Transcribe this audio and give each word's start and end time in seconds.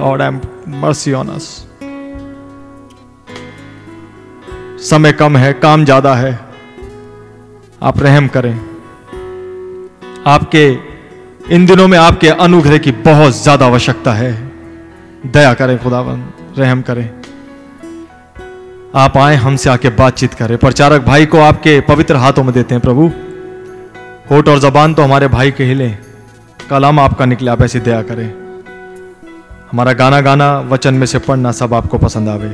Lord 0.00 0.22
am 0.22 0.40
mercy 0.80 1.12
on 1.12 1.28
us 1.28 1.48
समय 4.82 5.12
कम 5.12 5.36
है, 5.36 5.52
काम 5.54 5.84
ज़्यादा 5.84 6.14
है। 6.14 6.32
आप 7.82 7.98
रहम 7.98 8.28
करें। 8.28 8.54
आपके, 10.26 10.64
इन 11.54 11.66
दिनों 11.66 11.88
में 11.88 11.98
आपके 11.98 12.28
अनुग्रह 12.40 12.78
की 12.78 12.92
बहुत 13.04 13.32
ज़्यादा 13.34 13.66
आवश्यकता 13.66 14.12
है। 14.12 14.32
दया 15.26 15.52
करें 15.54 15.78
खुदावन, 15.78 16.24
रहम 16.58 16.82
करें। 16.82 17.08
आप 18.96 19.16
आए, 19.16 19.36
हमसे 19.36 19.70
आके 19.70 19.88
बातचीत 19.96 20.34
करें। 20.34 20.56
प्रचारक 20.58 21.04
भाई 21.04 21.26
को 21.26 21.40
आपके 21.42 21.80
पवित्र 21.88 22.16
हाथों 22.16 22.44
में 22.44 22.52
देते 22.54 22.74
हैं 22.74 22.82
प्रभु। 22.82 23.10
होठ 24.30 24.48
और 24.48 24.58
जबान 24.60 24.94
तो 24.94 25.02
हमारे 25.02 25.28
भाई 25.28 25.50
के 25.50 25.64
हिले 25.64 25.90
कलाम 26.70 27.00
आपका 27.00 27.24
निकले, 27.26 27.50
आप 27.50 27.62
ऐसी 27.62 27.80
दया 27.80 28.02
करें। 28.02 28.49
हमारा 29.72 29.92
गाना 29.92 30.20
गाना 30.20 30.60
वचन 30.60 30.94
में 30.94 31.06
से 31.06 31.18
पढ़ना 31.18 31.52
सब 31.52 31.74
आपको 31.74 31.98
पसंद 31.98 32.28
आवे। 32.28 32.48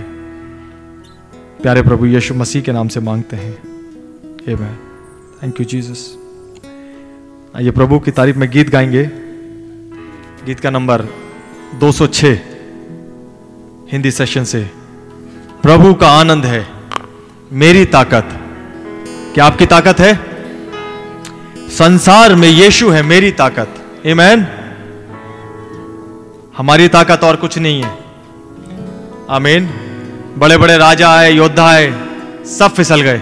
प्यारे 1.62 1.82
प्रभु 1.82 2.06
यीशु 2.06 2.34
मसीह 2.34 2.62
के 2.62 2.72
नाम 2.72 2.88
से 2.88 3.00
मांगते 3.00 3.36
हैं। 3.36 3.54
आमेन 4.48 4.76
थैंक 5.42 5.60
यू 5.60 5.66
जीसस 5.66 6.18
आइए 7.56 7.70
प्रभु 7.70 7.98
की 7.98 8.10
तारीफ़ 8.10 8.36
में 8.36 8.50
गीत 8.50 8.70
गाएँगे। 8.70 9.04
गीत 10.46 10.60
का 10.60 10.70
नंबर 10.70 11.02
206 11.80 12.40
हिंदी 13.92 14.10
सेशन 14.10 14.44
से। 14.44 14.70
प्रभु 15.62 15.94
का 15.94 16.08
आनंद 16.08 16.44
है, 16.44 16.66
मेरी 17.52 17.84
ताकत। 17.84 18.28
क्या 19.34 19.44
आपकी 19.44 19.66
ताकत 19.66 20.00
है? 20.00 20.14
संसार 21.68 22.34
में 22.34 22.48
यीशु 22.48 22.90
है 22.90 23.02
मेरी 23.02 23.32
ताकत। 23.32 23.68
आमेन 24.06 24.46
हमारी 26.58 26.88
ताकत 26.88 27.20
और 27.24 27.36
कुछ 27.36 27.58
नहीं 27.58 27.82
है। 27.82 27.98
आमीन। 29.30 29.70
बड़े 30.38 30.56
बड़े 30.56 30.76
राजा 30.76 31.10
आए, 31.10 31.32
योद्धा 31.32 31.66
आए, 31.66 31.94
सब 32.58 32.68
फिसल 32.68 33.00
गए। 33.00 33.20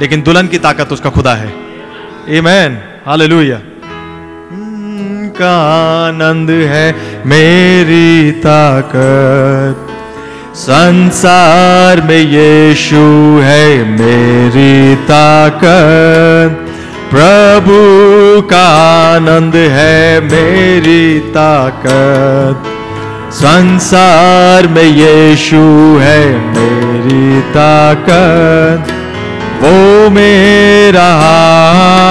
लेकिन 0.00 0.22
दुल्हन 0.22 0.46
की 0.46 0.58
ताकत 0.58 0.92
उसका 0.92 1.10
खुदा 1.10 1.34
है। 1.34 1.48
आमेन 2.38 2.78
हालेलुया 3.06 3.60
का 5.38 5.56
आनंद 6.06 6.50
है 6.50 6.96
मेरी 7.26 8.32
ताकत। 8.32 9.86
संसार 10.56 12.02
में 12.02 12.18
यीशु 12.18 13.40
है 13.42 13.84
मेरी 13.88 14.96
ताकत। 14.96 16.65
प्रभु 17.10 18.42
का 18.42 19.14
आनंद 19.14 19.54
है 19.54 20.20
मेरी 20.20 21.20
ताकत। 21.20 22.62
संसार 23.32 24.66
में 24.66 24.82
यीशु 24.82 25.98
है 26.02 26.38
मेरी 26.38 27.40
ताकत। 27.40 28.92
वो 29.62 30.10
मेरा 30.10 31.08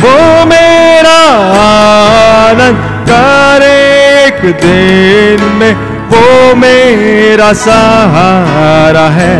वो 0.00 0.46
मेरा 0.46 1.20
आनंद 2.48 3.08
करे 3.08 3.39
दिन 4.52 5.44
में 5.54 5.72
वो 6.10 6.54
मेरा 6.56 7.52
सहारा 7.52 9.06
है। 9.08 9.38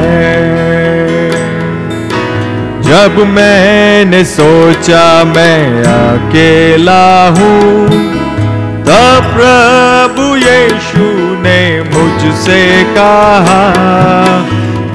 जब 2.82 3.18
मैंने 3.28 4.24
सोचा 4.24 5.02
मैं 5.24 5.82
अकेला 5.84 7.02
हूँ, 7.28 7.88
तब 8.88 9.30
प्रभु 9.34 10.24
यीशु 10.36 11.06
ने 11.42 11.60
मुझसे 11.84 12.60
कहा, 12.96 13.62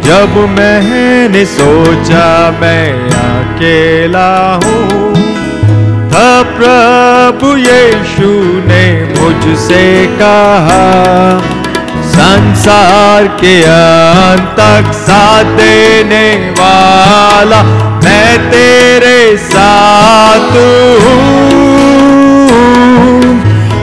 जब 0.05 0.37
मैंने 0.49 1.45
सोचा 1.45 2.27
मैं 2.61 2.91
अकेला 3.21 4.29
हूँ 4.63 5.04
प्रभु 6.57 7.47
यीशु 7.57 8.29
ने 8.67 8.85
मुझसे 9.09 9.85
कहा, 10.21 10.83
संसार 12.15 13.27
के 13.41 13.55
अंत 13.63 14.55
तक 14.59 14.91
साथ 14.93 15.43
देने 15.57 16.27
वाला 16.59 17.61
मैं 18.05 18.51
तेरे 18.51 19.37
साथ 19.37 20.51
हूँ। 21.03 21.33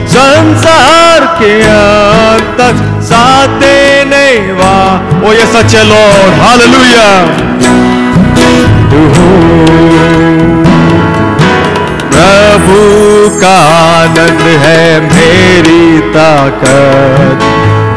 संसार 0.07 1.25
के 1.39 1.53
अंत 1.61 2.57
तक 2.59 2.83
साथ 3.03 3.59
देने 3.61 4.27
वाला, 4.53 5.27
ओ 5.27 5.33
ये 5.33 5.45
सच्चे 5.45 5.83
लॉर्ड 5.83 6.41
हालेलुया 6.41 7.09
प्रभु 12.63 13.41
का 13.41 13.57
आनंद 14.01 14.41
है 14.41 14.99
मेरी 15.01 15.99
ताकत। 15.99 17.39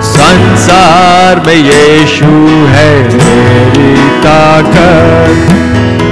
संसार 0.04 1.41
में 1.47 1.54
यीशु 1.54 2.32
है 2.75 3.03
मेरी 3.15 4.09
ताकत। 4.19 5.53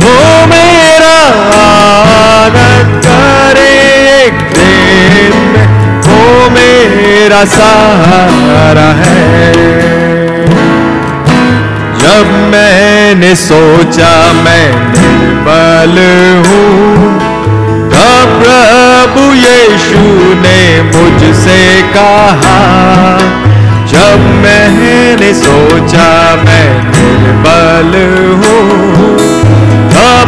वो 0.00 0.46
मेरा 0.46 1.18
आनंद 1.60 3.02
करे 3.04 4.30
दिन। 4.30 5.81
मेरा 6.50 7.44
सहारा 7.54 8.90
है। 9.00 9.60
जब 12.02 12.30
मैंने 12.52 13.34
सोचा 13.36 14.12
मैं 14.42 14.66
निर्बल 14.92 15.98
हूँ 16.46 17.20
प्रभु 18.34 19.22
यीशु 19.34 20.02
ने 20.40 20.60
मुझसे 20.82 21.60
कहा, 21.94 22.58
जब 23.92 24.24
मैंने 24.42 25.32
सोचा 25.34 26.08
मैं 26.44 26.68
निर्बल 26.90 27.92
हूँ 28.42 29.20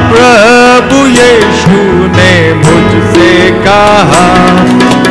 प्रभु 0.07 1.07
यीशु 1.07 1.79
ने 2.17 2.33
मुझसे 2.55 3.51
कहा 3.67 4.25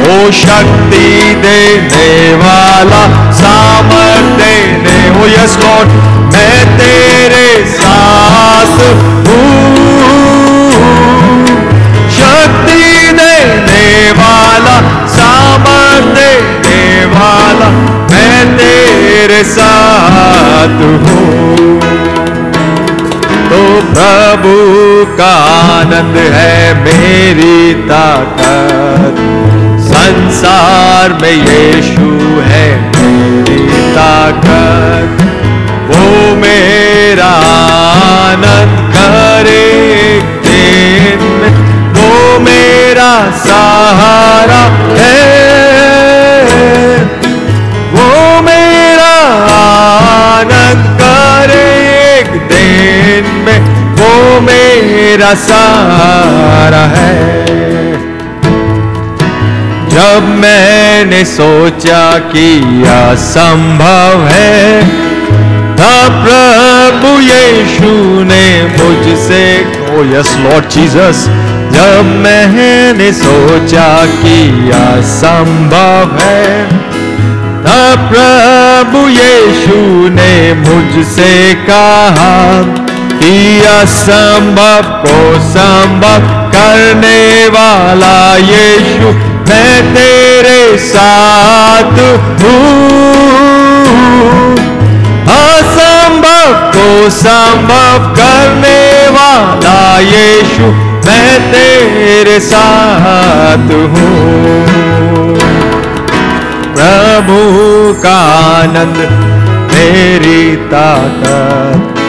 ओ 0.04 0.32
शक्ति 0.32 1.08
देने 1.44 2.34
वाला, 2.36 3.04
सामर्थ 3.34 4.26
देने 4.40 4.98
ओ 5.20 5.28
यस 5.28 5.58
लॉर्ड 5.60 5.90
मैं 6.34 6.78
तेरे 6.78 7.48
साथ 7.72 8.76
हूँ। 9.28 9.64
शक्ति 12.18 13.12
देने 13.20 14.12
वाला, 14.12 14.76
सामर्थ 15.08 16.14
देने 16.18 17.06
वाला, 17.14 17.70
मैं 18.12 18.58
तेरे 18.58 19.44
साथ 19.44 20.78
हूँ। 21.06 21.80
तो 23.50 23.64
प्रभु 23.94 24.56
का 25.18 25.34
आनंद 25.72 26.18
है 26.36 26.74
मेरी 26.84 27.74
ताकत। 27.90 29.53
संसार 30.04 31.14
में 31.14 31.32
यीशु 31.32 32.08
है 32.42 32.66
मेरी 32.80 33.94
ताकत 33.96 35.22
वो 35.90 36.36
मेरा 36.36 37.30
आनंद 38.26 38.94
करे 38.96 39.62
दिन 40.48 41.24
वो 41.98 42.40
मेरा 42.40 43.14
सहारा 43.46 44.64
है। 45.00 45.34
वो 47.94 48.42
मेरा 48.42 49.16
आनंद 49.60 50.84
करे 51.02 52.24
दिन 52.24 53.32
में। 53.46 53.60
वो 53.96 54.42
मेरा 54.42 55.34
सहारा 55.34 56.86
है। 57.00 57.43
जब 59.94 60.28
मैंने 60.38 61.24
सोचा 61.26 62.04
कि 62.30 62.48
असंभव 62.90 64.24
है, 64.28 64.82
तब 65.78 66.16
प्रभु 66.24 67.12
यीशु 67.22 67.92
ने 68.24 68.46
मुझसे 68.72 69.44
ओ 69.92 70.04
यस 70.06 70.36
लॉर्ड 70.40 70.70
जीसस 70.70 71.24
जब 71.76 72.10
मैंने 72.24 73.12
सोचा 73.14 73.88
कि 74.06 74.38
असंभव 74.74 76.18
है, 76.20 76.66
तब 77.66 78.08
प्रभु 78.12 79.08
यीशु 79.10 79.82
ने 80.10 80.34
मुझसे 80.54 81.34
कहा 81.70 82.38
कि 83.14 83.36
असंभव 83.72 84.92
को 85.04 85.40
संभव। 85.50 86.43
करने 86.54 87.48
वाला 87.48 88.18
यीशु, 88.38 89.08
मैं 89.50 89.96
तेरे 89.96 90.78
साथ 90.78 92.00
हूँ। 92.42 92.94
असंभव 95.34 96.54
को 96.76 97.10
संभव 97.10 98.08
करने 98.16 98.82
वाला 99.10 100.00
यीशु, 100.00 100.72
मैं 101.08 101.34
तेरे 101.52 102.40
साथ 102.40 103.72
हूँ। 103.94 104.64
प्रभु 106.76 107.42
का 108.04 108.18
आनंद, 108.38 108.98
मेरी 109.74 110.56
ताकत, 110.72 112.00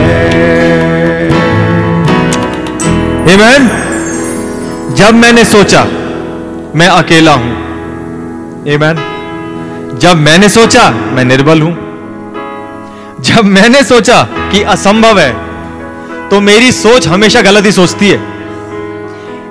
Amen? 3.26 3.68
जब 4.96 5.14
मैंने 5.14 5.44
सोचा 5.44 5.86
मैं 6.76 6.86
अकेला 6.88 7.32
हूँ। 7.32 7.50
Amen? 8.66 9.00
जब 9.98 10.16
मैंने 10.16 10.48
सोचा 10.48 10.88
मैं 10.90 11.24
निर्बल 11.24 11.60
हूँ। 11.62 11.72
जब 13.20 13.44
मैंने 13.44 13.82
सोचा 13.82 14.22
कि 14.52 14.62
असंभव 14.62 15.18
है 15.18 16.28
तो 16.28 16.40
मेरी 16.40 16.72
सोच 16.72 17.06
हमेशा 17.08 17.42
गलत 17.42 17.66
ही 17.66 17.72
सोचती 17.72 18.08
है। 18.08 18.18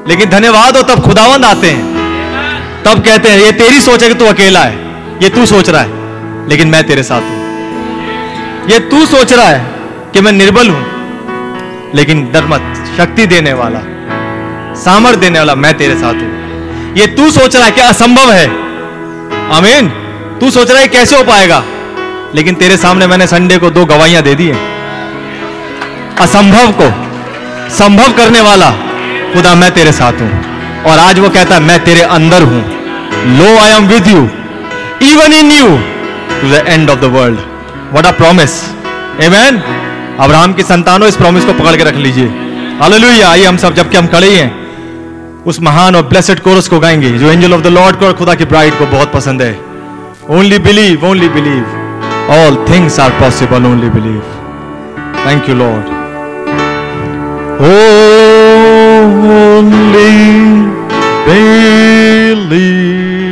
लेकिन 0.07 0.29
धन्यवाद 0.29 0.77
हो 0.77 0.83
तब 0.83 1.03
खुदावंद 1.03 1.45
आते 1.45 1.69
हैं। 1.69 2.83
तब 2.83 3.03
कहते 3.05 3.29
हैं 3.29 3.39
ये 3.39 3.51
तेरी 3.51 3.79
सोच 3.79 4.03
है 4.03 4.09
कि 4.09 4.15
तू 4.15 4.25
अकेला 4.25 4.59
है। 4.59 4.75
ये 5.23 5.29
तू 5.29 5.45
सोच 5.45 5.69
रहा 5.69 5.81
है 5.81 6.47
लेकिन 6.49 6.67
मैं 6.67 6.85
तेरे 6.87 7.03
साथ 7.03 7.21
हूँ। 7.21 8.69
ये 8.69 8.79
तू 8.89 9.05
सोच 9.05 9.33
रहा 9.33 9.47
है 9.47 10.11
कि 10.13 10.21
मैं 10.21 10.31
निर्बल 10.31 10.69
हूँ 10.69 10.83
लेकिन 11.95 12.31
डर 12.31 12.45
मत। 12.47 12.85
शक्ति 12.97 13.25
देने 13.27 13.53
वाला 13.53 13.81
सामर्थ 14.83 15.19
देने 15.19 15.39
वाला 15.39 15.55
मैं 15.55 15.77
तेरे 15.77 15.95
साथ 15.95 16.13
हूँ। 16.13 16.42
ये 16.97 17.07
तू 17.07 17.31
सोच 17.31 17.55
रहा 17.55 17.65
है 17.65 17.71
कि 17.71 17.81
असंभव 17.81 18.31
है? 18.31 18.47
आमीन। 19.51 19.87
तू 20.39 20.51
सोच 20.51 20.71
रहा 20.71 20.79
है 20.79 20.87
कैसे 20.87 21.15
हो 21.15 21.23
पाएगा? 21.23 21.63
लेकिन 22.35 22.55
तेरे 22.55 22.77
सामने 22.77 23.07
मैंने 23.07 23.27
संडे 23.27 23.57
को 23.57 23.69
दो 23.69 23.85
गवाहियाँ 23.85 24.23
दे 24.23 24.35
दी 24.35 24.47
हैं। 24.47 24.59
असंभव 26.15 26.71
को, 26.71 26.89
संभव 27.69 28.13
करने 28.13 28.41
वाला 28.41 28.71
खुदा 29.33 29.55
मैं 29.55 29.71
तेरे 29.71 29.91
साथ 29.91 30.13
हूँ। 30.13 30.43
और 30.83 30.99
आज 30.99 31.19
वो 31.19 31.29
कहता 31.29 31.55
है, 31.55 31.61
मैं 31.61 31.83
तेरे 31.83 32.01
अंदर 32.01 32.41
हूँ। 32.41 32.61
Lo 33.37 33.57
I 33.57 33.69
am 33.69 33.87
with 33.87 34.07
you 34.07 34.17
even 35.09 35.33
in 35.33 35.51
you 35.51 35.67
to 36.41 36.49
the 36.49 36.63
end 36.67 36.89
of 36.89 36.99
the 36.99 37.03
world 37.03 37.39
what 37.91 38.05
a 38.05 38.11
promise 38.11 38.63
amen 39.25 39.61
Abraham 40.19 40.53
की 40.53 40.63
संतानों, 40.63 41.07
इस 41.07 41.15
प्रॉमिस 41.15 41.45
को 41.45 41.53
पकड़ 41.53 41.75
के 41.75 41.83
रख 41.83 41.95
लीजिए। 41.95 42.27
हालेलुया 42.81 43.29
आइए 43.29 43.45
हम 43.45 43.57
सब, 43.57 43.73
जबकि 43.73 43.97
हम 43.97 44.07
खड़े 44.07 44.35
हैं। 44.35 44.62
उस 45.45 45.59
महान 45.61 45.95
और 45.95 46.03
ब्लेसेड 46.07 46.39
कोरस 46.39 46.67
को 46.67 46.79
गाएँगे, 46.79 47.09
जो 47.11 47.31
एंजल 47.31 47.53
ऑफ़ 47.53 47.61
द 47.61 47.67
लॉर्ड 47.67 47.95
को 47.95 48.05
और 48.05 48.13
खुदा 48.13 48.33
की 48.33 48.45
ब्राइड 48.45 48.73
को 48.79 48.85
बहुत 48.87 49.11
पसंद 49.11 49.41
है। 49.41 49.53
Only 50.29 50.59
believe 50.59 51.05
only 51.05 51.29
believe 51.29 51.63
all 52.33 52.55
things 52.69 52.99
are 52.99 53.09
possible 53.19 53.65
only 53.65 53.89
believe 53.89 54.21
thank 55.25 55.49
you 55.49 55.55
lord 55.55 55.85
only 59.53 60.13
believe 61.27 63.22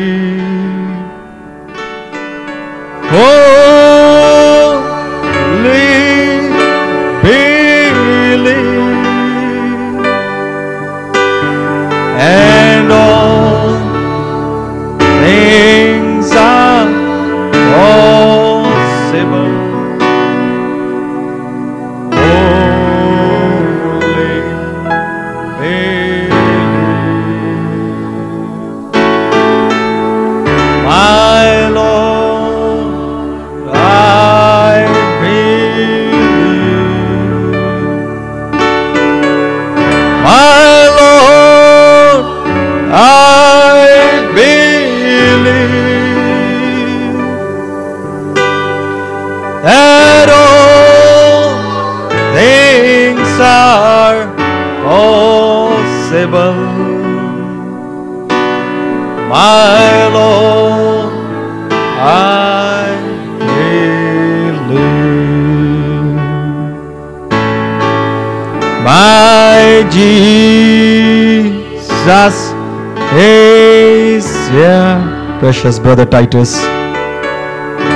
Precious 75.62 75.77
brother 75.77 76.06
Titus. 76.08 76.56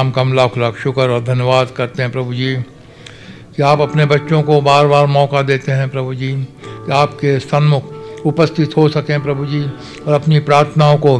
नाम 0.00 0.10
का 0.10 0.20
हम 0.20 0.32
लाख 0.32 0.56
लाख 0.58 0.76
शुक्र 0.76 1.08
और 1.10 1.22
धन्यवाद 1.24 1.70
करते 1.76 2.02
हैं 2.02 2.10
प्रभु 2.12 2.34
जी। 2.34 2.54
कि 3.56 3.62
आप 3.62 3.80
अपने 3.80 4.04
बच्चों 4.06 4.42
को 4.42 4.60
बार 4.60 4.86
बार 4.86 5.06
मौका 5.06 5.42
देते 5.42 5.72
हैं 5.72 5.88
प्रभु 5.90 6.14
जी, 6.14 6.32
कि 6.64 6.92
आपके 6.92 7.38
सन्मुख 7.40 8.24
उपस्थित 8.26 8.76
हो 8.76 8.88
सकें 8.88 9.22
प्रभु 9.22 9.46
जी 9.46 9.60
और 10.06 10.12
अपनी 10.12 10.38
प्रार्थनाओं 10.40 10.96
को 10.96 11.12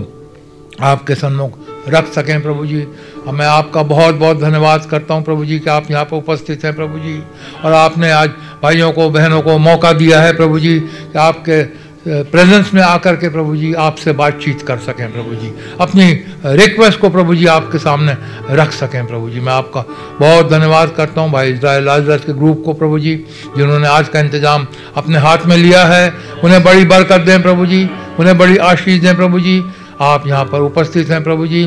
आपके 0.80 1.14
सन्मुख 1.14 1.58
रख 1.88 2.06
सकें 2.06 2.42
प्रभु 2.42 2.66
जी। 2.66 2.82
और 3.26 3.34
मैं 3.34 3.46
आपका 3.48 3.82
बहुत 3.82 4.14
बहुत 4.14 4.40
धन्यवाद 4.40 4.86
करता 4.90 5.14
हूँ 5.14 5.24
प्रभु 5.24 5.44
जी, 5.44 5.58
कि 5.58 5.70
आप 5.70 5.90
यहाँ 5.90 6.04
पर 6.04 6.16
उपस्थित 6.16 6.64
हैं 6.64 6.74
प्रभु 6.76 6.98
जी 6.98 7.18
और 7.64 7.72
आपने 7.74 8.10
आज 8.12 8.30
भाइयों 8.62 8.92
को, 8.92 9.10
बहनों 9.10 9.42
को 9.42 9.58
मौका 9.58 9.92
दिया 9.92 10.22
है 10.22 10.36
प्रभु 10.36 10.58
जी, 10.58 10.78
कि 10.80 11.18
आपके 11.18 11.62
प्रेजेंस 12.04 12.72
में 12.74 12.80
आकर 12.82 13.16
के 13.16 13.28
प्रभु 13.28 13.56
जी 13.56 13.72
आपसे 13.76 14.12
बातचीत 14.12 14.62
कर 14.62 14.78
सकें 14.78 15.12
प्रभु 15.12 15.34
जी। 15.34 15.52
अपनी 15.80 16.04
रिक्वेस्ट 16.44 16.98
को 17.00 17.08
प्रभु 17.10 17.34
जी 17.34 17.46
आपके 17.46 17.78
सामने 17.78 18.16
रख 18.50 18.70
सकें 18.72 19.06
प्रभु 19.06 19.28
जी। 19.30 19.40
मैं 19.40 19.52
आपका 19.52 19.84
बहुत 20.20 20.48
धन्यवाद 20.50 20.90
करता 20.90 21.20
हूँ 21.20 21.30
भाई 21.32 21.52
इसराइल 21.52 21.84
लाजरस 21.84 22.24
के 22.24 22.32
ग्रुप 22.32 22.62
को 22.64 22.72
प्रभु 22.72 22.98
जी, 22.98 23.14
जिन्होंने 23.56 23.88
आज 23.88 24.08
का 24.08 24.20
इंतज़ाम 24.20 24.66
अपने 24.96 25.18
हाथ 25.18 25.44
में 25.46 25.56
लिया 25.56 25.84
है। 25.84 26.12
उन्हें 26.44 26.62
बड़ी 26.62 26.84
बरकत 26.84 27.20
दें 27.20 27.42
प्रभु 27.42 27.66
जी, 27.66 27.84
उन्हें 28.18 28.36
बड़ी 28.38 28.56
आशीष 28.56 29.00
दें 29.00 29.14
प्रभु 29.16 29.40
जी। 29.40 29.62
आप 30.00 30.26
यहाँ 30.26 30.44
पर 30.44 30.60
उपस्थित 30.60 31.10
हैं 31.10 31.22
प्रभु 31.24 31.46
जी। 31.46 31.64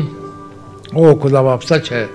ओ, 0.96 1.14
खुदा 1.14 1.42
बाप 1.42 1.62
सच 1.62 1.92
है। 1.92 2.08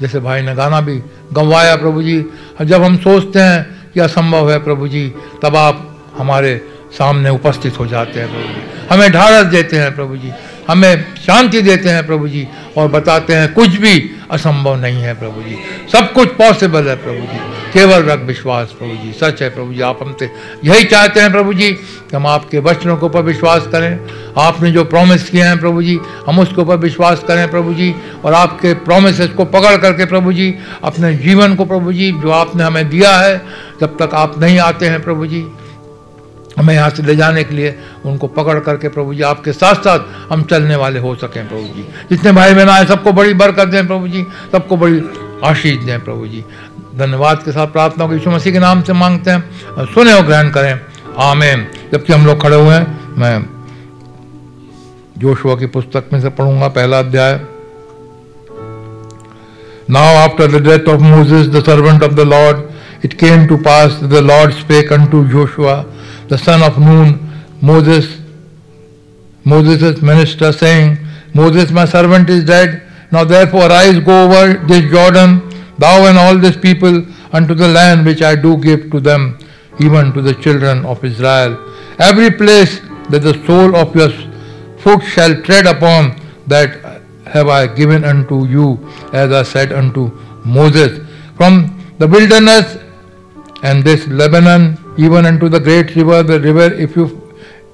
जैसे 0.00 0.20
भाई 0.20 0.42
ने 0.42 0.54
गाना 0.54 0.80
भी 0.80 0.98
गंवाया 1.32 1.76
प्रभु 1.76 2.02
जी। 2.02 2.24
जब 2.62 2.82
हम 2.82 2.96
सोचते 2.98 3.38
हैं 3.38 3.90
कि 3.94 4.00
असंभव 4.00 4.50
है 4.50 4.58
प्रभु 4.64 4.88
जी, 4.88 5.08
तब 5.42 5.56
आप 5.56 5.88
हमारे 6.18 6.54
सामने 6.98 7.30
उपस्थित 7.30 7.78
हो 7.78 7.86
जाते 7.86 8.20
हैं 8.20 8.28
प्रभु 8.28 8.42
जी। 8.42 8.86
हमें 8.90 9.12
ढाढ़स 9.12 9.46
देते 9.46 9.76
हैं 9.76 9.94
प्रभु 9.94 10.16
जी। 10.16 10.32
हमें 10.68 11.14
शांति 11.16 11.60
देते 11.62 11.88
हैं 11.88 12.06
प्रभु 12.06 12.28
जी 12.28 12.46
और 12.76 12.88
बताते 12.88 13.34
हैं 13.34 13.52
कुछ 13.52 13.68
भी 13.68 14.10
असंभव 14.30 14.76
नहीं 14.76 15.02
है 15.02 15.14
प्रभु 15.14 15.42
जी। 15.42 15.56
सब 15.92 16.12
कुछ 16.12 16.28
पॉसिबल 16.28 16.88
है 16.88 16.96
प्रभु 16.96 17.26
जी। 17.26 17.38
केवल 17.72 18.02
रख 18.02 18.20
विश्वास 18.20 18.74
प्रभु 18.78 18.96
जी। 19.04 19.12
सच 19.12 19.42
है 19.42 19.48
प्रभु 19.50 19.72
जी, 19.74 19.80
आप 19.80 19.98
हमसे 20.02 20.30
यही 20.64 20.84
चाहते 20.84 21.20
हैं 21.20 21.30
प्रभु 21.32 21.54
जी 21.54 21.70
कि 21.72 22.16
हम 22.16 22.26
आपके 22.26 22.58
वचनों 22.58 22.96
के 22.96 23.06
ऊपर 23.06 23.22
विश्वास 23.22 23.66
करें। 23.66 23.98
आपने 24.38 24.70
जो 24.72 24.84
प्रॉमिस 24.84 25.28
किए 25.30 25.42
हैं 25.42 25.58
प्रभु 25.58 25.82
जी, 25.82 25.98
हम 26.26 26.38
उसके 26.38 26.60
ऊपर 26.60 26.76
विश्वास 26.76 27.24
करें 27.28 27.50
प्रभु 27.50 27.74
जी 27.74 27.94
और 28.24 28.34
आपके 28.34 28.74
प्रोमिस 28.74 29.20
को 29.20 29.44
पकड़ 29.44 29.76
करके 29.76 30.04
प्रभु 30.04 30.32
जी, 30.32 30.54
अपने 30.84 31.14
जीवन 31.14 31.54
को 31.54 31.64
प्रभु 31.64 31.92
जी, 31.92 32.12
जो 32.12 32.30
आपने 32.30 32.64
हमें 32.64 32.88
दिया 32.88 33.16
है, 33.16 33.36
जब 33.80 33.96
तक 33.98 34.14
आप 34.14 34.38
नहीं 34.38 34.58
आते 34.58 34.88
हैं 34.88 35.02
प्रभु 35.02 35.26
जी 35.26 35.44
हमें 36.58 36.74
यहाँ 36.74 36.90
से 36.90 37.02
ले 37.02 37.16
जाने 37.16 37.44
के 37.44 37.54
लिए 37.54 37.78
उनको 38.06 38.26
पकड़ 38.26 38.58
करके 38.60 38.88
प्रभु 38.88 39.14
जी 39.14 39.22
आपके 39.22 39.52
साथ 39.52 39.74
साथ 39.74 40.32
हम 40.32 40.42
चलने 40.42 40.76
वाले 40.76 40.98
हो 40.98 41.14
सकें 41.14 41.48
प्रभु 41.48 41.62
जी। 41.62 41.88
जितने 42.10 42.32
भाई 42.32 42.54
बहन 42.54 42.68
आए 42.68 42.86
सबको 42.86 43.12
बड़ी 43.12 43.34
बरकत 43.34 43.68
दें 43.68 43.86
प्रभु 43.86 44.08
जी 44.08 44.26
सबको 44.52 44.76
बड़ी 44.76 45.02
आशीष 45.44 45.78
दें 45.78 46.04
प्रभु 46.04 46.26
जी। 46.26 46.44
धन्यवाद 46.96 47.42
के 47.42 47.52
साथ 47.52 47.66
प्रार्थना 47.66 48.06
को 48.06 48.12
यीशु 48.12 48.30
मसीह 48.30 48.52
के 48.52 48.58
नाम 48.58 48.82
से 48.82 48.92
मांगते 48.92 49.30
हैं। 49.30 49.44
सुने 49.86 50.12
और 50.12 50.22
ग्रहण 50.22 50.50
करें। 50.50 50.80
आमेन। 51.18 51.66
जबकि 51.92 52.12
हम 52.12 52.26
लोग 52.26 52.42
खड़े 52.42 52.56
हुए 52.56 52.74
हैं 52.74 53.14
मैं 53.18 53.46
जोशुआ 55.18 55.54
की 55.54 55.66
पुस्तक 55.66 56.10
में 56.12 56.20
से 56.20 56.28
पढ़ूँगा 56.28 56.68
पहला 56.68 56.98
अध्याय। 56.98 57.40
Now 59.90 60.08
after 60.26 60.46
the 60.48 60.60
death 60.66 60.86
of 60.88 61.02
Moses, 61.02 61.48
the 61.54 61.62
servant 61.68 62.02
of 62.02 62.12
the 62.12 62.24
Lord, 62.24 62.60
it 63.02 63.18
came 63.18 63.48
to 63.48 63.58
pass 63.58 64.00
that 64.00 64.08
the 64.08 64.22
Lord 64.22 64.52
spake 64.54 64.92
unto 64.92 65.28
Joshua, 65.28 65.84
the 66.28 66.38
son 66.38 66.62
of 66.62 66.78
Nun, 66.78 67.18
Moses, 67.60 68.20
Moses' 69.44 70.00
minister, 70.00 70.52
saying, 70.52 70.98
Moses, 71.34 71.70
my 71.70 71.84
servant, 71.84 72.30
is 72.30 72.44
dead. 72.44 72.82
Now 73.10 73.24
therefore 73.24 73.66
arise, 73.66 73.98
go 74.00 74.24
over 74.24 74.58
this 74.66 74.90
Jordan, 74.90 75.48
thou 75.78 76.06
and 76.06 76.16
all 76.16 76.38
this 76.38 76.56
people, 76.56 77.04
unto 77.32 77.54
the 77.54 77.68
land 77.68 78.06
which 78.06 78.22
I 78.22 78.36
do 78.36 78.56
give 78.56 78.90
to 78.92 79.00
them, 79.00 79.38
even 79.80 80.12
to 80.12 80.22
the 80.22 80.34
children 80.34 80.84
of 80.84 81.04
Israel. 81.04 81.58
Every 81.98 82.30
place 82.30 82.80
that 83.10 83.22
the 83.22 83.34
sole 83.46 83.74
of 83.74 83.94
your 83.96 84.10
foot 84.78 85.02
shall 85.02 85.42
tread 85.42 85.66
upon, 85.66 86.20
that 86.46 87.02
have 87.26 87.48
I 87.48 87.66
given 87.66 88.04
unto 88.04 88.46
you, 88.46 88.78
as 89.12 89.32
I 89.32 89.42
said 89.42 89.72
unto 89.72 90.10
Moses. 90.44 91.00
From 91.36 91.78
the 91.98 92.06
wilderness 92.06 92.78
and 93.62 93.84
this 93.84 94.06
Lebanon 94.08 94.78
even 94.96 95.24
unto 95.26 95.48
the 95.48 95.60
great 95.60 95.94
river, 95.96 96.22
the 96.22 96.40
river 96.40 96.72
if 96.74 96.96
you 96.96 97.18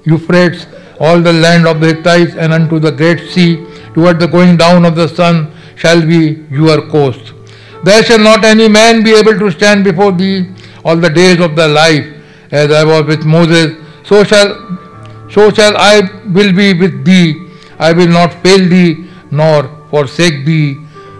Euphrates, 0.05 0.65
all 0.99 1.19
the 1.19 1.33
land 1.33 1.67
of 1.67 1.81
the 1.81 1.93
Hittites, 1.93 2.35
and 2.35 2.53
unto 2.53 2.79
the 2.79 2.91
great 2.91 3.19
sea, 3.31 3.65
toward 3.93 4.19
the 4.19 4.27
going 4.27 4.55
down 4.57 4.85
of 4.85 4.95
the 4.95 5.07
sun, 5.07 5.51
shall 5.75 6.01
be 6.05 6.45
your 6.49 6.87
coast. 6.89 7.33
There 7.83 8.03
shall 8.03 8.19
not 8.19 8.45
any 8.45 8.67
man 8.67 9.03
be 9.03 9.13
able 9.13 9.37
to 9.39 9.51
stand 9.51 9.83
before 9.83 10.11
thee 10.11 10.47
all 10.83 10.95
the 10.95 11.09
days 11.09 11.39
of 11.39 11.55
thy 11.55 11.65
life, 11.65 12.05
as 12.51 12.71
I 12.71 12.83
was 12.83 13.03
with 13.05 13.25
Moses, 13.25 13.77
so 14.03 14.23
shall 14.23 14.55
so 15.29 15.51
shall 15.51 15.77
I 15.77 16.01
will 16.33 16.53
be 16.53 16.73
with 16.73 17.05
thee. 17.05 17.47
I 17.77 17.93
will 17.93 18.07
not 18.07 18.33
fail 18.41 18.67
thee, 18.67 19.05
nor 19.31 19.69
forsake 19.89 20.45
thee. 20.45 20.77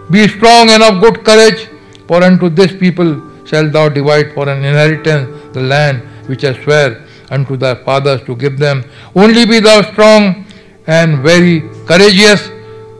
Be 0.09 0.27
strong 0.27 0.69
and 0.69 0.81
of 0.81 1.01
good 1.01 1.23
courage, 1.23 1.67
for 2.07 2.23
unto 2.23 2.49
this 2.49 2.71
people 2.75 3.28
shalt 3.49 3.71
thou 3.71 3.89
divide 3.89 4.33
for 4.33 4.47
an 4.49 4.63
inheritance 4.63 5.53
the 5.53 5.61
land 5.61 6.01
which 6.27 6.43
I 6.43 6.53
swear 6.63 7.05
unto 7.31 7.57
thy 7.57 7.75
fathers 7.83 8.21
to 8.23 8.35
give 8.35 8.57
them. 8.57 8.83
Only 9.15 9.45
be 9.45 9.59
thou 9.59 9.81
strong 9.91 10.45
and 10.87 11.19
very 11.19 11.61
courageous, 11.85 12.49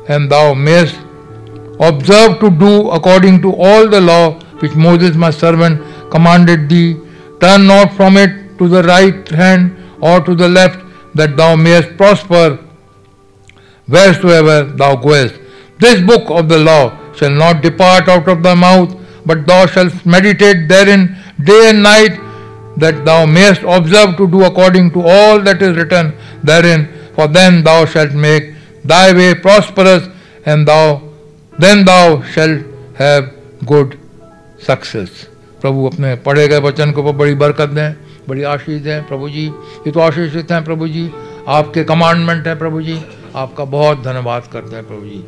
and 0.08 0.30
thou 0.32 0.54
mayest 0.54 0.96
observe 1.80 2.40
to 2.40 2.50
do 2.50 2.90
according 2.90 3.42
to 3.42 3.54
all 3.56 3.88
the 3.88 4.02
law 4.02 4.40
which 4.62 4.76
Moses 4.76 5.16
my 5.16 5.30
servant 5.32 5.82
commanded 6.12 6.68
thee. 6.70 6.98
Turn 7.40 7.68
not 7.68 7.94
from 7.94 8.18
it 8.18 8.58
to 8.58 8.68
the 8.68 8.84
right 8.84 9.28
hand 9.30 9.76
or 10.02 10.20
to 10.22 10.36
the 10.36 10.48
left, 10.48 10.80
that 11.16 11.36
thou 11.38 11.56
mayest 11.56 11.96
prosper 11.98 12.60
wheresoever 13.88 14.64
thou 14.64 14.96
goest. 14.96 15.36
This 15.80 16.02
book 16.02 16.30
of 16.30 16.50
the 16.50 16.58
law 16.58 17.14
shall 17.14 17.32
not 17.32 17.62
depart 17.62 18.08
out 18.08 18.28
of 18.28 18.44
thy 18.44 18.54
mouth, 18.54 18.96
but 19.26 19.46
thou 19.46 19.66
shalt 19.66 20.06
meditate 20.06 20.68
therein 20.68 21.16
day 21.44 21.70
and 21.70 21.84
night 21.84 22.20
that 22.78 23.04
thou 23.06 23.26
mayest 23.26 23.64
observe 23.64 24.16
to 24.18 24.28
do 24.28 24.44
according 24.46 24.92
to 24.92 25.02
all 25.02 25.40
that 25.40 25.62
is 25.62 25.76
written 25.76 26.14
therein, 26.44 26.88
for 27.16 27.28
then 27.28 27.64
thou 27.64 27.86
shalt 27.86 28.14
make 28.14 28.54
thy 28.86 29.12
way 29.14 29.36
prosperous, 29.36 30.08
and 30.46 30.68
thou 30.68 31.02
then 31.60 31.84
thou 31.86 32.22
shalt 32.22 32.62
have 32.98 33.34
good 33.66 33.98
success. 34.60 35.28
प्रभु 35.62 35.86
अपने 35.86 36.16
पढ़े 36.26 36.48
गए 36.48 36.60
वचन 36.62 36.92
के 36.92 37.02
ऊपर 37.02 37.16
बड़ी 37.18 37.34
बरकत 37.36 37.70
दें 37.70 37.94
बड़ी 38.28 38.44
आशीष 38.44 38.82
दें 38.82 39.08
प्रभु 39.08 39.30
जी 39.30 39.46
ये 39.86 39.92
तो 39.92 40.00
आशीषित 40.00 40.52
हैं 40.52 40.64
प्रभु 40.64 40.88
जी 40.88 41.10
आपके 41.58 41.84
कमांडमेंट 41.84 42.48
हैं 42.48 42.58
प्रभु 42.60 42.82
जी 42.82 43.00
आपका 43.36 43.66
बहुत 43.74 44.04
धन्यवाद 44.04 44.48
करते 44.54 44.76
हैं 44.76 44.88
प्रभु 44.88 45.06
जी 45.06 45.24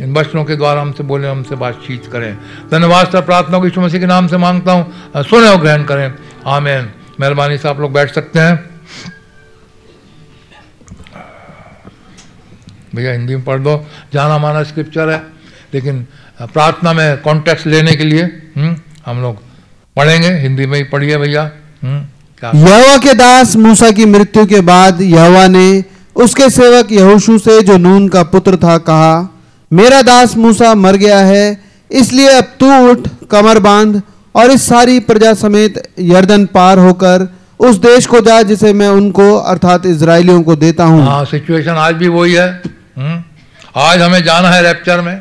इन 0.00 0.12
वचनों 0.14 0.44
के 0.44 0.56
द्वारा 0.56 0.80
हमसे 0.80 1.02
बोले 1.04 1.28
हमसे 1.28 1.56
बातचीत 1.56 2.06
करें। 2.12 2.34
धन्यवाद 2.70 3.10
सर 3.12 3.20
प्रार्थना 3.20 3.58
को 3.58 3.64
यीशु 3.64 3.80
मसीह 3.80 4.00
के 4.00 4.06
नाम 4.06 4.26
से 4.28 4.36
माँगता 4.36 4.72
हूँ 4.72 5.22
सुने 5.24 5.48
और 5.48 5.60
ग्रहण 5.60 5.84
करें। 5.84 6.12
आमेन। 6.46 6.90
मेहरबानी 7.20 7.58
से 7.58 7.68
आप 7.68 7.80
लोग 7.80 7.92
बैठ 7.92 8.14
सकते 8.14 8.38
हैं। 8.38 8.54
भैया 12.94 13.12
हिंदी 13.12 13.34
में 13.34 13.44
पढ़ 13.44 13.58
दो 13.58 13.74
जाना 14.14 14.38
माना 14.38 14.62
स्क्रिप्चर 14.62 15.10
है 15.10 15.22
लेकिन 15.74 16.06
प्रार्थना 16.42 16.92
में 16.92 17.20
कॉन्टेक्स्ट 17.22 17.66
लेने 17.66 17.92
के 17.96 18.04
लिए 18.04 18.22
हम्म, 18.56 18.76
हम 19.06 19.20
लोग 19.22 19.36
पढ़ेंगे। 19.96 20.28
हिंदी 20.38 20.66
में 20.66 20.76
ही 20.78 20.84
पढ़िए 20.84 21.16
भैया 21.16 21.42
हम्म, 21.82 22.00
यहोवा 22.58 22.96
के 22.98 23.14
दास 23.14 23.54
मूसा 23.56 23.90
की 23.90 24.04
मृत्यु 24.06 24.46
के 24.46 24.60
बाद 24.60 25.00
यहोवा 25.02 25.46
ने 25.48 25.84
उसके 26.16 26.48
सेवक 26.50 26.92
यहोशू 26.92 27.38
से 27.38 27.60
जो 27.62 27.76
नून 27.78 28.08
का 28.08 28.22
पुत्र 28.32 28.56
था 28.56 28.76
कहा 28.78 29.12
मेरा 29.70 30.00
दास 30.02 30.36
मूसा 30.36 30.74
मर 30.74 30.96
गया 30.96 31.18
है 31.18 31.44
इसलिए 31.90 32.28
अब 32.28 32.44
तू 32.60 32.70
उठ 32.90 33.08
कमर 33.30 33.58
बाँध 33.58 34.00
और 34.34 34.50
इस 34.50 34.66
सारी 34.68 34.98
प्रजा 35.00 35.32
समेत 35.34 35.82
यर्दन 36.00 36.46
पार 36.46 36.78
होकर 36.78 37.26
उस 37.60 37.76
देश 37.76 38.06
को 38.06 38.20
जा 38.20 38.40
जिसे 38.42 38.72
मैं 38.72 38.88
उनको 38.88 39.34
अर्थात 39.34 39.86
इसराइलियों 39.86 40.42
को 40.42 40.56
देता 40.56 40.84
हूँ। 40.84 41.04
हाँ 41.06 41.24
सिचुएशन 41.24 41.70
आज 41.70 41.94
भी 41.94 42.08
वही 42.08 42.32
है। 42.32 42.48
हम्म। 42.98 43.22
आज 43.76 44.00
हमें 44.02 44.22
जाना 44.24 44.50
है 44.50 44.62
रैप्चर 44.62 45.00
में। 45.00 45.20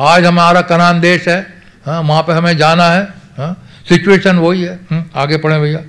आज 0.00 0.24
हमारा 0.24 0.60
कनान 0.60 1.00
देश 1.00 1.28
है। 1.28 1.40
हाँ 1.86 2.00
वहाँ 2.02 2.22
पे 2.22 2.32
हमें 2.32 2.56
जाना 2.58 2.90
है। 2.90 3.02
हाँ 3.38 3.52
सिचुएशन 3.88 4.36
वही 4.36 4.62
है। 4.62 4.78
हम्म। 4.90 5.04
आगे 5.20 5.36
पढ़े 5.36 5.58
भैया। 5.60 5.80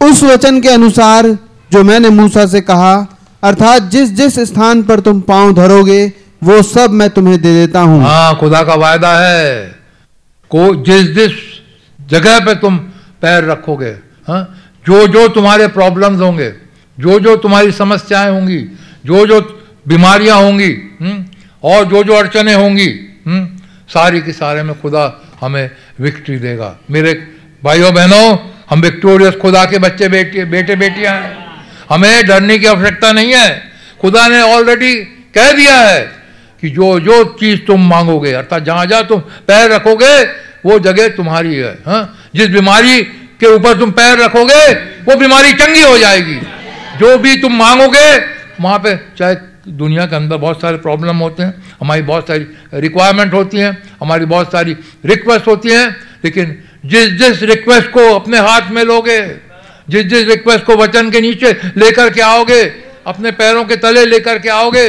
उस 0.00 0.22
वचन 0.22 0.60
के 0.60 0.68
अनुसार 0.68 1.26
जो 1.72 1.82
मैंने 1.84 2.08
मूसा 2.10 2.46
से 2.46 2.60
कहा 2.60 2.94
अर्थात 3.42 3.82
जिस 3.82 4.12
जिस 4.12 4.38
स्थान 4.48 4.82
पर 4.82 5.00
तुम 5.00 5.20
पाँव 5.20 5.54
धरोगे 5.54 6.12
वो 6.42 6.62
सब 6.62 6.90
मैं 6.90 7.08
तुम्हें 7.10 7.40
दे 7.42 7.52
देता 7.54 7.80
हूँ। 7.80 8.02
हाँ 8.02 8.36
खुदा 8.38 8.62
का 8.62 8.74
वायदा 8.74 9.12
है। 9.18 9.64
को 10.50 10.74
जिस 10.84 11.06
जिस 11.14 11.32
जगह 11.98 12.38
पे 12.40 12.54
तुम 12.54 12.76
पैर 13.22 13.44
रखोगे 13.44 13.90
हाँ 14.28 14.42
जो 14.86 15.06
जो 15.06 15.26
तुम्हारे 15.28 15.66
प्रॉब्लम्स 15.68 16.20
होंगे 16.20 16.50
जो 16.98 17.18
जो 17.20 17.34
तुम्हारी 17.36 17.72
समस्याएँ 17.72 18.30
होंगी 18.30 18.58
जो 19.06 19.26
जो 19.26 19.40
बीमारियाँ 19.88 20.36
होंगी 20.42 20.70
हम्म, 21.00 21.24
और 21.62 21.84
जो 21.84 22.02
जो 22.04 22.14
अड़चने 22.14 22.54
होंगी 22.54 22.88
हम्म, 23.26 23.46
सारी 23.88 24.20
के 24.22 24.32
सारे 24.32 24.62
में 24.62 24.80
खुदा 24.80 25.04
हमें 25.40 25.70
विक्ट्री 26.00 26.38
देगा। 26.38 26.76
मेरे 26.90 27.12
भाइयों 27.64 27.92
बहनों 27.94 28.36
हम 28.70 28.80
विक्टोरियस 28.80 29.34
खुदा 29.42 29.64
के 29.64 29.78
बच्चे 29.78 30.08
बेटे 30.08 30.44
बेटे 30.44 30.76
बेटियाँ 30.76 31.14
हैं। 31.14 31.36
हमें 31.90 32.26
डरने 32.26 32.58
की 32.58 32.66
आवश्यकता 32.66 33.12
नहीं 33.12 33.32
है। 33.34 33.48
खुदा 34.00 34.26
ने 34.28 34.40
ऑलरेडी 34.54 34.94
कह 35.34 35.52
दिया 35.52 35.76
है 35.80 36.00
कि 36.66 36.74
जो 36.74 37.00
जो 37.00 37.24
चीज़ 37.40 37.60
तुम 37.66 37.88
मांगोगे, 37.88 38.32
अर्थात 38.32 38.62
जहाँ 38.62 38.86
जहाँ 38.86 39.06
तुम 39.06 39.20
पैर 39.46 39.70
रखोगे, 39.70 40.22
वो 40.66 40.78
जगह 40.78 41.08
तुम्हारी 41.08 41.54
है, 41.54 41.72
हा? 41.86 42.16
जिस 42.34 42.48
बीमारी 42.48 43.02
के 43.38 43.46
ऊपर 43.46 43.78
तुम 43.78 43.90
पैर 43.90 44.18
रखोगे, 44.18 44.72
वो 45.06 45.16
बीमारी 45.16 45.52
चंगी 45.52 45.82
हो 45.82 45.98
जाएगी 45.98 46.40
जो 46.98 47.18
भी 47.18 47.36
तुम 47.36 47.52
मांगोगे, 47.52 48.16
वहाँ 48.60 48.78
पे 48.78 48.96
चाहे 49.18 49.34
दुनिया 49.68 50.06
के 50.06 50.16
अंदर 50.16 50.36
बहुत 50.36 50.60
सारे 50.60 50.76
प्रॉब्लम 50.76 51.16
होते 51.16 51.42
हैं, 51.42 51.54
हमारी 51.80 52.02
बहुत 52.02 52.28
सारी 52.28 52.46
रिक्वायरमेंट 52.74 53.32
होती 53.34 53.58
हैं, 53.58 53.82
हमारी 54.00 54.24
बहुत 54.24 54.52
सारी 54.52 54.76
रिक्वेस्ट 55.04 55.46
होती 55.46 55.70
हैं, 55.70 55.96
लेकिन 56.24 56.62
जिस 56.86 57.10
जिस 57.10 57.42
रिक्वेस्ट 57.42 57.90
को 57.90 58.14
अपने 58.14 58.38
हाथ 58.38 58.70
में 58.70 58.82
लोगे, 58.84 59.20
जिस 59.88 60.06
जिस 60.06 60.28
रिक्वेस्ट 60.28 60.64
को 60.64 60.76
वचन 60.76 61.10
के 61.10 61.20
नीचे 61.20 61.52
लेकर 61.76 62.10
के 62.10 62.20
आओगे, 62.20 62.62
अपने 63.06 63.30
पैरों 63.30 63.64
के 63.64 63.76
तले 63.76 64.06
लेकर 64.06 64.38
के 64.38 64.48
आओगे, 64.48 64.88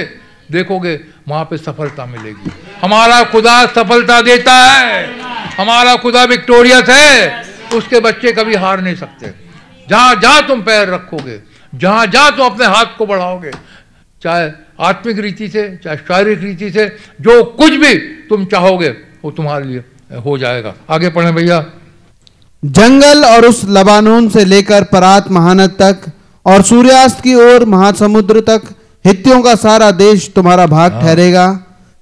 देखोगे 0.51 0.99
वहाँ 1.27 1.43
पे 1.45 1.57
सफलता 1.57 2.05
मिलेगी। 2.05 2.51
हमारा 2.81 3.23
खुदा 3.23 3.65
सफलता 3.65 4.21
देता 4.21 4.53
है। 4.53 5.19
हमारा 5.57 5.95
खुदा 5.95 6.23
विक्टोरियस 6.23 6.89
है। 6.89 7.43
उसके 7.73 7.99
बच्चे 7.99 8.31
कभी 8.31 8.55
हार 8.55 8.81
नहीं 8.81 8.95
सकते। 8.95 9.33
जहाँ 9.89 10.15
जहाँ 10.15 10.47
तुम 10.47 10.61
पैर 10.61 10.89
रखोगे, 10.89 11.39
जहाँ 11.75 12.05
जहाँ 12.07 12.35
तुम 12.37 12.45
अपने 12.45 12.65
हाथ 12.65 12.97
को 12.97 13.05
बढ़ाओगे, 13.05 13.51
चाहे 14.21 14.51
आत्मिक 14.79 15.19
रीति 15.19 15.47
से, 15.47 15.79
चाहे 15.83 15.97
शारीरिक 15.97 16.43
रीति 16.43 16.71
से, 16.71 16.97
जो 17.21 17.43
कुछ 17.43 17.71
भी 17.71 17.93
तुम 18.29 18.45
चाहोगे, 18.45 18.89
वो 19.23 19.31
तुम्हारे 19.31 19.65
लिए 19.65 19.83
हो 20.17 20.37
जाएगा। 20.37 20.73
आगे 20.89 21.09
पढ़े 21.09 21.31
भैया। 21.31 21.65
जंगल 22.65 23.25
और 23.25 23.45
उस 23.45 23.61
लबानोन 23.65 24.29
से 24.29 24.45
लेकर 24.45 24.83
परात 24.83 25.31
महानद 25.31 25.69
तक 25.81 26.11
और 26.45 26.61
सूर्यास्त 26.61 27.21
की 27.21 27.35
ओर 27.35 27.65
महासमुद्र 27.65 28.41
तक 28.41 28.61
हित्तियों 29.07 29.41
का 29.41 29.55
सारा 29.55 29.91
देश 29.91 30.31
तुम्हारा 30.35 30.65
भाग 30.65 30.91
ठहरेगा। 30.91 31.53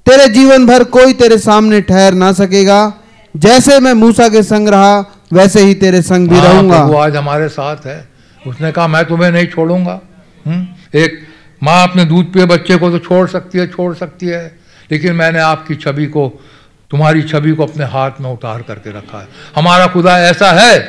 तेरे 0.05 0.27
जीवन 0.27 0.65
भर 0.65 0.83
कोई 0.83 1.13
तेरे 1.13 1.37
सामने 1.37 1.81
ठहर 1.81 2.13
ना 2.13 2.31
सकेगा। 2.31 2.93
जैसे 3.37 3.79
मैं 3.79 3.93
मूसा 3.93 4.29
के 4.29 4.43
संग 4.43 4.69
रहा 4.69 5.05
वैसे 5.33 5.61
ही 5.61 5.73
तेरे 5.73 6.01
संग 6.01 6.29
भी 6.29 6.35
हाँ, 6.35 6.53
रहूँगा। 6.53 6.79
प्रभु 6.79 6.97
आज 6.97 7.15
हमारे 7.15 7.49
साथ 7.49 7.77
है। 7.85 8.07
उसने 8.47 8.71
कहा 8.71 8.87
मैं 8.87 9.05
तुम्हें 9.05 9.31
नहीं 9.31 9.47
छोड़ूँगा। 9.47 9.99
हम्म? 10.47 10.67
एक 10.99 11.27
माँ 11.63 11.87
अपने 11.87 12.05
दूध 12.05 12.33
पिए 12.33 12.45
बच्चे 12.45 12.77
को 12.77 12.91
तो 12.91 12.99
छोड़ 12.99 13.27
सकती 13.29 13.57
है 13.57 13.67
छोड़ 13.67 13.95
सकती 13.95 14.25
है। 14.25 14.59
लेकिन 14.91 15.13
मैंने 15.13 15.39
आपकी 15.39 15.75
छवि 15.75 16.05
को 16.05 16.43
तुम्हारी 16.91 17.21
छवि 17.21 17.51
को 17.51 17.63
अपने 17.65 17.85
हाथ 17.85 18.11
में 18.21 18.29
उतार 18.29 18.61
करके 18.61 18.89
रखा 18.89 19.19
है। 19.19 19.27
हमारा 19.55 19.87
खुदा 19.87 20.19
ऐसा 20.19 20.51
है 20.51 20.79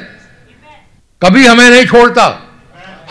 कभी 1.24 1.46
हमें 1.46 1.70
नहीं 1.70 1.86
छोड़ता। 1.86 2.42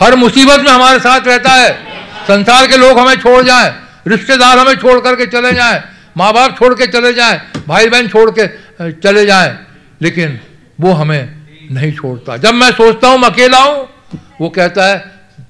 हर 0.02 0.14
मुसीबत 0.16 0.60
में 0.60 0.70
हमारे 0.70 0.98
साथ 0.98 1.20
रहता 1.26 1.50
है। 1.50 1.95
संसार 2.28 2.66
के 2.66 2.76
लोग 2.76 2.98
हमें 2.98 3.16
छोड़ 3.16 3.42
जाएँ, 3.44 3.72
रिश्तेदार 4.06 4.58
हमें 4.58 4.74
छोड़ 4.74 4.98
करके 5.00 5.26
चले 5.28 5.52
जाएँ 5.52 5.82
माँ 6.16 6.32
बाप 6.32 6.56
छोड़ 6.58 6.74
के 6.74 6.86
चले 6.86 7.12
जाएँ 7.12 7.40
भाई 7.66 7.88
बहन 7.88 8.08
छोड़ 8.08 8.30
के 8.30 8.46
चले 8.92 9.24
जाएँ, 9.26 9.58
लेकिन 10.00 10.38
वो 10.80 10.92
हमें 10.92 11.68
नहीं 11.72 11.92
छोड़ता। 11.92 12.36
जब 12.36 12.54
मैं 12.54 12.70
सोचता 12.72 13.08
हूँ, 13.08 13.18
मैं 13.18 13.28
अकेला 13.30 13.58
हूँ, 13.58 13.86
वो 14.40 14.48
कहता 14.48 14.86
है, 14.86 14.98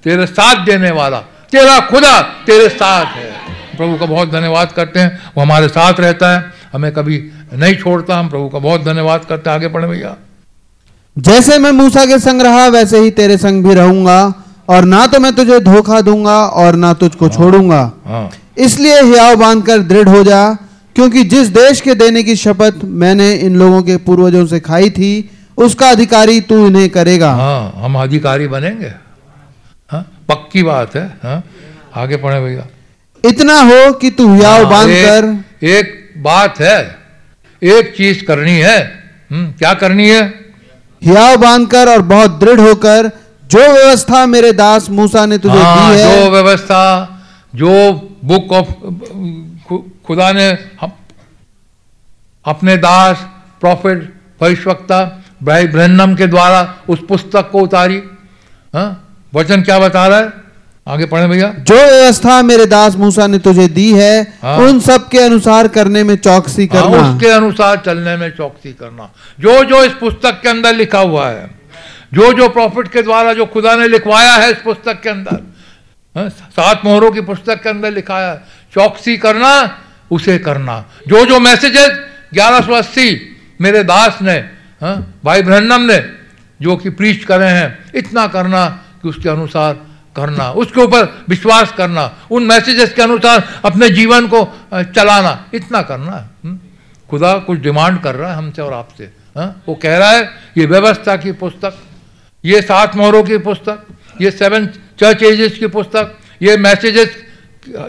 तेरे 0.04 0.26
साथ 0.26 0.64
देने 0.64 0.90
वाला, 0.90 1.20
तेरा 1.52 1.78
खुदा 1.80 2.20
तेरे 2.46 2.68
साथ 2.68 3.16
है। 3.16 3.30
प्रभु 3.76 3.96
का 3.96 4.06
बहुत 4.06 4.30
धन्यवाद 4.30 4.72
करते 4.72 5.00
हैं, 5.00 5.32
वो 5.36 5.42
हमारे 5.42 5.68
साथ 5.68 6.00
रहता 6.00 6.32
है, 6.32 6.52
हमें 6.72 6.92
कभी 6.92 7.18
नहीं 7.52 7.74
छोड़ता, 7.76 8.16
हम 8.16 8.28
प्रभु 8.28 8.48
का 8.48 8.58
बहुत 8.58 8.84
धन्यवाद 8.84 9.24
करते 9.24 9.50
हैं। 9.50 9.56
आगे 9.56 9.68
पढ़े 9.68 9.86
भैया। 9.86 10.16
जैसे 11.16 11.58
मैं 11.58 11.70
मूसा 11.72 12.04
के 12.06 12.18
संग 12.18 12.42
रहा 12.42 12.66
वैसे 12.68 12.98
ही 12.98 13.10
तेरे 13.10 13.36
संग 13.38 13.64
भी 13.64 13.74
रहूँगा। 13.74 14.18
और 14.68 14.84
ना 14.84 15.06
तो 15.06 15.18
मैं 15.20 15.34
तुझे 15.34 15.58
धोखा 15.60 16.00
दूँगा 16.00 16.38
और 16.62 16.76
ना 16.76 16.92
तुझको 16.94 17.28
छोड़ूँगा। 17.28 17.80
हाँ। 18.06 18.30
इसलिए 18.58 19.00
हियाव 19.02 19.36
बांधकर 19.36 19.78
दृढ़ 19.84 20.08
हो 20.08 20.22
जा 20.24 20.42
क्योंकि 20.96 21.22
जिस 21.24 21.48
देश 21.48 21.80
के 21.80 21.94
देने 21.94 22.22
की 22.22 22.36
शपथ 22.36 22.84
मैंने 23.00 23.32
इन 23.36 23.56
लोगों 23.56 23.82
के 23.82 23.96
पूर्वजों 23.96 24.46
से 24.46 24.60
खाई 24.60 24.90
थी 24.90 25.30
उसका 25.58 25.90
अधिकारी 25.90 26.40
तू 26.40 26.66
इन्हें 26.66 26.88
करेगा। 26.90 27.32
हाँ 27.32 27.72
हम 27.76 27.98
अधिकारी 27.98 28.46
बनेंगे। 28.48 28.92
हाँ 29.90 30.02
पक्की 30.28 30.62
बात 30.62 30.96
है 30.96 31.06
हाँ। 31.22 31.42
आगे 31.96 32.16
पढ़े 32.16 32.40
भैया। 32.40 32.66
इतना 33.24 33.60
हो 33.60 33.92
कि 33.92 34.10
तू 34.10 34.32
हियाव 34.34 34.62
हाँ, 34.62 34.70
बांधकर 34.70 35.24
एक, 35.24 35.68
एक 35.68 36.22
बात 36.22 36.60
है 36.60 36.78
एक 37.62 37.94
चीज़ 37.96 38.24
करनी 38.24 38.58
है। 38.58 38.78
हम्म, 39.30 39.52
क्या 39.52 39.72
करनी 39.74 40.08
है? 40.08 40.22
हियाव 41.02 41.36
बांधकर 41.36 41.88
और 41.88 42.02
बहुत 42.04 42.38
दृढ़ 42.40 42.60
होकर 42.60 43.10
जो 43.46 43.58
व्यवस्था 43.72 44.24
मेरे 44.26 44.52
दास 44.52 44.88
मूसा 44.90 45.24
ने 45.26 45.38
तुझे 45.38 45.58
हाँ, 45.58 45.94
दी 45.94 46.00
है 46.00 46.24
जो 46.24 46.30
व्यवस्था 46.30 46.82
जो 47.54 47.72
बुक 48.24 48.52
ऑफ़ 48.52 48.70
खुदा 50.06 50.30
ने 50.32 50.50
अपने 52.44 52.76
दास 52.76 53.26
प्रॉफिट 53.60 54.02
भविष्यवक्ता 54.40 55.00
भाई 55.42 55.66
ब्रहन्नम 55.66 56.14
के 56.16 56.26
द्वारा 56.26 56.60
उस 56.88 56.98
पुस्तक 57.08 57.50
को 57.52 57.60
उतारी। 57.60 58.02
हाँ 58.74 58.88
वचन 59.34 59.62
क्या 59.62 59.78
बता 59.78 60.06
रहा 60.06 60.18
है? 60.18 60.32
आगे 60.86 61.06
पढ़े 61.06 61.26
भैया। 61.28 61.48
जो 61.60 61.74
व्यवस्था 61.74 62.40
मेरे 62.42 62.66
दास 62.66 62.96
मूसा 62.96 63.26
ने 63.26 63.38
तुझे 63.38 63.66
दी 63.68 63.90
है 63.92 64.22
हाँ। 64.42 64.56
उन 64.58 64.80
सब 64.80 65.08
के 65.08 65.18
अनुसार 65.18 65.68
करने 65.68 66.02
में 66.04 66.16
चौकसी 66.16 66.66
हाँ, 66.66 66.82
करना। 66.82 67.08
उसके 67.08 67.28
अनुसार 67.28 67.82
चलने 67.86 68.16
में 68.16 68.30
चौकसी 68.30 68.72
करना। 68.72 69.10
जो 69.40 69.62
जो 69.64 69.82
इस 69.84 69.92
पुस्तक 70.00 70.40
के 70.42 70.48
अंदर 70.48 70.74
लिखा 70.74 71.00
हुआ 71.00 71.28
है 71.28 71.50
जो 72.12 72.32
जो 72.32 72.48
प्रॉफिट 72.50 72.88
के 72.88 73.02
द्वारा 73.02 73.32
जो 73.32 73.46
खुदा 73.46 73.74
ने 73.76 73.88
लिखवाया 73.88 74.34
है 74.34 74.50
इस 74.50 74.58
पुस्तक 74.58 75.00
के 75.02 75.08
अंदर 75.08 75.42
हाँ, 76.16 76.28
सात 76.28 76.84
मोहरों 76.84 77.10
की 77.10 77.20
पुस्तक 77.22 77.62
के 77.62 77.68
अंदर 77.68 77.92
लिखाया 77.92 78.30
है 78.30 78.42
चौकसी 78.74 79.16
करना 79.18 79.52
उसे 80.10 80.38
करना 80.40 80.84
जो 81.08 81.24
जो 81.26 81.40
मैसेजेस 81.40 81.98
ग्यारह 82.34 82.60
सौ 82.60 82.74
अस्सी 82.74 83.08
मेरे 83.60 83.82
दास 83.84 84.18
ने 84.22 84.36
हाँ, 84.80 84.96
भाई 85.24 85.42
ब्रहन्नम 85.42 85.82
ने 85.82 85.98
जो 86.60 86.76
कि 86.76 86.90
प्रीच 86.92 87.24
करे 87.24 87.48
हैं 87.48 87.68
इतना 87.94 88.26
करना 88.28 88.66
कि 89.02 89.08
उसके 89.08 89.28
अनुसार 89.28 89.74
करना 90.16 90.50
उसके 90.54 90.80
ऊपर 90.80 91.04
विश्वास 91.28 91.72
करना 91.72 92.04
उन 92.30 92.44
मैसेजेस 92.44 92.92
के 92.92 93.02
अनुसार 93.02 93.44
अपने 93.64 93.88
जीवन 93.90 94.28
को 94.28 94.44
चलाना 94.72 95.32
इतना 95.54 95.82
करना 95.82 96.16
हम्म? 96.44 96.58
खुदा 97.08 97.36
कुछ 97.40 97.58
डिमांड 97.60 98.00
कर 98.02 98.14
रहा 98.14 98.30
है 98.30 98.36
हमसे 98.36 98.62
और 98.62 98.72
आपसे 98.74 99.10
हाँ? 99.36 99.62
वो 99.68 99.74
कह 99.74 99.96
रहा 99.98 100.10
है 100.10 100.28
ये 100.56 100.66
व्यवस्था 100.66 101.16
की 101.16 101.32
पुस्तक 101.34 101.78
ये 102.46 102.60
सात 102.62 102.96
मोहरों 102.96 103.22
की 103.24 103.38
पुस्तक, 103.38 103.86
ये 104.20 104.30
सेवन 104.30 104.66
चर्च 105.00 105.22
एजेस 105.24 105.58
की 105.58 105.66
पुस्तक, 105.68 106.14
ये 106.42 106.56
मैसेजेस 106.56 107.16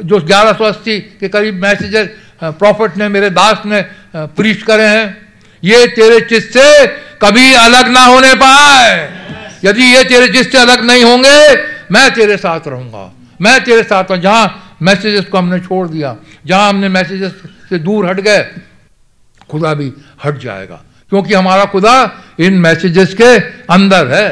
जो 0.03 0.19
1180 0.21 0.99
के 1.19 1.27
करीब 1.29 1.55
मैसेजेस 1.55 2.07
प्रॉफिट 2.41 2.97
ने 2.97 3.07
मेरे 3.09 3.29
दास 3.31 3.65
ने 3.65 3.81
प्रीच 4.15 4.61
करे 4.63 4.87
हैं। 4.87 5.05
ये 5.63 5.85
तेरे 5.87 6.19
चित 6.21 6.43
से 6.53 6.87
कभी 7.21 7.53
अलग 7.55 7.89
ना 7.89 8.03
होने 8.05 8.33
पाए। 8.35 8.95
यदि 9.65 9.83
ये 9.85 10.03
तेरे 10.03 10.27
चित 10.27 10.51
से 10.51 10.57
अलग 10.57 10.83
नहीं 10.85 11.03
होंगे, 11.03 11.37
मैं 11.91 12.13
तेरे 12.13 12.37
साथ 12.37 12.67
रहूँगा। 12.67 13.11
मैं 13.41 13.63
तेरे 13.63 13.83
साथ 13.83 14.11
हूँ 14.11 14.17
जहाँ 14.17 14.77
मैसेजेस 14.81 15.25
को 15.25 15.37
हमने 15.37 15.59
छोड़ 15.59 15.87
दिया, 15.87 16.15
जहाँ 16.45 16.69
हमने 16.69 16.89
मैसेजेस 16.89 17.33
से 17.69 17.79
दूर 17.79 18.09
हट 18.09 18.19
गए, 18.19 18.43
खुदा 19.49 19.73
भी 19.73 19.91
हट 20.23 20.37
जाएगा। 20.39 20.81
क्योंकि 21.11 21.33
हमारा 21.33 21.65
खुदा 21.65 21.95
इन 22.39 22.53
मैसेजेस 22.59 23.13
के 23.13 23.35
अंदर 23.73 24.07
है 24.07 24.27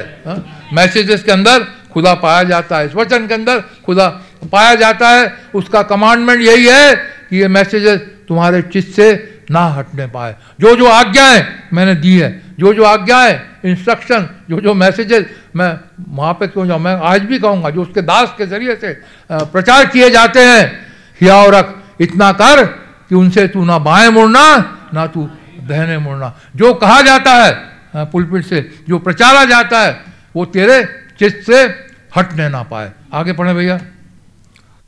मैसेजेस 0.74 1.24
के 1.24 1.32
अंदर 1.32 1.64
खुदा 1.94 2.14
पाया 2.16 2.44
जाता 2.44 2.78
है। 2.78 2.86
इस 2.86 2.96
वचन 2.96 3.28
के 3.28 3.34
अंदर 3.34 3.60
खुदा 3.86 4.08
पाया 4.52 4.74
जाता 4.76 5.10
है। 5.10 5.34
उसका 5.56 5.82
कमांडमेंट 5.84 6.42
यही 6.42 6.66
है 6.66 6.96
कि 7.30 7.38
ये 7.38 7.48
मैसेजेस 7.48 8.00
तुम्हारे 8.28 8.62
चित 8.64 8.88
से 8.96 9.08
ना 9.52 9.66
हटने 9.70 10.06
पाए। 10.08 10.36
जो 10.60 10.76
जो 10.76 10.86
आज्ञाएँ 10.88 11.46
मैंने 11.74 11.96
दी 11.96 12.18
है, 12.18 12.42
जो 12.60 12.74
जो 12.74 12.84
आज्ञाएँ 12.84 13.40
इंस्ट्रक्शन 13.66 14.28
जो 14.50 14.60
जो 14.62 14.74
मैसेजेस 14.74 15.26
मैं 15.56 15.72
वहाँ 16.10 16.34
पे 16.34 16.48
क्यों 16.48 16.68
जाऊँ? 16.68 16.80
मैं 16.82 16.94
आज 16.94 17.22
भी 17.22 17.40
कहूँगा, 17.40 17.70
जो 17.70 17.82
उसके 17.82 18.02
दास 18.02 18.34
के 18.38 18.46
ज़रिए 18.46 18.76
से 18.76 18.94
प्रचार 19.32 19.86
किए 19.86 20.10
जाते 20.10 20.40
हैं 20.42 20.64
हिया 21.22 21.36
और 21.36 21.56
रख, 21.56 21.74
इतना 22.02 22.32
कर 22.34 22.64
कि 23.10 23.16
उनसे 23.16 23.48
तू 23.48 23.64
ना 23.66 23.78
बाएँ 23.80 24.10
मुड़ना, 24.10 24.44
ना 24.94 25.08
तू 25.08 25.30
दहने 25.66 25.98
मुड़ना 25.98 26.34
जो 26.56 26.74
कहा 26.76 27.02
जाता 27.02 27.32
है 27.36 28.06
पुलपिट 28.08 28.46
से 28.46 28.62
जो 28.90 29.00
प्रचारा 29.00 29.44
जाता 29.46 29.80
है 29.80 29.92
वो 30.36 30.46
तेरे 30.48 30.84
चित्त 31.20 31.46
से 31.46 31.64
हटने 32.12 32.48
ना 32.50 32.62
पाए। 32.64 32.92
आगे 33.14 33.34
पढ़े 33.34 33.54
भैया। 33.54 33.80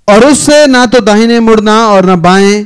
और 0.07 0.25
उससे 0.25 0.65
ना 0.67 0.85
तो 0.85 0.99
दाहिने 1.01 1.39
मुड़ना 1.39 1.75
और 1.87 2.05
ना 2.05 2.15
बाएँ। 2.17 2.63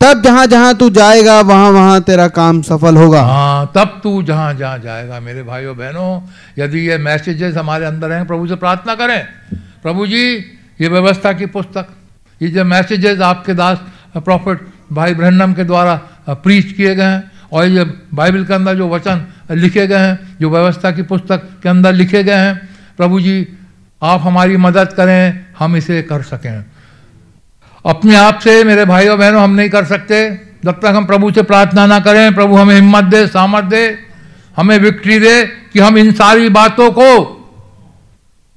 तब 0.00 0.22
जहाँ 0.22 0.46
जहाँ 0.46 0.74
तू 0.76 0.88
जाएगा 0.90 1.40
वहाँ 1.42 1.70
वहाँ 1.70 2.00
तेरा 2.02 2.26
काम 2.30 2.60
सफल 2.62 2.96
होगा। 2.96 3.22
हाँ 3.22 3.72
तब 3.74 4.00
तू 4.02 4.22
जहाँ 4.22 4.52
जहाँ 4.54 4.78
जाएगा। 4.78 5.20
मेरे 5.20 5.42
भाइयों 5.42 5.76
बहनों 5.76 6.20
यदि 6.58 6.78
ये 6.80 6.96
मैसेजेस 6.98 7.56
हमारे 7.56 7.86
अंदर 7.86 8.12
हैं 8.12 8.26
प्रभु 8.26 8.46
से 8.46 8.56
प्रार्थना 8.56 8.94
करें। 8.94 9.26
प्रभु 9.82 10.06
जी 10.06 10.24
ये 10.80 10.88
व्यवस्था 10.88 11.32
की 11.32 11.46
पुस्तक 11.48 11.86
ये 12.40 12.48
जो 12.48 12.64
मैसेजेस 12.66 13.20
आपके 13.22 13.54
दास 13.54 13.78
प्रॉफिट 14.16 14.66
भाई 14.92 15.14
ब्रहन्नम 15.14 15.52
के 15.54 15.64
द्वारा 15.64 15.94
प्रीच 16.30 16.72
किए 16.72 16.94
गए 16.94 17.04
हैं 17.04 17.29
और 17.52 17.64
ये 17.64 17.84
बाइबल 18.14 18.44
के 18.44 18.54
अंदर 18.54 18.74
जो 18.74 18.88
वचन 18.88 19.26
लिखे 19.50 19.86
गए 19.86 19.98
हैं, 19.98 20.36
जो 20.40 20.50
व्यवस्था 20.50 20.90
की 20.90 21.02
पुस्तक 21.02 21.36
के 21.62 21.68
अंदर 21.68 21.92
लिखे 21.92 22.24
गए 22.24 22.34
हैं, 22.34 22.68
प्रभु 22.96 23.20
जी, 23.20 23.48
आप 24.02 24.20
हमारी 24.20 24.56
मदद 24.56 24.92
करें, 24.92 25.46
हम 25.58 25.76
इसे 25.76 26.02
कर 26.02 26.22
सकें। 26.22 26.64
अपने 27.86 28.16
आप 28.16 28.38
से, 28.38 28.64
मेरे 28.64 28.84
भाई 28.84 29.08
और 29.08 29.18
बहनों, 29.18 29.42
हम 29.42 29.50
नहीं 29.50 29.70
कर 29.70 29.84
सकते। 29.84 30.30
जब 30.64 30.72
तक 30.72 30.86
हम 30.86 31.06
प्रभु 31.06 31.32
से 31.32 31.42
प्रार्थना 31.42 31.86
ना 31.86 32.00
करें, 32.00 32.34
प्रभु 32.34 32.56
हमें 32.56 32.74
हिम्मत 32.74 33.04
दे, 33.04 33.26
सामर्थ 33.26 33.64
दे, 33.64 33.98
हमें 34.56 34.78
विक्ट्री 34.78 35.18
दे 35.18 35.46
कि 35.46 35.78
हम 35.78 35.98
इन 35.98 36.12
सारी 36.12 36.48
बातों 36.48 36.90
को, 36.90 37.36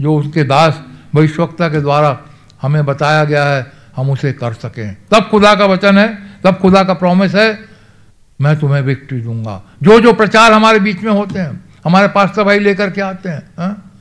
जो 0.01 0.15
उसके 0.15 0.43
दास 0.43 0.81
भविष्यवक्ता 1.15 1.67
के 1.67 1.81
द्वारा 1.81 2.19
हमें 2.61 2.85
बताया 2.85 3.23
गया 3.23 3.45
है, 3.45 3.71
हम 3.95 4.09
उसे 4.09 4.33
कर 4.33 4.53
सकें। 4.53 4.97
तब 5.11 5.27
खुदा 5.31 5.55
का 5.55 5.65
वचन 5.65 5.97
है, 5.97 6.17
तब 6.43 6.55
खुदा 6.55 6.83
का 6.83 6.93
प्रॉमिस 6.93 7.35
है 7.35 7.72
मैं 8.39 8.59
तुम्हें 8.59 8.81
विक्ट्री 8.81 9.19
दूँगा 9.21 9.61
जो 9.83 9.99
जो 9.99 10.13
प्रचार 10.13 10.53
हमारे 10.53 10.79
बीच 10.79 11.01
में 11.03 11.11
होते 11.11 11.39
हैं, 11.39 11.63
हमारे 11.85 12.07
पास 12.07 12.39
भाई 12.39 12.59
लेकर 12.59 12.89
के 12.91 13.01
आते 13.01 13.29
हैं, 13.29 13.43
हा? 13.59 13.91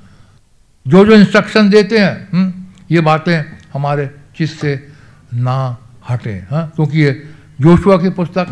जो 0.87 1.05
जो 1.07 1.13
इंस्ट्रक्शन 1.13 1.71
देते 1.71 1.99
हैं, 1.99 2.29
हुँ? 2.33 2.75
ये 2.91 3.01
बातें 3.01 3.45
हमारे 3.73 4.11
चित 4.37 4.51
से 4.51 4.75
ना 5.35 5.77
हटे 6.09 6.33
हाँ 6.51 6.67
क्योंकि 6.77 7.01
ये 7.01 7.13
जोशुआ 7.61 7.97
की 7.97 8.11
पुस्तक 8.11 8.47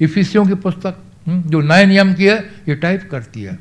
इफिसियों 0.00 0.44
की 0.46 0.54
पुस्तक, 0.54 0.94
हुँ? 1.28 1.42
जो 1.42 1.60
नए 1.60 1.84
नियम 1.86 2.14
की 2.14 2.24
है, 2.24 2.38
ये 2.68 2.74
टाइप 2.74 3.08
करती 3.10 3.42
है 3.42 3.58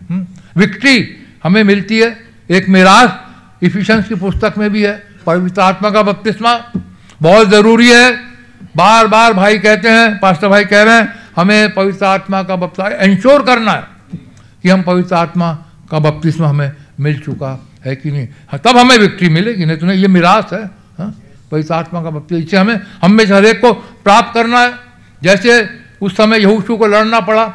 विक्ट्री 0.57 1.07
हमें 1.43 1.63
मिलती 1.63 1.99
है 1.99 2.17
एक 2.51 2.69
मिराज 2.69 3.65
इफिशंस 3.65 4.07
की 4.07 4.15
पुस्तक 4.15 4.53
में 4.57 4.69
भी 4.69 4.83
है, 4.83 4.95
पवित्र 5.25 5.61
आत्मा 5.61 5.89
का 5.89 6.01
बपतिस्मा 6.03 6.53
बहुत 7.21 7.49
ज़रूरी 7.49 7.89
है 7.89 8.11
बार 8.75 9.07
बार 9.07 9.33
भाई 9.33 9.59
कहते 9.59 9.89
हैं 9.89 10.19
पास्टर 10.19 10.47
भाई 10.47 10.65
कह 10.65 10.83
रहे 10.83 10.95
हैं 10.95 11.22
हमें 11.35 11.73
पवित्र 11.73 12.05
आत्मा 12.05 12.41
का 12.43 12.55
बपतिस्मा 12.55 13.03
इंश्योर 13.05 13.43
करना 13.43 13.71
है 13.71 14.19
कि 14.63 14.69
हम 14.69 14.81
पवित्र 14.83 15.15
आत्मा 15.15 15.53
का 15.91 15.99
बपतिस्मा 15.99 16.47
हमें 16.47 16.71
मिल 16.99 17.19
चुका 17.19 17.51
है 17.85 17.95
कि 17.95 18.11
नहीं 18.11 18.27
हाँ, 18.49 18.59
तब 18.65 18.77
हमें 18.77 18.97
विक्ट्री 18.97 19.29
मिलेगी 19.29 19.65
नहीं 19.65 19.77
तो 19.77 19.85
नहीं 19.85 20.01
ये 20.01 20.07
मिरास 20.07 20.53
है 20.53 20.63
हाँ? 20.97 21.13
पवित्र 21.51 21.73
आत्मा 21.73 22.01
का 22.03 22.09
बपतिस्मा 22.09 22.43
इसे 22.43 22.57
हमें 22.57 22.79
हम 23.01 23.11
में 23.13 23.25
हर 23.25 23.45
एक 23.45 23.61
को 23.61 23.73
प्राप्त 24.03 24.33
करना 24.33 24.59
है 24.59 24.73
जैसे 25.21 25.61
उस 26.01 26.15
समय 26.17 26.39
यहूशू 26.39 26.77
को 26.77 26.87
लड़ना 26.87 27.19
पड़ा 27.21 27.45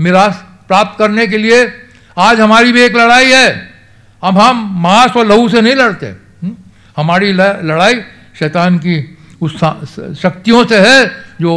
मिरास 0.00 0.44
प्राप्त 0.68 0.98
करने 0.98 1.26
के 1.26 1.38
लिए 1.38 1.64
आज 2.16 2.40
हमारी 2.40 2.72
भी 2.72 2.82
एक 2.82 2.96
लड़ाई 2.96 3.30
है 3.32 3.48
अब 4.22 4.38
हम 4.38 4.62
मांस 4.82 5.16
और 5.16 5.26
लहू 5.26 5.48
से 5.48 5.60
नहीं 5.60 5.74
लड़ते 5.76 6.06
हुँ? 6.06 6.56
हमारी 6.96 7.32
लड़ाई 7.32 8.00
शैतान 8.38 8.78
की 8.78 8.96
उस 9.42 9.56
शक्तियों 10.22 10.64
से 10.66 10.78
है 10.80 11.00
जो 11.40 11.52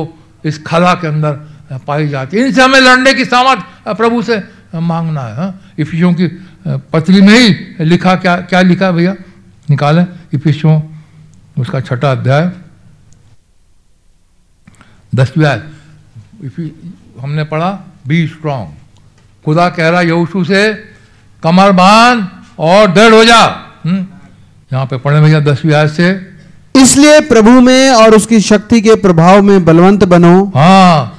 इस 0.46 0.62
खला 0.66 0.94
के 0.94 1.08
अंदर 1.08 1.40
पाई 1.72 2.08
जाती 2.08 2.38
है। 2.38 2.48
इनसे 2.48 2.62
हमें 2.62 2.80
लड़ने 2.80 3.14
की 3.14 3.26
सामर्थ 3.26 3.96
प्रभु 3.98 4.22
से 4.22 4.42
मांगना 4.74 5.22
है 5.22 5.36
हाँ? 5.36 5.60
की 5.80 6.28
पत्री 6.68 7.22
में 7.22 7.40
ही 7.40 7.86
लिखा 7.86 8.16
क्या 8.16 8.36
क्या 8.42 8.62
लिखा 8.62 8.92
भैया? 8.92 9.16
निकालें। 9.70 10.06
इफिसियों 10.34 10.82
उसका 11.60 11.80
छठा 11.82 12.12
अध्याय। 12.12 12.52
दसवीं 15.16 16.70
हमने 17.22 17.44
पढ़ा 17.44 17.70
बी 18.08 18.28
स्ट्रांग 18.28 18.68
खुदा 19.46 19.68
कह 19.70 19.90
रहा 19.90 20.02
यहोशू 20.02 20.44
से 20.44 20.62
कमर 21.44 21.72
बाँध 21.72 22.28
और 22.60 22.92
दृढ़ 22.92 23.14
हो 23.14 23.24
जा। 23.26 23.42
हम्म? 23.86 24.06
यहाँ 24.74 24.86
पे 24.86 24.98
पढ़े 24.98 25.22
भैया 25.22 25.40
दसवीं 25.40 25.74
आयत 25.74 25.92
से। 25.92 26.10
इसलिए 26.76 27.20
प्रभु 27.20 27.52
में 27.62 27.90
और 27.92 28.16
उसकी 28.16 28.40
शक्ति 28.40 28.82
के 28.82 28.96
प्रभाव 28.96 29.42
में 29.42 29.66
बलवंत 29.66 30.04
बनो। 30.04 30.52
हाँ। 30.56 31.17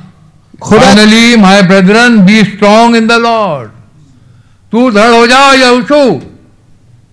Finally 0.66 1.36
my 1.36 1.62
brethren 1.62 2.18
be 2.18 2.44
strong 2.44 2.96
in 2.96 3.06
the 3.06 3.12
lord 3.12 3.70
तू 4.72 4.90
दृढ़ 4.90 5.10
हो 5.10 5.26
जाओ, 5.26 5.52
यहोशू। 5.52 6.20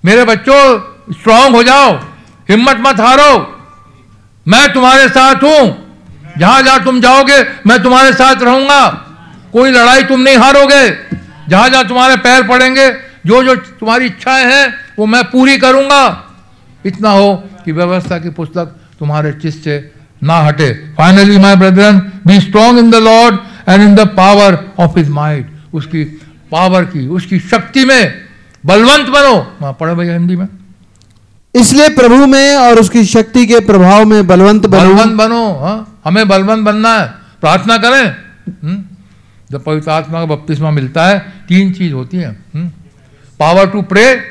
मेरे 0.05 0.23
बच्चों 0.23 0.79
स्ट्रांग 1.13 1.55
हो 1.55 1.63
जाओ। 1.63 1.93
हिम्मत 2.49 2.77
मत 2.79 2.99
हारो। 2.99 3.55
मैं 4.47 4.73
तुम्हारे 4.73 5.07
साथ 5.09 5.35
हूँ। 5.35 5.85
जहाँ 6.37 6.61
जहाँ 6.61 6.83
तुम 6.83 7.01
जाओगे, 7.01 7.41
मैं 7.67 7.83
तुम्हारे 7.83 8.13
साथ 8.13 8.35
रहूँगा। 8.35 8.87
कोई 9.53 9.71
लड़ाई 9.71 10.03
तुम 10.03 10.21
नहीं 10.21 10.37
हारोगे। 10.37 10.89
जहाँ 11.49 11.69
जहाँ 11.69 11.87
तुम्हारे 11.87 12.15
पैर 12.15 12.47
पड़ेंगे, 12.47 12.91
जो 13.25 13.43
जो 13.43 13.55
तुम्हारी 13.55 14.05
इच्छाएँ 14.05 14.45
हैं, 14.45 14.73
वो 14.99 15.05
मैं 15.05 15.23
पूरी 15.23 15.57
करूँगा। 15.57 16.33
इतना 16.85 17.09
हो 17.09 17.43
कि 17.65 17.71
व्यवस्था 17.71 18.17
की 18.19 18.29
पुस्तक 18.29 18.75
तुम्हारे 18.99 19.33
चित 19.33 19.53
से 19.53 19.94
ना 20.25 20.37
हटे। 20.37 20.73
Finally 20.97 21.37
my 21.37 21.55
brethren 21.55 21.99
be 22.27 22.39
strong 22.39 22.79
in 22.79 22.91
the 22.91 22.95
lord 22.95 23.39
and 23.69 23.81
in 23.81 23.95
the 23.95 23.99
power 23.99 24.63
of 24.79 24.99
his 24.99 25.09
mind 25.09 25.45
उसकी 25.73 26.03
पावर 26.51 26.85
की 26.85 27.07
उसकी 27.07 27.39
शक्ति 27.39 27.85
में 27.85 28.13
बलवंत 28.65 29.07
बनो। 29.09 29.35
वहाँ 29.61 29.73
पढ़े 29.73 29.95
भैया 29.95 30.13
हिंदी 30.13 30.35
में। 30.35 30.47
इसलिए 31.55 31.89
प्रभु 31.89 32.25
में 32.25 32.55
और 32.55 32.79
उसकी 32.79 33.03
शक्ति 33.05 33.45
के 33.45 33.59
प्रभाव 33.59 34.05
में 34.05 34.27
बलवंत 34.27 34.65
बनो। 34.65 34.81
बलवंत 34.81 35.13
बनो 35.13 35.51
हा? 35.51 35.99
हमें 36.05 36.27
बलवंत 36.27 36.65
बनना 36.65 36.93
है। 36.99 37.07
प्रार्थना 37.41 37.77
करें। 37.77 38.05
हम्म? 38.63 38.83
जब 39.51 39.63
पवित्र 39.63 39.91
आत्मा 39.91 40.19
का 40.19 40.25
बपतिस्मा 40.25 40.71
मिलता 40.71 41.05
है 41.05 41.19
तीन 41.47 41.71
चीज़ 41.71 41.93
होती 41.93 42.17
है। 42.17 42.31
पावर 43.39 43.67
टू 43.67 43.81
प्रे 43.81 44.21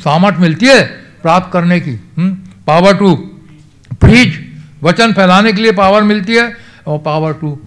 सामर्थ 0.00 0.36
मिलती 0.38 0.66
है 0.66 0.82
प्राप्त 1.22 1.52
करने 1.52 1.80
की। 1.80 1.94
पावर 2.66 2.96
टू 2.96 3.14
प्रीच 4.00 4.51
वचन 4.82 5.12
फैलाने 5.12 5.52
के 5.52 5.62
लिए 5.62 5.72
पावर 5.72 6.02
मिलती 6.02 6.34
है 6.34 6.52
और 6.86 6.98
power 7.00 7.32
to 7.32 7.58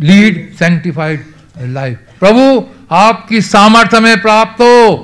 lead 0.00 0.52
sanctified 0.58 1.24
life 1.58 1.98
प्रभु, 2.20 2.64
आपकी 2.90 3.40
सामर्थ्य 3.42 4.00
में 4.00 4.20
प्राप्त 4.20 4.60
हो 4.60 4.94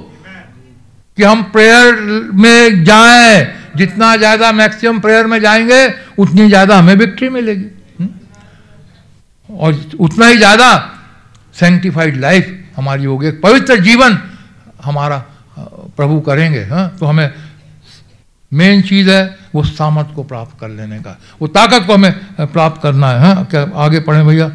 कि 1.18 1.22
हम 1.22 1.42
प्रेयर 1.52 1.94
में 2.34 2.84
जाएँ। 2.84 3.46
जितना 3.76 4.14
ज़्यादा 4.16 4.50
मैक्सिमम 4.52 4.98
प्रेयर 5.00 5.26
में 5.26 5.40
जाएँगे, 5.40 5.86
उतनी 6.18 6.46
ज़्यादा 6.48 6.78
हमें 6.78 6.94
विक्ट्री 6.96 7.28
मिलेगी। 7.28 7.66
और 9.48 9.80
उतना 10.00 10.26
ही 10.26 10.36
ज़्यादा 10.36 10.70
सेंटिफाइड 11.54 12.16
लाइफ 12.20 12.56
हमारी 12.76 13.04
होगी। 13.04 13.30
पवित्र 13.40 13.76
जीवन 13.80 14.18
हमारा 14.84 15.18
प्रभु 15.96 16.20
करेंगे 16.20 16.64
हाँ? 16.64 16.96
तो 17.00 17.06
हमें 17.06 17.30
मेन 18.52 18.80
चीज़ 18.82 19.10
है 19.10 19.22
वो 19.54 19.62
सामर्थ 19.64 20.14
को 20.14 20.22
प्राप्त 20.22 20.60
कर 20.60 20.68
लेने 20.68 20.98
का। 20.98 21.16
वो 21.42 21.48
ताकत 21.48 21.84
को 21.86 21.94
हमें 21.94 22.12
प्राप्त 22.52 22.82
करना 22.82 23.08
है 23.08 23.20
हाँ? 23.20 23.44
क्या 23.44 23.66
आगे 23.74 24.00
पढ़े 24.00 24.22
भैया? 24.24 24.50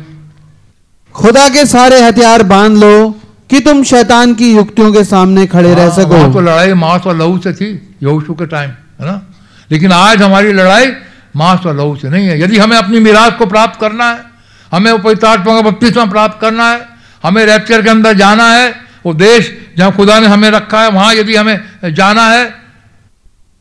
खुदा 1.15 1.47
के 1.49 1.65
सारे 1.65 2.01
हथियार 2.01 2.43
बाँध 2.43 2.77
लो 2.77 3.09
कि 3.49 3.59
तुम 3.59 3.83
शैतान 3.83 4.33
की 4.35 4.51
युक्तियों 4.55 4.91
के 4.93 5.03
सामने 5.03 5.45
खड़े 5.47 5.73
रह 5.73 5.81
हाँ, 5.81 5.91
सको। 5.95 6.33
तो 6.33 6.41
लड़ाई 6.41 6.73
मांस 6.73 7.05
और 7.07 7.15
लहू 7.17 7.37
से 7.39 7.53
थी 7.53 7.69
यहोशू 8.03 8.33
के 8.33 8.45
टाइम 8.45 8.69
है 8.69 9.05
ना? 9.05 9.21
लेकिन 9.71 9.91
आज 9.91 10.21
हमारी 10.21 10.51
लड़ाई 10.53 10.91
मांस 11.35 11.65
और 11.65 11.75
लहू 11.77 11.95
से 11.95 12.09
नहीं 12.09 12.27
है। 12.27 12.39
यदि 12.41 12.57
हमें 12.57 12.77
अपनी 12.77 12.99
मिराज 12.99 13.33
को 13.33 13.45
प्राप्त 13.45 13.79
करना 13.79 14.09
है 14.09 14.19
हमें 14.71 15.01
पवित्रात्मा 15.01 15.53
का 15.55 15.69
बपतिस्मा 15.69 16.05
प्राप्त 16.05 16.41
करना 16.41 16.69
है 16.69 16.85
हमें 17.23 17.45
रैप्चर 17.45 17.81
के 17.81 17.89
अंदर 17.89 18.13
जाना 18.17 18.49
है 18.51 18.69
वो 19.05 19.13
देश 19.13 19.51
जहाँ 19.77 19.91
खुदा 19.95 20.19
ने 20.19 20.27
हमें 20.27 20.49
रखा 20.51 20.81
है 20.81 20.89
वहाँ 20.91 21.13
यदि 21.15 21.35
हमें 21.35 21.93
जाना 21.93 22.27
है 22.29 22.64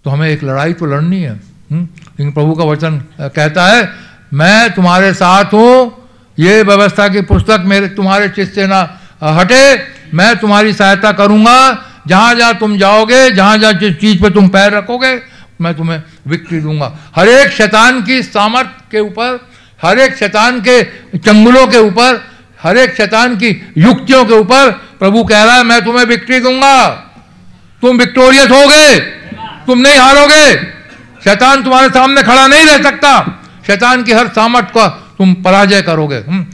तो 0.04 0.10
हमें 0.10 0.28
एक 0.28 0.42
लड़ाई 0.44 0.72
तो 0.72 0.86
लड़नी 0.86 1.20
है 1.20 1.32
हम्म? 1.32 1.82
लेकिन 1.82 2.32
प्रभु 2.32 2.54
का 2.54 2.64
वचन 2.64 2.98
कहता 3.20 3.66
है, 3.66 3.88
मैं 4.34 4.74
तुम्हारे 4.74 5.12
साथ 5.14 5.44
हूँ, 5.44 6.08
ये 6.38 6.62
व्यवस्था 6.62 7.08
की 7.08 7.20
पुस्तक 7.22 7.62
मेरे, 7.64 7.88
तुम्हारे 7.88 8.28
चित 8.28 8.54
से 8.54 8.66
ना 8.66 8.80
हटे, 9.22 9.74
मैं 10.14 10.36
तुम्हारी 10.38 10.72
सहायता 10.72 11.12
करूँगा, 11.12 11.84
जहाँ 12.06 12.34
जहाँ 12.34 12.58
तुम 12.58 12.76
जाओगे, 12.78 13.30
जहाँ 13.30 13.58
जहाँ 13.58 13.72
जिस 13.72 13.96
चीज़ 14.00 14.22
पे 14.22 14.30
तुम 14.30 14.48
पैर 14.48 14.72
रखोगे, 14.72 15.14
मैं 15.60 15.74
तुम्हें 15.76 16.02
विक्ट्री 16.28 16.60
दूँगा. 16.60 16.92
हर 17.16 17.28
एक 17.28 17.52
शैतान 17.52 18.02
की 18.02 18.22
सामर्थ 18.22 18.90
के 18.90 19.00
ऊपर, 19.00 19.40
हर 19.82 19.98
एक 19.98 20.16
शैतान 20.16 20.60
के 20.60 20.82
चंगुलों 21.18 21.66
के 21.66 21.78
ऊपर, 21.78 22.20
हर 22.62 22.76
एक 22.76 22.94
शैतान 22.96 23.36
की 23.36 23.48
युक्तियों 23.78 24.24
के 24.24 24.34
ऊपर 24.34 24.70
प्रभु 24.98 25.24
कह 25.24 25.42
रहा 25.44 25.56
है, 25.56 25.64
मैं 25.64 25.84
तुम्हें 25.84 26.04
विक्ट्री 26.04 26.40
दूँगा। 26.40 26.88
तुम 27.82 27.98
विक्टोरियस 27.98 28.50
होगे। 28.50 29.23
तुम 29.66 29.78
नहीं 29.78 29.98
हारोगे। 29.98 30.56
शैतान 31.24 31.62
तुम्हारे 31.62 31.88
सामने 31.88 32.22
खड़ा 32.22 32.46
नहीं 32.46 32.64
रह 32.64 32.82
सकता। 32.82 33.42
शैतान 33.66 34.02
की 34.02 34.12
हर 34.12 34.28
सामर्थ 34.28 34.66
का 34.66 34.88
तुम 34.88 35.34
पराजय 35.34 35.82
करोगे। 35.82 36.16
हम्म, 36.16 36.46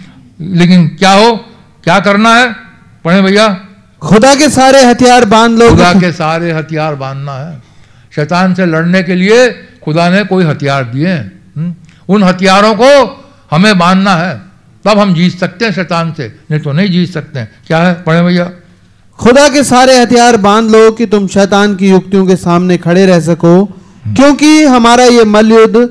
लेकिन 0.59 0.88
क्या 0.88 1.12
हो? 1.12 1.37
क्या 1.85 2.01
करना 2.01 2.35
है? 2.35 2.57
पढ़े 3.05 3.23
भैया। 3.23 3.61
खुदा 4.03 4.35
के 4.35 4.49
सारे 4.49 4.85
हथियार 4.85 5.25
बाँध 5.25 5.59
लो। 5.59 5.70
खुदा 5.70 5.92
के 5.92 6.12
सारे 6.12 6.53
हथियार 6.53 6.94
बांधना 6.94 7.33
है। 7.33 7.62
शैतान 8.14 8.55
से 8.55 8.66
लड़ने 8.66 9.03
के 9.03 9.14
लिए 9.14 9.51
खुदा 9.85 10.09
ने 10.09 10.25
कोई 10.25 10.44
हथियार 10.44 10.85
दिए। 10.85 11.09
हैं 11.09 11.40
हम्म, 11.57 11.75
उन 12.09 12.23
हथियारों 12.23 12.75
को 12.81 13.25
हमें 13.51 13.79
बांधना 13.79 14.14
है। 14.14 14.42
तब 14.85 14.99
हम 14.99 15.14
जीत 15.14 15.38
सकते 15.38 15.64
हैं 15.64 15.73
शैतान 15.73 16.12
से। 16.12 16.38
नहीं 16.51 16.61
तो 16.61 16.73
नहीं 16.73 16.90
जीत 16.90 17.12
सकते 17.12 17.38
हैं। 17.38 17.53
क्या 17.66 17.79
है? 17.79 18.03
पढ़े 18.03 18.23
भैया। 18.23 18.51
खुदा 19.20 19.48
के 19.48 19.62
सारे 19.64 19.96
हथियार 19.98 20.37
बाँध 20.37 20.70
लो 20.70 20.90
कि 20.90 21.06
तुम 21.06 21.26
शैतान 21.28 21.74
की 21.76 21.88
युक्तियों 21.90 22.26
के 22.26 22.37
सामने 22.37 22.76
खड़े 22.78 23.04
रह 23.06 23.18
सको। 23.20 23.64
क्योंकि 24.16 24.62
हमारा 24.64 25.04
ये 25.04 25.24
मल 25.24 25.52
युद्ध 25.52 25.88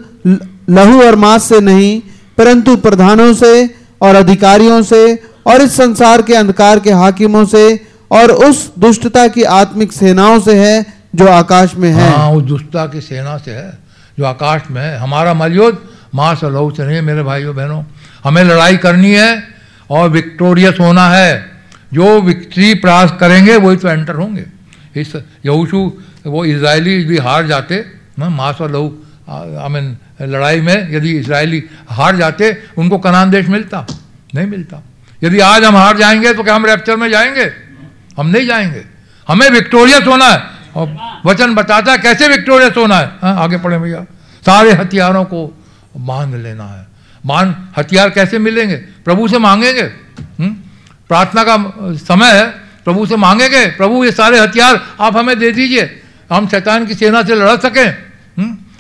लहू 0.69 1.01
और 1.01 1.15
मांस 1.15 1.43
से 1.43 1.59
नहीं, 1.59 2.01
परंतु 2.37 2.75
प्रधानों 2.77 3.33
से 3.33 3.75
और 4.01 4.15
अधिकारियों 4.15 4.81
से 4.83 5.03
और 5.47 5.61
इस 5.61 5.75
संसार 5.77 6.21
के 6.21 6.33
अंधकार 6.35 6.79
के 6.79 6.91
हाकिमों 6.91 7.45
से 7.45 7.63
और 8.11 8.31
उस 8.31 8.71
दुष्टता 8.79 9.27
की 9.27 9.43
आत्मिक 9.43 9.93
सेनाओं 9.93 10.39
से 10.39 10.55
है 10.55 10.85
जो 11.15 11.27
आकाश 11.27 11.75
में 11.75 11.89
है। 11.91 12.09
हाँ 12.11 12.31
उस 12.31 12.43
दुष्टता 12.43 12.85
की 12.85 13.01
सेना 13.01 13.37
से 13.37 13.51
है 13.51 13.77
जो 14.19 14.25
आकाश 14.25 14.61
में 14.71 14.81
है। 14.81 14.97
हमारा 14.97 15.33
मलयुद्ध 15.33 15.77
माँ 16.15 16.33
और 16.35 16.51
लहू 16.51 16.71
से 16.71 16.85
नहीं 16.85 16.95
है, 16.95 17.01
मेरे 17.01 17.23
भाइयों, 17.23 17.55
बहनों। 17.55 17.83
हमें 18.23 18.43
लड़ाई 18.43 18.77
करनी 18.77 19.11
है 19.11 19.43
और 19.89 20.09
विक्टोरियस 20.09 20.79
होना 20.79 21.09
है। 21.09 21.48
जो 21.93 22.21
विक्ट्री 22.21 22.73
प्राप्त 22.75 23.17
करेंगे 23.19 23.55
वही 23.57 23.77
तो 23.77 23.87
एंटर 23.89 24.15
होंगे। 24.15 24.45
इस 24.95 25.15
यहूशू 25.45 25.81
वो 26.25 26.43
इसराइली 26.45 27.03
भी 27.05 27.17
हार 27.17 27.47
जाते 27.47 27.85
मांस 28.19 28.61
और 28.61 28.71
लहू 28.71 28.87
आई 29.29 29.69
मीन 29.69 29.97
लड़ाई 30.23 30.61
में 30.61 30.91
यदि 30.91 31.17
इसराइली 31.17 31.63
हार 31.89 32.15
जाते 32.15 32.51
उनको 32.77 32.97
कनान 32.97 33.31
देश 33.31 33.47
मिलता 33.47 33.85
नहीं 34.35 34.47
मिलता। 34.47 34.81
यदि 35.23 35.39
आज 35.39 35.63
हम 35.63 35.75
हार 35.75 35.97
जाएँगे 35.97 36.33
तो 36.33 36.43
क्या 36.43 36.55
हम 36.55 36.65
रैप्चर 36.65 36.97
में 36.97 37.09
जाएँगे? 37.09 37.51
हम 38.17 38.27
नहीं 38.27 38.45
जाएँगे। 38.47 38.83
हमें 39.27 39.49
विक्टोरियस 39.49 40.07
होना 40.07 40.25
है। 40.25 40.41
और 40.75 41.21
वचन 41.25 41.55
बताता 41.55 41.91
है 41.91 41.97
कैसे 41.97 42.27
विक्टोरियस 42.27 42.77
होना 42.77 42.97
है? 42.97 43.11
हाँ, 43.21 43.35
आगे 43.35 43.57
पढ़े 43.57 43.77
भैया। 43.79 44.03
सारे 44.45 44.71
हथियारों 44.73 45.23
को 45.25 45.45
बाँध 45.97 46.35
लेना 46.35 46.65
है। 46.65 46.87
मान 47.25 47.55
हथियार 47.77 48.09
कैसे 48.09 48.39
मिलेंगे? 48.39 48.75
प्रभु 48.75 49.27
से 49.27 49.37
मांगेंगे? 49.39 49.81
हुँ? 49.81 50.55
प्रार्थना 51.09 51.43
का 51.43 51.55
समय 51.97 52.31
है। 52.31 52.45
प्रभु 52.85 53.05
से 53.05 53.15
मांगेंगे 53.17 53.65
प्रभु 53.77 54.03
ये 54.05 54.11
सारे 54.11 54.39
हथियार 54.39 54.81
आप 54.99 55.17
हमें 55.17 55.37
दे 55.39 55.51
दीजिए। 55.51 55.89
हम 56.31 56.47
शैतान 56.47 56.85
की 56.85 56.93
सेना 56.93 57.21
से 57.23 57.35
लड़ 57.35 57.57
सकें 57.59 57.95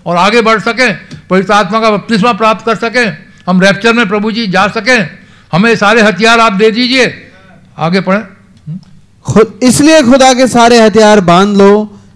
और 0.05 0.17
आगे 0.17 0.41
बढ़ 0.41 0.59
सकें 0.59 0.97
पवित्र 1.29 1.53
आत्मा 1.53 1.79
का 1.79 1.89
बपतिस्मा 1.91 2.33
प्राप्त 2.33 2.65
कर 2.65 2.75
सकें 2.75 3.17
हम 3.47 3.61
रैप्चर 3.61 3.93
में 3.93 4.07
प्रभु 4.07 4.31
जी 4.31 4.47
जा 4.47 4.67
सकें। 4.67 5.09
हमें 5.51 5.75
सारे 5.75 6.01
हथियार 6.01 6.39
आप 6.39 6.53
दे 6.53 6.69
दीजिए। 6.71 7.13
आगे 7.77 8.01
पढ़ें। 8.01 8.21
खुद 9.25 9.59
इसलिए 9.63 10.01
खुदा 10.03 10.33
के 10.33 10.47
सारे 10.47 10.79
हथियार 10.81 11.21
बाँध 11.21 11.57
लो 11.57 11.71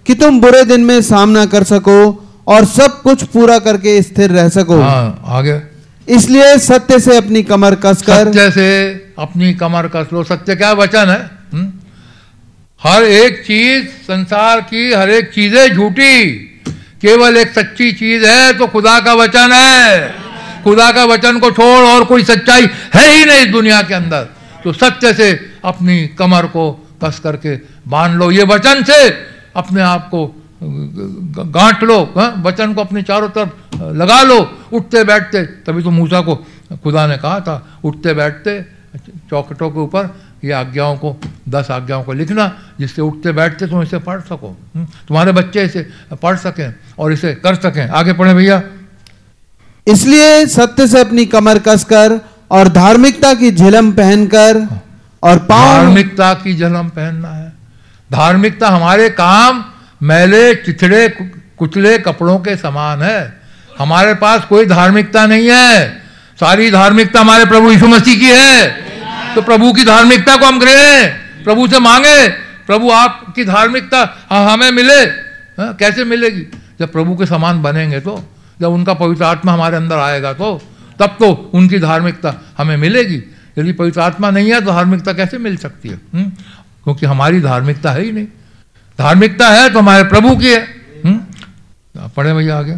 कि 0.05 0.15
तुम 0.15 0.39
बुरे 0.41 0.63
दिन 0.65 0.81
में 0.81 1.01
सामना 1.01 1.45
कर 1.45 1.63
सको 1.63 1.99
और 2.47 2.65
सब 2.65 3.01
कुछ 3.01 3.23
पूरा 3.23 3.57
करके 3.59 4.01
स्थिर 4.01 4.31
रह 4.31 4.49
सको। 4.49 4.81
हाँ 4.81 5.21
आगे। 5.25 5.61
इसलिए 6.07 6.57
सत्य 6.59 6.99
से 6.99 7.17
अपनी 7.17 7.43
कमर 7.43 7.75
कसकर 7.75 8.27
सत्य 8.27 8.49
से 8.51 8.69
अपनी 9.19 9.53
कमर 9.53 9.87
कस 9.87 10.13
लो 10.13 10.23
सत्य 10.23 10.55
क्या 10.55 10.71
वचन 10.73 11.09
है? 11.09 11.21
हुँ? 11.53 11.67
हर 12.81 13.03
एक 13.03 13.43
चीज़ 13.45 13.87
संसार 14.03 14.61
की, 14.61 14.91
हर 14.93 15.09
एक 15.09 15.31
चीज़ें 15.33 15.73
झूठी। 15.73 16.33
केवल 17.01 17.37
एक 17.37 17.51
सच्ची 17.51 17.91
चीज़ 17.91 18.25
है 18.25 18.53
तो 18.53 18.67
खुदा 18.67 18.99
का 18.99 19.13
वचन 19.13 19.51
है। 19.53 20.09
खुदा 20.63 20.91
का 20.91 21.03
वचन 21.05 21.39
को 21.39 21.51
छोड़ 21.51 21.85
और 21.85 22.03
कोई 22.05 22.23
सच्चाई 22.23 22.67
है 22.93 23.07
ही 23.11 23.25
नहीं 23.25 23.39
इस 23.39 23.47
दुनिया 23.47 23.81
के 23.81 23.93
अंदर। 23.93 24.27
तो 24.63 24.73
सत्य 24.73 25.13
से 25.13 25.31
अपनी 25.65 26.07
कमर 26.19 26.45
को 26.47 26.71
कस 27.03 27.19
करके 27.19 27.55
बाँध 27.87 28.17
लो। 28.17 28.31
ये 28.31 28.43
वचन 28.43 28.83
से 28.83 29.09
अपने 29.55 29.81
आप 29.81 30.07
को 30.09 30.25
गांठ 30.61 31.83
लो 31.83 31.97
हाँ? 32.17 32.43
वचन 32.45 32.73
को 32.73 32.81
अपने 32.81 33.01
चारों 33.03 33.29
तरफ़ 33.29 33.83
लगा 33.93 34.21
लो। 34.21 34.39
उठते 34.73 35.03
बैठते, 35.03 35.43
तभी 35.43 35.83
तो 35.83 35.89
मूसा 35.91 36.21
को, 36.21 36.35
खुदा 36.83 37.05
ने 37.07 37.17
कहा 37.17 37.39
था, 37.39 37.79
उठते 37.83 38.13
बैठते 38.13 38.72
चौकटों 39.29 39.69
के 39.69 39.79
ऊपर 39.79 40.15
ये 40.43 40.51
आज्ञाओं 40.51 40.97
को 40.97 41.17
दस 41.49 41.71
आज्ञाओं 41.71 42.03
को 42.03 42.13
लिखना 42.13 42.59
जिससे 42.79 43.01
उठते 43.01 43.31
बैठते 43.31 43.67
तुम 43.67 43.83
इसे 43.83 43.99
पढ़ 43.99 44.21
सको। 44.21 44.57
हम्म, 44.75 44.85
तुम्हारे 44.85 45.31
बच्चे 45.31 45.63
इसे 45.63 45.89
पढ़ 46.23 46.37
सकें 46.37 46.75
और 46.99 47.13
इसे 47.13 47.35
कर 47.35 47.55
सकें। 47.55 47.89
आगे 47.89 48.13
पढ़े 48.13 48.33
भैया। 48.33 48.63
इसलिए 49.87 50.45
सत्य 50.45 50.87
से 50.87 51.01
अपनी 51.01 51.25
कमर 51.25 51.59
कसकर 51.59 52.19
और 52.51 52.67
धार्मिकता 52.67 53.33
की 53.33 53.51
झिलम 53.51 53.91
पहनकर 53.91 54.81
और 55.23 55.35
धार्मिकता 55.37 56.33
की 56.33 56.57
झलम 56.57 56.89
पहनना 56.89 57.27
है। 57.27 57.53
धार्मिकता 58.11 58.69
हमारे 58.69 59.09
काम 59.09 59.65
मैले 60.03 60.55
चिथड़े 60.55 61.09
कुचले 61.57 61.97
कपड़ों 61.97 62.39
के 62.39 62.55
समान 62.57 63.01
है। 63.01 63.41
हमारे 63.79 64.13
पास 64.13 64.45
कोई 64.45 64.65
धार्मिकता 64.65 65.25
नहीं 65.25 65.49
है। 65.51 66.02
सारी 66.43 66.69
धार्मिकता 66.71 67.19
हमारे 67.21 67.45
प्रभु 67.45 67.71
यीशु 67.71 67.87
मसीह 67.87 68.19
की 68.19 68.29
है। 68.29 69.35
तो 69.35 69.41
प्रभु 69.41 69.71
की 69.73 69.83
धार्मिकता 69.85 70.35
को 70.37 70.45
हम 70.45 70.59
ग्रहण 70.59 71.43
प्रभु 71.43 71.67
से 71.67 71.79
मांगे, 71.79 72.27
प्रभु 72.67 72.89
आपकी 72.91 73.43
धार्मिकता 73.45 73.99
हमें 74.29 74.71
मिले। 74.71 74.99
हा? 75.57 75.71
कैसे 75.79 76.03
मिलेगी? 76.03 76.45
जब 76.79 76.91
प्रभु 76.91 77.15
के 77.15 77.25
समान 77.25 77.61
बनेंगे 77.61 77.99
तो 77.99 78.19
जब 78.61 78.69
उनका 78.69 78.93
पवित्र 78.93 79.23
आत्मा 79.23 79.53
हमारे 79.53 79.77
अंदर 79.77 79.97
आएगा 79.99 80.33
तो 80.33 80.49
तब 80.99 81.15
तो 81.19 81.31
उनकी 81.53 81.79
धार्मिकता 81.79 82.33
हमें 82.57 82.77
मिलेगी। 82.77 83.21
यदि 83.57 83.71
पवित्र 83.73 83.99
आत्मा 84.01 84.29
नहीं 84.29 84.51
है 84.51 84.59
तो 84.61 84.71
धार्मिकता 84.71 85.13
कैसे 85.13 85.37
मिल 85.39 85.57
सकती 85.57 85.89
है? 85.89 85.99
हुँ? 86.13 86.23
क्योंकि 86.83 87.05
हमारी 87.05 87.41
धार्मिकता 87.41 87.91
है 87.91 88.01
ही 88.01 88.11
नहीं। 88.11 88.27
धार्मिकता 88.99 89.49
है 89.49 89.69
तो 89.69 89.79
हमारे 89.79 90.03
प्रभु 90.05 90.35
की 90.35 90.51
है। 90.51 90.61
पढ़े 92.15 92.33
भैया 92.33 92.57
आगे। 92.57 92.75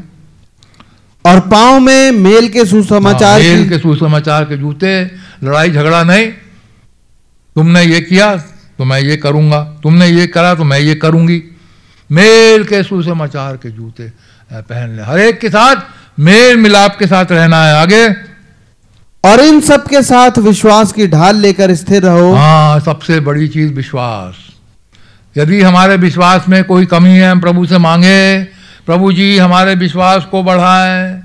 और 1.26 1.40
पाँव 1.50 1.80
में 1.80 2.12
मेल 2.12 2.48
के 2.50 2.66
सुसमाचार 2.66 3.42
हाँ, 3.42 3.50
मेल 3.50 3.70
के 3.70 3.78
सुसमाचार 3.80 4.44
के 4.46 4.58
जूते 4.58 5.04
लड़ाई 5.44 5.72
झगड़ा 5.72 6.04
नहीं। 6.04 6.28
तुमने 7.56 7.84
ये 7.84 8.02
किया 8.02 8.36
तो 8.78 8.86
मैं 8.86 9.00
ये 9.00 9.18
करूँगा। 9.18 9.62
तुमने 9.84 10.08
ये 10.08 10.28
करा 10.28 10.54
तो 10.56 10.64
मैं 10.64 10.80
ये 10.80 10.96
करूँगी। 10.96 11.42
मेल 12.10 12.64
के 12.64 12.84
सुसमाचार 12.84 13.58
के 13.58 13.70
जूते 13.72 14.12
पहन 14.52 14.96
ले। 14.96 15.04
हर 15.04 15.20
एक 15.20 15.40
के 15.40 15.50
साथ 15.50 15.76
मेल 16.20 16.58
मिलाप 16.58 16.96
के 17.00 17.08
साथ 17.08 17.32
रहना 17.32 17.64
है 17.66 17.76
आगे। 17.76 18.08
और 19.24 19.40
इन 19.42 19.62
सब 19.62 19.88
के 19.88 20.02
साथ 20.04 20.38
विश्वास 20.40 20.92
की 20.94 21.08
ढाल 21.08 21.36
लेकर 21.36 21.74
स्थिर 21.76 22.04
रहो। 22.04 22.34
हाँ 22.34 22.80
सबसे 22.80 23.20
बड़ी 23.20 23.48
चीज़ 23.48 23.74
विश्वास। 23.74 24.36
यदि 25.36 25.62
हमारे 25.62 25.96
विश्वास 25.98 26.48
में 26.50 26.64
कोई 26.64 26.86
कमी 26.86 27.10
है 27.10 27.32
हम 27.32 27.40
प्रभु 27.42 27.66
से 27.66 27.78
मांगे 27.78 28.44
प्रभु 28.86 29.12
जी, 29.14 29.38
हमारे 29.38 29.76
विश्वास 29.76 30.26
को 30.26 30.44
बढ़ाएँ 30.44 31.22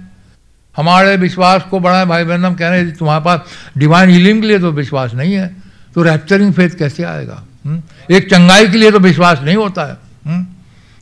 हमारे 0.77 1.17
विश्वास 1.17 1.63
को 1.71 1.79
बढ़ाएँ 1.81 2.07
भाई 2.07 2.25
बहन, 2.25 2.45
हम 2.45 2.55
कह 2.55 2.69
रहे 2.69 2.81
हैं 2.81 2.97
तुम्हारे 2.97 3.25
पास 3.25 3.41
डिवाइन 3.79 4.11
हीलिंग 4.11 4.41
के 4.43 4.49
लिए 4.49 4.59
तो 4.59 4.71
विश्वास 4.73 5.15
नहीं 5.15 5.35
है 5.35 5.47
तो 5.95 6.03
रैप्चरिंग 6.03 6.53
फेथ 6.55 6.77
कैसे 6.79 7.03
आएगा? 7.05 7.43
एक 8.11 8.31
चंगाई 8.31 8.69
के 8.69 8.79
लिए 8.79 8.91
तो 8.91 8.99
विश्वास 8.99 9.41
नहीं 9.43 9.57
होता 9.57 9.85
है? 9.85 9.97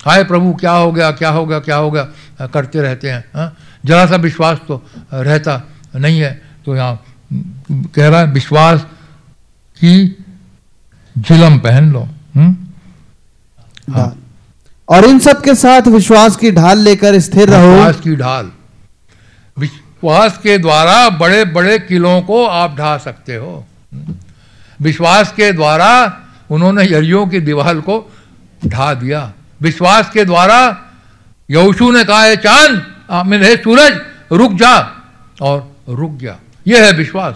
हाय 0.00 0.24
प्रभु, 0.24 0.52
क्या 0.54 0.72
हो 0.72 0.92
गया, 0.92 1.10
क्या 1.10 1.30
हो 1.30 1.44
गया, 1.46 1.58
क्या 1.60 1.76
हो 1.76 1.90
गया 1.90 2.46
करते 2.46 2.80
रहते 2.80 3.10
हैं 3.10 3.24
हाँ? 3.34 3.56
जरा 3.84 4.06
सा 4.06 4.16
विश्वास 4.16 4.58
तो 4.68 4.82
रहता 5.12 5.62
नहीं 5.96 6.20
है 6.20 6.32
तो 6.64 6.76
यहाँ 6.76 7.04
कह 7.94 8.08
रहा 8.08 8.20
है, 8.20 8.26
विश्वास 8.26 8.86
की 9.76 10.24
झिलम 11.16 11.58
पहन 11.58 11.92
लो 11.92 12.08
हुँ? 12.36 12.74
हाँ। 13.90 14.14
और 14.88 15.05
इन 15.05 15.18
सब 15.18 15.42
के 15.42 15.55
साथ 15.55 15.83
विश्वास 15.83 16.37
की 16.37 16.51
ढाल 16.51 16.79
लेकर 16.79 17.18
स्थिर 17.18 17.48
रहो। 17.48 17.72
विश्वास 17.72 18.01
की 18.01 18.16
ढाल। 18.16 18.53
विश्वास 19.59 20.38
के 20.38 20.59
द्वारा 20.59 21.09
बड़े 21.09 21.44
बड़े 21.44 21.79
किलों 21.79 22.22
को 22.22 22.46
आप 22.46 22.77
ढा 22.79 22.98
सकते 22.98 23.37
हो। 23.37 23.66
विश्वास 24.83 25.33
के 25.33 25.53
द्वारा 25.53 26.20
उन्होंने 26.51 26.85
यरियों 26.85 27.27
की 27.27 27.40
दीवार 27.40 27.74
को 27.74 28.12
ढा 28.66 28.94
दिया। 28.94 29.33
विश्वास 29.62 30.11
के 30.11 30.24
द्वारा 30.24 30.81
यौशु 31.51 31.90
ने 31.90 32.05
कहा, 32.05 32.22
है 32.22 32.37
चाँद 32.37 32.87
है 33.35 33.57
सूरज, 33.57 34.01
रुक 34.33 34.53
जा। 34.53 35.03
और 35.40 35.72
रुक 35.88 36.11
गया। 36.11 36.37
यह 36.66 36.85
है 36.85 36.92
विश्वास। 36.92 37.35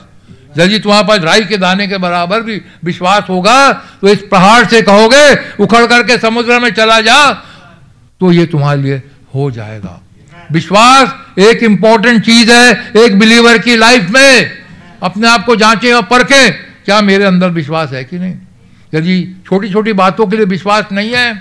यदि 0.58 0.78
तुम्हारे 0.78 1.06
पास 1.06 1.20
राई 1.20 1.44
के 1.44 1.56
दाने 1.58 1.86
के 1.88 1.98
बराबर 1.98 2.40
भी 2.42 2.60
विश्वास 2.84 3.28
होगा 3.28 3.72
तो 3.72 4.08
इस 4.08 4.22
पहाड़ 4.30 4.64
से 4.66 4.82
कहोगे, 4.82 5.34
उखड़ 5.62 5.86
करके 5.86 6.18
समुद्र 6.18 6.58
में 6.60 6.70
चला 6.72 7.00
जा 7.00 7.32
तो 8.20 8.32
ये 8.32 8.46
तुम्हारे 8.46 8.82
लिए 8.82 9.02
हो 9.34 9.50
जाएगा। 9.50 10.00
विश्वास 10.52 11.14
एक 11.40 11.62
इंपॉर्टेंट 11.62 12.24
चीज़ 12.24 12.50
है, 12.52 12.92
एक 12.96 13.18
बिलीवर 13.18 13.58
की 13.58 13.76
लाइफ 13.76 14.10
में। 14.10 14.50
अपने 15.02 15.28
आप 15.28 15.44
को 15.44 15.56
जांचें 15.56 15.92
और 15.92 16.02
परखें, 16.04 16.52
क्या 16.84 17.00
मेरे 17.00 17.24
अंदर 17.24 17.50
विश्वास 17.50 17.92
है 17.92 18.04
कि 18.04 18.18
नहीं? 18.18 18.34
यदि 18.92 19.42
छोटी 19.46 19.72
छोटी 19.72 19.92
बातों 19.94 20.26
के 20.26 20.36
लिए 20.36 20.46
विश्वास 20.46 20.92
नहीं 20.92 21.12
है 21.12 21.34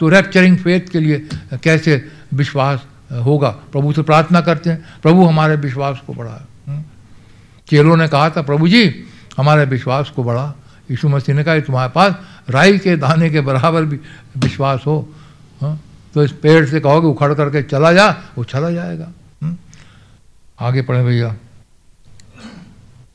तो 0.00 0.08
रेप्चरिंग 0.08 0.56
फेथ 0.58 0.90
के 0.92 1.00
लिए 1.00 1.28
कैसे 1.54 2.04
विश्वास 2.34 2.80
होगा? 3.24 3.48
प्रभु 3.48 3.92
से 3.92 4.02
प्रार्थना 4.02 4.40
करते 4.40 4.70
हैं, 4.70 4.84
प्रभु 5.02 5.24
हमारे 5.24 5.56
विश्वास 5.56 6.00
को 6.06 6.12
बढ़ाए। 6.14 6.40
चेलों 7.70 7.96
ने 7.96 8.08
कहा 8.08 8.30
था 8.30 8.42
प्रभु 8.42 8.68
जी 8.68 9.04
हमारे 9.36 9.64
विश्वास 9.64 10.10
को 10.16 10.24
बढ़ा। 10.24 10.54
यीशु 10.90 11.08
मसीह 11.08 11.34
ने 11.34 11.44
कहा 11.44 11.58
तुम्हारे 11.60 11.92
पास 11.94 12.14
राई 12.50 12.78
के 12.78 12.96
दाने 12.96 13.30
के 13.30 13.40
बराबर 13.40 13.84
भी 13.84 14.00
विश्वास 14.36 14.82
हो। 14.86 15.08
हाँ? 15.60 15.80
तो 16.14 16.24
इस 16.24 16.32
पेड़ 16.32 16.66
से 16.66 16.80
कहोगे 16.80 17.06
उखड़ 17.06 17.34
करके 17.34 17.62
चला 17.62 17.92
जा 17.92 18.08
वो 18.38 18.44
चला 18.44 18.70
जाएगा। 18.70 19.08
हुँ? 19.42 19.56
आगे 20.60 20.82
पढ़े 20.82 21.04
भैया। 21.04 21.36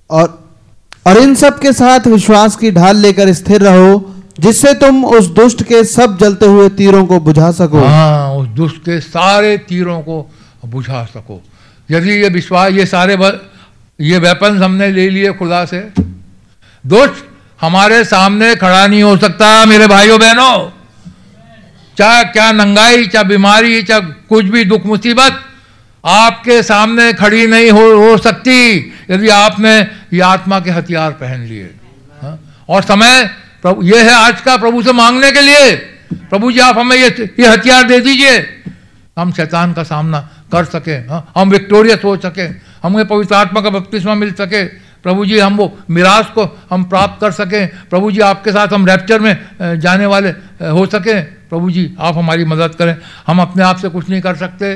और 0.09 0.43
और 1.07 1.17
इन 1.17 1.35
सब 1.35 1.59
के 1.59 1.73
साथ 1.73 2.07
विश्वास 2.07 2.55
की 2.55 2.71
ढाल 2.71 2.97
लेकर 2.97 3.33
स्थिर 3.33 3.61
रहो 3.61 4.15
जिससे 4.39 4.73
तुम 4.73 5.05
उस 5.05 5.27
दुष्ट 5.27 5.63
के 5.63 5.83
सब 5.83 6.17
जलते 6.17 6.45
हुए 6.45 6.69
तीरों 6.69 7.05
को 7.05 7.19
बुझा 7.19 7.51
सको। 7.51 7.79
हाँ 7.79 8.33
उस 8.33 8.47
दुष्ट 8.47 8.77
के 8.77 8.99
सारे 8.99 9.57
तीरों 9.57 10.01
को 10.01 10.31
बुझा 10.65 11.03
सको। 11.05 11.41
यदि 11.91 12.11
ये 12.11 12.29
विश्वास 12.29 12.71
ये 12.71 12.85
सारे 12.85 13.15
ये 14.03 14.17
वेपन्स 14.17 14.61
हमने 14.61 14.91
ले 14.91 15.09
लिए 15.09 15.33
खुदा 15.33 15.65
से। 15.65 15.79
दुष्ट 16.83 17.23
हमारे 17.61 18.03
सामने 18.03 18.55
खड़ा 18.55 18.87
नहीं 18.87 19.03
हो 19.03 19.17
सकता, 19.17 19.65
मेरे 19.65 19.87
भाइयों 19.87 20.19
बहनों। 20.19 20.69
चाहे 21.97 22.23
क्या 22.23 22.51
नंगाई, 22.51 23.05
चाहे 23.05 23.25
बीमारी, 23.25 23.83
चाहे 23.83 24.01
कुछ 24.01 24.45
भी 24.45 24.63
दुख 24.65 24.85
मुसीबत, 24.85 25.39
आपके 26.05 26.63
सामने 26.63 27.13
खड़ी 27.13 27.47
नहीं 27.47 27.71
हो 27.71 27.83
हो 27.93 28.17
सकती, 28.17 28.77
यदि 29.11 29.29
आपने 29.29 29.79
ये 30.13 30.19
आत्मा 30.19 30.59
के 30.59 30.71
हथियार 30.71 31.11
पहन 31.11 31.39
लिए। 31.39 31.69
हाँ? 32.21 32.65
और 32.69 32.83
समय 32.83 33.23
प्रभु, 33.61 33.83
ये 33.83 34.03
है 34.03 34.13
आज 34.13 34.41
का 34.41 34.57
प्रभु 34.57 34.83
से 34.83 34.91
मांगने 34.91 35.31
के 35.31 35.41
लिए। 35.41 35.71
प्रभु 36.13 36.51
जी, 36.51 36.59
आप 36.59 36.77
हमें 36.77 36.97
ये 36.97 37.07
ये 37.39 37.47
हथियार 37.47 37.83
दे 37.83 37.99
दीजिए। 37.99 38.37
हम 39.17 39.31
शैतान 39.31 39.73
का 39.73 39.83
सामना 39.83 40.19
कर 40.51 40.65
सके 40.65 40.91
हाँ? 40.91 41.31
हम 41.37 41.49
विक्टोरियस 41.49 42.03
हो 42.03 42.15
सके। 42.17 42.47
हमें 42.83 43.05
पवित्र 43.07 43.35
आत्मा 43.35 43.61
का 43.61 43.69
बपतिस्मा 43.69 44.13
मिल 44.15 44.31
सके। 44.33 44.63
प्रभु 45.03 45.25
जी, 45.25 45.39
हम 45.39 45.55
वो 45.57 45.65
मिराज 45.89 46.25
को 46.27 46.43
हम 46.69 46.83
प्राप्त 46.83 47.21
कर 47.21 47.31
सकें। 47.31 47.67
प्रभु 47.89 48.11
जी, 48.11 48.19
आपके 48.21 48.51
साथ 48.51 48.67
हम 48.67 48.85
रैप्चर 48.85 49.19
में 49.19 49.35
जाने 49.61 50.05
वाले 50.05 50.29
हो 50.67 50.85
सकें। 50.85 51.23
प्रभु 51.23 51.71
जी, 51.71 51.91
आप 51.99 52.17
हमारी 52.17 52.45
मदद 52.45 52.75
करें। 52.75 52.95
हम 53.27 53.41
अपने 53.41 53.63
आप 53.63 53.77
से 53.77 53.89
कुछ 53.89 54.09
नहीं 54.09 54.21
कर 54.21 54.35
सकते। 54.35 54.73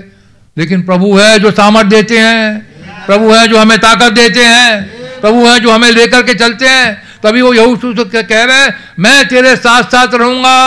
लेकिन 0.58 0.82
प्रभु 0.82 1.18
है 1.18 1.40
जो 1.40 1.52
सामर्थ 1.52 1.88
देते 1.88 2.18
हैं। 2.18 3.06
प्रभु 3.06 3.32
है 3.32 3.48
जो 3.48 3.60
हमें 3.60 3.78
ताकत 3.80 4.14
देते 4.14 4.44
हैं। 4.44 5.22
प्रभु 5.22 5.46
है 5.46 5.60
जो 5.60 5.72
हमें 5.72 5.92
लेकर 5.92 6.24
के 6.24 6.34
चलते 6.34 6.68
हैं। 6.68 7.02
तभी 7.24 7.42
वो 7.42 7.54
यहूसू 7.54 7.94
कह 7.98 8.44
रहे 8.44 8.62
हैं, 8.62 8.74
मैं 9.00 9.28
तेरे 9.28 9.56
साथ 9.56 9.84
साथ 9.84 10.14
रहूँगा। 10.14 10.58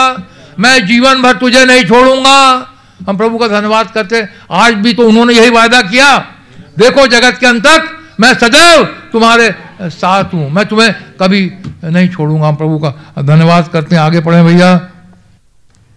मैं 0.59 0.85
जीवन 0.85 1.21
भर 1.21 1.33
तुझे 1.33 1.65
नहीं 1.65 1.83
छोड़ूँगा। 1.83 2.39
हम 3.09 3.17
प्रभु 3.17 3.37
का 3.37 3.47
धन्यवाद 3.47 3.91
करते 3.91 4.27
आज 4.51 4.73
भी 4.73 4.93
तो 4.93 5.07
उन्होंने 5.07 5.33
यही 5.33 5.49
वायदा 5.49 5.81
किया। 5.81 6.09
देखो 6.77 7.07
जगत 7.07 7.37
के 7.39 7.47
अंत 7.47 7.65
तक 7.65 7.89
मैं 8.19 8.33
सदैव 8.33 8.83
तुम्हारे 9.11 9.49
साथ 9.81 10.33
हूँ। 10.33 10.49
मैं 10.49 10.65
तुम्हें 10.65 10.93
कभी 11.19 11.41
नहीं 11.83 12.07
छोड़ूँगा 12.09 12.47
हम 12.47 12.55
प्रभु 12.55 12.77
का 12.79 13.21
धन्यवाद 13.23 13.67
करते 13.67 13.95
हैं। 13.95 14.01
आगे 14.03 14.19
पढ़े 14.21 14.43
भैया। 14.43 14.73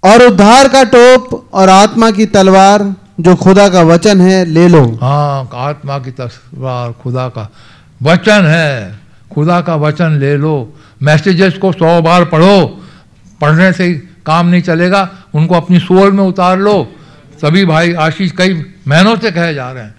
और 0.02 0.22
उद्धार 0.22 0.68
का 0.68 0.82
टोप 0.84 1.50
और 1.52 1.68
आत्मा 1.68 2.10
की 2.10 2.26
तलवार 2.26 2.82
जो 3.20 3.34
खुदा 3.36 3.68
का 3.68 3.82
वचन 3.82 4.20
है 4.20 4.44
ले 4.44 4.66
लो। 4.68 4.84
हाँ 5.02 5.48
आत्मा 5.54 5.98
की 5.98 6.10
तस्वार 6.10 6.92
खुदा 6.92 7.28
का 7.28 7.48
वचन 8.02 8.46
है। 8.46 9.00
खुदा 9.32 9.60
का 9.60 9.74
वचन 9.76 10.18
ले 10.20 10.36
लो। 10.36 10.54
मैसेजेस 11.02 11.58
को 11.58 11.72
सौ 11.72 12.00
बार 12.02 12.24
पढ़ो। 12.24 12.64
पढ़ने 13.40 13.72
से 13.72 13.84
ही 13.84 13.94
काम 14.26 14.46
नहीं 14.46 14.62
चलेगा। 14.62 15.08
उनको 15.34 15.54
अपनी 15.54 15.78
सोल 15.80 16.12
में 16.12 16.24
उतार 16.24 16.58
लो। 16.58 16.76
सभी 17.42 17.64
भाई 17.64 17.92
आशीष 17.94 18.32
कई 18.32 18.64
महीनों 18.88 19.16
से 19.16 19.30
कहे 19.30 19.54
जा 19.54 19.70
रहे 19.70 19.84
हैं। 19.84 19.94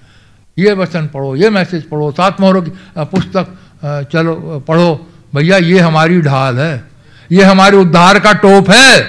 ये 0.57 0.73
वचन 0.73 1.07
पढ़ो, 1.07 1.35
ये 1.35 1.49
मैसेज 1.49 1.83
पढ़ो 1.83 2.11
सात 2.11 2.39
मोहरों 2.41 2.61
की 2.61 2.71
पुस्तक 2.97 3.47
चलो 4.11 4.63
पढ़ो। 4.67 5.11
भैया, 5.35 5.57
ये 5.57 5.79
हमारी 5.79 6.21
ढाल 6.21 6.59
है। 6.59 6.83
ये 7.31 7.43
हमारे 7.43 7.77
उद्धार 7.77 8.19
का 8.19 8.31
टोप 8.33 8.69
है। 8.69 9.07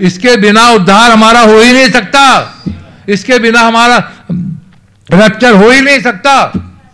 इसके 0.00 0.36
बिना 0.36 0.68
उद्धार 0.70 1.10
हमारा 1.10 1.40
हो 1.40 1.60
ही 1.60 1.72
नहीं 1.72 1.90
सकता। 1.90 2.22
इसके 3.08 3.38
बिना 3.38 3.60
हमारा 3.60 3.98
रैप्चर 5.08 5.54
हो 5.54 5.70
ही 5.70 5.80
नहीं 5.80 6.00
सकता। 6.00 6.32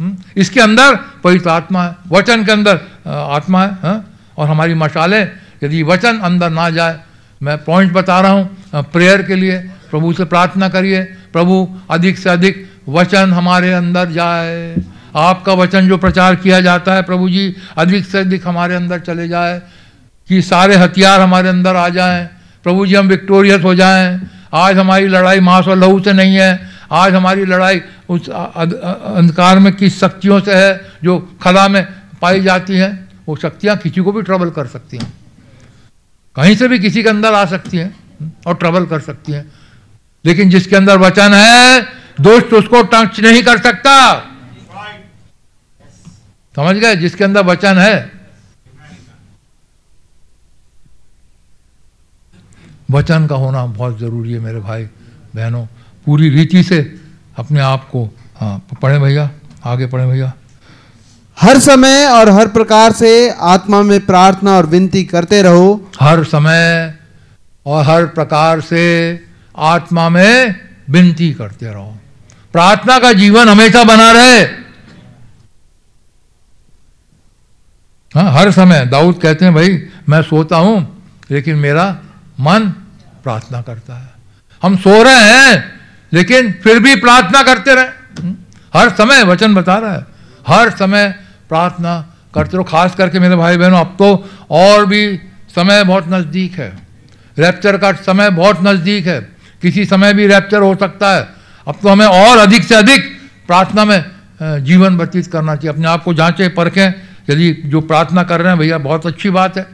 हम्म? 0.01 0.17
इसके 0.37 0.61
अंदर 0.61 0.95
पवित्र 1.25 1.51
आत्मा 1.51 1.85
है। 1.85 1.95
वचन 2.09 2.45
के 2.45 2.53
अंदर 2.53 2.81
आत्मा 3.07 3.63
है 3.63 3.73
हाँ? 3.83 4.05
और 4.39 4.49
हमारी 4.49 4.75
मशालें, 4.75 5.31
यदि 5.65 5.83
वचन 5.83 6.19
अंदर 6.19 6.51
ना 6.51 6.69
जाए, 6.71 6.99
मैं 7.41 7.57
पॉइंट 7.65 7.93
बता 7.93 8.21
रहा 8.21 8.33
हूँ 8.33 8.57
प्रेयर 8.75 9.23
के 9.23 9.35
लिए, 9.35 9.59
प्रभु 9.91 10.13
से 10.13 10.25
प्रार्थना 10.25 10.69
करिए। 10.69 11.03
प्रभु, 11.33 11.69
अधिक 11.91 12.19
से 12.19 12.31
अधिक 12.31 12.72
वचन 12.89 13.33
हमारे 13.33 13.73
अंदर 13.73 14.11
जाए। 14.11 14.77
आपका 15.17 15.53
वचन 15.53 15.89
जो 15.89 15.99
प्रचार 15.99 16.37
किया 16.37 16.61
जाता 16.61 16.95
है 16.95 17.03
प्रभु 17.03 17.29
जी, 17.29 17.55
अधिक 17.79 18.07
से 18.07 18.19
अधिक 18.19 18.47
हमारे 18.47 18.75
अंदर 18.75 19.01
चले 19.01 19.29
जाए, 19.29 19.61
कि 20.31 20.43
सारे 20.43 20.77
हथियार 20.77 21.21
हमारे 21.21 21.49
अंदर 21.49 21.77
आ 21.77 21.89
जाएँ। 21.89 22.29
प्रभु 22.65 22.87
जी, 22.87 22.95
हम 22.95 23.09
विक्टोरियस 23.09 23.63
हो 23.65 23.75
जाएँ। 23.75 24.21
आज 24.55 24.79
हमारी 24.79 25.07
लड़ाई 25.09 25.41
मांस 25.41 25.69
और 25.69 25.77
लहू 25.79 26.01
से 26.01 26.13
नहीं 26.13 26.35
है। 26.37 26.71
आज 26.93 27.15
हमारी 27.15 27.45
लड़ाई 27.45 27.81
उस 28.09 28.29
अंधकार 28.29 29.59
में 29.59 29.73
किस 29.73 30.01
शक्तियों 30.01 30.41
से 30.41 30.55
है, 30.55 30.81
जो 31.05 31.19
खला 31.43 31.69
में 31.69 31.87
पाई 32.23 32.41
जाती 32.41 32.77
हैं, 32.77 33.09
वो 33.29 33.37
शक्तियाँ 33.37 33.77
किसी 33.77 34.01
को 34.01 34.13
भी 34.13 34.23
ट्रबल 34.23 34.51
कर 34.51 34.67
सकती 34.67 34.97
हैं। 34.97 35.13
कहीं 36.37 36.57
से 36.57 36.69
भी 36.69 36.79
किसी 36.79 37.03
के 37.03 37.09
अंदर 37.09 37.33
आ 37.33 37.45
सकती 37.45 37.77
हैं 37.77 37.95
और 38.47 38.55
ट्रबल 38.55 38.87
कर 38.87 39.01
सकती 39.01 39.33
हैं। 39.33 39.51
लेकिन 40.25 40.51
जिसके 40.51 40.77
अंदर 40.77 40.99
वचन 40.99 41.35
है 41.35 42.02
दोस्त 42.23 42.53
उसको 42.55 42.83
टच 42.83 43.21
नहीं 43.21 43.43
कर 43.43 43.59
सकता। 43.59 43.95
समझ 46.57 46.75
गए? 46.77 46.97
जिसके 46.97 47.25
अंदर 47.25 47.45
वचन 47.45 47.79
है। 47.79 48.11
वचन 52.91 53.27
का 53.27 53.35
होना 53.35 53.65
बहुत 53.67 53.99
ज़रूरी 53.99 54.33
है 54.33 54.39
मेरे 54.39 54.61
भाई 54.61 54.85
बहनों। 55.35 55.65
पूरी 56.07 56.29
रीति 56.29 56.63
से 56.63 56.79
अपने 57.37 57.61
आप 57.61 57.89
को 57.89 58.05
हाँ 58.37 58.59
पढ़े 58.83 58.99
भैया 58.99 59.31
आगे 59.65 59.87
पढ़े 59.87 60.07
भैया। 60.07 60.33
हर 61.37 61.59
समय 61.59 62.07
और 62.07 62.29
हर 62.29 62.49
प्रकार 62.49 62.93
से 62.93 63.13
आत्मा 63.31 63.83
में 63.83 64.07
प्रार्थना 64.07 64.57
और 64.57 64.67
विनती 64.67 65.05
करते 65.05 65.43
रहो। 65.43 65.91
हर 66.01 66.25
समय 66.25 66.95
और 67.67 67.85
हर 67.85 68.07
प्रकार 68.07 68.61
से 68.61 68.85
आत्मा 69.57 70.09
में 70.09 70.61
विनती 70.91 71.33
करते 71.33 71.67
रहो। 71.67 71.97
प्रार्थना 72.53 72.99
का 72.99 73.13
जीवन 73.13 73.49
हमेशा 73.49 73.85
बना 73.85 74.11
रहे। 74.13 74.41
हाँ 78.15 78.33
हर 78.33 78.51
समय 78.51 78.85
दाऊद 78.87 79.19
कहते 79.23 79.45
हैं 79.45 79.55
भाई 79.55 79.79
मैं 80.09 80.23
सोता 80.23 80.57
हूँ 80.57 81.03
लेकिन 81.31 81.57
मेरा 81.57 81.87
मन 82.41 82.69
प्रार्थना 83.25 83.61
करता 83.63 83.95
है। 83.95 84.11
हम 84.63 84.77
सो 84.77 85.03
रहे 85.03 85.31
हैं 85.31 85.81
लेकिन 86.13 86.53
फिर 86.53 86.79
भी 86.79 86.95
प्रार्थना 86.97 87.43
करते 87.43 87.75
रहे। 87.75 87.85
हम्म, 87.85 88.37
हर 88.75 88.91
समय 88.91 89.23
वचन 89.23 89.55
बता 89.55 89.79
रहा 89.79 89.93
है। 89.93 90.07
हर 90.47 90.71
समय 90.71 91.09
प्रार्थना 91.49 92.15
करते 92.35 92.57
रहो। 92.57 92.65
खास 92.65 92.95
करके 92.95 93.19
मेरे 93.19 93.37
भाई 93.37 93.57
बहनों 93.57 93.81
अब 93.81 93.97
तो 93.99 94.31
और 94.51 94.87
भी 94.87 95.17
समय 95.55 95.85
बहुत 95.85 96.05
नज़दीक 96.09 96.53
है। 96.53 96.73
रैप्चर 97.39 97.77
का 97.79 97.93
समय 97.93 98.31
बहुत 98.31 98.59
नज़दीक 98.63 99.07
है। 99.07 99.21
किसी 99.63 99.85
समय 99.85 100.15
भी 100.15 100.27
रैप्चर 100.27 100.63
हो 100.63 100.75
सकता 100.75 101.15
है। 101.15 101.42
अब 101.67 101.79
तो 101.83 101.89
हमें 101.89 102.07
और 102.07 102.39
अधिक 102.39 102.65
से 102.65 102.75
अधिक 102.75 103.05
प्रार्थना 103.47 103.85
में 103.85 104.05
जीवन 104.65 104.97
व्यतीत 104.99 105.27
करना 105.27 105.55
चाहिए। 105.57 105.73
अपने 105.73 105.89
आप 105.89 106.03
को 106.05 106.15
जांचें 106.15 106.55
परखें। 106.55 106.89
यदि 107.31 107.51
जो 107.67 107.81
प्रार्थना 107.81 108.23
कर 108.23 108.41
रहे 108.41 108.49
हैं, 108.49 108.59
भैया, 108.59 108.79
बहुत 108.79 109.07
अच्छी 109.07 109.31
बात 109.31 109.57
है। 109.59 109.67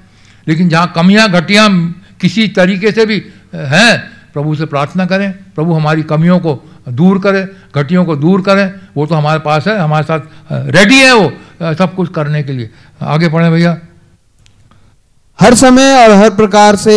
लेकिन 0.49 0.69
जहाँ 0.69 0.93
कमियाँ, 0.97 1.29
घटियाँ 1.31 1.69
किसी 2.21 2.47
तरीके 2.49 2.93
से 2.93 3.07
भी 3.07 3.23
हैं, 3.55 3.99
प्रभु 4.33 4.55
से 4.55 4.67
प्रार्थना 4.67 5.07
करें। 5.07 5.33
प्रभु 5.55 5.73
हमारी 5.73 6.03
कमियों 6.03 6.39
को 6.39 6.61
दूर 6.91 7.19
करें, 7.19 7.47
घटियों 7.77 8.05
को 8.05 8.17
दूर 8.17 8.41
करें। 8.43 8.73
वो 8.97 9.07
तो 9.07 9.15
हमारे 9.15 9.41
पास 9.41 9.67
है, 9.67 9.79
हमारे 9.79 10.05
साथ 10.05 10.21
रेडी 10.53 10.97
है 10.97 11.15
वो 11.15 11.75
सब 11.75 11.95
कुछ 11.95 12.13
करने 12.13 12.43
के 12.43 12.53
लिए। 12.53 12.71
आगे 13.03 13.29
पढ़ें 13.29 13.51
भैया। 13.53 13.79
हर 15.39 15.55
समय 15.55 15.95
और 15.97 16.15
हर 16.15 16.31
प्रकार 16.31 16.77
से 16.77 16.97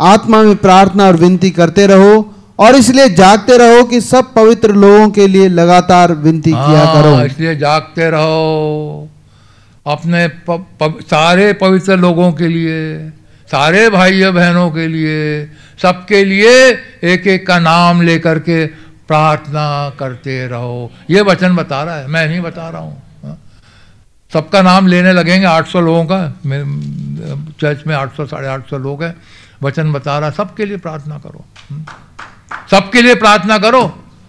आत्मा 0.00 0.42
में 0.42 0.56
प्रार्थना 0.56 1.06
और 1.06 1.16
विनती 1.16 1.50
करते 1.50 1.86
रहो। 1.86 2.12
और 2.60 2.74
इसलिए 2.74 3.08
जागते 3.08 3.56
रहो 3.58 3.84
कि 3.84 4.00
सब 4.00 4.34
पवित्र 4.34 4.72
लोगों 4.72 5.10
के 5.10 5.26
लिए 5.26 5.48
लगातार 5.48 6.12
विनती 6.12 6.50
किया 6.50 6.84
हाँ, 6.84 7.02
करो। 7.02 7.24
इसलिए 7.24 7.56
जागते 7.56 8.10
रहो। 8.10 9.08
अपने 9.86 10.28
प, 10.28 10.66
प, 10.82 10.98
सारे 11.02 11.52
पवित्र 11.52 11.96
लोगों 11.96 12.32
के 12.32 12.48
लिए 12.48 13.08
सारे 13.52 13.90
भाई 13.90 14.30
बहनों 14.30 14.70
के 14.70 14.88
लिए 14.88 15.46
सबके 15.82 16.24
लिए 16.24 16.70
एक 17.04 17.26
एक 17.26 17.46
का 17.46 17.58
नाम 17.58 18.02
लेकर 18.02 18.38
के 18.38 18.66
प्रार्थना 19.08 19.90
करते 19.98 20.46
रहो। 20.46 20.90
ये 21.10 21.20
वचन 21.20 21.56
बता 21.56 21.82
रहा 21.82 21.94
है 21.94 22.06
मैं 22.06 22.28
नहीं 22.28 22.40
बता 22.40 22.68
रहा 22.68 22.82
हूँ। 22.82 23.02
हाँ। 23.24 23.38
सबका 24.32 24.62
नाम 24.62 24.86
लेने 24.86 25.12
लगेंगे 25.12 25.46
800 25.46 25.80
लोगों 25.80 26.04
का 26.04 26.28
चर्च 27.60 27.84
में 27.86 27.96
800 27.96 28.16
सौ 28.16 28.26
साढ़े 28.26 28.48
आठ 28.48 28.72
लोग 28.72 29.02
हैं। 29.02 29.16
वचन 29.62 29.92
बता 29.92 30.18
रहा 30.18 30.28
है 30.28 30.34
सबके 30.34 30.64
लिए 30.64 30.76
प्रार्थना 30.76 31.18
करो। 31.18 31.44
हम्म। 31.70 31.84
सबके 32.70 33.02
लिए 33.02 33.14
प्रार्थना 33.14 33.58
करो 33.58 33.82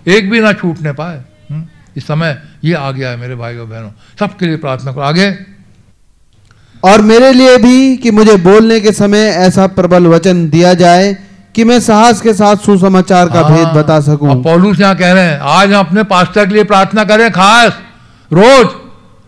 एक 0.06 0.30
भी 0.30 0.40
ना 0.42 0.52
छूटने 0.54 0.92
पाए। 0.92 1.22
हम्म? 1.52 1.66
इस 1.98 2.08
समय 2.08 2.42
ये 2.64 2.74
आ 2.74 2.92
गया 2.92 3.10
है 3.10 3.18
मेरे 3.18 3.36
भाई 3.36 3.58
और 3.58 3.66
बहनों 3.66 3.90
सबके 4.20 4.46
लिए 4.46 4.58
प्रार्थना 4.58 4.92
करो। 4.92 5.02
आगे। 5.02 5.28
और 6.84 7.02
मेरे 7.02 7.32
लिए 7.34 7.58
भी 7.58 7.98
कि 7.98 8.12
मुझे 8.12 8.36
बोलने 8.44 8.80
के 8.80 8.92
समय 8.92 9.28
ऐसा 9.48 9.68
प्रबल 9.76 10.08
वचन 10.08 10.50
दिया 10.50 10.74
जाए 10.74 11.14
कि 11.56 11.64
मैं 11.64 11.80
साहस 11.80 12.22
के 12.22 12.34
साथ 12.34 12.56
सुसमाचार 12.66 13.30
का 13.30 13.42
भेद 13.44 13.66
हाँ, 13.66 13.74
बता 13.76 14.00
सकूँ। 14.02 14.42
पौलुस 14.44 14.80
यहाँ 14.80 14.96
कह 14.96 15.12
रहे 15.14 15.24
हैं 15.24 15.40
आज 15.40 15.74
हम 15.74 15.80
अपने 15.86 16.04
पास्टर 16.14 16.46
के 16.48 16.54
लिए 16.54 16.64
प्रार्थना 16.64 17.04
करें 17.04 17.30
खास। 17.32 17.78
रोज 18.32 18.68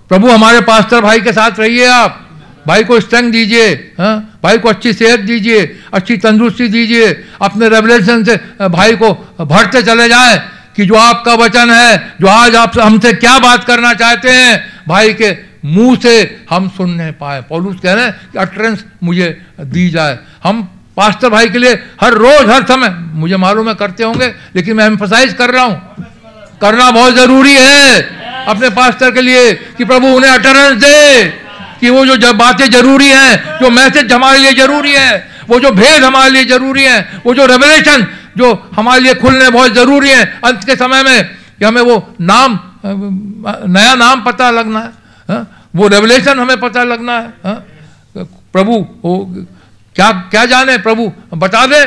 प्रभु 0.10 0.30
हमारे 0.32 0.62
पास्टर 0.62 1.02
भाई 1.02 1.20
के 1.22 1.34
साथ 1.34 1.60
रहिए 1.60 1.88
आप। 1.88 2.20
भाई 2.68 2.84
को 2.84 3.00
स्ट्रेंथ 3.00 3.32
दीजिए 3.32 3.74
हाँ? 4.00 4.33
भाई 4.44 4.58
को 4.58 4.70
अच्छी 4.70 4.94
सेहत 4.94 5.20
दीजिए, 5.22 5.62
अच्छी 5.94 6.18
तंदुरुस्ती 6.18 6.68
दीजिए, 6.68 7.08
अपने 7.42 7.70
रेवलेशन 7.70 8.24
से 8.24 8.36
भाई 8.70 8.96
को 8.96 9.12
भरते 9.42 9.82
चले 9.84 10.08
जाएँ 10.10 10.42
कि 10.76 10.86
जो 10.86 10.96
आपका 10.96 11.34
वचन 11.36 11.70
है, 11.72 12.16
जो 12.22 12.28
आज 12.28 12.56
आप 12.56 12.78
हमसे 12.80 13.14
क्या 13.16 13.38
बात 13.40 13.64
करना 13.64 13.94
चाहते 13.96 14.30
हैं, 14.32 14.64
भाई 14.88 15.14
के 15.14 15.32
मुँह 15.66 15.96
से 15.96 16.46
हम 16.50 16.68
सुनने 16.70 17.12
पाए। 17.14 17.42
पौलुस 17.42 17.80
कह 17.80 17.94
रहे 17.94 18.06
हैं 18.06 18.32
कि 18.32 18.38
अटरेंस 18.40 18.84
मुझे 19.04 19.30
दी 19.62 19.90
जाए। 19.90 20.18
हम 20.44 20.62
पास्टर 20.98 21.30
भाई 21.30 21.50
के 21.50 21.58
लिए 21.58 21.74
हर 22.02 22.14
रोज, 22.14 22.50
हर 22.50 22.66
समय, 22.66 22.90
मुझे 23.14 23.38
मालूम 23.38 23.70
है 23.70 23.76
करते 23.76 24.04
होंगे, 24.04 24.28
लेकिन 24.56 24.76
मैं 24.78 24.86
एम्फोसाइज 24.86 25.34
कर 25.34 25.50
रहा 25.50 25.64
हूँ, 25.64 26.06
करना 26.62 26.90
बहुत 26.92 27.14
ज़रूरी 27.16 27.54
है 27.54 28.02
अपने 28.48 28.70
पास्टर 28.72 29.12
के 29.12 29.22
लिए 29.22 29.54
कि 29.78 29.86
प्रभु 29.86 30.08
उन्हें 30.08 30.32
अटरेंस 30.32 30.78
दे। 30.78 31.43
कि 31.84 31.90
वो 31.90 32.06
जो 32.06 32.34
बातें 32.34 32.70
ज़रूरी 32.72 33.08
हैं, 33.10 33.60
जो 33.60 33.70
मैसेज 33.70 34.12
हमारे 34.14 34.40
लिए 34.40 34.52
ज़रूरी 34.56 34.94
है, 34.96 35.12
वो 35.50 35.60
जो 35.60 35.72
भेद 35.72 36.04
हमारे 36.04 36.30
लिए 36.32 36.46
ज़रूरी 36.46 36.84
है, 36.84 37.00
वो 37.26 37.34
जो 37.36 37.46
रेवलेशन 37.46 38.08
जो 38.38 38.52
हमारे 38.76 39.02
लिए 39.02 39.14
खुलने 39.14 39.50
बहुत 39.50 39.74
ज़रूरी 39.74 40.10
है, 40.10 40.24
अंत 40.46 40.64
के 40.64 40.76
समय 40.76 41.04
में 41.04 41.24
कि 41.60 41.66
हमें 41.66 41.82
वो 41.82 41.98
नाम, 42.22 42.60
नया 43.68 43.96
नाम 43.96 44.24
पता 44.24 44.50
लगना 44.52 44.80
है, 44.80 44.92
हा? 45.30 45.46
वो 45.76 45.88
रेवलेशन 45.88 46.40
हमें 46.40 46.60
पता 46.60 46.84
लगना 46.84 47.20
है, 47.20 47.28
हा? 47.46 47.54
प्रभु, 48.54 48.80
वो 49.04 49.18
क्या 49.96 50.12
क्या 50.32 50.46
जाने, 50.46 50.78
प्रभु, 50.78 51.12
बता 51.36 51.66
दे 51.66 51.86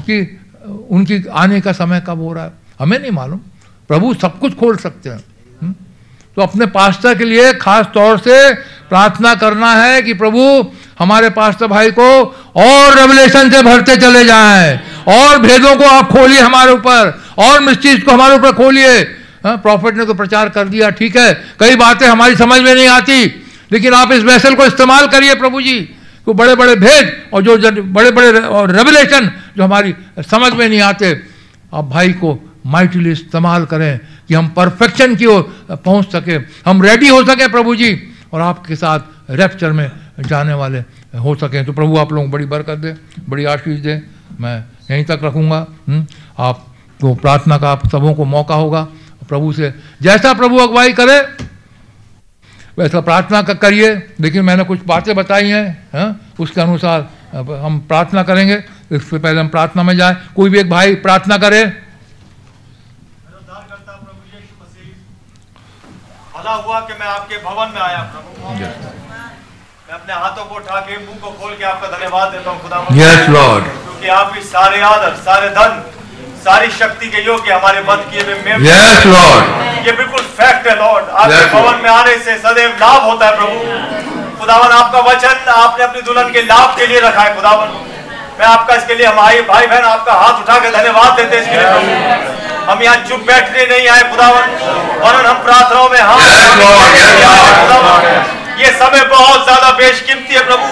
कि 0.00 0.18
उनकी 0.90 1.24
आने 1.34 1.60
का 1.60 1.72
समय 1.72 2.04
कब 2.06 2.20
हो 2.20 2.32
रहा 2.32 2.44
है 2.44 2.52
हमें 2.80 2.98
नहीं 2.98 3.10
मालूम 3.10 3.38
प्रभु 3.90 4.14
सब 4.14 4.38
कुछ 4.38 4.54
खोल 4.56 4.76
सकते 4.76 5.10
हैं 5.10 5.20
हम्म? 5.62 5.74
तो 6.36 6.42
अपने 6.42 6.66
पास्ता 6.72 7.14
के 7.14 7.24
लिए 7.24 7.52
खास 7.54 7.86
तौर 7.94 8.18
से 8.18 8.36
प्रार्थना 8.90 9.34
करना 9.36 9.72
है 9.74 10.00
कि 10.02 10.14
प्रभु, 10.14 10.40
हमारे 10.98 11.28
पास्टर 11.30 11.66
भाई 11.68 11.90
को 11.90 12.08
और 12.56 12.98
रेवलेशन 12.98 13.50
से 13.50 13.62
भरते 13.62 13.96
चले 13.96 14.24
जाएँ, 14.24 14.80
और 15.08 15.38
भेदों 15.40 15.74
को 15.76 15.84
आप 15.86 16.08
खोलिए 16.08 16.40
हमारे 16.40 16.72
ऊपर, 16.72 17.12
और 17.38 17.60
मिस्ट्रीज 17.62 18.02
को 18.02 18.12
हमारे 18.12 18.34
ऊपर 18.34 18.52
खोलिए। 18.54 19.02
प्रॉफिट 19.44 19.96
ने 19.96 20.04
तो 20.06 20.14
प्रचार 20.14 20.48
कर 20.50 20.68
दिया, 20.68 20.90
ठीक 20.92 21.16
है, 21.16 21.32
कई 21.60 21.76
बातें 21.76 22.06
हमारी 22.06 22.36
समझ 22.36 22.60
में 22.60 22.74
नहीं 22.74 22.88
आती, 22.88 23.24
लेकिन 23.72 23.94
आप 23.94 24.12
इस 24.12 24.22
वैसल 24.24 24.54
को 24.54 24.66
इस्तेमाल 24.66 25.06
करिए 25.08 25.34
प्रभु 25.36 25.60
जी 25.62 25.78
को 26.26 26.34
बड़े 26.34 26.54
बड़े 26.56 26.74
भेद 26.76 27.12
और 27.32 27.42
जो 27.42 27.56
बड़े 27.72 28.10
बड़े 28.10 28.30
रेवलेशन 28.72 29.30
जो 29.56 29.62
हमारी 29.64 29.94
समझ 30.20 30.52
में 30.52 30.68
नहीं 30.68 30.80
आते, 30.82 31.12
आप 31.72 31.84
भाई 31.86 32.12
को 32.14 32.38
माइटली 32.66 33.10
इस्तेमाल 33.12 33.64
करें 33.66 33.98
कि 34.28 34.34
हम 34.34 34.48
परफेक्शन 34.56 35.14
की 35.16 35.26
ओर 35.26 35.42
पहुँच 35.74 36.12
सके, 36.12 36.36
हम 36.66 36.82
रेडी 36.82 37.08
हो 37.08 37.24
सके 37.24 37.48
प्रभु 37.48 37.74
जी। 37.76 37.92
और 38.32 38.40
आपके 38.40 38.76
साथ 38.76 39.00
रैप्चर 39.30 39.72
में 39.72 39.90
जाने 40.20 40.54
वाले 40.54 40.78
हो 41.18 41.34
सकें। 41.34 41.64
तो 41.66 41.72
प्रभु 41.72 41.98
आप 41.98 42.12
लोगों 42.12 42.26
को 42.26 42.32
बड़ी 42.32 42.44
बरकत 42.46 42.78
दे 42.78 42.94
बड़ी 43.28 43.44
आशीष 43.44 43.80
दे। 43.80 44.02
मैं 44.40 44.64
यहीं 44.90 45.04
तक 45.04 45.20
रखूँगा 45.24 45.66
हम्म, 45.88 46.06
आप 46.38 46.66
तो 47.00 47.14
प्रार्थना 47.14 47.58
का 47.58 47.70
आप 47.70 47.86
सबों 47.88 48.14
को 48.14 48.24
मौका 48.24 48.54
होगा। 48.54 48.82
प्रभु 49.28 49.52
से 49.52 49.72
जैसा 50.02 50.32
प्रभु 50.34 50.56
अगुवाई 50.56 50.92
करे 50.92 51.18
वैसा 52.78 53.00
प्रार्थना 53.00 53.42
करिए। 53.44 53.94
लेकिन 54.20 54.42
मैंने 54.44 54.64
कुछ 54.64 54.80
बातें 54.86 55.14
बताई 55.16 55.48
हैं 55.48 55.88
है? 55.94 56.14
उसके 56.40 56.60
अनुसार 56.60 57.08
हम 57.34 57.78
प्रार्थना 57.88 58.22
करेंगे। 58.22 58.64
इससे 58.92 59.18
पहले 59.18 59.40
हम 59.40 59.48
प्रार्थना 59.48 59.82
में 59.82 59.96
जाए। 59.96 60.16
कोई 60.36 60.50
भी 60.50 60.58
एक 60.58 60.70
भाई 60.70 60.94
प्रार्थना 60.96 61.36
करे 61.38 61.64
भला 66.40 66.54
हुआ 66.64 66.80
कि 66.88 66.94
मैं 67.00 67.06
आपके 67.06 67.36
भवन 67.44 67.72
में 67.74 67.80
आया 67.82 67.98
प्रभु। 68.12 68.52
मैं 68.54 69.94
अपने 69.94 70.14
हाथों 70.14 70.44
को 70.44 70.54
उठा 70.56 70.80
के 70.80 70.96
मुँह 70.98 71.18
को 71.22 71.30
खोल 71.40 71.54
के 71.54 71.64
आपका 71.70 71.88
धन्यवाद 71.96 72.32
देता 72.32 72.50
हूँ 72.50 72.60
खुदा 72.62 72.76
यस 72.98 73.28
लॉर्ड 73.36 73.64
क्योंकि 73.64 74.08
आप 74.16 74.36
इस 74.38 74.50
सारे 74.52 74.80
आदर 74.90 75.14
सारे 75.28 75.48
धन 75.58 75.82
सारी 76.44 76.70
शक्ति 76.72 77.08
के 77.10 77.22
योग्य 77.24 77.52
हमारे 77.52 77.80
बद 77.88 78.04
किए 78.10 78.22
हुए 78.28 78.54
यस 78.66 79.06
लॉर्ड 79.06 79.86
ये 79.86 79.92
बिल्कुल 80.00 80.22
फैक्ट 80.38 80.66
है 80.68 80.76
लॉर्ड 80.78 81.08
आपके 81.10 81.34
Yes, 81.36 81.52
भवन 81.54 81.82
में 81.82 81.90
आने 81.90 82.16
से 82.26 82.36
सदैव 82.46 82.70
लाभ 82.80 83.02
होता 83.10 83.26
है 83.26 83.36
प्रभु। 83.36 84.38
खुदावन 84.40 84.72
आपका 84.78 85.00
वचन 85.10 85.50
आपने 85.54 85.84
अपनी 85.84 86.02
दुल्हन 86.02 86.32
के 86.32 86.42
लाभ 86.42 86.76
के 86.78 86.86
लिए 86.86 87.00
रखा 87.00 87.22
है 87.22 87.34
खुदावन 87.34 87.78
मैं 88.38 88.46
आपका 88.46 88.74
इसके 88.74 88.94
लिए 88.94 89.06
हमारे 89.06 89.42
भाई 89.48 89.66
बहन 89.66 89.84
आपका 89.94 90.12
हाथ 90.20 90.42
उठा 90.42 90.58
के 90.58 90.70
धन्यवाद 90.76 91.16
देते 91.16 91.36
हैं 91.36 91.42
इसके 91.42 91.56
लिए 91.56 91.70
प्रभु। 91.72 92.39
हम 92.70 92.82
यहाँ 92.82 92.96
चुप 93.08 93.20
बैठने 93.26 93.64
नहीं 93.66 93.86
आए 93.88 94.02
खुदावन। 94.10 94.50
वरन 95.02 95.24
हम 95.26 95.38
प्रार्थनाओं 95.44 95.88
में 95.90 95.98
Yes, 95.98 96.42
yes. 97.20 97.38
खुदावन 97.60 98.00
ये 98.60 98.70
समय 98.72 99.02
बहुत 99.10 99.44
ज़्यादा 99.44 99.70
बेशकीमती 99.78 100.34
है 100.34 100.42
प्रभु। 100.46 100.66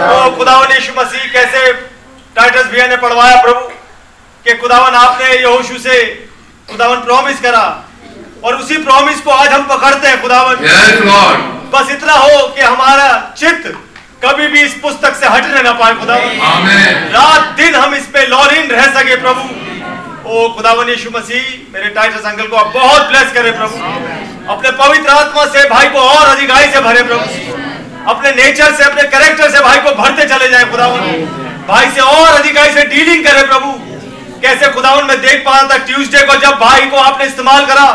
तो 0.00 0.36
खुदावन 0.36 0.72
यीशु 0.74 0.92
मसीह 0.96 1.24
कैसे 1.32 1.72
टाइटस 2.36 2.66
भैया 2.72 2.86
ने 2.86 2.96
पढ़वाया 3.04 3.36
प्रभु 3.42 3.62
कि 4.44 4.54
खुदावन 4.62 4.94
आपने 4.96 5.32
यहोशू 5.32 5.78
से 5.78 5.96
खुदावन 6.68 7.00
प्रॉमिस 7.04 7.40
करा 7.40 7.64
और 8.44 8.54
उसी 8.56 8.76
प्रॉमिस 8.84 9.20
को 9.20 9.30
आज 9.32 9.48
हम 9.52 9.66
पकड़ते 9.68 10.08
हैं 10.08 10.20
खुदावन। 10.22 10.54
लॉर्ड 11.06 11.38
बस 11.74 11.90
इतना 11.90 12.12
हो 12.14 12.46
कि 12.48 12.62
हमारा 12.62 13.08
चित्त 13.38 13.64
कभी 14.24 14.46
भी 14.48 14.60
इस 14.62 14.74
पुस्तक 14.82 15.14
से 15.20 15.26
हटने 15.28 15.62
ना 15.62 15.72
पाए 15.80 15.94
खुदावन। 15.94 16.30
रात 17.14 17.54
दिन 17.56 17.74
हम 17.74 17.94
इस 17.94 18.06
पे 18.14 18.26
लॉरिन 18.26 18.70
रह 18.70 18.86
सके 18.98 19.16
प्रभु। 19.22 19.42
ओ 20.24 20.48
खुदावन 20.48 20.88
यीशु 20.88 21.10
मसीह 21.14 21.48
मेरे 21.72 21.88
टाइटस 21.94 22.26
अंकल 22.26 22.46
को 22.48 22.56
आप 22.56 22.72
बहुत 22.74 23.08
ब्लेस 23.08 23.32
करें 23.32 23.52
प्रभु। 23.56 24.52
अपने 24.52 24.70
पवित्र 24.78 25.10
आत्मा 25.12 25.44
से 25.46 25.68
भाई 25.68 25.88
को 25.88 26.00
और 26.00 26.26
अधिकाई 26.26 26.70
से 26.72 26.80
भरे 26.80 27.02
प्रभु। 27.02 28.10
अपने 28.10 28.30
नेचर 28.32 28.72
से 28.74 28.84
अपने 28.84 29.02
करेक्टर 29.14 29.50
से 29.50 29.60
भाई 29.64 29.78
को 29.78 29.90
भरते 29.98 30.26
चले 30.28 30.48
जाए 30.48 30.64
खुदावन। 30.70 31.00
भाई 31.68 31.90
से 31.90 32.00
और 32.02 32.38
अधिकाई 32.38 32.72
से 32.72 32.84
डीलिंग 32.86 33.24
करे 33.24 33.42
प्रभु। 33.48 33.72
कैसे 34.42 34.72
खुदावन 34.72 35.06
में 35.06 35.20
देख 35.20 35.44
पा 35.44 35.58
रहा 35.58 35.68
था 35.68 35.76
ट्यूसडे 35.84 36.22
को 36.22 36.36
जब 36.38 36.58
भाई 36.60 36.86
को 36.86 36.96
आपने 37.02 37.26
इस्तेमाल 37.26 37.66
करा। 37.66 37.86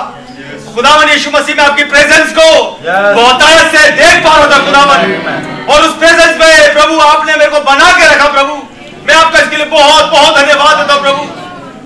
खुदावन 0.76 1.10
यीशु 1.10 1.32
मसीह 1.32 1.56
में 1.56 1.64
आपकी 1.64 1.84
प्रेजेंस 1.86 2.32
को 2.34 2.48
बहुतायत 2.84 3.76
से 3.76 3.90
देख 3.96 4.24
पा 4.26 4.36
रहा 4.36 4.48
था 4.48 4.64
खुदावन। 4.66 5.66
और 5.66 5.90
उस 5.90 5.98
प्रेजेंस 5.98 6.38
में 6.38 6.74
प्रभु 6.74 7.00
आपने 7.02 7.36
मेरे 7.36 7.52
को 7.52 7.60
बना 7.72 7.92
के 7.98 8.14
रखा 8.14 8.32
प्रभु। 8.32 8.62
मैं 9.08 9.16
आपका 9.16 9.40
इसके 9.40 9.58
लिए 9.58 9.66
बहुत 9.68 10.12
बहुत 10.12 10.36
धन्यवाद 10.38 10.78
देता 10.78 11.02
प्रभु। 11.02 11.28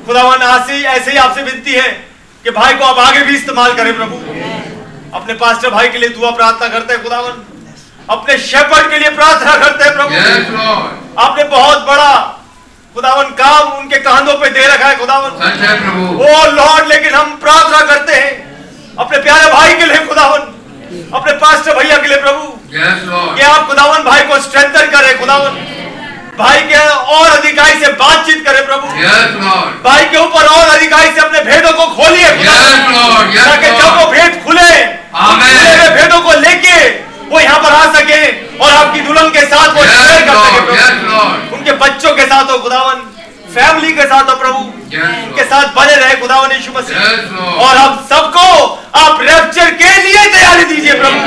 खुदावन 0.06 0.42
आज 0.44 0.66
से 0.68 0.82
ऐसे 0.94 1.12
ही 1.12 1.18
आपसे 1.18 1.42
विनती 1.44 1.74
है 1.74 1.90
कि 2.44 2.52
भाई 2.52 2.74
को 2.74 2.86
आप 2.86 3.00
आगे 3.00 3.22
भी 3.26 3.36
इस्तेमाल 3.36 3.74
करें 3.74 3.96
प्रभु। 3.98 4.16
अपने 5.18 5.34
पास्टर 5.42 5.70
भाई 5.70 5.88
के 5.90 5.98
लिए 5.98 6.10
दुआ 6.10 6.32
प्रार्थना 6.38 6.68
करते 6.70 6.94
हैं 6.94 7.04
खुदावन 7.04 7.42
अपने 8.10 8.38
शेपर्ड 8.46 8.90
के 8.92 8.98
लिए 9.00 9.10
प्रार्थना 9.18 9.56
करते 9.58 9.84
हैं 9.84 9.94
प्रभु। 9.94 10.14
आपने 11.24 11.44
बहुत 11.50 11.86
बड़ा 11.88 12.14
खुदावन 12.96 13.30
काम 13.38 13.72
उनके 13.78 14.00
कांधों 14.00 14.34
पे 14.40 14.50
दे 14.50 14.66
रखा 14.68 14.88
है 14.88 14.98
खुदावन 14.98 15.30
ओ 16.24 16.52
लॉर्ड 16.52 16.88
लेकिन 16.88 17.14
हम 17.14 17.36
प्रार्थना 17.38 17.80
करते 17.86 18.14
हैं। 18.16 18.34
अपने 19.00 19.20
प्यारे 19.20 19.52
भाई 19.54 19.74
के 19.76 19.86
लिए 19.86 20.06
खुदावन 20.08 20.52
अपने 21.14 21.34
पास्टर 21.38 21.76
भैया 21.76 21.98
के 21.98 22.08
लिए 22.08 22.18
प्रभु। 22.22 22.44
कि 23.36 23.42
आप 23.44 23.68
खुदावन 23.68 24.04
भाई 24.04 24.22
को 24.24 24.40
स्ट्रेंथन 24.42 24.92
करें 24.92 25.20
खुदावन 25.20 25.58
भाई 26.38 26.62
के 26.70 26.78
और 27.16 27.30
अधिकारी 27.38 27.80
से 27.84 27.92
बातचीत 28.02 28.46
करें 28.46 28.66
प्रभु। 28.68 28.88
Yes, 29.02 29.34
Lord. 29.42 29.74
भाई 29.84 30.06
के 30.14 30.18
ऊपर 30.18 30.46
और 30.56 30.70
अधिकारी 30.76 31.12
से 31.16 31.22
अपने 31.22 31.40
भेदों 31.50 31.72
को 31.80 31.86
खोलिए 31.98 32.30
yes, 32.46 32.80
लॉर्ड 32.96 33.36
ताकि 33.38 33.68
जब 33.80 33.98
वो 34.00 34.06
भेद 34.12 34.42
खुले 34.46 34.70
खुले 35.14 35.52
हुए 35.74 35.90
भेदों 35.98 36.22
को 36.28 36.40
लेके 36.46 36.78
वो 37.34 37.40
यहाँ 37.40 37.60
पर 37.64 37.72
आ 37.76 37.86
सके 37.98 38.22
और 38.64 38.72
आपकी 38.72 39.02
दुल्हन 39.02 39.30
के 39.38 39.46
साथ 39.54 39.76
वो 39.78 39.84
शेयर 39.84 40.26
कर 40.28 40.36
सके 40.46 40.78
yes, 40.80 41.54
उनके 41.58 41.72
बच्चों 41.86 42.16
के 42.18 42.26
साथ 42.34 42.52
हो 42.52 42.58
खुदावन। 42.64 43.02
फैमिली 43.56 43.92
के 43.98 44.04
साथ 44.12 44.30
हो 44.30 44.36
प्रभु 44.44 44.62
के 45.38 45.44
साथ 45.52 45.68
बने 45.76 45.96
रहे 45.96 46.16
खुदावन 46.22 46.52
यीशु 46.52 46.72
मसीह। 46.78 46.98
और 47.66 47.78
हम 47.78 47.96
सबको 48.12 48.46
आप 49.04 49.22
रैप्चर 49.30 49.70
के 49.82 49.92
लिए 50.06 50.24
तैयारी 50.36 50.64
दीजिए 50.72 50.94
प्रभु। 51.02 51.20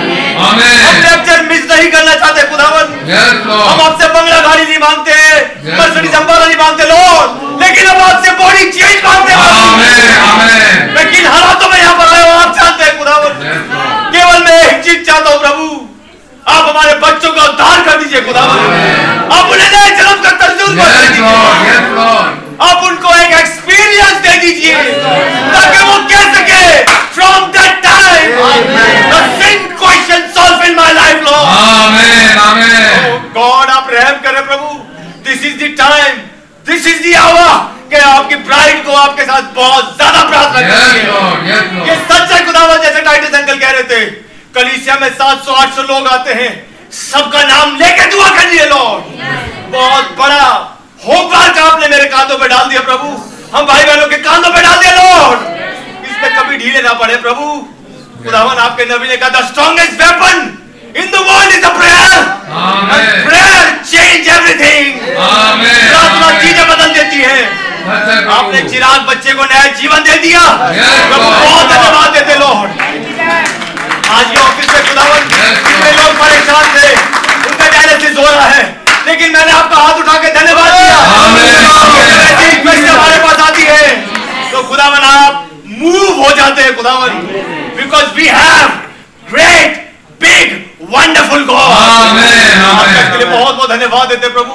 हम 0.43 0.61
रैप्चर 1.07 1.43
मिस 1.49 1.65
नहीं 1.71 1.91
करना 1.97 2.15
चाहते 2.23 2.43
खुदावन 2.51 2.93
हम 3.51 3.81
आपसे 3.87 4.09
बंगला 4.17 4.41
गाड़ी 4.49 4.65
नहीं 4.65 4.79
मांगते 4.87 5.15
Yes, 5.17 5.79
मर्सिडीज 5.79 6.11
Lord. 6.11 6.21
अम्बाला 6.21 6.47
नहीं 6.47 6.57
मांगते 6.59 6.85
लॉर्ड 6.93 7.63
लेकिन 7.63 7.87
हम 7.89 8.01
आपसे 8.11 8.31
बॉडी 8.43 8.71
चेंज 8.79 9.05
मांगते 9.05 9.33
हैं 9.33 9.41
आमीन 9.63 10.21
आमीन 10.29 10.95
मैं 10.97 11.05
किन 11.13 11.27
हालातों 11.27 11.69
में 11.71 11.79
यहाँ 11.79 11.95
पर 11.99 12.15
आया 12.15 12.33
हूँ 12.33 12.41
आप 12.43 12.55
जानते 12.61 12.85
हैं 12.85 12.99
खुदावन 12.99 13.43
यस 13.47 13.67
लॉर्ड 13.73 14.15
केवल 14.17 14.45
मैं 14.45 14.63
एक 14.69 14.85
चीज़ 14.85 15.05
चाहता 15.11 15.31
हूँ 15.31 15.41
प्रभु 15.41 15.69
आप 16.55 16.69
हमारे 16.69 16.95
बच्चों 17.07 17.33
का 17.37 17.45
उद्धार 17.53 17.81
कर 17.89 18.03
दीजिए 18.03 18.21
खुदावन 18.27 18.59
आप 19.39 19.51
उन्हें 19.55 19.71
नए 19.71 19.89
जन्म 20.01 20.23
का 20.27 20.31
तजुर्बा 20.43 20.87
दे 20.93 21.01
यस 21.03 21.19
लॉर्ड 21.19 21.59
दीजिए 21.59 21.73
यस 21.73 21.91
लॉर्ड 21.99 22.45
आप 22.69 22.85
उनको 22.91 23.15
एक 23.25 23.33
एक्सपीरियंस 23.41 24.21
दे 24.29 24.37
दीजिए 24.45 24.77
ताकि 25.57 25.83
वो 25.89 25.97
कह 26.13 26.33
सके 26.37 26.63
from 27.17 27.51
that 27.59 27.83
time 27.89 28.23
the 29.11 29.25
sin 29.43 29.67
question 29.83 30.23
solve 30.39 30.65
in 30.69 30.75
my 30.81 30.93
life 31.01 31.29
lord 31.31 31.51
amen 31.57 32.39
amen 32.47 33.21
god 33.37 33.71
आप 33.87 33.93
रहम 33.93 34.17
करें 34.23 34.47
प्रभु। 34.47 34.69
This 35.25 35.45
is 35.47 35.57
the 35.59 35.67
time 35.79 36.15
this 36.67 36.87
is 36.87 37.03
the 37.03 37.15
hour 37.19 37.51
कि 37.91 37.97
आपकी 38.05 38.37
ब्राइड 38.47 38.85
को 38.87 38.93
आपके 38.99 39.25
साथ 39.25 39.53
बहुत 39.55 39.85
ज़्यादा 39.97 40.23
प्रार्थना 40.31 40.61
करनी 40.61 40.79
है 40.79 40.95
ये 40.97 41.05
लॉर्ड 41.07 42.01
सच 42.09 42.33
है 42.33 42.39
खुदावन 42.47 42.83
जैसे 42.83 43.03
टाइटस 43.09 43.37
अंकल 43.41 43.59
कह 43.59 43.71
रहे 43.71 43.85
थे 43.93 44.01
कलीसिया 44.57 44.97
में 45.03 45.09
700 45.21 45.55
800 45.61 45.87
लोग 45.91 46.09
आते 46.09 46.35
हैं 46.41 46.51
सबका 46.97 47.43
नाम 47.45 47.77
लेके 47.79 48.11
दुआ 48.11 48.29
करनी 48.31 48.59
है 48.59 48.69
लॉर्ड 48.71 49.03
बहुत 49.77 50.13
बड़ा 50.19 50.43
होमवर्क 51.07 51.57
का 51.57 51.71
आपने 51.71 51.89
मेरे 51.89 52.11
कांधों 52.11 52.39
पे 52.39 52.49
डाल 52.49 52.69
दिया 52.69 52.81
प्रभु। 52.83 53.09
हम 53.57 53.67
भाई 53.67 53.85
बहनों 53.85 54.09
के 54.09 54.19
कांधों 54.29 54.53
पे 54.53 54.63
डाल 54.63 54.79
दिया 54.79 54.93
लॉर्ड 54.99 55.41
इसमें 56.11 56.31
कभी 56.39 56.57
ढीले 56.59 56.83
ना 56.83 56.93
पड़े 57.01 57.17
प्रभु। 57.25 57.49
खुदावन 58.23 58.63
आपके 58.69 58.85
नबी 58.95 59.09
ने 59.09 59.17
कहा 59.17 59.41
the 59.41 59.49
strongest 59.49 60.01
weapon 60.03 60.47
in 61.03 61.11
the 61.11 61.17
world 61.29 61.55
is 61.55 61.63
the 61.65 61.69
prayer 61.79 62.35
Amen. 62.57 63.17
Prayer 63.29 63.65
change 63.91 64.29
everything 64.35 65.01
Amen. 65.25 65.81
प्रार्थना. 65.89 66.29
चीज़ें 66.43 66.67
बदल 66.69 66.93
देती 66.95 67.19
है। 67.23 67.41
प्रभु। 67.87 68.31
आपने 68.37 68.61
चिराग 68.71 69.01
बच्चे 69.09 69.33
को 69.35 69.45
नया 69.45 69.67
जीवन 69.81 70.01
दे 70.05 70.17
दिया. 70.23 70.41
बहुत 70.41 71.69
धन्यवाद 71.73 72.09
देते 72.15 72.39
लॉर्ड 72.39 72.71
आज 74.17 74.27
ये 74.33 74.41
ऑफ़िस 74.41 74.69
में 74.75 74.83
खुदावन. 74.89 75.21
कितने 75.67 75.93
लोग 75.93 76.11
परेशान 76.19 76.65
थे। 76.75 76.89
उनका 77.51 77.67
डायलिसिस 77.69 78.17
हो 78.19 78.25
रहा 78.25 78.49
है। 78.49 78.65
लेकिन 79.07 79.33
मैंने 79.33 79.53
आपका 79.53 79.77
हाथ 79.77 79.99
उठा 80.01 80.19
के 80.23 80.29
धन्यवाद 80.35 80.73
दिया। 80.73 80.99
हमारे 82.93 83.19
पास 83.25 83.41
आती 83.49 83.63
है। 83.63 83.87
तो 84.53 84.63
खुदावन 84.69 85.03
आप 85.05 85.49
मूव 85.79 86.23
हो 86.23 86.31
जाते 86.37 86.63
हैं 86.63 86.77
खुदावन। 86.77 87.11
Because 87.77 88.15
we 88.17 88.27
have 88.27 88.69
great 89.33 89.85
big 90.21 90.49
wonderful 90.91 91.45
god 91.45 92.19
लिए 93.17 93.27
बहुत 93.27 93.55
बहुत 93.55 93.71
धन्यवाद 93.71 94.09
देते 94.09 94.29
प्रभु। 94.31 94.55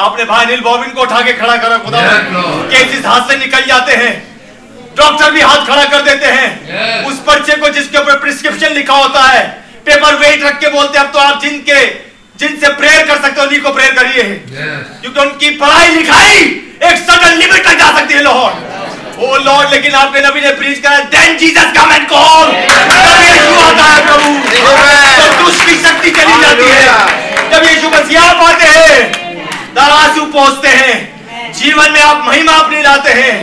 आपने 0.00 0.24
भाई 0.24 0.44
अनिल 0.44 0.60
बॉबिन 0.62 0.90
को 0.90 1.02
उठा 1.02 1.20
के 1.20 1.32
खड़ा 1.34 1.56
करा 1.56 1.78
खुदा। 1.84 1.98
Yes, 1.98 2.10
केसेस 2.72 3.06
हाथ 3.06 3.28
से 3.28 3.36
निकल 3.38 3.62
जाते 3.68 3.94
हैं 3.96 4.12
डॉक्टर 4.96 5.30
भी 5.30 5.40
हाथ 5.40 5.66
खड़ा 5.66 5.84
कर 5.86 6.02
देते 6.02 6.26
हैं। 6.26 6.50
Yes. 6.68 7.08
उस 7.10 7.18
पर्चे 7.26 7.56
को 7.56 7.68
जिसके 7.70 7.98
ऊपर 7.98 8.18
प्रिस्क्रिप्शन 8.20 8.74
लिखा 8.74 8.96
होता 8.96 9.22
है 9.22 9.42
पेपर 9.86 10.14
वेट 10.16 10.42
रख 10.44 10.60
के 10.60 10.68
बोलते 10.70 10.98
हैं 10.98 11.04
अब 11.06 11.12
तो 11.12 11.18
आप 11.18 11.40
जिनके 11.42 11.80
जिनसे 12.38 12.68
प्रेयर 12.74 13.06
कर 13.06 13.20
सकते 13.22 13.40
हो 13.40 13.46
उन्हीं 13.46 13.60
को 13.60 13.72
प्रेयर 13.74 13.94
करिए। 13.94 14.24
Yes. 14.54 15.00
क्योंकि 15.02 15.20
उनकी 15.20 15.50
पढ़ाई 15.58 15.94
लिखाई 15.94 16.42
एक 16.82 16.96
सडन 17.00 17.36
लिमिट 17.38 17.64
तक 17.64 17.78
जा 17.78 17.92
सकती 17.98 18.14
है 18.14 18.22
लॉर्ड 18.22 18.54
ओ 19.18 19.36
लॉर्ड 19.44 19.70
लेकिन 19.70 19.94
आपके 19.94 20.20
नबी 20.20 20.40
ने 20.40 20.50
प्रीच 20.54 20.78
करा 20.82 20.98
then 21.12 21.36
Jesus 21.38 21.72
come 21.76 21.92
and 21.92 22.08
call 22.08 22.46
तब 22.46 23.22
यीशु 23.22 23.54
आता 23.60 23.84
है 23.84 24.06
प्रभु। 24.06 24.28
तो 25.18 25.26
दुष्ट 25.38 25.64
की 25.68 25.74
शक्ति 25.78 26.10
चली 26.10 26.40
जाती 26.42 26.68
है। 26.70 26.84
जब 27.50 27.64
यीशु 27.68 27.88
मसीह 27.90 28.22
आप 28.22 28.42
आते 28.42 28.68
हैं 28.68 28.98
तराजू 29.74 30.24
पहुँचते 30.26 30.68
हैं 30.68 31.52
जीवन 31.58 31.92
में 31.92 32.00
आप 32.02 32.22
महिमा 32.26 32.52
अपनी 32.54 32.82
लाते 32.82 33.12
हैं 33.12 33.34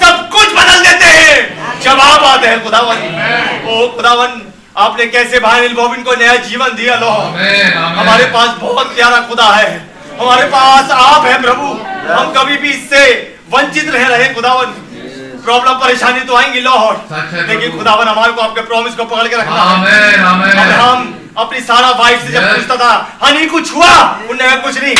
सब 0.00 0.28
कुछ 0.32 0.52
बदल 0.52 0.82
देते 0.84 1.06
हैं। 1.06 1.80
जब 1.82 2.00
आप 2.00 2.22
आते 2.24 2.48
हैं 2.48 2.62
खुदावन 2.64 2.96
ओ 3.66 3.86
खुदावन 3.96 4.40
आपने 4.84 5.06
कैसे 5.06 5.40
भाई 5.40 5.68
बॉबिन 5.74 6.02
को 6.02 6.14
नया 6.14 6.34
जीवन 6.46 6.70
दिया. 6.76 6.94
Amen. 6.94 7.76
हमारे 7.98 8.24
पास 8.32 8.56
बहुत 8.60 8.94
प्यारा 8.96 9.20
खुदा 9.28 9.48
है। 9.50 9.68
हमारे 10.20 10.46
पास 10.48 10.90
आप 10.92 11.26
है 11.26 11.40
प्रभु। 11.42 11.66
हम 12.12 12.32
कभी 12.36 12.56
भी 12.56 12.70
इससे 12.70 13.04
वंचित 13.52 13.90
रह 13.90 14.06
रहे 14.06 14.28
खुदावन। 14.34 14.74
प्रॉब्लम 15.44 15.74
परेशानी 15.80 16.20
तो 16.20 16.36
आएँगी 16.36 16.60
लॉर्ड 16.60 16.96
लेकिन 17.48 17.76
खुदावन 17.76 18.08
हमारे 18.08 18.32
को 18.32 18.40
आपके 18.42 18.60
प्रॉमिस 18.70 18.94
को 18.94 19.04
पकड़ 19.04 19.28
के 19.28 19.36
रखना 19.36 19.56
है. 19.56 19.66
Amen. 19.72 20.58
अब्राहम 20.58 21.12
अपनी 21.38 21.60
सारा 21.60 21.90
वाइफ 21.98 22.26
से 22.26 22.32
जब 22.32 22.44
पूछता 22.48 22.76
था 22.76 22.90
हनी 23.22 23.46
कुछ 23.46 23.72
हुआ? 23.74 23.92
उन्हें 24.30 24.60
कुछ 24.62 24.74
नहीं। 24.82 24.94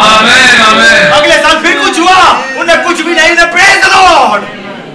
Amen. 0.00 0.60
Amen. 0.66 1.12
अगले 1.18 1.36
साल 1.38 1.56
फिर 1.62 1.78
कुछ 1.80 1.98
हुआ? 1.98 2.18
उन्हें 2.60 2.82
कुछ 2.84 3.00
भी 3.00 3.14
नहीं 3.14 3.32
प्रेज 3.54 3.84
द 3.84 3.86
लॉर्ड 3.94 4.42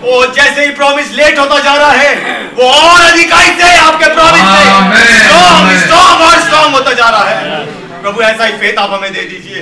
वो 0.04 0.26
जैसे 0.36 0.66
ही 0.66 0.70
प्रॉमिस 0.76 1.12
लेट 1.14 1.40
होता 1.40 1.58
जा 1.60 1.74
रहा 1.76 1.92
है 1.94 2.12
वो 2.58 2.66
और 2.66 3.02
अधिकाई 3.02 3.50
से 3.58 3.76
आपके 3.78 4.08
प्रॉमिस 4.14 4.44
से। 4.44 5.80
स्ट्रॉन्ग 5.80 6.22
और 6.28 6.40
स्ट्रॉन्ग 6.42 6.76
होता 6.76 6.94
जा 6.94 7.10
रहा 7.10 7.26
है। 7.26 7.66
प्रभु 8.02 8.22
ऐसा 8.22 8.46
ही 8.46 8.54
फेथ 8.60 8.80
आप 8.80 8.92
हमें 8.94 9.12
दे 9.14 9.24
दीजिए। 9.32 9.60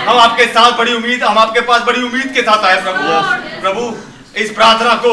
हम 0.00 0.18
आपके 0.18 0.44
साथ 0.46 0.72
बड़ी 0.78 0.92
उम्मीद 0.92 1.22
हम 1.22 1.38
आपके 1.38 1.60
पास 1.60 1.82
बड़ी 1.82 2.02
उम्मीद 2.02 2.32
के 2.34 2.42
साथ 2.42 2.64
आए 2.64 2.80
प्रभु। 2.82 3.60
प्रभु 3.60 3.82
इस 4.40 4.50
प्रार्थना 4.50 4.94
को 5.04 5.12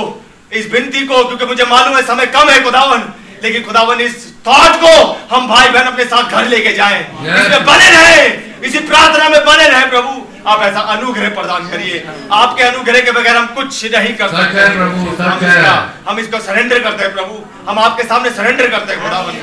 इस 0.51 0.71
विनती 0.71 1.05
को 1.07 1.23
क्योंकि 1.23 1.45
मुझे 1.45 1.65
मालूम 1.65 1.95
है 1.95 2.01
समय 2.05 2.25
कम 2.35 2.49
है 2.49 2.63
खुदावन। 2.63 3.01
लेकिन 3.43 3.63
खुदावन 3.63 4.01
इस 4.01 4.15
थॉट 4.47 4.75
को 4.83 4.93
हम 5.31 5.47
भाई 5.47 5.69
बहन 5.69 5.87
अपने 5.87 6.05
साथ 6.05 6.31
घर 6.31 6.47
लेके 6.47 6.73
जाए। 6.73 6.99
इसमें 7.35 7.65
बने 7.65 7.89
रहे। 7.91 8.25
इसी 8.67 8.79
प्रार्थना 8.87 9.29
में 9.29 9.41
बने 9.45 9.67
रहे 9.69 9.85
प्रभु। 9.87 10.21
आप 10.51 10.61
ऐसा 10.63 10.79
अनुग्रह 10.91 11.29
प्रदान 11.35 11.67
करिए। 11.69 11.97
आपके 12.33 12.63
अनुग्रह 12.63 12.99
के 12.99 13.11
बगैर 13.11 13.35
हम 13.35 13.45
कुछ 13.55 13.83
नहीं 13.95 14.13
कर 14.17 14.27
सकते। 14.29 14.67
प्रभु, 14.75 14.99
हम 15.23 15.39
इसका 15.47 15.73
हम 16.09 16.19
इसको 16.19 16.39
सरेंडर 16.41 16.79
करते 16.79 17.03
हैं 17.03 17.13
प्रभु। 17.13 17.35
हम 17.69 17.79
आपके 17.79 18.03
सामने 18.03 18.29
सरेंडर 18.37 18.67
करते 18.67 18.93
हैं 18.93 19.01
खुदावन. 19.03 19.33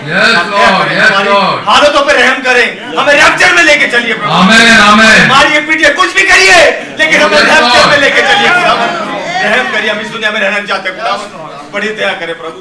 हालतों 1.67 2.05
पर 2.07 2.15
रहम 2.15 2.43
करें। 2.43 2.67
हमें 2.99 3.13
रैप्चर 3.15 3.53
में 3.55 3.63
लेके 3.65 3.87
चलिए 3.97 4.15
प्रभु. 4.15 4.33
हमारी 5.25 5.53
ये 5.55 5.61
पीठिए 5.69 5.91
कुछ 6.01 6.15
भी 6.15 6.23
करिए 6.29 6.61
लेकिन 6.99 7.21
हमें 7.23 7.39
रैप्चर 7.41 7.87
में 7.91 7.99
लेके 7.99 8.23
चलिए 8.23 8.49
खुदावन। 8.51 8.89
रहम 9.45 9.73
करिए 9.73 9.91
हम 9.91 10.01
इस 10.01 10.09
दुनिया 10.09 10.31
में 10.31 10.41
रहना 10.41 10.67
चाहते 10.67 10.89
हैं 10.89 10.99
खुदावन। 10.99 11.54
बड़ी 11.75 11.89
दया 11.91 12.13
करें 12.15 12.35
प्रभु। 12.39 12.61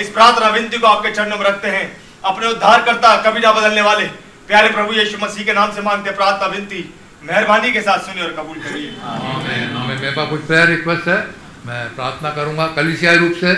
इस 0.00 0.08
प्रार्थना 0.10 0.48
विनती 0.50 0.78
को 0.78 0.86
आपके 0.86 1.10
चरणों 1.10 1.36
में 1.36 1.44
रखते 1.46 1.68
हैं। 1.68 1.84
अपने 2.24 2.46
उद्धार 2.46 2.82
करता 2.82 3.16
कभी 3.22 3.40
ना 3.40 3.52
बदलने 3.52 3.82
वाले। 3.82 4.04
प्यारे 4.48 4.68
प्रभु 4.70 4.92
यीशु 4.92 5.18
मसीह 5.18 5.44
के 5.44 5.52
नाम 5.52 5.72
से 5.72 5.82
मांगते 5.82 6.10
प्रार्थना 6.12 6.46
विनती। 6.48 6.82
मेहरबानी 7.22 7.72
के 7.72 7.80
साथ 7.80 7.98
सुनिए 7.98 8.24
और 8.24 8.32
कबूल 8.32 8.58
करिए। 8.58 8.90
मेरे 9.90 10.10
पास 10.10 10.28
कुछ 10.28 10.40
प्रेयर 10.46 10.66
रिक्वेस्ट 10.68 11.08
है। 11.08 11.18
मैं 11.66 11.82
प्रार्थना 11.94 12.30
करूँगा 12.30 12.66
कलिसियाई 12.76 13.16
रूप 13.16 13.32
से। 13.40 13.54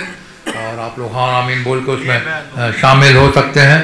और 0.53 0.79
आप 0.81 0.99
लोग 0.99 1.13
हाँ 1.13 1.29
आमीन 1.43 1.63
बोल 1.65 1.81
के 1.81 1.93
उसमें 1.93 2.73
शामिल 2.73 3.17
हो 3.17 3.31
सकते 3.33 3.61
हैं। 3.63 3.81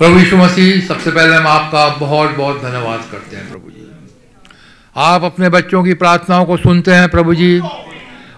प्रभु 0.00 0.18
यीशु 0.18 0.36
मसीह 0.36 0.86
सबसे 0.86 1.10
पहले 1.10 1.36
हम 1.36 1.46
आपका 1.46 1.86
बहुत 1.96 2.30
बहुत 2.36 2.62
धन्यवाद 2.62 3.04
करते 3.12 3.36
हैं 3.36 3.48
प्रभु 3.48 3.70
जी। 3.70 3.86
आप 4.96 5.24
अपने 5.24 5.48
बच्चों 5.48 5.82
की 5.84 5.94
प्रार्थनाओं 5.94 6.44
को 6.44 6.56
सुनते 6.58 6.92
हैं 6.92 7.08
प्रभु 7.08 7.34
जी। 7.34 7.50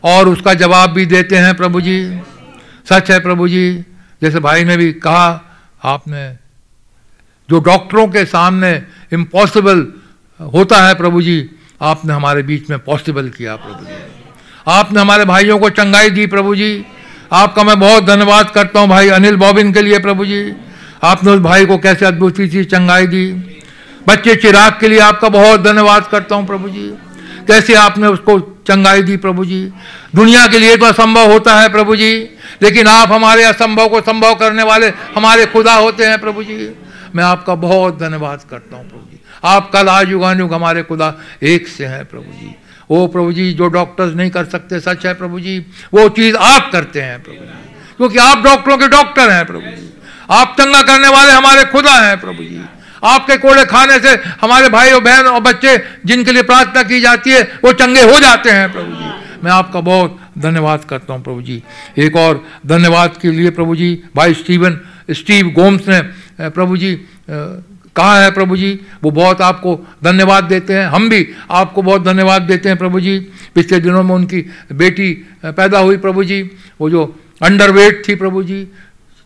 और 0.04 0.28
उसका 0.28 0.54
जवाब 0.54 0.90
भी 0.90 1.06
देते 1.06 1.36
हैं 1.36 1.54
प्रभु 1.54 1.80
जी। 1.80 1.98
सच 2.86 3.10
है 3.10 3.18
प्रभु 3.20 3.48
जी, 3.48 3.84
जैसे 4.22 4.40
भाई 4.40 4.64
ने 4.64 4.76
भी 4.76 4.92
कहा, 4.92 5.40
आपने 5.84 6.28
जो 7.48 7.58
डॉक्टरों 7.60 8.06
के 8.08 8.24
सामने 8.24 8.70
इम्पॉसिबल 9.12 9.86
होता 10.40 10.76
है 10.86 10.94
प्रभु 10.94 11.22
जी, 11.22 11.50
आपने 11.82 12.12
हमारे 12.12 12.42
बीच 12.42 12.70
में 12.70 12.78
पॉसिबल 12.78 13.28
किया 13.28 13.56
प्रभु 13.56 13.84
जी। 13.84 14.00
आपने 14.66 15.00
हमारे 15.00 15.24
भाइयों 15.24 15.58
को 15.58 15.70
चंगाई 15.70 16.10
दी 16.10 16.26
प्रभु 16.26 16.54
जी। 16.54 16.84
आपका 17.32 17.62
मैं 17.64 17.78
बहुत 17.80 18.04
धन्यवाद 18.04 18.50
करता 18.50 18.80
हूँ 18.80 18.88
भाई 18.88 19.08
अनिल 19.08 19.36
बॉबिन 19.36 19.72
के 19.72 19.82
लिए 19.82 19.98
प्रभु 19.98 20.26
जी। 20.26 20.52
आपने 21.04 21.30
उस 21.30 21.40
भाई 21.40 21.66
को 21.66 21.78
कैसे 21.78 22.06
अद्भुत 22.06 22.36
सी 22.36 22.64
चंगाई 22.64 23.06
दी। 23.06 23.26
बच्चे 24.08 24.34
चिराग 24.36 24.78
के 24.80 24.88
लिए 24.88 24.98
आपका 24.98 25.28
बहुत 25.28 25.60
धन्यवाद 25.60 26.06
करता 26.06 26.34
हूँ 26.34 26.46
प्रभु 26.46 26.68
जी। 26.68 26.88
कैसे 27.46 27.74
आपने 27.74 28.06
उसको 28.06 28.38
चंगाई 28.66 29.02
दी 29.02 29.16
प्रभु 29.16 29.44
जी। 29.44 29.72
दुनिया 30.14 30.46
के 30.46 30.58
लिए 30.58 30.76
तो 30.76 30.86
असंभव 30.86 31.32
होता 31.32 31.54
है 31.60 31.68
प्रभु 31.68 31.96
जी, 31.96 32.12
लेकिन 32.62 32.86
आप 32.86 33.12
हमारे 33.12 33.44
असंभव 33.44 33.88
को 33.88 34.00
संभव 34.00 34.34
करने 34.34 34.62
वाले 34.62 34.88
हमारे 34.88 35.46
खुदा 35.46 35.74
होते 35.74 36.04
हैं 36.04 36.20
प्रभु 36.20 36.44
जी। 36.44 36.70
मैं 37.14 37.24
आपका 37.24 37.54
बहुत 37.54 37.98
धन्यवाद 37.98 38.40
करता 38.50 38.76
हूँ 38.76 38.88
प्रभु 38.88 39.10
जी। 39.10 39.20
आप 39.44 39.70
कल 39.70 39.88
आज 39.88 40.10
युगानुग 40.10 40.52
हमारे 40.54 40.82
खुदा 40.82 41.14
एक 41.42 41.68
से 41.68 41.86
हैं 41.86 42.04
प्रभु 42.04 42.32
जी। 42.32 42.54
ओ 42.90 43.06
प्रभु 43.06 43.32
जी, 43.32 43.52
जो 43.52 43.68
डॉक्टर्स 43.68 44.14
नहीं 44.14 44.30
कर 44.30 44.44
सकते, 44.44 44.80
सच 44.80 45.06
है 45.06 45.14
प्रभु 45.14 45.40
जी। 45.40 45.58
वो 45.94 46.08
चीज़ 46.08 46.36
आप 46.36 46.70
करते 46.72 47.00
हैं 47.00 47.22
प्रभु 47.22 47.36
जी। 47.36 47.96
क्योंकि 47.96 48.18
आप 48.18 48.38
डॉक्टरों 48.38 48.78
के 48.78 48.88
डॉक्टर 48.88 49.30
हैं 49.30 49.46
प्रभु 49.46 49.60
जी। 49.60 49.88
आप 50.30 50.56
चंगा 50.60 50.82
करने 50.82 51.08
वाले 51.08 51.32
हमारे 51.32 51.64
खुदा 51.64 51.92
हैं 51.92 52.20
प्रभु 52.20 52.42
जी। 52.42 52.60
आपके 53.02 53.36
कोड़े 53.36 53.64
खाने 53.64 53.98
से 53.98 54.14
हमारे 54.40 54.68
भाई 54.68 54.90
और 54.90 55.02
बहन 55.02 55.26
और 55.26 55.40
बच्चे 55.42 55.76
जिनके 56.06 56.32
लिए 56.32 56.42
प्रार्थना 56.44 56.82
की 56.82 57.00
जाती 57.00 57.30
है, 57.30 57.42
वो 57.64 57.72
चंगे 57.74 58.02
हो 58.02 58.18
जाते 58.20 58.50
हैं, 58.50 58.72
प्रभु 58.72 58.92
जी। 58.92 59.10
मैं 59.44 59.52
आपका 59.52 59.80
बहुत 59.82 60.18
धन्यवाद 60.38 60.84
करता 60.84 61.12
हूँ, 61.12 61.22
प्रभु 61.22 61.42
जी। 61.42 61.62
एक 61.98 62.16
और 62.16 62.44
धन्यवाद 62.66 63.16
के 63.22 63.30
लिए, 63.30 63.50
प्रभु 63.50 63.76
जी, 63.76 63.94
भाई 64.16 64.34
स्टीवन, 64.34 64.78
स्टीव 65.10 65.50
गोम्स 65.52 65.88
ने 65.88 66.00
प्रभु 66.50 66.76
जी 66.76 66.94
कहा 67.28 68.20
है, 68.20 68.30
प्रभु 68.30 68.56
जी, 68.56 68.78
वो 69.02 69.10
बहुत 69.10 69.40
आपको 69.42 69.74
धन्यवाद 70.04 70.44
देते 70.44 70.74
हैं। 70.74 70.86
हम 70.86 71.08
भी 71.08 71.26
आपको 71.50 71.82
बहुत 71.82 72.04
धन्यवाद 72.04 72.42
देते 72.42 72.68
हैं, 72.68 72.78
प्रभु 72.78 73.00
जी। 73.00 73.18
पिछले 73.54 73.80
दिनों 73.80 74.02
में 74.02 74.14
उनकी 74.14 74.44
बेटी 74.72 75.12
पैदा 75.44 75.78
हुई, 75.78 75.96
प्रभु 75.98 76.24
जी। 76.24 76.40
वो 76.80 76.90
जो 76.90 77.04
अंडरवेट 77.42 78.02
थी, 78.08 78.14
प्रभु 78.14 78.42
जी 78.42 78.66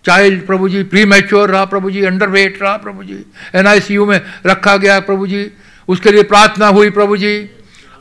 चाइल्ड 0.07 0.47
प्रभु 0.47 0.69
जी 0.69 0.83
प्री 0.83 1.05
मैच्योर 1.05 1.51
रहा 1.51 1.65
प्रभु 1.65 1.91
जी 1.91 2.05
अंडर 2.05 2.29
वेट 2.29 2.59
रहा 2.63 2.77
प्रभु 2.77 3.05
जी 3.05 3.27
एनआईसीयू 3.55 4.07
में 4.07 4.21
रखा 4.47 4.77
गया 4.77 5.01
प्रभु 5.01 5.27
जी 5.27 5.51
उसके 5.89 6.11
लिए 6.11 6.23
प्रार्थना 6.23 6.67
हुई 6.67 6.91
प्रभु 6.91 7.17
जी 7.17 7.51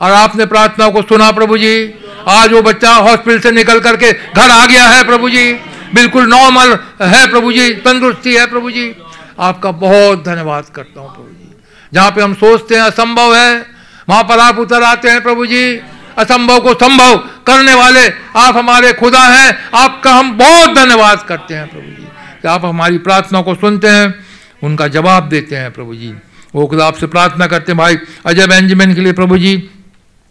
और 0.00 0.12
आपने 0.12 0.46
प्रार्थना 0.46 0.88
को 0.88 1.02
सुना 1.02 1.30
प्रभु 1.32 1.58
जी 1.58 1.94
आज 2.28 2.52
वो 2.52 2.62
बच्चा 2.62 2.90
हॉस्पिटल 2.90 3.40
से 3.40 3.50
निकल 3.50 3.80
करके 3.80 4.12
घर 4.12 4.50
आ 4.50 4.66
गया 4.66 4.88
है 4.88 5.04
प्रभु 5.04 5.30
जी 5.30 5.52
बिल्कुल 5.94 6.28
नॉर्मल 6.28 6.78
है 7.06 7.30
प्रभु 7.30 7.52
जी 7.52 7.70
तंदुरुस्ती 7.74 8.34
है 8.34 8.46
प्रभु 8.46 8.70
जी 8.70 8.96
आपका 9.40 9.70
बहुत 9.70 10.24
धन्यवाद 10.24 10.64
करता 10.74 11.00
हूँ 11.00 11.14
प्रभु 11.14 11.28
जी 11.28 11.56
जहाँ 11.92 12.10
पे 12.10 12.22
हम 12.22 12.34
सोचते 12.34 12.74
हैं, 12.74 12.82
असंभव 12.82 13.36
है, 13.36 13.66
वहाँ 14.08 14.22
पर 14.22 14.38
आप 14.38 14.58
उतर 14.58 14.82
आते 14.82 15.08
हैं 15.08 15.22
प्रभु 15.22 15.46
जी 15.46 15.80
असंभव 16.18 16.60
को 16.60 16.74
संभव 16.74 17.16
करने 17.18 17.74
वाले 17.74 18.08
आप 18.36 18.56
हमारे 18.56 18.92
खुदा 18.92 19.20
हैं। 19.20 19.70
आपका 19.74 20.14
हम 20.14 20.38
बहुत 20.38 20.74
धन्यवाद 20.74 21.22
करते 21.22 21.54
हैं 21.54 21.68
प्रभु 21.68 21.82
जी। 21.82 22.08
कि 22.42 22.48
आप 22.48 22.64
हमारी 22.64 22.98
प्रार्थना 22.98 23.42
को 23.42 23.54
सुनते 23.54 23.88
हैं, 23.88 24.14
उनका 24.62 24.88
जवाब 24.88 25.28
देते 25.28 25.56
हैं 25.56 25.70
प्रभु 25.70 25.94
जी। 25.94 26.14
वो 26.54 26.66
खुदा 26.66 26.86
आपसे 26.86 27.06
प्रार्थना 27.06 27.46
करते 27.46 27.72
हैं, 27.72 27.78
भाई, 27.78 27.96
अजय 28.26 28.46
बेंजामिन 28.46 28.94
के 28.94 29.00
लिए 29.00 29.12
प्रभु 29.12 29.38
जी, 29.38 29.70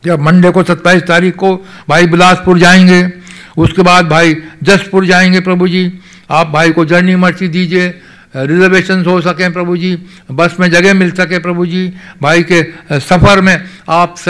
जब 0.05 0.21
मंडे 0.21 0.51
को 0.51 0.63
सत्ताईस 0.63 1.03
तारीख 1.03 1.35
को 1.35 1.67
भाई 1.89 2.05
बिलासपुर 2.05 2.59
जाएँगे, 2.59 3.13
उसके 3.57 3.81
बाद 3.81 4.07
भाई 4.07 4.35
जसपुर 4.63 5.05
जाएँगे 5.05 5.39
प्रभु 5.39 5.67
जी। 5.67 5.99
आप 6.31 6.49
भाई 6.49 6.71
को 6.71 6.85
जर्नी 6.85 7.15
मर्सी 7.15 7.47
दीजिए 7.47 8.01
रिजर्वेशन 8.35 9.03
हो 9.05 9.19
सकें 9.21 9.53
प्रभु 9.53 9.77
जी 9.77 9.97
बस 10.31 10.55
में 10.59 10.69
जगह 10.71 10.93
मिल 10.93 11.11
सके 11.11 11.39
प्रभु 11.39 11.65
जी 11.65 11.87
भाई 12.21 12.43
के 12.43 12.61
सफ़र 12.99 13.41
में 13.41 13.63
आप 13.89 14.15
स, 14.17 14.27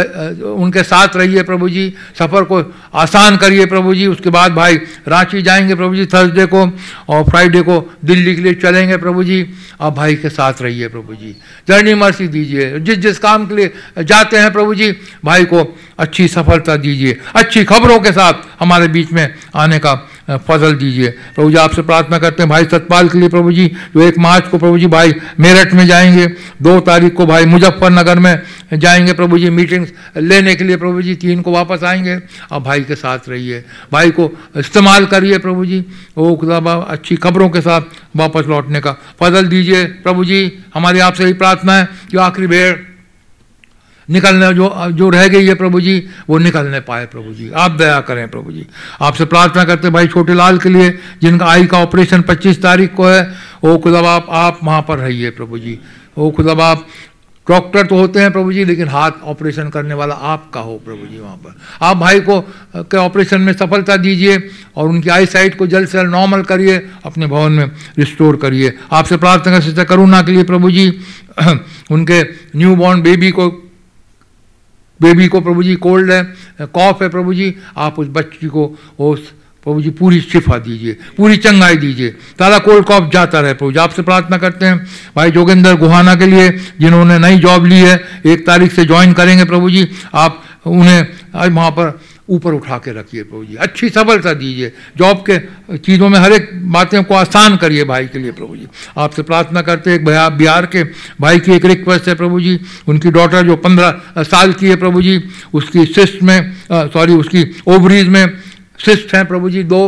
उनके 0.57 0.83
साथ 0.83 1.15
रहिए 1.15 1.43
प्रभु 1.43 1.69
जी 1.69 1.93
सफ़र 2.19 2.43
को 2.43 2.61
आसान 2.93 3.37
करिए 3.37 3.65
प्रभु 3.65 3.95
जी 3.95 4.07
उसके 4.07 4.29
बाद 4.29 4.51
भाई 4.51 4.75
रांची 5.07 5.41
जाएँगे 5.41 5.75
प्रभु 5.75 5.95
जी 5.95 6.05
थर्सडे 6.05 6.45
को 6.45 6.65
और 7.09 7.23
फ्राइडे 7.23 7.61
को 7.61 7.79
दिल्ली 8.05 8.35
के 8.35 8.41
लिए 8.41 8.53
चलेंगे 8.53 8.97
प्रभु 8.97 9.23
जी 9.23 9.45
आप 9.81 9.95
भाई 9.95 10.15
के 10.15 10.29
साथ 10.29 10.61
रहिए 10.61 10.87
प्रभु 10.87 11.15
जी। 11.15 11.35
जर्नी 11.67 11.93
मर्सी 11.93 12.27
दीजिए 12.27 12.79
जिस 12.79 12.97
जिस 12.97 13.19
काम 13.19 13.45
के 13.45 13.55
लिए 13.55 13.73
जाते 14.03 14.37
हैं 14.37 14.53
प्रभु 14.53 14.75
जी 14.75 14.91
भाई 15.25 15.45
को 15.45 15.77
अच्छी 15.99 16.27
सफलता 16.27 16.75
दीजिए 16.75 17.19
अच्छी 17.35 17.63
खबरों 17.63 17.99
के 17.99 18.11
साथ 18.11 18.33
हमारे 18.59 18.87
बीच 18.87 19.11
में 19.11 19.35
आने 19.55 19.79
का 19.79 19.93
फजल 20.27 20.73
दीजिए। 20.73 21.09
प्रभु 21.35 21.49
जी, 21.51 21.57
आपसे 21.57 21.81
प्रार्थना 21.81 22.17
करते 22.17 22.43
हैं, 22.43 22.49
भाई 22.49 22.65
सतपाल 22.65 23.09
के 23.09 23.19
लिए 23.19 23.29
प्रभु 23.29 23.51
जी, 23.51 23.67
जो 23.67 24.01
एक 24.01 24.17
मार्च 24.17 24.47
को 24.47 24.57
प्रभु 24.57 24.79
जी 24.79 24.87
भाई 24.87 25.13
मेरठ 25.39 25.73
में 25.73 25.85
जाएँगे, 25.87 26.25
दो 26.61 26.79
तारीख 26.79 27.13
को 27.13 27.25
भाई 27.25 27.45
मुजफ्फरनगर 27.45 28.19
में 28.19 28.41
जाएँगे 28.73 29.13
प्रभु 29.13 29.39
जी 29.39 29.49
मीटिंग्स 29.49 29.91
लेने 30.17 30.55
के 30.55 30.63
लिए 30.63 30.77
प्रभु 30.77 31.01
जी, 31.01 31.15
तीन 31.15 31.41
को 31.41 31.51
वापस 31.51 31.83
आएँगे, 31.83 32.19
और 32.51 32.61
भाई 32.61 32.83
के 32.83 32.95
साथ 32.95 33.29
रहिए। 33.29 33.63
भाई 33.91 34.11
को 34.11 34.31
इस्तेमाल 34.57 35.05
करिए 35.05 35.37
प्रभु 35.37 35.65
जी 35.65 35.83
वो 36.17 36.35
खुदा 36.35 36.57
अच्छी 36.81 37.15
खबरों 37.15 37.49
के 37.49 37.61
साथ 37.61 37.81
वापस 38.15 38.47
लौटने 38.47 38.79
का। 38.79 38.91
फजल 39.19 39.47
दीजिए 39.47 39.85
प्रभु 39.85 40.25
जी, 40.25 40.51
हमारी 40.73 40.99
आपसे 40.99 41.23
यही 41.23 41.33
प्रार्थना 41.33 41.73
है 41.73 41.87
कि 42.11 42.17
आखिरी 42.17 42.47
भेड़ 42.47 42.75
निकलने 44.09 44.53
जो 44.53 44.91
जो 44.91 45.09
रह 45.09 45.27
गई 45.27 45.47
है 45.47 45.55
प्रभु 45.55 45.81
जी, 45.81 46.07
वो 46.29 46.37
निकलने 46.37 46.79
पाए 46.79 47.05
प्रभु 47.05 47.33
जी। 47.33 47.51
आप 47.51 47.71
दया 47.71 48.01
करें 48.01 48.27
प्रभु 48.29 48.51
जी। 48.51 48.67
आपसे 49.01 49.25
प्रार्थना 49.25 49.63
करते 49.63 49.89
भाई 49.89 50.07
छोटे 50.07 50.33
लाल 50.33 50.57
के 50.57 50.69
लिए, 50.69 50.99
जिनका 51.21 51.45
आई 51.45 51.65
का 51.65 51.79
ऑपरेशन 51.79 52.21
25 52.21 52.61
तारीख 52.61 52.93
को 52.93 53.07
है 53.07 53.33
वो 53.63 53.77
खुदा 53.77 53.99
आप 53.99 54.27
आप 54.29 54.59
वहाँ 54.63 54.81
पर 54.81 54.97
रहिए 54.97 55.29
प्रभु 55.29 55.59
जी। 55.59 55.79
वो 56.17 56.31
खुदा 56.31 56.65
आप, 56.65 56.87
डॉक्टर 57.49 57.85
तो 57.85 57.95
होते 57.95 58.19
हैं 58.19 58.31
प्रभु 58.31 58.53
जी, 58.53 58.65
लेकिन 58.65 58.87
हाथ 58.87 59.11
ऑपरेशन 59.23 59.69
करने 59.69 59.93
वाला 59.93 60.15
आपका 60.15 60.59
हो 60.59 60.81
प्रभु 60.85 61.07
जी 61.07 61.19
वहाँ 61.19 61.35
पर। 61.35 61.55
आप 61.81 61.97
भाई 61.97 62.19
को, 62.19 62.41
के 62.75 62.97
ऑपरेशन 62.97 63.41
में 63.41 63.53
सफलता 63.53 63.97
दीजिए 63.97 64.49
और 64.75 64.89
उनकी 64.89 65.09
आई 65.09 65.25
साइट 65.25 65.57
को 65.57 65.67
जल्द 65.67 65.87
से 65.87 65.97
जल्द 65.97 66.11
नॉर्मल 66.11 66.41
करिए, 66.41 66.89
अपने 67.05 67.27
भवन 67.27 67.51
में 67.51 67.71
रिस्टोर 67.99 68.35
करिए। 68.35 68.77
आपसे 68.91 69.17
प्रार्थना 69.17 69.53
कर 69.53 69.61
सिस्टर 69.61 69.83
करुणा 69.83 70.21
के 70.21 70.31
लिए 70.31 70.43
प्रभु 70.43 70.71
जी, 70.71 70.99
उनके 71.91 72.23
न्यू 72.55 72.75
बॉर्न 72.75 73.01
बेबी 73.01 73.31
को 73.31 73.64
बेबी 74.99 75.27
को 75.27 75.41
प्रभु 75.41 75.63
जी 75.63 75.75
कोल्ड 75.77 76.11
है, 76.11 76.23
कॉफ 76.61 77.01
है 77.01 77.09
प्रभु 77.09 77.33
जी 77.33 77.55
आप 77.77 77.99
उस 77.99 78.07
बच्ची 78.09 78.47
को 78.47 78.65
उस 78.99 79.31
प्रभु 79.65 79.81
जी 79.81 79.89
पूरी 79.89 80.19
शिफा 80.21 80.57
दीजिए, 80.57 80.93
पूरी 81.17 81.37
चंगाई 81.37 81.75
दीजिए। 81.77 82.09
ताला 82.39 82.57
कोल्ड 82.59 82.85
कॉफ 82.85 83.09
जाता 83.13 83.39
रहे 83.39 83.53
प्रभु 83.53 83.71
जी 83.71 83.79
आपसे 83.79 84.01
प्रार्थना 84.01 84.37
करते 84.37 84.65
हैं, 84.65 84.77
भाई 85.15 85.31
जोगिंदर 85.31 85.75
गुहाना 85.75 86.15
के 86.15 86.27
लिए, 86.27 86.49
जिन्होंने 86.79 87.17
नई 87.19 87.37
जॉब 87.39 87.65
ली 87.65 87.79
है, 87.79 88.01
एक 88.25 88.45
तारीख 88.47 88.71
से 88.71 88.85
ज्वाइन 88.85 89.13
करेंगे 89.13 89.45
प्रभु 89.45 89.69
जी 89.69 89.87
आप 90.15 90.43
उन्हें 90.65 91.49
वहाँ 91.49 91.71
पर 91.71 91.99
ऊपर 92.27 92.53
उठा 92.53 92.77
के 92.77 92.91
रखिए 92.91 93.23
प्रभु 93.23 93.43
जी। 93.45 93.55
अच्छी 93.55 93.89
सफलता 93.89 94.33
दीजिए। 94.33 94.71
जॉब 94.97 95.23
के 95.29 95.37
चीज़ों 95.77 96.09
में 96.09 96.17
हर 96.19 96.31
एक 96.33 96.49
बातें 96.71 97.03
को 97.03 97.13
आसान 97.13 97.57
करिए 97.57 97.83
भाई 97.83 98.07
के 98.07 98.19
लिए 98.19 98.31
प्रभु 98.31 98.55
जी। 98.55 98.67
आपसे 98.97 99.21
प्रार्थना 99.23 99.61
करते 99.61 99.91
हैं 99.91 100.03
भैया 100.05 100.27
बिहार 100.31 100.65
के 100.65 100.83
भाई 101.21 101.39
की 101.39 101.51
एक 101.51 101.65
रिक्वेस्ट 101.65 102.07
है 102.07 102.15
प्रभु 102.15 102.39
जी। 102.41 102.59
उनकी 102.87 103.11
डॉटर 103.11 103.45
जो 103.47 103.55
पंद्रह 103.57 104.23
साल 104.23 104.53
की 104.53 104.69
है 104.69 104.75
प्रभु 104.75 105.01
जी 105.01 105.21
उसकी 105.53 105.85
सिस्ट 105.87 106.23
में 106.23 106.53
सॉरी 106.71 107.13
उसकी 107.15 107.45
ओवरीज 107.67 108.07
में 108.07 108.25
सिस्ट 108.79 109.15
हैं 109.15 109.25
प्रभु 109.25 109.49
जी 109.49 109.63
दो। 109.65 109.87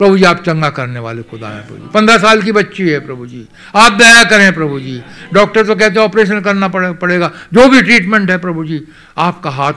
प्रभु 0.00 0.16
जी 0.18 0.24
आप 0.24 0.42
चंगा 0.42 0.68
करने 0.70 1.00
वाले 1.00 1.22
खुदा 1.22 1.48
हैं 1.48 1.66
प्रभु 1.66 1.78
जी। 1.78 1.90
पंद्रह 1.94 2.16
साल 2.18 2.42
की 2.42 2.52
बच्ची 2.52 2.88
है 2.88 2.98
प्रभु 3.00 3.26
जी। 3.26 3.46
आप 3.76 3.92
दया 3.94 4.22
करें 4.24 4.52
प्रभु 4.54 4.80
जी। 4.80 5.00
डॉक्टर 5.34 5.66
तो 5.66 5.74
कहते 5.74 6.00
हैं 6.00 6.06
ऑपरेशन 6.06 6.40
करना 6.40 6.68
पड़े, 6.68 6.92
पड़ेगा। 6.92 7.30
जो 7.52 7.68
भी 7.68 7.82
ट्रीटमेंट 7.82 8.30
है 8.30 8.38
प्रभु 8.38 8.64
जी 8.64 8.80
आपका 9.18 9.50
हाथ 9.52 9.72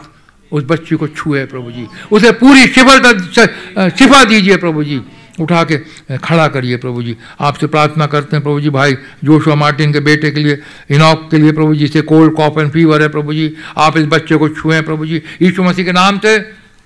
उस 0.52 0.64
बच्ची 0.64 0.96
को 0.96 1.08
छुए 1.08 1.46
प्रभु 1.46 1.72
जी। 1.72 1.88
उसे 2.12 2.32
पूरी 2.34 2.68
शिफलता 2.68 3.90
शिफा 3.90 4.24
दीजिए 4.24 4.58
प्रभु 4.58 4.84
जी। 4.84 5.02
उठा 5.40 5.64
के 5.64 5.78
खड़ा 6.18 6.48
करिए 6.48 6.78
प्रभु 6.78 7.04
जी। 7.04 7.16
आपसे 7.40 7.68
प्रार्थना 7.68 8.06
करते 8.06 8.36
हैं 8.36 8.44
प्रभु 8.44 8.62
जी, 8.62 8.70
भाई, 8.70 8.94
जोशुआ 9.24 9.56
मार्टिन 9.56 9.94
के 9.94 10.00
बेटे 10.00 10.32
के 10.32 10.40
लिए, 10.40 10.62
इनॉक 10.92 11.28
के 11.32 11.38
लिए 11.38 11.52
प्रभु 11.52 11.76
जी 11.76 11.88
से 11.88 12.02
कोल्ड 12.04 12.36
कॉफ 12.36 12.58
एंड 12.58 12.72
फीवर 12.72 13.02
है 13.02 13.08
प्रभु 13.08 13.34
जी। 13.34 13.54
आप 13.78 13.98
इस 13.98 14.06
बच्चे 14.06 14.36
को 14.36 14.50
छुएँ 14.50 14.82
प्रभु 14.82 15.06
जी। 15.06 15.22
यीशु 15.42 15.64
मसीह 15.64 15.86
के 15.86 15.92
नाम 15.92 16.20
से 16.20 16.38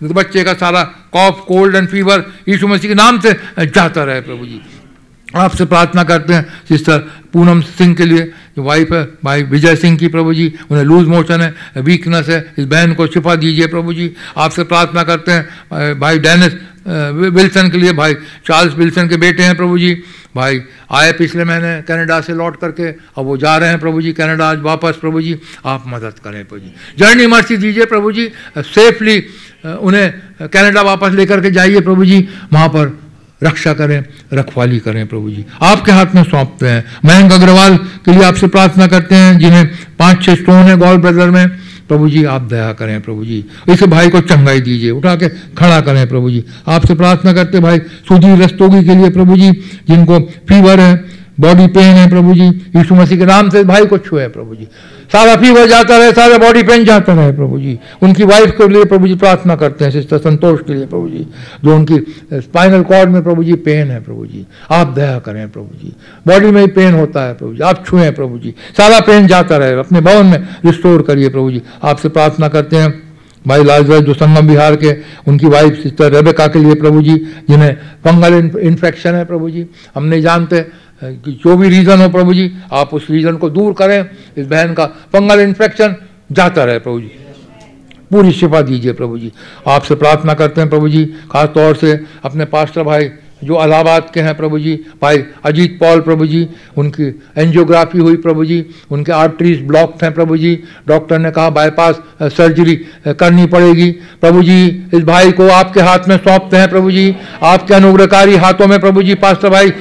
बच्चे 0.03 0.43
का 0.43 0.53
सारा 0.53 0.83
कॉफ, 1.13 1.43
कोल्ड 1.47 1.75
एंड 1.75 1.87
फीवर 1.87 2.25
यीशु 2.49 2.67
मसीह 2.67 2.89
के 2.89 2.95
नाम 2.95 3.19
से 3.19 3.33
जाता 3.59 4.03
रहे 4.03 4.21
प्रभु 4.21 4.45
जी। 4.45 4.61
आपसे 5.33 5.65
प्रार्थना 5.65 6.03
करते 6.03 6.33
हैं 6.33 6.45
सिस्टर 6.69 6.97
पूनम 7.33 7.61
सिंह 7.61 7.93
के 7.95 8.05
लिए 8.05 8.23
जो 8.55 8.63
वाइफ 8.63 8.91
है, 8.93 9.03
भाई 9.23 9.43
विजय 9.43 9.75
सिंह 9.75 9.97
की 9.97 10.07
प्रभु 10.07 10.33
जी, 10.33 10.53
उन्हें 10.69 10.83
लूज 10.85 11.07
मोशन 11.07 11.41
है 11.41 11.81
वीकनेस 11.81 12.29
है, 12.29 12.53
इस 12.57 12.65
बहन 12.65 12.93
को 12.93 13.07
छिपा 13.07 13.35
दीजिए 13.35 13.67
प्रभु 13.67 13.93
जी। 13.93 14.11
आपसे 14.37 14.63
प्रार्थना 14.63 15.03
करते 15.03 15.31
हैं 15.31 15.99
भाई 15.99 16.19
डेनिस 16.19 16.53
विल्सन 17.31 17.69
के 17.69 17.77
लिए, 17.77 17.93
भाई 17.93 18.13
चार्ल्स 18.45 18.73
विल्सन 18.75 19.07
के 19.09 19.17
बेटे 19.17 19.43
हैं 19.43 19.55
प्रभु 19.55 19.77
जी। 19.79 19.93
भाई, 20.35 20.61
आए 20.91 21.11
पिछले 21.13 21.43
महीने 21.43 21.81
कनाडा 21.83 22.19
से 22.21 22.33
लौट 22.33 22.59
करके, 22.59 22.89
अब 22.89 23.25
वो 23.25 23.37
जा 23.37 23.55
रहे 23.57 23.69
हैं 23.69 23.79
प्रभु 23.79 24.01
जी 24.01 24.11
कनाडा 24.13 24.49
आज 24.49 24.59
वापस 24.61 24.97
प्रभु 25.01 25.21
जी। 25.21 25.37
आप 25.65 25.83
मदद 25.87 26.19
करें 26.23 26.43
प्रभु 26.45 26.59
जी। 26.59 26.73
जर्नी 26.99 27.27
मर्सी 27.27 27.57
दीजिए 27.57 27.85
प्रभु 27.85 28.11
जी 28.11 28.27
सेफली 28.57 29.17
उन्हें 29.65 30.49
कनाडा 30.49 30.81
वापस 30.81 31.13
लेकर 31.13 31.41
के 31.41 31.51
जाइए 31.51 31.81
प्रभु 31.81 32.05
जी, 32.05 32.27
वहाँ 32.53 32.67
पर 32.69 32.97
रक्षा 33.43 33.73
करें, 33.73 34.05
रखवाली 34.33 34.79
करें 34.79 35.07
प्रभु 35.07 35.29
जी। 35.29 35.45
आपके 35.61 35.91
हाथ 35.91 36.05
में 36.15 36.23
सौंपते 36.23 36.67
हैं। 36.67 36.85
मयंक 37.05 37.31
अग्रवाल 37.31 37.77
के 37.77 38.11
लिए 38.11 38.23
आपसे 38.23 38.47
प्रार्थना 38.47 38.87
करते 38.87 39.15
हैं, 39.15 39.37
जिन्हें 39.37 39.67
पाँच 39.99 40.23
छह 40.23 40.35
स्टोन 40.35 40.55
है 40.55 40.77
गॉल 40.77 40.97
ब्रदर 40.97 41.29
में। 41.29 41.49
प्रभु 41.87 42.09
जी, 42.09 42.23
आप 42.23 42.41
दया 42.41 42.73
करें 42.73 43.01
प्रभु 43.01 43.25
जी। 43.25 43.45
इस 43.69 43.83
भाई 43.83 44.09
को 44.09 44.19
चंगाई 44.21 44.61
दीजिए, 44.61 44.91
उठा 44.91 45.15
के 45.15 45.29
खड़ा 45.29 45.81
करें 45.81 46.07
प्रभु 46.09 46.31
जी। 46.31 46.45
आपसे 46.67 46.95
प्रार्थना 46.95 47.33
करते 47.33 47.59
भाई, 47.59 47.79
सुधीर 47.79 48.37
रस्तोगी 48.37 48.83
के 48.83 48.95
लिए 48.95 49.09
प्रभु 49.09 49.35
जी, 49.35 49.51
जिनको 49.89 50.19
फीवर 50.19 50.79
है 50.79 51.10
बॉडी 51.41 51.67
पेन 51.67 51.95
है 51.95 52.09
प्रभु 52.09 52.33
जी 52.33 52.47
यीशु 52.75 52.95
मसीह 52.95 53.17
के 53.19 53.25
नाम 53.25 53.49
से 53.49 53.63
भाई 53.63 53.85
को 53.85 53.97
छुए 53.97 54.27
प्रभु 54.27 54.55
जी 54.55 54.67
सारा 55.13 55.35
फीवर 55.35 55.67
जाता 55.67 55.97
रहे, 55.97 56.11
सारा 56.11 56.37
बॉडी 56.37 56.61
पेन 56.63 56.83
जाता 56.85 57.13
रहे 57.13 57.31
प्रभु 57.31 57.59
जी 57.59 57.77
उनकी 58.03 58.23
वाइफ 58.23 58.51
के 58.57 58.67
लिए 58.67 58.85
प्रभु 58.85 59.07
जी 59.07 59.15
प्रार्थना 59.15 59.55
करते 59.55 59.85
हैं 59.85 59.91
सिस्टर 59.91 60.17
संतोष 60.17 60.59
के 60.67 60.73
लिए 60.73 60.85
प्रभु 60.85 61.09
जी 61.09 61.27
जो 61.63 61.75
उनकी 61.75 61.97
स्पाइनल 62.33 62.83
कॉर्ड 62.83 63.09
में 63.09 63.23
प्रभु 63.23 63.43
जी 63.43 63.53
पेन 63.65 63.91
है 63.91 63.99
प्रभु 64.03 64.25
जी 64.25 64.45
आप 64.71 64.93
दया 64.95 65.19
करें 65.19 65.49
प्रभु 65.49 65.83
जी 65.83 65.93
बॉडी 66.27 66.51
में 66.51 66.67
पेन 66.73 66.93
होता 66.93 67.23
है 67.23 67.33
प्रभु 67.33 67.53
जी 67.53 67.63
आप 67.63 67.85
छुए 67.85 68.09
प्रभु 68.11 68.39
जी 68.39 68.53
सारा 68.77 68.99
पेन 68.99 69.27
जाता 69.27 69.57
रहे, 69.57 69.79
अपने 69.79 70.01
भवन 70.01 70.25
में 70.25 70.47
रिस्टोर 70.65 71.01
करिए 71.01 71.29
प्रभु 71.29 71.51
जी 71.51 71.61
आपसे 71.83 72.09
प्रार्थना 72.09 72.47
करते 72.47 72.75
हैं। 72.75 73.10
भाई 73.47 73.63
लालगढ़ 73.63 73.99
जो 73.99 74.13
संगम 74.13 74.47
बिहार 74.47 74.75
के, 74.75 74.91
उनकी 75.27 75.47
वाइफ 75.47 75.81
सिस्टर 75.83 76.11
रेबेका 76.11 76.47
के 76.47 76.59
लिए 76.59 76.75
प्रभु 76.75 77.01
जी 77.01 77.15
जिन्हें 77.49 77.73
फंगल 78.05 78.33
इन्फेक्शन 78.61 79.15
है 79.15 79.23
प्रभु 79.25 79.49
जी 79.49 79.65
हम 79.95 80.03
नहीं 80.03 80.21
जानते 80.21 80.61
कि 81.03 81.31
जो 81.43 81.55
भी 81.57 81.69
रीज़न 81.69 82.01
हो 82.01 82.09
प्रभु 82.09 82.33
जी 82.33 82.51
आप 82.71 82.93
उस 82.93 83.09
रीज़न 83.09 83.37
को 83.37 83.49
दूर 83.49 83.73
करें, 83.73 84.09
इस 84.37 84.47
बहन 84.47 84.73
का 84.73 84.85
फंगल 85.13 85.39
इन्फेक्शन 85.39 85.95
जाता 86.31 86.63
रहे 86.63 86.79
प्रभु 86.79 86.99
जी 87.01 87.11
पूरी 88.11 88.31
शिफा 88.31 88.61
दीजिए 88.61 88.93
प्रभु 88.93 89.17
जी 89.17 89.31
आपसे 89.67 89.95
प्रार्थना 89.95 90.33
करते 90.33 90.61
हैं 90.61 90.69
प्रभु 90.69 90.89
जी 90.89 91.03
खासतौर 91.31 91.75
से 91.75 91.99
अपने 92.25 92.45
पास्टर 92.45 92.83
भाई 92.83 93.09
जो 93.43 93.55
अलाहाबाद 93.55 94.09
के 94.13 94.19
हैं 94.19 94.35
प्रभु 94.37 94.59
जी, 94.59 94.73
भाई 95.01 95.23
अजीत 95.45 95.77
पॉल 95.79 96.01
प्रभु 96.01 96.25
जी, 96.25 96.47
उनकी 96.77 97.07
एंजियोग्राफी 97.37 97.97
हुई 97.97 98.15
प्रभु 98.17 98.45
जी, 98.45 98.65
उनके 98.91 99.11
आर्टरीज 99.11 99.61
ब्लॉक 99.67 100.03
हैं 100.03 100.13
प्रभु 100.13 100.37
जी, 100.37 100.55
डॉक्टर 100.87 101.19
ने 101.19 101.31
कहा 101.31 101.49
बाईपास 101.51 102.01
सर्जरी 102.23 102.75
करनी 103.09 103.45
पड़ेगी। 103.47 103.89
प्रभु 104.21 104.43
जी, 104.43 104.67
इस 104.93 105.03
भाई 105.03 105.31
को 105.31 105.47
आपके 105.49 105.81
हाथ 105.81 106.07
में 106.09 106.15
सौंपते 106.17 106.57
हैं 106.57 106.69
प्रभु 106.69 106.91
जी, 106.91 107.15
आपके 107.43 107.73
अनुग्रहकारी 107.73 108.35
हाथों 108.37 108.67
में 108.67 108.79
प्रभु 108.79 109.03
जी, 109.03 109.15
पास्टर 109.15 109.49
भाई 109.49 109.71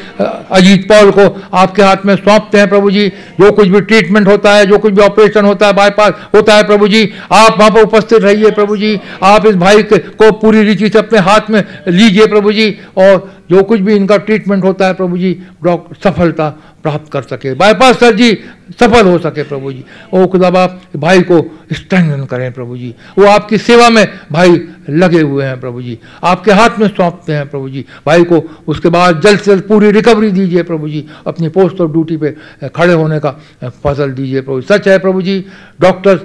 अजीत 0.53 0.89
पॉल 0.89 1.11
को 1.11 1.29
आपके 1.55 1.83
हाथ 1.83 2.07
में 2.07 2.15
सौंपते 2.17 2.59
हैं 2.59 2.69
प्रभु 2.69 2.91
जी। 2.91 3.09
जो 3.41 3.51
कुछ 3.53 3.69
भी 3.69 3.81
ट्रीटमेंट 3.83 4.29
होता 4.29 4.55
है, 4.55 4.67
जो 4.67 4.79
कुछ 4.79 4.93
भी 4.93 5.03
ऑपरेशन 5.03 5.45
होता 5.45 5.67
है, 5.67 5.73
बाईपास 5.73 6.13
होता 6.35 6.57
है 6.57 6.67
प्रभु 6.67 6.89
जी, 6.89 7.09
आप 7.33 7.59
वहाँ 7.59 7.71
पर 7.71 7.83
उपस्थित 7.83 8.23
रहिए 8.23 8.51
प्रभु 8.53 8.77
जी। 8.77 8.99
आप 9.25 9.47
इस 9.47 9.55
भाई 9.57 9.83
को 9.83 10.31
पूरी 10.33 10.63
रीति 10.63 10.89
से 10.89 10.99
अपने 10.99 11.19
हाथ 11.21 11.51
में 11.51 11.63
लीजिए 11.89 12.27
प्रभु 12.27 12.53
जी 12.53 12.71
और 12.99 13.29
जो 13.51 13.63
कुछ 13.63 13.81
भी 13.81 13.95
इनका 13.97 14.17
ट्रीटमेंट 14.19 14.65
होता 14.65 14.87
है 14.87 14.95
प्रभु 14.95 15.19
जी 15.19 15.33
डॉक्टर 15.65 15.97
सफलता 16.03 16.49
प्राप्त 16.83 17.13
कर 17.13 17.23
सके। 17.23 17.55
बाईपास 17.55 17.99
सर्जरी 18.01 18.33
सफल 18.81 19.07
हो 19.07 19.19
सके 19.19 19.43
प्रभु 19.43 19.73
जी। 19.73 19.85
ओ 20.15 20.27
खुदा 20.27 20.51
बाप 20.51 20.81
भाई 20.97 21.23
को 21.23 21.41
स्ट्रेंथन 21.73 22.25
करें 22.25 22.53
प्रभु 22.53 22.77
जी। 22.77 22.95
वो 23.19 23.27
आपकी 23.27 23.59
सेवा 23.59 23.89
में 23.91 24.07
भाई 24.33 24.61
लगे 24.91 25.21
हुए 25.21 25.45
हैं 25.45 25.61
प्रभु 25.61 25.83
जी। 25.83 25.99
आपके 26.25 26.53
हाथ 26.53 26.79
में 26.79 26.87
सौंपते 26.89 27.33
हैं 27.33 27.49
प्रभु 27.51 27.69
जी। 27.71 27.85
भाई 28.07 28.25
को 28.25 28.43
उसके 28.69 28.89
बाद 28.89 29.21
जल्द 29.21 29.41
से 29.41 29.51
जल्द 29.53 29.63
पूरी 29.69 29.91
रिकवरी 29.91 30.31
दीजिए 30.31 30.63
प्रभु 30.63 30.89
जी। 30.89 31.05
अपनी 31.27 31.49
पोस्ट 31.51 31.81
और 31.81 31.93
ड्यूटी 31.93 32.17
पे 32.17 32.35
खड़े 32.69 32.93
होने 32.93 33.21
का 33.21 33.31
फ़सल 33.65 34.13
दीजिए 34.13 34.41
प्रभु 34.41 34.61
सच 34.63 34.89
है 34.89 34.99
प्रभु 34.99 35.23
जी 35.23 35.45
डॉक्टर्स 35.81 36.21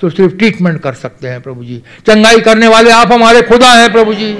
तो 0.00 0.10
सिर्फ़ 0.10 0.34
ट्रीटमेंट 0.34 0.80
कर 0.80 0.92
सकते 0.94 1.28
हैं 1.28 1.40
प्रभु 1.42 1.64
जी। 1.64 1.82
चंगाई 2.06 2.40
करने 2.40 2.68
वाले 2.68 2.90
आप 2.92 3.12
हमारे 3.12 3.42
खुदा 3.42 3.72
हैं 3.72 3.92
प्रभु 3.92 4.14
जी। 4.14 4.36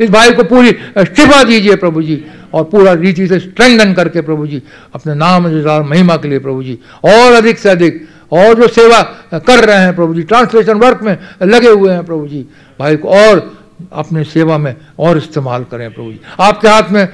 इस 0.00 0.10
भाई 0.10 0.30
को 0.30 0.44
पूरी 0.44 0.70
शिफा 0.98 1.42
दीजिए 1.44 1.76
प्रभु 1.76 2.02
जी 2.02 2.22
और 2.54 2.64
पूरा 2.64 2.92
रीति 2.94 3.26
से 3.28 3.38
स्ट्रेंथन 3.40 3.92
करके 3.94 4.20
प्रभु 4.20 4.46
जी, 4.46 4.62
अपने 4.94 5.14
नाम 5.14 5.46
महिमा 5.88 6.16
के 6.16 6.28
लिए 6.28 6.38
प्रभु 6.38 6.62
जी, 6.62 6.78
और 7.04 7.32
अधिक 7.32 7.58
से 7.58 7.68
अधिक, 7.70 8.06
और 8.32 8.54
जो 8.54 8.68
सेवा 8.68 9.02
कर 9.34 9.64
रहे 9.64 9.78
हैं 9.78 9.94
प्रभु 9.96 10.14
जी, 10.14 10.22
ट्रांसलेशन 10.24 10.78
वर्क 10.78 11.02
में 11.02 11.16
लगे 11.44 11.68
हुए 11.68 11.92
हैं 11.92 12.04
प्रभु 12.04 12.26
जी, 12.28 12.46
भाई 12.78 12.96
को 12.96 13.08
और 13.10 13.50
अपने 13.92 14.24
सेवा 14.26 14.58
में 14.58 14.74
और 14.98 15.18
इस्तेमाल 15.18 15.64
करें 15.64 15.92
प्रभु 15.92 16.10
जी। 16.12 16.20
आपके 16.40 16.68
हाथ 16.68 16.90
में 16.92 17.08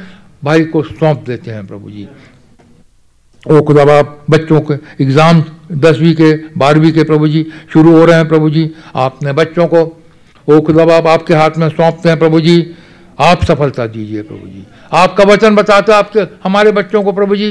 भाई 0.44 0.64
को 0.66 0.82
सौंप 0.84 1.22
देते 1.26 1.50
हैं 1.50 1.66
प्रभु 1.66 1.90
जी। 1.90 2.08
ओ 3.46 3.60
खुदा 3.62 3.84
बाप, 3.84 4.24
बच्चों 4.30 4.60
के 4.60 4.74
एग्ज़ाम 5.02 5.42
दसवीं 5.72 6.14
के, 6.14 6.32
बारहवीं 6.58 6.92
के 6.92 7.02
प्रभु 7.04 7.28
जी, 7.28 7.46
शुरू 7.72 7.92
हो 7.92 8.04
रहे 8.04 8.16
हैं 8.16 8.28
प्रभु 8.28 8.50
जी। 8.50 8.70
आपने 8.96 9.32
बच्चों 9.32 9.66
को 9.66 9.84
ओ 10.48 10.60
खुदा 10.60 10.84
बाप 10.84 11.06
आपके 11.08 11.34
हाथ 11.34 11.56
में 11.58 11.68
सौंपते 11.70 12.08
हैं 12.08 12.18
प्रभु 12.18 12.40
जी। 12.40 12.74
आप 13.18 13.44
सफलता 13.44 13.86
दीजिए 13.88 14.22
प्रभु 14.22 14.46
जी। 14.46 14.64
आपका 14.94 15.24
वचन 15.24 15.54
बताते 15.56 15.92
हैं 15.92 15.98
आपके, 15.98 16.20
हमारे 16.44 16.72
बच्चों 16.72 17.02
को 17.02 17.12
प्रभु 17.12 17.36
जी। 17.36 17.50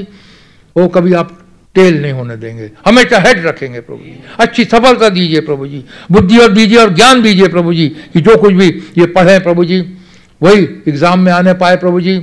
वो 0.76 0.88
कभी 0.90 1.14
आप 1.14 1.38
टेल 1.76 2.02
नहीं 2.02 2.12
होने 2.14 2.36
देंगे। 2.38 2.70
हमेशा 2.86 3.20
हेड 3.20 3.46
रखेंगे 3.46 3.80
प्रभु 3.80 4.00
जी। 4.00 4.14
अच्छी 4.40 4.64
सफलता 4.66 5.10
दीजिए 5.10 5.40
प्रभु 5.42 5.68
जी। 5.68 5.84
बुद्धि 6.12 6.38
और 6.38 6.52
दीजिए 6.52 6.78
और 6.80 6.94
ज्ञान 6.94 7.22
दीजिए 7.22 7.48
प्रभु 7.48 7.74
जी 7.74 7.88
कि 8.14 8.22
जो 8.22 8.38
कुछ 8.38 8.54
भी 8.54 8.68
ये 8.98 9.06
पढ़ें 9.08 9.42
प्रभु 9.44 9.66
जी, 9.66 9.80
वही 10.42 10.64
एग्ज़ाम 10.88 11.20
में 11.20 11.32
आने 11.32 11.54
पाए 11.56 11.76
प्रभु 11.78 12.02
जी 12.02 12.18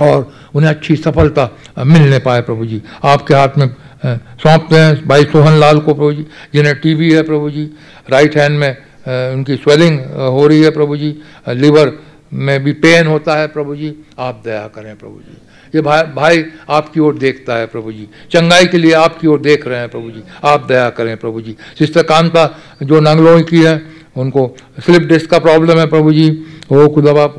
और 0.00 0.32
उन्हें 0.54 0.70
अच्छी 0.70 0.96
सफलता 0.96 1.50
मिलने 1.80 2.18
पाए 2.20 2.40
प्रभु 2.42 2.66
जी। 2.66 2.80
आपके 3.04 3.34
हाथ 3.34 3.58
में 3.58 3.68
सौंपते 4.06 4.76
हैं 4.76 5.06
भाई 5.08 5.24
सोहन 5.26 5.58
लाल 5.60 5.78
को 5.80 5.94
प्रभु 5.94 6.12
जी, 6.12 6.26
जिन्हें 6.54 6.74
टीबी 6.76 7.12
है 7.12 7.22
प्रभु 7.22 7.50
जी, 7.50 7.64
राइट 8.10 8.36
हैंड 8.36 8.58
में 8.58 8.76
उनकी 9.06 9.56
स्वेलिंग 9.56 10.00
हो 10.30 10.46
रही 10.46 10.62
है 10.62 10.70
प्रभु 10.70 10.96
जी। 10.96 11.14
लिवर 11.48 11.92
में 12.32 12.62
भी 12.64 12.72
पेन 12.74 13.06
होता 13.06 13.36
है 13.36 13.46
प्रभु 13.48 13.76
जी। 13.76 13.94
आप 14.18 14.40
दया 14.44 14.66
करें 14.68 14.96
प्रभु 14.96 15.20
जी। 15.20 15.36
ये 15.74 15.80
भाई 15.82 16.02
भाई 16.14 16.44
आपकी 16.70 17.00
ओर 17.00 17.14
देखता 17.18 17.56
है 17.56 17.66
प्रभु 17.66 17.92
जी। 17.92 18.08
चंगाई 18.30 18.66
के 18.66 18.78
लिए 18.78 18.92
आपकी 18.94 19.26
ओर 19.26 19.40
देख 19.40 19.66
रहे 19.66 19.78
हैं 19.78 19.88
प्रभु 19.88 20.10
जी। 20.10 20.22
आप 20.44 20.66
दया 20.66 20.88
करें 20.90 21.16
प्रभु 21.16 21.40
जी। 21.40 21.56
सिस्टर 21.78 22.02
कांता 22.02 22.46
जो 22.82 23.00
नंगलोई 23.00 23.42
की 23.42 23.62
है 23.62 23.80
उनको 24.16 24.54
स्लिप 24.84 25.02
डिस्क 25.02 25.30
का 25.30 25.38
प्रॉब्लम 25.38 25.78
है 25.78 25.86
प्रभु 25.86 26.12
जी। 26.12 26.28
वो 26.72 26.88
खुदा 26.88 27.12
बाप 27.12 27.34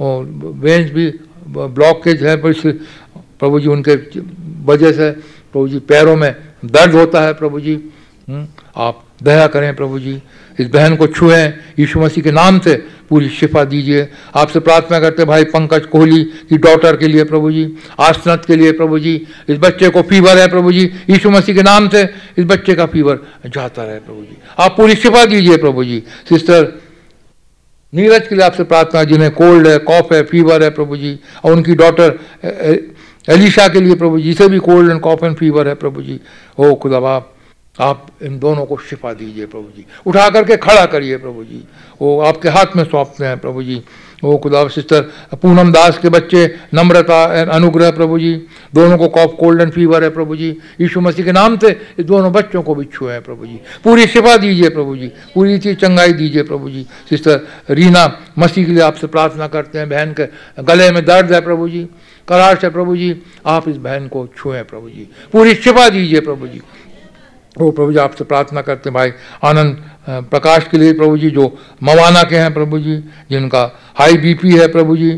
वेंस 0.00 0.90
भी 0.90 1.06
ब्लॉकेज 1.48 2.22
है 2.22 2.36
प्रभु 2.36 3.60
जी 3.60 3.68
उनके 3.68 3.94
वजह 4.64 4.92
से 4.92 5.10
प्रभु 5.10 5.68
जी 5.68 5.78
पैरों 5.88 6.16
में 6.16 6.34
दर्द 6.64 6.94
होता 6.94 7.22
है 7.22 7.34
प्रभु 7.34 7.60
जी। 7.60 7.74
हम्म, 8.28 8.46
आप 8.76 9.04
दया 9.22 9.46
करें 9.46 9.74
प्रभु 9.76 9.98
जी। 9.98 10.20
इस 10.58 10.68
बहन 10.68 10.96
को 10.96 11.06
छुएँ, 11.08 11.46
यीशु 11.78 12.00
मसीह 12.00 12.24
के 12.24 12.30
नाम 12.32 12.58
से 12.58 12.74
पूरी 13.08 13.28
शिफा 13.30 13.62
दीजिए। 13.64 14.08
आपसे 14.36 14.60
प्रार्थना 14.60 14.98
करते 15.00 15.24
भाई 15.24 15.44
पंकज 15.46 15.86
कोहली 15.86 16.22
की 16.48 16.56
डॉटर 16.58 16.96
के 16.96 17.08
लिए 17.08 17.24
प्रभु 17.24 17.50
जी 17.52 17.66
आसनत 18.00 18.44
के 18.46 18.56
लिए 18.56 18.72
प्रभु 18.72 18.98
जी, 18.98 19.14
इस 19.48 19.58
बच्चे 19.58 19.88
को 19.88 20.02
फीवर 20.02 20.38
है 20.38 20.48
प्रभु 20.48 20.72
जी, 20.72 20.84
यीशु 21.10 21.30
मसीह 21.30 21.54
के 21.54 21.62
नाम 21.62 21.88
से 21.88 22.02
इस 22.38 22.44
बच्चे 22.44 22.74
का 22.74 22.86
फीवर 22.86 23.20
जाता 23.46 23.84
रहे 23.84 23.98
प्रभु 24.00 24.20
जी। 24.20 24.36
आप 24.58 24.76
पूरी 24.76 24.94
शिफा 24.96 25.24
दीजिए 25.26 25.56
प्रभु 25.56 25.84
जी। 25.84 26.02
सिस्टर 26.28 26.72
नीरज 27.92 28.26
के 28.28 28.34
लिए 28.34 28.44
आपसे 28.44 28.64
प्रार्थना, 28.64 29.02
जिन्हें 29.04 29.30
कोल्ड 29.30 29.66
है 29.66 29.78
कॉफ 29.80 30.12
है 30.12 30.22
फीवर 30.24 30.62
है 30.62 30.70
प्रभु 30.70 30.96
जी, 30.96 31.18
और 31.44 31.52
उनकी 31.52 31.74
डॉटर 31.74 32.18
एलिशा 33.28 33.66
के 33.68 33.80
लिए 33.80 33.94
प्रभु 33.94 34.18
जी, 34.18 34.24
जिसे 34.24 34.48
भी 34.48 34.58
cold 34.60 34.90
and 34.90 35.00
cough 35.00 35.24
and 35.24 35.36
fever 35.36 35.68
है 35.68 35.74
प्रभु 35.76 36.02
जी। 36.02 36.20
ओ 36.58 36.74
खुदा 36.74 37.00
बाप 37.00 37.34
आप 37.80 38.06
इन 38.22 38.38
दोनों 38.38 38.64
को 38.66 38.76
शिफा 38.80 39.12
दीजिए 39.14 39.46
प्रभु 39.46 39.70
जी 39.76 39.84
उठा 40.06 40.28
करके 40.30 40.56
खड़ा 40.58 40.84
करिए 40.86 41.16
प्रभु 41.18 41.44
जी 41.44 41.62
वो 42.00 42.18
आपके 42.22 42.48
हाथ 42.48 42.76
में 42.76 42.84
सौंपते 42.84 43.24
हैं 43.24 43.38
प्रभु 43.38 43.62
जी 43.62 43.82
वो 44.24 44.36
खुदा 44.38 44.66
सिस्टर 44.68 45.00
पूनम 45.34 45.70
दास 45.72 45.98
के 45.98 46.08
बच्चे 46.08 46.44
नम्रता 46.74 47.22
अनुग्रह 47.54 47.90
प्रभु 47.90 48.18
जी 48.18 48.32
दोनों 48.74 48.96
को 48.98 49.08
कॉफ 49.08 49.36
कोल्ड 49.40 49.60
एंड 49.60 49.72
फीवर 49.72 50.04
है 50.04 50.10
प्रभु 50.10 50.36
जी 50.36 50.48
यीशु 50.80 51.00
मसीह 51.00 51.24
के 51.24 51.32
नाम 51.32 51.58
से 51.58 51.70
इस 51.98 52.04
दोनों 52.04 52.32
बच्चों 52.32 52.62
को 52.62 52.74
भी 52.74 52.84
छुए 52.86 53.12
हैं 53.12 53.22
प्रभु 53.22 53.46
जी 53.46 53.60
पूरी 53.84 54.06
शिफा 54.06 54.36
दीजिए 54.36 54.68
प्रभु 54.70 54.96
जी 54.96 55.06
पूरी 55.34 55.58
चीज़ 55.58 55.76
चंगाई 55.76 56.12
दीजिए 56.14 56.42
प्रभु 56.42 56.70
जी 56.70 56.86
सिस्टर 57.10 57.46
रीना 57.70 58.06
मसीह 58.38 58.66
के 58.66 58.72
लिए 58.72 58.82
आपसे 58.82 59.06
प्रार्थना 59.08 59.48
करते 59.48 59.78
हैं 59.78 59.88
बहन 59.88 60.12
के 60.12 60.26
गले 60.64 60.90
में 60.90 61.04
दर्द 61.04 61.32
है 61.32 61.40
प्रभु 61.40 61.68
जी 61.68 61.88
कराश 62.28 62.64
है 62.64 62.70
प्रभु 62.70 62.96
जी 62.96 63.14
आप 63.46 63.68
इस 63.68 63.76
बहन 63.78 64.08
को 64.08 64.26
छुएँ 64.36 64.62
प्रभु 64.64 64.90
जी 64.90 65.08
पूरी 65.32 65.54
शिफा 65.56 65.88
दीजिए 65.88 66.20
प्रभु 66.20 66.46
जी 66.46 66.60
वो 67.58 67.70
प्रभु 67.70 67.92
जी, 67.92 67.98
आपसे 67.98 68.24
प्रार्थना 68.24 68.62
करते 68.62 68.90
भाई। 68.90 69.12
आनंद 69.44 69.76
प्रकाश 70.30 70.68
के 70.70 70.78
लिए 70.78 70.92
प्रभु 70.92 71.16
जी, 71.18 71.30
जो 71.30 71.46
मवाना 71.82 72.22
के 72.22 72.36
हैं 72.36 72.52
प्रभु 72.54 72.78
जी, 72.78 72.96
जिनका 73.30 73.64
हाई 73.98 74.16
बीपी 74.16 74.56
है 74.56 74.68
प्रभु 74.68 74.96
जी। 74.96 75.10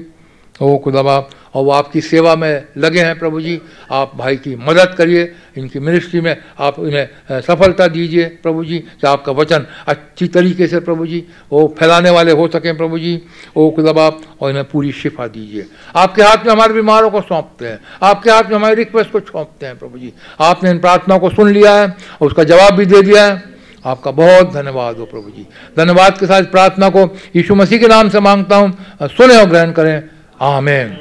ओ 0.60 0.76
खुदा 0.78 1.02
बाप 1.02 1.30
और 1.54 1.64
वो 1.64 1.70
आपकी 1.72 2.00
सेवा 2.00 2.34
में 2.36 2.64
लगे 2.76 3.00
हैं 3.00 3.18
प्रभु 3.18 3.40
जी 3.40 3.60
आप 3.90 4.12
भाई 4.16 4.36
की 4.36 4.54
मदद 4.58 4.94
करिए, 4.98 5.22
इनकी 5.56 5.78
मिनिस्ट्री 5.78 6.20
में 6.20 6.36
आप 6.58 6.76
इन्हें 6.80 7.40
सफलता 7.42 7.86
दीजिए 7.88 8.24
प्रभु 8.42 8.64
जी 8.64 8.78
कि 8.78 9.06
आपका 9.06 9.32
वचन 9.32 9.66
अच्छी 9.88 10.28
तरीके 10.28 10.66
से 10.66 10.80
प्रभु 10.80 11.06
जी 11.06 11.24
वो 11.52 11.66
फैलाने 11.78 12.10
वाले 12.10 12.32
हो 12.32 12.48
सकें 12.48 12.76
प्रभु 12.76 12.98
जी 12.98 13.20
ओ 13.56 13.70
खुदा 13.70 13.92
बाप 13.92 14.20
और 14.40 14.50
इन्हें 14.50 14.64
पूरी 14.64 14.92
शिफा 14.92 15.26
दीजिए। 15.28 15.66
आपके 15.96 16.22
हाथ 16.22 16.46
में 16.46 16.52
हमारे 16.52 16.74
बीमारों 16.74 17.10
को 17.10 17.20
सौंपते 17.22 17.66
हैं, 17.66 17.78
आपके 18.02 18.30
हाथ 18.30 18.42
में 18.42 18.56
हमारी 18.56 18.74
रिक्वेस्ट 18.74 19.10
को 19.10 19.20
सौंपते 19.22 19.66
हैं 19.66 19.78
प्रभु 19.78 19.98
जी 19.98 20.12
आपने 20.40 20.70
इन 20.70 20.78
प्रार्थनाओं 20.80 21.20
को 21.20 21.30
सुन 21.30 21.50
लिया 21.50 21.74
है, 21.74 21.86
और 21.86 22.26
उसका 22.26 22.44
जवाब 22.44 22.74
भी 22.74 22.86
दे 22.86 23.02
दिया 23.02 23.24
है। 23.24 23.42
आपका 23.86 24.10
बहुत 24.12 24.52
धन्यवाद 24.52 24.96
हो 24.96 25.04
प्रभु 25.06 25.30
जी 25.30 25.46
धन्यवाद 25.76 26.18
के 26.18 26.26
साथ 26.26 26.50
प्रार्थना 26.52 26.88
को 26.90 27.04
यीशु 27.36 27.54
मसीह 27.54 27.78
के 27.80 27.88
नाम 27.88 28.08
से 28.08 28.20
माँगता 28.20 28.56
हूँ 28.56 29.08
सुने 29.08 29.36
और 29.36 29.46
ग्रहण 29.46 29.72
करें। 29.72 30.19
आमेन। 30.40 30.96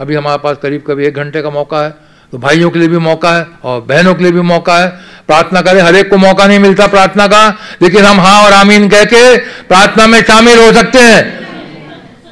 अभी 0.00 0.14
हमारे 0.14 0.38
पास 0.38 0.56
करीब 0.62 0.82
करीब 0.82 1.00
एक 1.02 1.14
घंटे 1.14 1.42
का 1.42 1.50
मौका 1.50 1.82
है 1.82 1.90
तो 2.32 2.38
भाइयों 2.38 2.70
के 2.70 2.78
लिए 2.78 2.88
भी 2.88 2.98
मौका 3.00 3.32
है 3.32 3.46
और 3.64 3.80
बहनों 3.82 4.14
के 4.14 4.22
लिए 4.22 4.32
भी 4.32 4.40
मौका 4.42 4.76
है। 4.78 4.88
प्रार्थना 5.26 5.60
करें 5.62 5.80
हर 5.82 5.96
एक 5.96 6.10
को 6.10 6.16
मौका 6.18 6.46
नहीं 6.46 6.58
मिलता 6.58 6.86
प्रार्थना 6.88 7.26
का 7.28 7.48
लेकिन 7.82 8.04
हम 8.04 8.20
हाँ 8.20 8.42
और 8.44 8.52
आमीन 8.54 8.88
कह 8.90 9.04
के 9.04 9.36
प्रार्थना 9.64 10.06
में 10.06 10.20
शामिल 10.22 10.58
हो 10.58 10.72
सकते 10.72 10.98
हैं। 11.00 11.22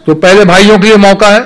तो 0.06 0.14
पहले 0.16 0.44
भाइयों 0.46 0.78
के 0.78 0.86
लिए 0.86 0.96
मौका 0.98 1.28
है। 1.28 1.40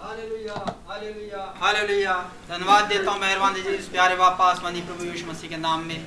Hallelujah 0.00 0.54
hallelujah 0.88 1.42
hallelujah. 1.62 2.14
धन्यवाद 2.50 2.84
देता 2.86 3.10
हूँ 3.10 3.20
मेहरबान 3.20 3.54
दीजिए 3.54 3.72
इस 3.72 3.88
प्यारे 3.88 4.14
बापा 4.16 4.44
आसमानी 4.46 4.80
प्रभु 4.82 5.04
यीशु 5.04 5.30
मसीह 5.30 5.50
के 5.50 5.56
नाम 5.58 5.80
में। 5.80 5.98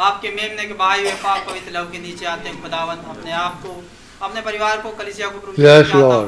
आपके 0.00 0.28
मेमने 0.30 0.64
के 0.64 0.74
भाई 0.76 1.04
पाक 1.24 1.46
पवित्र 1.48 1.78
लव 1.78 1.84
के 1.92 1.98
नीचे 1.98 2.26
आते 2.26 2.48
हैं 2.48 2.62
खुदावन 2.62 2.96
अपने 3.10 3.32
आप 3.40 3.60
को 3.62 3.82
अपने 4.24 4.40
परिवार 4.40 4.76
को 4.82 4.90
कलिसिया 4.98 5.28
को 5.28 5.38
प्रभु 5.38 5.54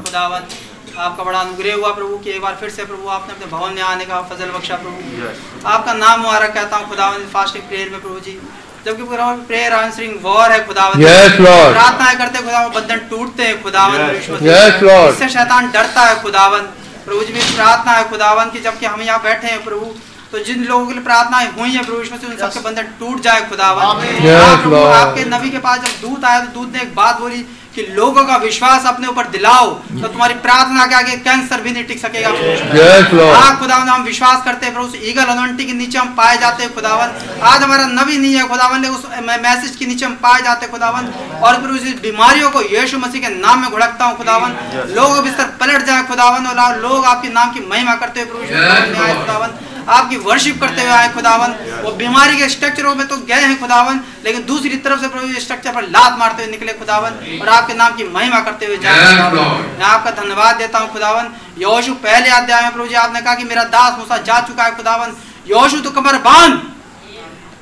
खुदावन 0.05 0.43
आपका 1.05 1.23
बड़ा 1.23 1.39
अनुग्रह 1.39 1.75
हुआ 1.75 1.91
प्रभु 1.93 2.17
कि 2.23 2.29
एक 2.31 2.41
बार 2.41 2.55
फिर 2.59 2.69
से 2.69 2.85
प्रभु 2.85 3.09
आपने 3.15 3.33
अपने 3.33 3.47
भवन 3.51 3.73
में 3.73 3.81
आने 3.87 4.05
का 4.05 4.21
फजल 4.29 4.49
बख्शा 4.51 4.75
प्रभु। 4.83 5.67
आपका 5.73 5.93
नाम 5.93 6.21
मुबारक 6.21 6.53
कहता 6.53 6.77
हूँ 6.77 6.87
खुदावन 6.89 7.25
फास्टिंग 7.33 7.63
प्रेयर 7.69 7.89
में 7.89 7.99
प्रभु 8.01 8.19
जी। 8.27 8.33
जबकि 8.85 9.03
प्रेयर 9.47 9.73
आंसरिंग 9.73 10.13
वॉर 10.23 10.51
है 10.51 10.59
खुदावन 10.67 11.03
Yes, 11.03 11.37
Lord. 11.45 11.71
प्रार्थनाएँ 11.73 12.17
करते 12.17 12.41
खुदावन 12.41 12.69
बंधन 12.75 12.99
टूटते 13.09 13.43
हैं 13.43 13.61
खुदावन 13.63 13.97
Yes, 14.49 14.81
Yes, 14.89 15.13
इससे 15.13 15.29
शैतान 15.29 15.71
डरता 15.71 16.05
है 16.09 16.21
खुदावन 16.23 16.69
प्रभु 17.05 17.23
जी 17.23 17.33
मेरी 17.33 17.55
प्रार्थना 17.55 17.91
है 17.97 18.09
खुदावन 18.09 18.49
की 18.51 18.59
जबकि 18.61 18.85
हम 18.85 19.01
यहाँ 19.01 19.21
बैठे 19.23 19.47
हैं 19.47 19.63
प्रभु 19.63 19.93
तो 20.31 20.39
जिन 20.45 20.63
लोगों 20.69 20.85
के 20.87 20.93
लिए 20.93 21.03
प्रार्थनाएँ 21.03 21.47
हुई 21.59 21.69
है 21.73 21.83
प्रभु 21.83 21.99
यीशु 21.99 22.15
मसीह 22.15 22.29
उन 22.29 22.37
सबके 22.37 22.59
बंधन 22.63 22.87
टूट 22.99 23.21
जाए 23.27 23.41
खुदावन. 23.49 23.83
आपके 24.95 25.23
नबी 25.35 25.49
के 25.51 25.59
पास 25.67 25.79
जब 25.85 26.01
दूत 26.01 26.25
आया 26.25 26.39
तो 26.39 26.51
दूत 26.55 26.73
ने 26.73 26.81
एक 26.81 26.93
बात 26.95 27.19
बोली 27.19 27.45
कि 27.77 27.83
लोगों 27.95 28.23
का 28.25 28.35
विश्वास 28.43 28.85
अपने 28.87 29.07
ऊपर 29.07 29.27
दिलाओ 29.29 29.67
तो 30.01 30.07
तुम्हारी 30.07 30.33
प्रार्थना 30.45 30.85
के 30.85 30.95
आगे 30.95 31.15
कैंसर 31.25 31.61
भी 31.61 31.71
नहीं 31.71 31.83
टिक 31.85 31.99
सकेगा. 31.99 32.29
हाँ 33.33 33.59
खुदावन 33.59 33.89
हम 33.89 34.03
विश्वास 34.03 34.43
करते 34.45 34.65
हैं 34.65 34.73
प्रभु 34.73 34.87
उस 34.87 34.95
ईगल 35.09 35.33
अनोंटी 35.33 35.65
के 35.65 35.73
नीचे 35.73 35.97
हम 35.97 36.13
पाए 36.17 36.37
जाते 36.37 36.63
हैं 36.63 36.73
खुदावन 36.75 37.13
आज 37.51 37.61
हमारा 37.63 37.85
नबी 37.91 38.17
नहीं 38.17 38.33
है 38.35 38.47
खुदावन 38.49 38.81
ने 38.81 38.87
उस 38.89 39.05
मैसेज 39.43 39.75
के 39.75 39.85
नीचे 39.85 40.05
हम 40.05 40.15
पाए 40.23 40.41
जाते 40.43 40.65
हैं 40.65 40.71
खुदावन 40.71 41.07
और 41.43 41.61
फिर 41.61 41.69
उस 41.71 42.01
बीमारियों 42.01 42.49
को 42.51 42.61
यीशु 42.73 42.97
मसीह 42.99 43.21
के 43.21 43.33
नाम 43.37 43.61
में 43.61 43.69
घुड़कता 43.69 44.05
हूँ 44.05 44.17
खुदावन 44.17 44.57
लोग 44.95 45.23
बिस्तर 45.23 45.45
पलट 45.61 45.85
जाए 45.87 46.03
खुदावन 46.07 46.47
और 46.47 46.77
लोग 46.81 47.05
आपके 47.05 47.29
नाम 47.31 47.51
की 47.53 47.65
महिमा 47.69 47.95
करते 48.03 48.21
हुए 48.21 48.27
प्रभु। 48.27 49.19
खुदावन 49.21 49.49
आपकी 49.89 50.17
वर्शिप 50.19 50.59
करते 50.61 50.81
हुए 50.81 50.91
आए 50.91 51.09
खुदावन 51.13 51.55
वो 51.83 51.91
बीमारी 51.97 52.37
के 52.37 52.47
स्ट्रक्चरों 52.49 52.93
में 52.95 53.07
तो 53.07 53.17
गए 53.27 53.41
हैं 53.41 53.59
खुदावन 53.59 53.99
लेकिन 54.23 54.45
दूसरी 54.45 54.77
तरफ़ 54.77 55.01
से 55.01 55.07
प्रभु 55.09 55.39
स्ट्रक्चर 55.41 55.73
पर 55.73 55.83
लात 55.89 56.17
मारते 56.19 56.43
हुए 56.43 56.51
निकले 56.51 56.73
खुदावन 56.75 57.11
और 57.41 57.49
आपके 57.49 57.73
नाम 57.73 57.95
की 57.95 58.07
महिमा 58.09 58.39
करते 58.41 58.65
हुए 58.65 58.77
जाए. 58.77 58.93
मैं 58.93 59.85
आपका 59.85 60.11
धन्यवाद 60.13 60.55
देता 60.57 60.79
हूँ 60.79 60.91
खुदावन 60.93 61.33
योशु 61.59 61.93
पहले 62.03 62.29
अध्याय 62.31 62.61
में 62.63 62.71
प्रभु 62.73 62.87
जी 62.87 62.95
आपने 62.97 63.21
कहा 63.21 63.35
कि 63.35 63.43
मेरा 63.45 63.63
दास 63.75 63.97
मूसा 63.99 64.17
जा 64.23 64.39
चुका 64.47 64.63
है 64.63 64.75
खुदावन 64.75 65.15
योशु 65.47 65.79
तो 65.79 65.91
कमर 65.91 66.17
बाँध 66.27 66.61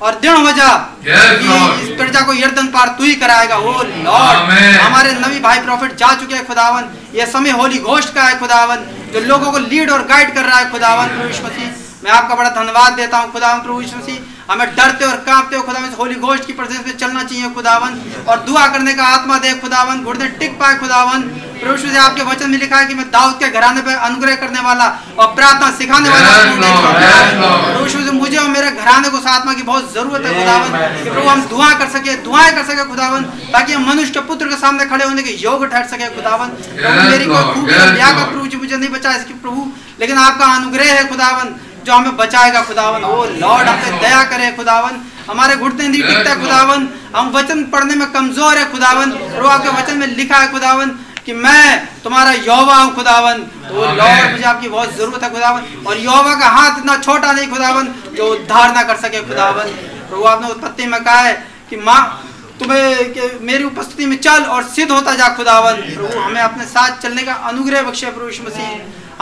और 0.02 0.18
दृढ़ 0.20 0.38
हो 0.38 0.50
जा. 0.52 0.70
इस 1.02 1.88
प्रजा 1.98 2.20
को 2.20 2.32
यर्दन 2.34 2.66
पार 2.72 2.88
तू 2.98 3.04
ही 3.04 3.14
कराएगा। 3.16 3.56
ओ 3.56 3.82
लॉर्ड 3.82 4.38
हमारे 4.78 5.12
नबी 5.14 5.40
भाई 5.40 5.58
प्रॉफिट 5.60 5.96
जा 5.98 6.12
चुके 6.14 6.34
हैं 6.34 6.46
खुदावन 6.46 6.90
ये 7.14 7.26
समय 7.28 7.50
होली 7.60 7.78
घोष्ट 7.80 8.14
का 8.14 8.22
है 8.22 8.38
खुदावन 8.38 8.84
जो 9.12 9.20
लोगों 9.26 9.52
को 9.52 9.58
लीड 9.60 9.90
और 9.90 10.06
गाइड 10.06 10.34
कर 10.34 10.44
रहा 10.44 10.58
है 10.58 10.70
खुदावन 10.70 11.16
प्रभु 11.16 11.46
मसीह 11.46 11.85
मैं 12.06 12.12
आपका 12.12 12.34
बड़ा 12.34 12.50
धन्यवाद 12.56 12.92
देता 12.94 13.18
हूँ 13.18 13.32
खुदावन 13.32 13.60
प्रभु 13.62 13.80
यीशु 13.80 13.96
मसीह। 13.98 14.18
हमें 14.50 14.66
डरते 14.74 15.04
और 15.04 15.16
कांपते 15.26 15.56
हो 15.56 15.62
खुदावन 15.68 15.94
होली 15.98 16.14
घोष्ट 16.22 16.44
की 16.46 16.52
प्रेजेंस 16.58 16.84
में 16.86 16.96
चलना 16.98 17.22
चाहिए 17.22 17.48
खुदावन 17.54 17.94
और 18.30 18.36
दुआ 18.46 18.66
करने 18.74 18.92
का 18.94 19.04
आत्मा 19.14 19.38
दे 19.44 19.52
खुदावन 19.62 20.02
घुटने 20.06 20.28
टिक 20.42 20.52
पाए 20.60 20.76
खुदावन 20.82 21.22
प्रभु 21.62 21.76
से 21.78 21.96
आपके 21.98 22.22
वचन 22.28 22.50
में 22.50 22.58
लिखा 22.58 22.78
है 22.78 22.86
कि 22.86 22.94
मैं 22.94 23.06
दाऊद 23.10 23.34
के 23.40 23.48
घराने 23.50 23.80
पे 23.82 23.94
अनुग्रह 24.08 24.34
करने 24.42 24.60
वाला 24.66 24.86
और 25.18 25.34
प्रार्थना 25.34 25.70
सिखाने 25.78 26.10
वाला. 26.10 26.30
प्रभु 27.72 27.88
से 27.88 28.12
मुझे 28.20 28.36
और 28.38 28.48
मेरे 28.48 28.70
घराने 28.70 29.08
को 29.10 29.18
आत्मा 29.34 29.52
की 29.54 29.62
बहुत 29.72 29.92
ज़रूरत 29.94 30.26
है 30.26 30.34
खुदावन 30.38 30.70
कि 31.02 31.10
प्रभु 31.10 31.28
हम 31.28 31.42
दुआ 31.54 31.72
कर 31.82 31.88
सके 31.98 32.16
दुआएँ 32.28 32.52
कर 32.54 32.64
सके 32.70 32.84
खुदावन 32.90 33.22
ताकि 33.52 33.72
हम 33.72 33.88
मनुष्य 33.90 34.12
के 34.12 34.20
पुत्र 34.30 34.48
के 34.48 34.56
सामने 34.64 34.86
खड़े 34.94 35.04
होने 35.04 35.22
के 35.22 35.36
योग 35.44 35.66
ठहर 35.66 35.86
सके 35.94 36.14
खुदावन 36.16 36.56
मेरी 37.10 37.26
कोई 37.26 37.42
खूबी. 37.54 37.72
प्रभु 38.24 38.46
जी 38.46 38.56
मुझे 38.56 38.76
नहीं 38.76 38.90
बचा 38.98 39.14
इसकी 39.22 39.34
प्रभु 39.46 39.66
लेकिन 40.00 40.18
आपका 40.20 40.46
अनुग्रह 40.54 40.92
है 40.92 41.04
खुदावन 41.08 41.54
जो 41.86 41.92
हमें 41.92 42.16
बचाएगा 42.16 42.62
खुदावन। 42.62 43.04
ओ 43.04 43.24
लॉर्ड 43.40 43.68
हम 43.68 43.76
पे 43.80 43.90
दया 44.00 44.22
करे 44.30 44.50
खुदावन। 44.52 45.00
हमारे 45.28 45.56
घुटने 45.56 45.88
नहीं 45.88 46.02
टिकता 46.02 46.34
खुदावन। 46.36 46.88
हम 47.16 47.30
वचन 47.32 47.64
पढ़ने 47.72 47.94
में 47.94 48.10
कमज़ोर 48.12 48.58
है 48.58 48.70
खुदावन। 48.72 49.10
प्रभु 49.10 49.48
आपके 49.48 49.68
वचन 49.78 49.98
में 49.98 50.06
लिखा 50.08 50.38
है 50.38 50.50
खुदावन 50.52 50.90
कि 51.26 51.32
मैं 51.34 51.64
तुम्हारा 52.02 52.32
यौवा 52.42 52.76
हूँ 52.76 52.94
खुदावन। 52.94 53.42
तो 53.62 53.84
लॉर्ड 53.94 54.30
मुझे 54.32 54.44
आपकी 54.44 54.68
बहुत 54.68 54.96
ज़रूरत 54.96 55.22
है 55.22 55.30
खुदावन। 55.32 55.62
और 55.86 55.98
यौवा 56.00 56.34
का 56.34 56.48
हाथ 56.50 56.78
इतना 56.78 56.96
छोटा 56.98 57.32
नहीं 57.32 57.48
खुदावन 57.48 57.94
जो 58.16 58.32
उद्धार 58.32 58.74
ना 58.74 58.82
कर 58.82 58.96
सके 58.98 59.22
खुदावन। 59.28 59.74
प्रभु 60.08 60.24
आपने 60.26 60.48
उत्पत्ति 60.50 60.86
में 60.86 61.02
कहा 61.02 61.20
है 61.20 61.32
कि 61.70 61.76
माँ 61.78 62.02
तुम्हें 62.60 63.12
कि 63.14 63.24
मेरी 63.42 63.64
उपस्थिति 63.64 64.06
में 64.06 64.16
चल 64.18 64.44
और 64.44 64.62
सिद्ध 64.66 64.90
होता 64.90 65.14
जा 65.14 65.28
खुदावन। 65.36 65.82
प्रभु 65.88 66.20
हमें 66.20 66.40
अपने 66.42 66.64
साथ 66.66 67.02
चलने 67.02 67.22
का 67.22 67.32
अनुग्रह 67.50 67.82
बख्शे 67.82 68.10
प्रभु 68.12 68.44
मसीह। 68.46 68.70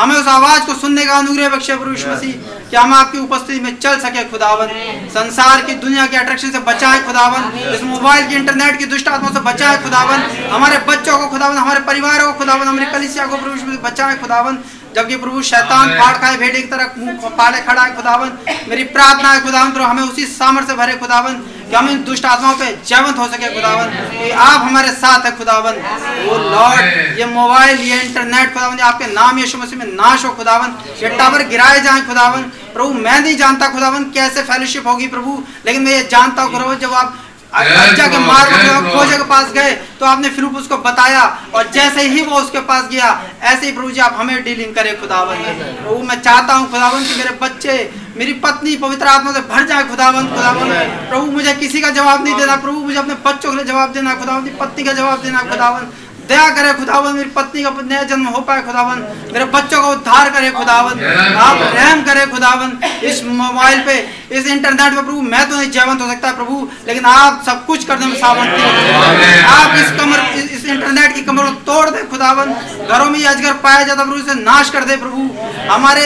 हमें 0.01 0.15
उस 0.17 0.27
आवाज़ 0.27 0.65
को 0.67 0.75
सुनने 0.75 1.05
का 1.07 1.17
अनुग्रह 1.19 1.49
बख्शे 1.49 1.77
प्रभु 1.77 1.91
यीशु 1.91 2.09
मसीह। 2.11 2.33
कि 2.71 2.77
हम 2.77 2.95
आपकी 2.95 3.19
उपस्थिति 3.19 3.61
में 3.61 3.79
चल 3.79 3.99
सके 3.99 4.25
खुदावन। 4.25 4.67
संसार 5.09 5.63
की 5.63 5.75
दुनिया 5.75 6.07
के 6.07 6.17
अट्रैक्शन 6.17 6.51
से 6.51 6.59
बचाए 6.59 7.03
खुदावन। 7.03 7.43
इस 7.75 7.83
मोबाइल 7.83 8.27
की 8.27 8.35
इंटरनेट 8.35 8.79
की 8.79 8.87
दुष्ट 8.87 9.09
आत्मा 9.09 9.31
से 9.31 9.41
बचाए 9.41 9.83
खुदावन। 9.83 10.25
हमारे 10.51 10.79
बच्चों 10.79 11.19
को 11.19 11.27
खुदावन 11.27 11.57
हमारे 11.57 11.81
परिवारों 11.81 12.33
को 12.33 12.39
खुदावन 12.39 12.67
हमारे 12.69 12.93
कलिसिया 12.93 13.27
को 13.27 13.37
मसीह 13.37 13.77
बचाए 13.85 14.17
खुदावन। 14.17 14.59
जबकि 14.97 15.17
प्रभु 15.17 15.43
शैतान. 15.45 15.95
फाड़ 15.99 16.17
खाए 16.19 16.37
भेड़े 16.37 16.61
की 16.61 16.69
तरह 16.69 16.95
मुँह 16.99 17.29
फाड़े 17.39 17.61
खड़ा 17.63 17.83
है 17.83 17.95
खुदावन। 17.97 18.33
मेरी 18.69 18.85
प्रार्थना 18.95 19.33
है 19.33 19.41
खुदावन 19.43 19.71
प्रभु 19.73 19.85
हमें 19.85 20.03
उसी 20.03 20.27
सामर्थ्य 20.29 20.67
से 20.67 20.77
भरे 20.77 20.95
खुदावन 20.97 21.35
कि 21.71 21.77
हम 21.77 21.89
इन 21.89 22.03
दुष्ट 22.05 22.25
आत्माओं 22.27 22.55
पे 22.55 22.67
जयवंत 22.87 23.19
हो 23.19 23.27
सके 23.29 23.55
खुदावन। 23.55 23.87
कि 24.13 24.31
आप 24.31 24.61
हमारे 24.61 24.93
साथ 24.95 25.27
है 25.27 25.37
खुदावन। 25.39 25.81
वो 26.27 26.39
लॉर्ड 26.51 27.19
ये 27.19 27.27
मोबाइल 27.27 27.81
ये 27.81 28.01
इंटरनेट 28.01 28.53
खुदावन 28.55 28.79
आपके 28.91 29.13
नाम 29.13 29.39
यीशु 29.39 29.59
मसीह 29.59 29.79
में 29.79 29.87
नाश 29.87 30.25
हो 30.25 30.31
खुदावन। 30.35 30.75
ये 31.03 31.09
टावर 31.19 31.43
गिराए 31.49 31.81
जाए 31.81 32.01
खुदावन। 32.09 32.43
प्रभु 32.75 32.93
मैं 32.95 33.21
नहीं 33.21 33.37
जानता 33.37 33.69
खुदावन 33.69 34.05
कैसे 34.11 34.43
फेलोशिप 34.43 34.87
होगी 34.87 35.07
प्रभु 35.09 35.43
लेकिन 35.67 35.83
मैं 35.83 35.93
ये 35.93 36.03
जानता 36.11 36.43
हूँ 36.43 36.53
खुदावन 36.53 36.79
जब 36.79 36.95
आप 36.95 37.21
Yes, 37.55 37.81
अच्छा 37.81 38.07
के 38.07 38.17
Lord. 38.17 38.27
मार्ग 38.27 38.51
Yes, 38.51 38.63
में 38.63 38.71
Lord. 38.71 38.95
खोजे 38.95 39.17
के 39.17 39.25
पास 39.31 39.53
गए 39.55 39.73
तो 40.01 40.07
आपने 40.07 40.29
फिर 40.37 40.45
उसको 40.61 40.77
बताया 40.87 41.23
और 41.55 41.71
जैसे 41.75 42.03
ही 42.09 42.23
वो 42.23 42.39
उसके 42.41 42.61
पास 42.71 42.89
गया 42.93 43.09
ऐसे 43.51 43.67
ही 43.67 43.73
प्रभु 43.73 43.91
जी 43.91 44.01
आप 44.07 44.17
हमें 44.19 44.43
डीलिंग 44.45 44.75
करें 44.75 44.91
खुदावन 45.01 45.43
प्रभु 45.83 46.03
मैं 46.09 46.21
चाहता 46.21 46.55
हूँ 46.55 46.71
खुदावन 46.71 47.05
कि 47.05 47.15
मेरे 47.19 47.37
बच्चे 47.43 47.77
मेरी 48.17 48.33
पत्नी 48.43 48.75
पवित्र 48.83 49.07
आत्मा 49.09 49.33
से 49.33 49.41
भर 49.53 49.67
जाए 49.67 49.85
खुदावन 49.89 50.27
खुदावन 50.35 50.69
प्रभु 51.11 51.27
मुझे 51.31 51.55
किसी 51.63 51.81
का 51.81 51.91
जवाब 51.99 52.25
नहीं 52.25 52.35
देना 52.37 52.57
प्रभु 52.65 52.81
मुझे 52.81 52.99
अपने 52.99 53.15
बच्चों 53.27 53.51
के 53.51 53.57
लिए 53.57 53.65
जवाब 53.67 53.93
देना 53.93 54.15
खुदावन 54.15 54.41
अपनी 54.41 54.51
पत्नी 54.61 54.85
का 54.85 54.93
जवाब 55.01 55.23
देना 55.23 55.43
खुदावन 55.51 55.87
दया 56.29 56.49
करे 56.51 56.73
खुदावन 56.75 57.13
मेरी 57.13 57.31
पत्नी 57.31 57.63
का 57.63 57.71
नया 57.83 58.03
जन्म 58.05 58.27
हो 58.29 58.41
पाए 58.43 58.63
खुदावन 58.63 58.99
मेरे 59.33 59.45
बच्चों 59.55 59.81
का 59.83 59.89
उद्धार 59.89 60.31
करे 60.31 60.51
खुदावन 60.53 61.05
आप. 61.39 61.59
रहम 61.75 62.03
करे 62.03 62.27
खुदावन। 62.27 62.79
इस 63.05 63.23
मोबाइल 63.25 63.81
पे 63.81 63.97
इस 64.31 64.47
इंटरनेट 64.49 64.91
पे 64.91 65.03
प्रभु 65.03 65.21
मैं 65.23 65.49
तो 65.51 65.57
नहीं 65.57 65.71
जयवंत 65.71 66.01
हो 66.01 66.09
सकता 66.09 66.33
प्रभु 66.35 66.69
लेकिन 66.87 67.05
आप 67.07 67.43
सब 67.47 67.65
कुछ 67.67 67.85
करने 67.85 68.07
में 68.07 68.17
सामर्थ्य 68.17 69.41
आप 69.49 69.75
इस 69.77 69.91
कमर 70.01 70.21
इस, 70.35 70.51
इस 70.51 70.65
इंटरनेट 70.67 71.15
की 71.15 71.23
कमर 71.23 71.45
को 71.45 71.51
तोड़ 71.67 71.89
दे 71.91 72.03
खुदावन। 72.11 72.53
घरों 72.89 73.11
में 73.11 73.25
अजगर 73.25 73.53
पाया 73.65 73.83
जाता 73.83 74.05
प्रभु 74.05 74.19
इसे 74.19 74.35
नाश 74.43 74.71
कर 74.71 74.85
दे 74.85 74.97
प्रभु। 74.97 75.29
हमारे 75.73 76.05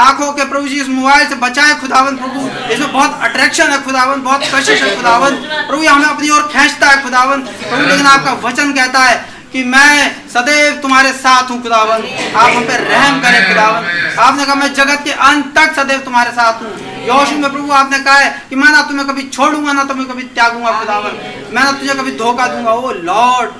आँखों 0.00 0.32
के 0.32 0.44
प्रभु 0.44 0.68
जी 0.68 0.80
इस 0.80 0.88
मोबाइल 0.88 1.26
से 1.28 1.34
बचाए 1.36 1.74
खुदावन 1.80 2.16
प्रभु। 2.16 2.40
इसमें 2.72 2.92
बहुत 2.92 3.18
अट्रैक्शन 3.22 3.70
है 3.70 3.82
खुदावन 3.84 4.20
बहुत 4.22 4.42
कशिश 4.54 4.82
है 4.82 4.94
खुदावन। 4.96 5.34
प्रभु 5.68 5.82
हमें 5.84 6.06
अपनी 6.06 6.30
ओर 6.30 6.42
खींचता 6.52 6.88
है 6.88 7.02
खुदावन। 7.02 7.40
प्रभु 7.40 7.82
लेकिन 7.82 8.06
आपका 8.06 8.32
वचन 8.44 8.72
कहता 8.72 9.02
है 9.04 9.16
कि 9.52 9.62
मैं 9.66 9.94
सदैव 10.28 10.74
तुम्हारे 10.82 11.12
साथ 11.14 11.50
हूँ 11.50 11.62
खुदावन। 11.62 12.02
आप 12.36 12.50
हम 12.50 12.64
पे 12.64 12.76
रहम 12.78 13.20
करें 13.22 13.48
खुदावन। 13.48 13.86
आपने 14.20 14.44
कहा 14.44 14.54
मैं 14.54 14.72
जगत 14.74 15.00
के 15.04 15.12
अंत 15.28 15.52
तक 15.56 15.74
सदैव 15.76 16.00
तुम्हारे 16.00 16.30
साथ 16.32 16.62
हूँ। 16.62 16.70
योशु 17.06 17.36
में 17.36 17.50
प्रभु 17.50 17.72
आपने 17.74 17.98
कहा 18.00 18.18
है 18.18 18.30
कि 18.50 18.56
मैं 18.56 18.70
ना 18.72 18.82
तुम्हें 18.88 19.06
कभी 19.08 19.22
छोड़ूँगा 19.28 19.72
ना 19.72 19.84
तुम्हें 19.84 20.06
कभी 20.08 20.22
त्यागूँगा 20.30 20.72
खुदावन। 20.78 21.18
मैं 21.52 21.64
ना 21.64 21.72
तुझे 21.72 21.94
कभी 21.94 22.16
धोखा 22.16 22.46
दूँगा। 22.46 22.72
ओ 22.72 22.92
लॉर्ड 23.02 23.50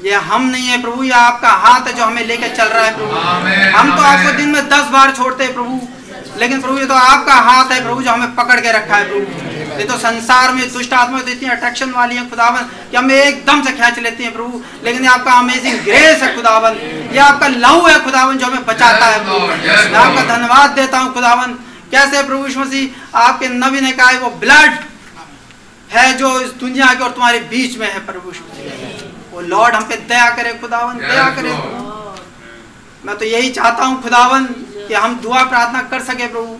ये 0.00 0.14
हम 0.24 0.42
नहीं 0.46 0.66
है 0.66 0.80
प्रभु 0.82 1.04
ये 1.04 1.12
आपका 1.12 1.50
हाथ 1.62 1.86
है 1.88 1.92
जो 1.94 2.04
हमें 2.04 2.24
लेके 2.26 2.48
चल 2.48 2.68
रहा 2.68 2.84
है 2.84 2.94
प्रभु। 2.96 3.76
हम 3.76 3.96
तो 3.96 4.02
आपको 4.04 4.36
दिन 4.36 4.48
में 4.48 4.68
दस 4.68 4.88
बार 4.90 5.12
छोड़ते 5.12 5.44
हैं 5.44 5.54
प्रभु 5.54 5.80
लेकिन 6.38 6.60
प्रभु 6.62 6.78
ये 6.78 6.86
तो 6.86 6.94
आपका 6.94 7.34
हाथ 7.44 7.72
है 7.72 7.82
प्रभु 7.84 8.02
जो 8.02 8.10
हमें 8.10 8.34
पकड़ 8.34 8.60
के 8.60 8.72
रखा 8.72 8.96
है 8.96 9.08
प्रभु। 9.08 9.57
ये 9.78 9.84
तो 9.84 9.96
संसार 9.98 10.52
में 10.54 10.72
दुष्ट 10.72 10.92
आत्मा 10.94 11.20
तो 11.20 11.30
इतनी 11.30 11.48
अट्रैक्शन 11.50 11.90
वाली 11.92 12.16
है 12.16 12.28
खुदावन। 12.30 12.62
कि 12.90 12.96
हमें 12.96 13.14
एकदम 13.14 13.62
से 13.62 13.72
खींच 13.72 13.98
लेती 13.98 14.24
है 14.24 14.30
प्रभु। 14.32 14.60
लेकिन 14.84 15.02
ये 15.02 15.08
आपका 15.08 15.32
अमेजिंग 15.38 15.78
ग्रेस 15.84 16.22
है 16.22 16.34
खुदावन। 16.36 16.76
ये 17.12 17.18
आपका 17.20 17.48
लहू 17.48 17.86
है 17.86 17.98
खुदावन 18.04 18.38
जो 18.38 18.46
हमें 18.46 18.64
बचाता 18.66 19.06
है 19.06 19.24
प्रभु। 19.24 19.46
मैं 19.46 19.98
आपका 19.98 20.22
धन्यवाद 20.34 20.70
देता 20.72 20.98
हूँ 20.98 21.12
खुदावन। 21.14 21.52
कैसे 21.90 22.22
प्रभु 22.22 22.60
मसीह? 22.60 23.18
आपके 23.18 23.48
नबी 23.48 23.80
ने 23.80 23.92
कहा 23.92 24.08
है 24.08 24.18
वो 24.18 24.30
ब्लड 24.40 24.78
है 25.90 26.12
जो 26.16 26.40
इस 26.40 26.50
दुनिया 26.60 26.92
के 26.94 27.04
और 27.04 27.10
तुम्हारे 27.10 27.38
बीच 27.50 27.76
में 27.78 27.86
है 27.92 27.98
प्रभु 28.06 28.32
वो 29.32 29.40
लॉर्ड 29.42 29.74
हम 29.74 29.84
पे 29.84 29.96
दया 30.08 30.28
करे 30.30 30.52
खुदावन 30.60 30.98
दया 30.98 31.28
करे। 31.36 31.52
मैं 33.04 33.16
तो 33.18 33.24
यही 33.24 33.50
चाहता 33.50 33.84
हूँ 33.84 34.02
खुदावन 34.02 34.44
कि 34.88 34.94
हम 34.94 35.14
दुआ 35.20 35.42
प्रार्थना 35.44 35.82
कर 35.90 36.02
सके 36.02 36.26
प्रभु। 36.26 36.56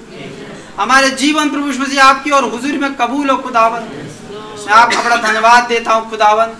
हमारे 0.78 1.10
जीवन 1.20 1.50
प्रभु 1.50 1.66
यीशु 1.66 1.80
मसीह 1.82 2.04
आपकी 2.04 2.30
और 2.30 2.44
हुजूर 2.50 2.78
में 2.78 2.94
कबूल 2.96 3.30
हो 3.30 3.36
खुदावन 3.44 3.82
मैं 4.66 4.74
आपका 4.74 5.02
बड़ा 5.02 5.16
धन्यवाद 5.28 5.68
देता 5.68 5.92
हूँ 5.92 6.08
खुदावन 6.10 6.56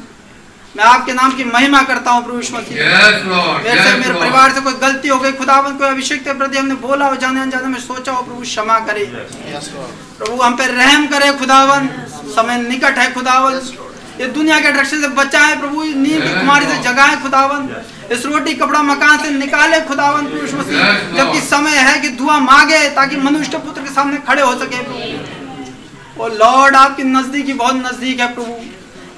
मैं 0.76 0.84
आपके 0.84 1.12
नाम 1.12 1.36
की 1.36 1.44
महिमा 1.44 1.82
करता 1.82 2.10
हूँ 2.10 2.24
प्रभु 2.24 2.38
यीशु 2.38 2.54
मसीह। 2.56 2.78
Yes, 2.78 3.22
मेरे 3.64 3.82
से 3.82 3.96
मेरे 3.98 4.14
परिवार 4.14 4.52
से 4.54 4.60
कोई 4.60 4.72
गलती 4.82 5.08
हो 5.08 5.18
गई 5.20 5.32
खुदावन 5.38 5.76
कोई 5.78 5.88
अभिषेक 5.88 6.22
के 6.24 6.32
प्रति 6.38 6.58
हमने 6.58 6.74
बोला 6.82 7.06
हो 7.06 7.16
जाने 7.22 7.40
अनजाने 7.40 7.68
में 7.68 7.78
सोचा 7.80 8.12
हो 8.12 8.22
प्रभु 8.22 8.42
क्षमा 8.42 8.78
करे। 8.88 9.04
प्रभु 10.18 10.42
हम 10.42 10.56
पे 10.56 10.66
रहम 10.72 11.06
करे 11.14 11.32
खुदावन 11.38 11.88
समय 12.36 12.62
निकट 12.62 12.98
है 12.98 13.12
खुदावन 13.14 13.60
ये 14.20 14.26
दुनिया 14.28 14.58
के 14.58 14.62
डायरेक्शन 14.64 15.00
से 15.00 15.08
बचाए 15.16 15.54
प्रभु 15.56 15.82
नींद 15.82 16.22
की 16.22 16.30
कुमारी 16.30 16.66
से 16.66 16.78
जगाए 16.82 17.16
खुदावन। 17.22 17.68
इस 18.12 18.24
रोटी 18.26 18.54
कपड़ा 18.54 18.82
मकान 18.82 19.18
से 19.18 19.30
निकाले 19.32 19.80
खुदावन 19.80 20.26
यीशु 20.28 20.56
मसीह। 20.56 20.78
जबकि 21.16 21.40
समय 21.42 21.76
है 21.78 21.98
कि 22.00 22.08
दुआ 22.18 22.38
मांगे 22.40 22.88
ताकि 22.96 23.16
मनुष्य 23.18 23.58
पुत्र 23.58 23.82
के 23.82 23.90
सामने 23.90 24.16
खड़े 24.28 24.42
हो 24.42 24.54
सके 24.60 24.82
प्रभु। 24.82 26.22
ओ 26.22 26.28
लॉर्ड 26.36 26.76
आपकी 26.76 27.04
नजदीकी 27.06 27.52
बहुत 27.54 27.74
नज़दीक 27.76 28.20
है 28.20 28.32
प्रभु। 28.34 28.56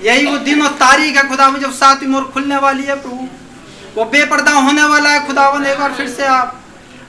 यही 0.05 0.27
वो 0.27 0.37
दिन 0.41 0.63
और 0.63 0.73
तारीख 0.79 1.17
है 1.17 1.29
खुदावन 1.29 1.61
जब 1.61 1.73
सातवीं 1.75 2.09
मोर 2.09 2.25
खुलने 2.35 2.57
वाली 2.59 2.85
है 2.85 3.01
प्रभु। 3.01 3.29
वो 3.97 4.05
बेपर्दा 4.07 4.53
होने 4.59 4.85
वाला 4.85 5.11
है 5.11 5.27
खुदावन 5.27 5.65
एक 5.67 5.79
बार 5.79 5.93
फिर 5.95 6.09
से 6.11 6.27
आप। 6.27 6.57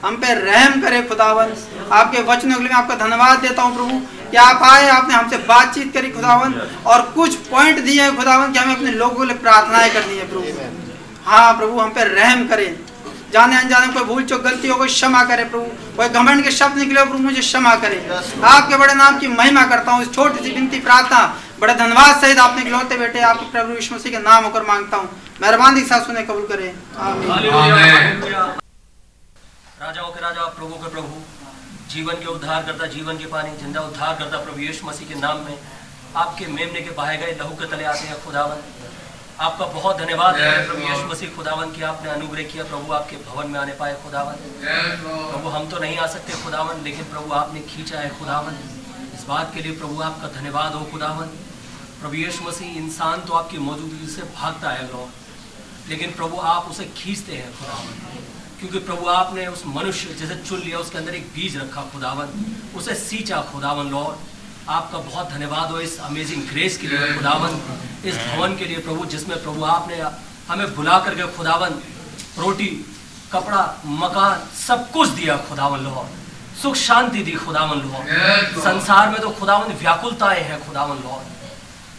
हम 0.04 0.16
पे 0.16 0.34
रहम 0.34 0.80
करे 0.80 1.02
खुदावन। 1.02 1.52
आपके 1.92 2.22
वचनों 2.22 2.56
के 2.56 2.62
लिए 2.62 2.72
मैं 2.72 2.78
आपका 2.78 2.94
धन्यवाद 3.04 3.38
देता 3.40 3.62
हूँ 3.62 3.74
प्रभु। 3.76 4.00
कि 4.32 4.36
आप 4.38 4.62
आए 4.64 4.88
आपने 4.90 5.14
हमसे 5.14 5.38
बातचीत 5.46 5.92
करी 5.94 6.10
खुदावन 6.10 6.52
और 6.86 7.02
कुछ 7.14 7.34
पॉइंट 7.48 7.78
दिए 7.80 8.02
हैं 8.02 8.16
खुदावन 8.16 8.52
कि 8.52 8.58
हमें 8.58 8.74
अपने 8.74 8.90
लोगों 8.92 9.16
के 9.16 9.26
लिए 9.26 9.36
प्रार्थनाएँ 9.38 9.90
करनी 9.94 10.16
है 10.18 10.28
प्रभु। 10.28 10.44
हाँ 11.24 11.52
प्रभु 11.58 11.78
हम 11.80 11.90
पे 11.90 12.04
रहम 12.04 12.46
करें। 12.48 12.70
जाने 13.32 13.56
अनजाने 13.56 13.92
कोई 13.92 14.04
भूल 14.04 14.24
चूक 14.24 14.40
गलती 14.42 14.68
हो 14.68 14.76
कोई 14.76 14.88
क्षमा 14.88 15.22
करे 15.24 15.44
प्रभु। 15.44 15.96
कोई 15.96 16.08
घमंड 16.08 16.44
के 16.44 16.50
शब्द 16.52 16.78
निकले 16.78 17.00
हो, 17.00 17.06
प्रभु 17.06 17.18
मुझे 17.18 17.40
क्षमा 17.40 17.74
करे। 17.84 17.98
आपके 18.44 18.76
बड़े 18.76 18.94
नाम 18.94 19.18
की 19.18 19.28
महिमा 19.28 19.64
करता 19.66 19.92
हूँ। 19.92 20.02
इस 20.02 20.12
छोटी 20.14 20.44
सी 20.44 20.50
विनती 20.50 20.80
प्रार्थना 20.80 21.20
बड़े 21.60 21.74
धन्यवाद 21.74 22.20
सहित 22.20 22.38
आपने 22.38 22.62
इकलौते 22.62 22.96
बेटे 22.98 23.20
आपके 23.30 23.50
प्रभु 23.52 23.72
विष्णु 23.72 23.98
मसीह 23.98 24.12
के 24.12 24.18
नाम 24.20 24.44
होकर 24.44 24.62
माँगता 24.68 24.96
हूँ। 24.96 25.08
मेहरबानी 25.42 25.80
के 25.80 25.86
साथ 25.88 26.06
सुने 26.06 26.22
कबूल 26.22 26.46
करे। 26.46 26.74
आमीन। 27.00 27.30
राजाओं 29.82 30.10
के 30.10 30.20
राजा 30.20 30.46
प्रभु 30.48 30.74
के 30.74 30.88
प्रभु। 30.90 31.41
जीवन 31.92 32.20
के 32.20 32.26
उद्धार 32.28 32.62
करता 32.66 32.86
जीवन 32.92 33.18
के 33.18 33.26
पानी 33.30 33.56
ज़िंदा 33.58 33.80
उद्धार 33.82 34.14
करता 34.18 34.38
प्रभु 34.44 34.60
यीशु 34.60 34.86
मसीह 34.86 35.08
के 35.08 35.14
नाम 35.20 35.40
में 35.44 35.56
आपके 36.16 36.46
मेमने 36.48 36.80
के 36.82 36.90
बहाए 36.92 37.16
गए 37.18 37.32
लहू 37.40 37.56
के 37.56 37.66
तले 37.68 37.84
आते 37.86 38.06
हैं 38.08 38.16
खुदावन। 38.24 38.62
आपका 39.40 39.66
बहुत 39.74 39.98
धन्यवाद 39.98 40.36
है 40.36 40.50
प्रभु 40.66 40.82
यीशु 40.82 41.06
मसीह 41.08 41.34
खुदावन 41.36 41.70
की 41.72 41.82
आपने 41.84 42.10
अनुग्रह 42.10 42.44
किया 42.52 42.64
प्रभु 42.64 42.92
आपके 42.94 43.16
भवन 43.28 43.50
में 43.50 43.58
आने 43.60 43.72
पाए 43.80 43.94
खुदावन। 44.02 44.36
प्रभु 44.64 45.48
हम 45.50 45.68
तो 45.70 45.78
नहीं 45.78 45.96
आ 45.98 46.06
सकते 46.14 46.42
खुदावन 46.42 46.82
लेकिन 46.84 47.04
प्रभु 47.12 47.32
आपने 47.34 47.60
खींचा 47.70 47.98
है 48.00 48.10
खुदावन। 48.18 48.58
इस 49.14 49.24
बात 49.28 49.54
के 49.54 49.62
लिए 49.62 49.76
प्रभु 49.78 50.02
आपका 50.02 50.28
धन्यवाद 50.36 50.74
हो 50.74 50.84
खुदावन। 50.92 51.38
प्रभु 52.00 52.14
यीशु 52.16 52.44
मसीह 52.44 52.76
इंसान 52.78 53.20
तो 53.26 53.34
आपकी 53.34 53.58
मौजूदगी 53.66 54.12
से 54.12 54.22
भागता 54.36 54.70
है 54.70 54.92
लॉर्ड 54.92 55.90
लेकिन 55.90 56.12
प्रभु 56.14 56.36
आप 56.50 56.70
उसे 56.70 56.84
खींचते 56.96 57.32
हैं 57.36 57.50
खुदावन। 57.58 58.30
क्योंकि 58.62 58.78
प्रभु 58.78 59.08
आपने 59.10 59.46
उस 59.46 59.62
मनुष्य 59.66 60.14
जिसे 60.14 60.34
चुन 60.38 60.60
लिया 60.60 60.78
उसके 60.78 60.98
अंदर 60.98 61.14
एक 61.14 61.24
बीज 61.28 61.56
रखा 61.56 61.80
खुदावन। 61.92 62.28
उसे 62.76 62.94
सींचा 62.94 63.40
खुदावन 63.52 63.88
लॉर्ड। 63.90 64.70
आपका 64.70 64.98
बहुत 64.98 65.30
धन्यवाद 65.30 65.70
हो 65.70 65.80
इस 65.80 65.98
अमेजिंग 66.00 66.42
ग्रेस 66.48 66.76
के 66.78 66.86
लिए 66.86 67.14
खुदावन। 67.14 67.56
इस 68.04 68.16
भवन 68.16 68.54
के 68.56 68.64
लिए 68.64 68.78
प्रभु 68.78 69.04
जिसमें 69.04 69.42
प्रभु 69.42 69.64
आपने 69.66 69.96
हमें 70.48 70.74
बुला 70.76 70.98
करके 70.98 71.26
खुदावन 71.36 71.74
रोटी 72.38 72.68
कपड़ा 73.32 73.62
मकान 73.84 74.46
सब 74.58 74.90
कुछ 74.90 75.08
दिया 75.10 75.36
खुदावन 75.48 75.80
लॉर्ड। 75.84 76.60
सुख 76.62 76.74
शांति 76.76 77.22
दी 77.22 77.32
खुदावन 77.38 77.80
लॉर्ड। 77.80 78.60
संसार 78.60 79.10
में 79.10 79.20
तो 79.20 79.30
खुदावन 79.40 79.72
व्याकुलताएँ 79.80 80.42
हैं 80.42 80.66
खुदावन 80.66 81.02
लॉर्ड। 81.04 81.26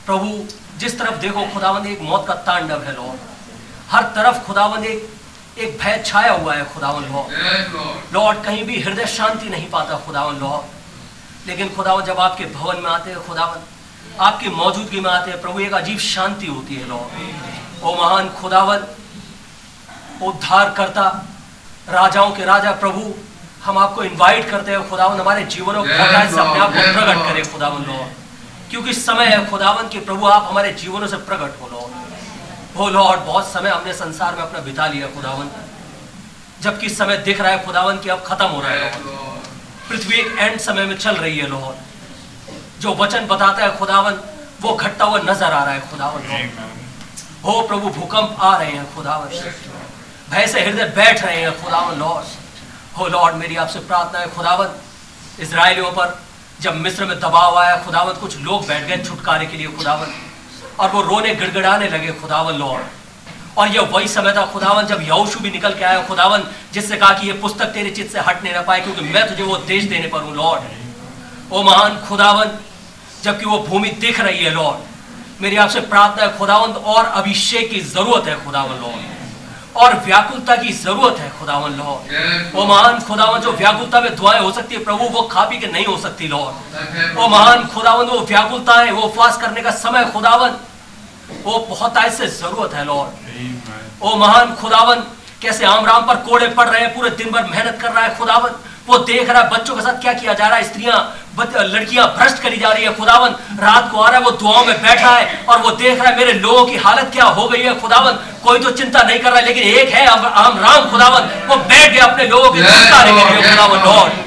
प्रभु 0.05 0.29
जिस 0.79 0.97
तरफ़ 0.99 1.19
देखो 1.19 1.45
खुदावन 1.53 1.87
एक 1.87 2.01
मौत 2.01 2.25
का 2.27 2.35
तांडव 2.47 2.83
है 2.83 2.95
लॉर्ड। 2.95 3.19
हर 3.89 4.03
तरफ़ 4.15 4.43
खुदावन 4.45 4.83
एक 4.83 5.09
एक 5.55 5.77
भय 5.77 6.01
छाया 6.05 6.31
हुआ 6.33 6.53
है 6.53 6.63
खुदावन 6.73 7.03
लॉर्ड 7.05 8.13
लॉर्ड 8.13 8.43
कहीं 8.43 8.63
भी 8.65 8.79
हृदय 8.81 9.05
शांति 9.07 9.49
नहीं 9.49 9.69
पाता 9.69 9.97
खुदावन 10.05 10.39
लॉर्ड 10.39 11.47
लेकिन 11.47 11.69
खुदावन 11.75 12.05
जब 12.05 12.19
आपके 12.19 12.45
भवन 12.53 12.81
में 12.83 12.89
आते 12.91 13.11
हैं 13.11 13.25
खुदावन 13.27 13.61
आपकी 14.19 14.49
मौजूदगी 14.51 14.99
में 14.99 15.09
आते 15.11 15.31
हैं 15.31 15.41
प्रभु 15.41 15.59
एक 15.59 15.73
अजीब 15.73 15.99
शांति 16.05 16.47
होती 16.47 16.75
है 16.75 16.87
लॉर्ड 16.87 17.83
ओ 17.83 17.93
महान 17.95 18.29
खुदावन 18.39 18.87
उद्धार 20.23 20.73
करता 20.77 21.05
राजाओं 21.89 22.31
के 22.31 22.45
राजा 22.45 22.71
प्रभु 22.81 23.13
हम 23.63 23.77
आपको 23.77 24.03
इनवाइट 24.03 24.49
करते 24.49 24.71
हैं 24.71 24.89
खुदावन 24.89 25.19
हमारे 25.19 25.43
जीवनों 25.47 25.85
से 25.85 26.39
अपने 26.39 26.59
आप 26.59 26.71
को 26.71 26.91
प्रकट 26.93 27.27
करें 27.27 27.43
खुदावन 27.51 27.85
लॉर्ड 27.85 28.21
क्योंकि 28.69 28.93
समय 28.95 29.25
है 29.27 29.45
खुदावन 29.49 29.89
के 29.89 29.99
प्रभु 30.01 30.25
आप 30.27 30.47
हमारे 30.49 30.71
जीवनों 30.75 31.07
से 31.07 31.17
प्रकट 31.29 31.61
हो 31.61 31.67
हो 32.77 32.89
लॉर्ड 32.89 33.19
बहुत 33.21 33.47
समय 33.47 33.69
हमने 33.69 33.93
संसार 33.93 34.35
में 34.35 34.41
अपना 34.41 34.59
बिता 34.61 34.87
लिया 34.87 35.07
खुदावन। 35.07 35.49
जबकि 36.61 36.89
समय 36.89 37.17
दिख 37.25 37.41
रहा 37.41 37.51
है 37.51 37.65
खुदावन 37.65 37.97
की 37.99 38.09
अब 38.09 38.23
खत्म 38.27 38.45
हो 38.47 38.61
रहा 38.61 38.71
है 38.71 38.91
पृथ्वी 39.89 40.19
एक 40.19 40.37
एंड 40.39 40.59
समय 40.59 40.85
में 40.85 40.97
चल 40.97 41.15
रही 41.15 41.37
है 41.37 41.47
लॉर्ड 41.49 42.81
जो 42.81 42.93
वचन 42.95 43.27
बताता 43.27 43.63
है 43.63 43.77
खुदावन 43.77 44.19
वो 44.61 44.73
घटता 44.75 45.05
हुआ 45.05 45.19
नज़र 45.19 45.51
आ 45.51 45.63
रहा 45.63 45.73
है 45.73 45.89
खुदावन 45.89 46.21
हो 47.43 47.61
प्रभु 47.67 47.89
भूकंप 47.89 48.37
आ 48.41 48.55
रहे 48.57 48.71
हैं 48.71 48.85
खुदावन। 48.95 49.27
भय 50.29 50.47
से 50.47 50.61
हृदय 50.61 50.85
बैठ 50.95 51.23
रहे 51.23 51.41
हैं 51.41 51.51
खुदावन 51.63 51.99
लॉर्ड 51.99 52.25
हो 52.97 53.07
लॉर्ड 53.07 53.35
मेरी 53.35 53.55
आपसे 53.63 53.79
प्रार्थना 53.89 54.19
है 54.19 54.27
खुदावन 54.35 54.75
इसराइलियों 55.39 55.91
पर 55.91 56.19
जब 56.61 56.75
मिस्र 56.81 57.05
में 57.05 57.19
दबाव 57.19 57.57
आया 57.59 57.75
खुदावन 57.85 58.13
कुछ 58.19 58.37
लोग 58.41 58.67
बैठ 58.67 58.87
गए 58.87 58.97
छुटकारे 59.03 59.45
के 59.45 59.57
लिए 59.57 59.67
खुदावन। 59.77 60.13
और 60.79 60.91
वो 60.91 61.01
रोने 61.03 61.33
गिड़गिड़ाने 61.35 61.87
लगे, 61.89 62.11
खुदावन 62.13 62.55
लॉर्ड 62.55 63.57
और 63.57 63.67
ये 63.69 63.79
वही 63.81 64.07
समय 64.07 64.33
था, 64.33 64.45
खुदावन, 64.53 64.85
जब 64.87 65.01
यौशु 65.07 65.39
भी 65.39 65.49
निकल 65.51 65.73
के 65.73 65.83
आया, 65.83 66.01
खुदावन, 66.03 66.43
जिससे 66.73 66.97
कहा 66.97 67.13
कि 67.13 67.27
ये 67.27 67.33
पुस्तक 67.41 67.73
तेरे 67.73 67.89
चित 67.91 68.11
से 68.11 68.19
हटने 68.21 68.51
ना 68.51 68.61
पाए, 68.63 68.81
क्योंकि 68.81 69.01
मैं 69.03 69.27
तुझे 69.29 69.43
वो 69.43 69.57
देश 69.67 69.83
देने 69.85 70.07
पर 70.07 70.21
हूँ 70.21 70.35
लॉर्ड 70.35 71.51
ओ 71.51 71.63
महान 71.63 72.01
खुदावन, 72.07 72.57
जबकि 73.23 73.45
वो 73.45 73.59
भूमि 73.59 73.89
दिख 74.01 74.19
रही 74.19 74.43
है 74.43 74.51
लॉर्ड 74.51 75.41
मेरी 75.41 75.55
आपसे 75.57 75.79
प्रार्थना 75.83 76.23
है 76.23 76.37
खुदावन 76.37 76.71
और 76.71 77.05
अभिषेक 77.05 77.69
की 77.71 77.79
ज़रूरत 77.81 78.27
है, 78.27 78.43
खुदावन 78.45 78.81
लॉर्ड 78.81 79.11
और 79.75 79.93
व्याकुलता 80.05 80.55
की 80.55 80.71
ज़रूरत 80.73 81.19
है 81.19 81.29
खुदावन 81.39 81.71
लॉर्ड 81.73 82.53
वो 82.55 82.65
महान 82.65 82.99
खुदावन 83.01 83.39
जो 83.41 83.51
व्याकुलता 83.53 84.01
में 84.01 84.15
दुआएँ 84.15 84.39
हो 84.39 84.51
सकती 84.51 84.75
है 84.75 84.83
प्रभु 84.83 85.05
वो 85.13 85.21
खा 85.27 85.45
पी 85.45 85.59
के 85.59 85.67
नहीं 85.67 85.85
हो 85.85 85.97
सकती 85.97 86.27
लॉर्ड 86.27 87.15
वो 87.15 87.27
महान 87.27 87.65
खुदावन 87.67 88.07
वो 88.07 88.19
व्याकुलता 88.25 88.73
है 88.79 88.91
वो 88.91 89.01
उपवास 89.01 89.37
करने 89.37 89.61
का 89.61 89.71
समय 89.79 90.05
खुदावन। 90.13 90.55
वो 91.43 91.59
बहुत 91.69 91.97
ऐसे 91.97 92.27
ज़रूरत 92.29 92.73
है 92.73 92.85
लॉर्ड 92.85 94.01
ओ 94.01 94.15
महान 94.17 94.53
खुदावन 94.55 95.03
कैसे 95.41 95.65
आम 95.65 95.85
राम 95.85 96.05
पर 96.07 96.15
कोड़े 96.27 96.47
पड़ 96.57 96.67
रहे 96.69 96.81
हैं 96.81 96.93
पूरे 96.95 97.09
दिन 97.21 97.31
भर 97.31 97.43
मेहनत 97.45 97.79
कर 97.81 97.91
रहा 97.91 98.03
है 98.03 98.15
खुदावन। 98.17 98.51
वो 98.87 98.97
देख 99.07 99.29
रहा 99.29 99.41
है 99.41 99.49
बच्चों 99.49 99.75
के 99.75 99.81
साथ 99.81 100.01
क्या 100.01 100.13
किया 100.13 100.33
जा 100.33 100.47
रहा 100.47 100.57
है? 100.57 100.63
स्त्रियाँ 100.63 100.97
लड़कियाँ 101.73 102.05
भ्रष्ट 102.17 102.41
करी 102.43 102.57
जा 102.57 102.71
रही 102.71 102.83
है। 102.83 102.93
खुदावन 102.95 103.35
रात 103.59 103.89
को 103.91 103.99
आ 103.99 104.09
रहा 104.09 104.17
है 104.19 104.23
वो 104.25 104.31
दुआओं 104.41 104.65
में 104.65 104.81
बैठा 104.81 105.09
है 105.09 105.45
और 105.49 105.61
वो 105.61 105.71
देख 105.83 106.01
रहा 106.01 106.09
है 106.09 106.17
मेरे 106.17 106.33
लोगों 106.39 106.65
की 106.65 106.75
हालत 106.85 107.09
क्या 107.13 107.25
हो 107.37 107.47
गई 107.49 107.61
है? 107.61 107.79
खुदावन 107.81 108.19
कोई 108.43 108.59
तो 108.59 108.71
चिंता 108.81 109.01
नहीं 109.03 109.19
कर 109.19 109.29
रहा 109.29 109.39
है 109.39 109.45
लेकिन 109.45 109.63
एक 109.63 109.89
है 109.93 110.05
आम 110.07 110.59
राम 110.65 110.89
खुदावन 110.91 111.29
वो 111.47 111.55
बैठ 111.71 111.91
गया 111.93 112.05
अपने 112.05 112.27
लोगों 112.27 112.51
के 112.51 112.61
लिए 112.61 113.49
खुदावन 113.49 113.79
लॉर्ड 113.85 114.21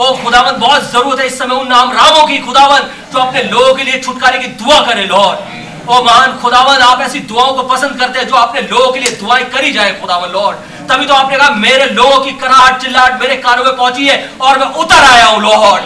ओ 0.00 0.12
खुदावन 0.24 0.56
बहुत 0.60 0.90
ज़रूरत 0.92 1.20
है 1.20 1.26
इस 1.26 1.38
समय 1.38 1.54
उन 1.54 1.68
नाम 1.68 1.92
रामों 1.92 2.26
की। 2.26 2.38
खुदावन 2.46 2.90
जो 3.12 3.18
अपने 3.18 3.42
लोगों 3.42 3.74
के 3.74 3.84
लिए 3.84 4.00
छुटकारे 4.00 4.38
की 4.38 4.46
दुआ 4.62 4.80
करे 4.86 5.04
लॉर्ड 5.06 5.38
ओ 5.82 6.02
महान 6.04 6.36
खुदावन 6.38 6.80
आप 6.82 7.00
ऐसी 7.02 7.18
दुआओं 7.28 7.52
को 7.54 7.62
पसंद 7.68 7.98
करते 8.00 8.18
हैं 8.18 8.26
जो 8.28 8.34
अपने 8.36 8.60
लोगों 8.62 8.90
के 8.92 9.00
लिए 9.00 9.16
दुआएँ 9.16 9.44
करी 9.50 9.72
जाए 9.72 9.92
खुदावन 10.00 10.28
लॉर्ड। 10.30 10.56
तभी 10.88 11.06
तो 11.06 11.14
आपने 11.14 11.36
कहा 11.38 11.48
मेरे 11.56 11.86
लोगों 11.94 12.18
की 12.24 12.32
कराहट 12.38 12.80
चिल्लाहट 12.82 13.20
मेरे 13.20 13.36
कानों 13.38 13.64
में 13.64 13.76
पहुँची 13.76 14.06
है 14.08 14.16
और 14.40 14.58
मैं 14.58 14.66
उतर 14.82 15.04
आया 15.04 15.24
हूँ 15.26 15.40
लॉर्ड। 15.42 15.82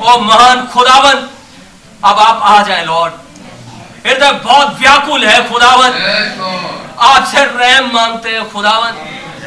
ओ 0.00 0.18
महान 0.20 0.66
खुदावन 0.74 1.28
अब 2.04 2.18
आप 2.18 2.40
आ 2.44 2.62
जाए 2.62 2.84
लॉर्ड। 2.84 3.12
हृदय 4.06 4.32
बहुत 4.44 4.78
व्याकुल 4.80 5.24
है 5.24 5.48
खुदावन 5.48 5.92
आपसे 7.06 7.44
रहम 7.44 7.90
मांगते 7.94 8.30
हैं 8.30 8.50
खुदावन 8.52 8.92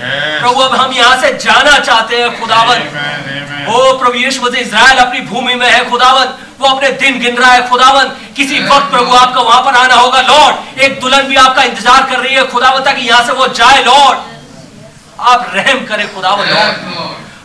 प्रभु 0.02 0.62
अब 0.62 0.74
हम 0.76 0.93
यहाँ 0.93 1.16
से 1.22 1.32
जाना 1.38 1.78
चाहते 1.80 2.22
हैं 2.22 2.39
खुदावन। 2.39 2.80
ओ 3.70 3.97
प्रभु 3.99 4.18
यीशु 4.18 4.41
मसीह 4.41 4.60
इज़राइल 4.62 4.97
अपनी 4.99 5.20
भूमि 5.24 5.56
में 5.56 5.68
है 5.68 5.89
खुदावन। 5.89 6.34
वो 6.60 6.68
अपने 6.68 6.89
दिन 6.93 7.20
गिन 7.20 7.36
रहा 7.38 7.52
है 7.52 7.68
खुदावन। 7.70 8.10
किसी 8.36 8.60
वक्त 8.62 8.89
प्रभु 8.91 9.16
आपका 9.16 9.41
वहाँ 9.41 9.62
पर 9.64 9.76
आना 9.78 9.95
होगा। 9.95 10.22
लॉर्ड 10.24 10.82
एक 10.82 10.99
दुल्हन 11.02 11.28
भी 11.28 11.36
आपका 11.38 11.64
इंतज़ार 11.64 12.10
कर 12.10 12.20
रही 12.20 12.36
है 12.36 12.45
खुदावन 12.49 12.84
ताकि 12.84 13.08
यहाँ 13.08 13.24
से 13.26 13.34
वो 13.34 13.47
जाए 13.60 13.84
लॉर्ड। 13.84 14.18
आप 15.26 15.52
रहम 15.54 15.86
करें 15.86 16.14
खुदावन 16.16 16.47
लॉर्ड। 16.47 16.76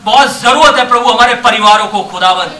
बहुत 0.05 0.41
ज़रूरत 0.41 0.79
है 0.79 0.89
प्रभु 0.89 1.11
हमारे 1.11 1.35
परिवारों 1.45 1.87
को 1.89 2.03
खुदावन। 2.13 2.51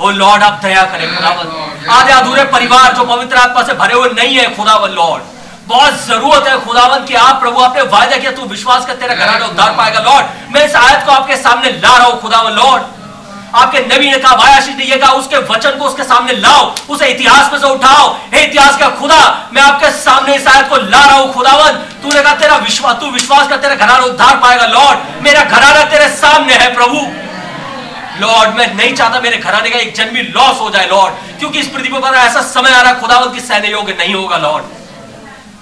ओ 0.00 0.10
लॉर्ड 0.12 0.42
आप 0.42 0.60
दया 0.62 0.82
करें 0.86 1.16
खुदावन। 1.16 1.46
आधे 1.90 2.12
अधूरे 2.12 2.44
परिवार 2.52 2.92
जो 2.94 3.04
पवित्र 3.06 3.36
आत्मा 3.38 3.62
से 3.62 3.74
भरे 3.74 3.94
हुए 3.94 4.10
नहीं 4.12 4.36
है 4.36 4.54
खुदावन 4.56 4.90
लॉर्ड। 4.92 5.22
बहुत 5.70 6.06
ज़रूरत 6.06 6.46
है 6.48 6.58
खुदावन 6.60 7.04
की। 7.06 7.14
आप 7.16 7.40
प्रभु, 7.40 7.60
आपने 7.60 7.82
वायदा 7.90 8.16
किया, 8.16 8.30
तू 8.32 8.44
विश्वास 8.46 8.86
कर, 8.86 8.94
तेरा 8.94 9.14
घराना 9.14 9.46
उद्धार 9.46 9.72
पाएगा। 9.72 10.00
लॉर्ड, 10.00 10.26
मैं 10.54 10.64
इस 10.66 10.74
आयत 10.76 11.04
को 11.06 11.12
आपके 11.12 11.36
सामने 11.38 11.70
ला 11.72 11.96
रहा 11.96 12.06
हूँ 12.06 12.20
खुदावन 12.20 12.52
लॉर्ड। 12.52 12.82
आपके 13.54 13.78
नबी 13.86 14.10
ने 14.10 14.18
कहा 14.18 14.34
वायाशी 14.34 14.74
ने 14.74 14.96
कहा 14.96 15.12
उसके 15.12 15.36
वचन 15.46 15.78
को 15.78 15.84
उसके 15.84 16.04
सामने 16.04 16.32
लाओ, 16.34 16.64
उसे 16.88 17.06
इतिहास 17.06 17.52
में 17.52 17.58
से 17.58 17.66
उठाओ। 17.66 18.08
हे 18.34 18.42
इतिहास 18.42 18.76
का 18.76 18.88
खुदा, 18.90 19.20
मैं 19.52 19.62
आपके 19.62 19.90
सामने 19.92 20.36
इस 20.36 20.46
आयत 20.46 20.68
को 20.68 20.76
ला 20.76 21.04
रहा 21.04 21.16
हूँ 21.16 21.32
खुदावन 21.34 21.78
तूने 22.02 22.22
कहा, 22.22 22.34
तेरा 22.34 22.56
विश्वास 22.58 22.96
तू 23.00 23.10
विश्वास 23.10 23.48
कर, 23.48 23.56
तेरा 23.56 23.74
घराना 23.74 24.04
उद्धार 24.04 24.36
पाएगा, 24.36 24.66
लॉर्ड। 24.66 25.22
मेरा 25.22 25.44
घराना 25.44 25.84
तेरे 25.84 26.08
सामने 26.16 26.54
है, 26.54 26.74
प्रभु। 26.74 27.06
लॉर्ड, 28.20 28.54
मैं 28.54 28.74
नहीं 28.74 28.94
चाहता 28.94 29.20
मेरे 29.20 29.36
घराने 29.36 29.70
का 29.70 29.78
एक 29.78 29.94
जन्मी 29.94 30.22
लॉस 30.30 30.60
हो 30.60 30.70
जाए, 30.70 30.86
लॉर्ड। 30.86 31.38
क्योंकि 31.38 31.58
इस 31.58 31.68
पृथ्वी 31.68 31.98
पर 31.98 32.14
ऐसा 32.16 32.42
समय 32.50 32.70
आ 32.70 32.80
रहा 32.80 32.92
है 32.92 33.00
खुदावन 33.00 33.32
की 33.32 33.40
सहने 33.40 33.68
योग्य 33.68 33.96
नहीं 33.98 34.14
होगा, 34.14 34.36
लॉर्ड। 34.38 34.79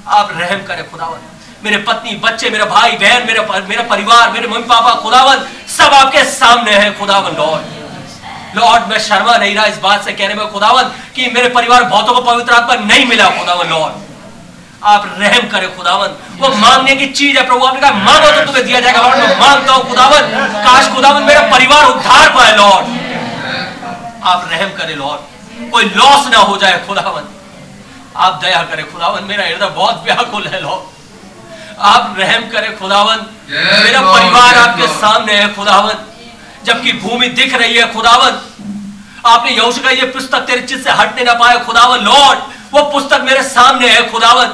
आप 0.09 0.31
रहम 0.33 0.63
करें 0.67 0.91
खुदावन 0.91 1.19
मेरे 1.65 1.77
पत्नी, 1.79 2.15
बच्चे, 2.17 2.51
मेरे 2.51 2.65
भाई, 2.67 2.93
बहन, 2.99 3.27
मेरे 3.27 3.41
मेरा 3.69 3.83
परिवार, 3.85 4.31
मेरे 4.33 4.49
मम्मी 4.49 4.67
पापा 4.67 4.91
खुदावन 5.03 5.47
सब 5.69 5.95
आपके 5.95 6.25
सामने 6.27 6.73
है 6.73 6.93
खुदावन 6.99 7.37
लॉर्ड। 7.37 8.57
लॉर्ड, 8.57 8.87
मैं 8.89 8.99
शर्मा 8.99 9.37
नहीं 9.37 9.55
रहा 9.55 9.65
इस 9.67 9.79
बात 9.79 10.05
से 10.05 10.13
कहने 10.13 10.35
में 10.35 10.51
खुदावन 10.53 10.93
कि 11.15 11.31
मेरे 11.35 11.49
परिवार 11.49 11.85
बहुतों 11.85 12.15
को 12.15 12.21
पवित्र 12.23 12.55
आत्मा 12.55 12.75
नहीं 12.85 13.07
मिला 13.07 13.29
खुदावन 13.31 13.69
लॉर्ड। 13.69 14.07
आप 14.85 15.05
रहम 15.19 15.49
करें 15.49 15.77
खुदावन 15.77 16.15
वो 16.39 16.49
मांगने 16.57 16.95
की 16.97 17.07
चीज़ 17.09 17.39
है, 17.39 17.47
प्रभु, 17.47 17.67
आपने 17.67 17.81
कहा, 17.81 17.91
मांगो 17.91 18.31
तो 18.31 18.45
तुम्हें 18.47 18.65
दिया 18.67 18.81
जाएगा, 18.81 19.03
मैं 19.03 19.39
माँगता 19.41 19.73
हूँ 19.73 19.89
खुदावन 19.89 20.23
काश 20.65 20.89
खुदावन 20.95 21.23
मेरा 21.23 21.41
परिवार 21.51 21.85
उद्धार 21.87 22.29
पाए, 22.29 22.57
लॉर्ड। 22.57 22.87
आप 24.25 24.49
रहम 24.53 24.71
करें, 24.79 24.95
लॉर्ड। 24.97 25.71
कोई 25.71 25.85
लॉस 25.97 26.27
ना 26.29 26.39
हो 26.41 26.57
जाए 26.57 26.79
खुदावन 26.87 27.35
आप 28.17 28.41
दया 28.43 28.63
करें 28.63 28.91
खुदावन 28.93 29.25
मेरा 29.25 29.45
हृदय 29.45 29.67
बहुत 29.67 30.03
व्याकुल 30.05 30.47
है 30.47 30.61
लॉर्ड 30.63 30.97
आप 31.81 32.15
रहम 32.19 32.49
करें 32.51 32.79
खुदावन। 32.79 33.27
मेरा 33.49 34.01
परिवार 34.03 34.55
आपके 34.59 34.87
सामने 34.95 35.33
है 35.33 35.55
खुदावन। 35.55 35.95
जबकि 36.65 36.93
भूमि 36.93 37.29
दिख 37.29 37.55
रही 37.55 37.77
है 37.77 37.93
खुदावन। 37.95 38.41
आपने 39.27 39.51
यहोशू 39.51 39.83
का 39.83 39.91
ये 39.91 40.07
पुस्तक 40.07 40.41
तेरे 40.41 40.63
चित 40.63 40.85
से 40.85 40.91
हटने 40.91 41.25
ना 41.25 41.35
पाए 41.35 41.59
खुदावन। 41.59 42.05
लॉर्ड 42.05 42.39
वो 42.73 42.83
पुस्तक 42.91 43.21
मेरे 43.21 43.43
सामने 43.43 43.89
है 43.89 44.11
खुदावन। 44.13 44.47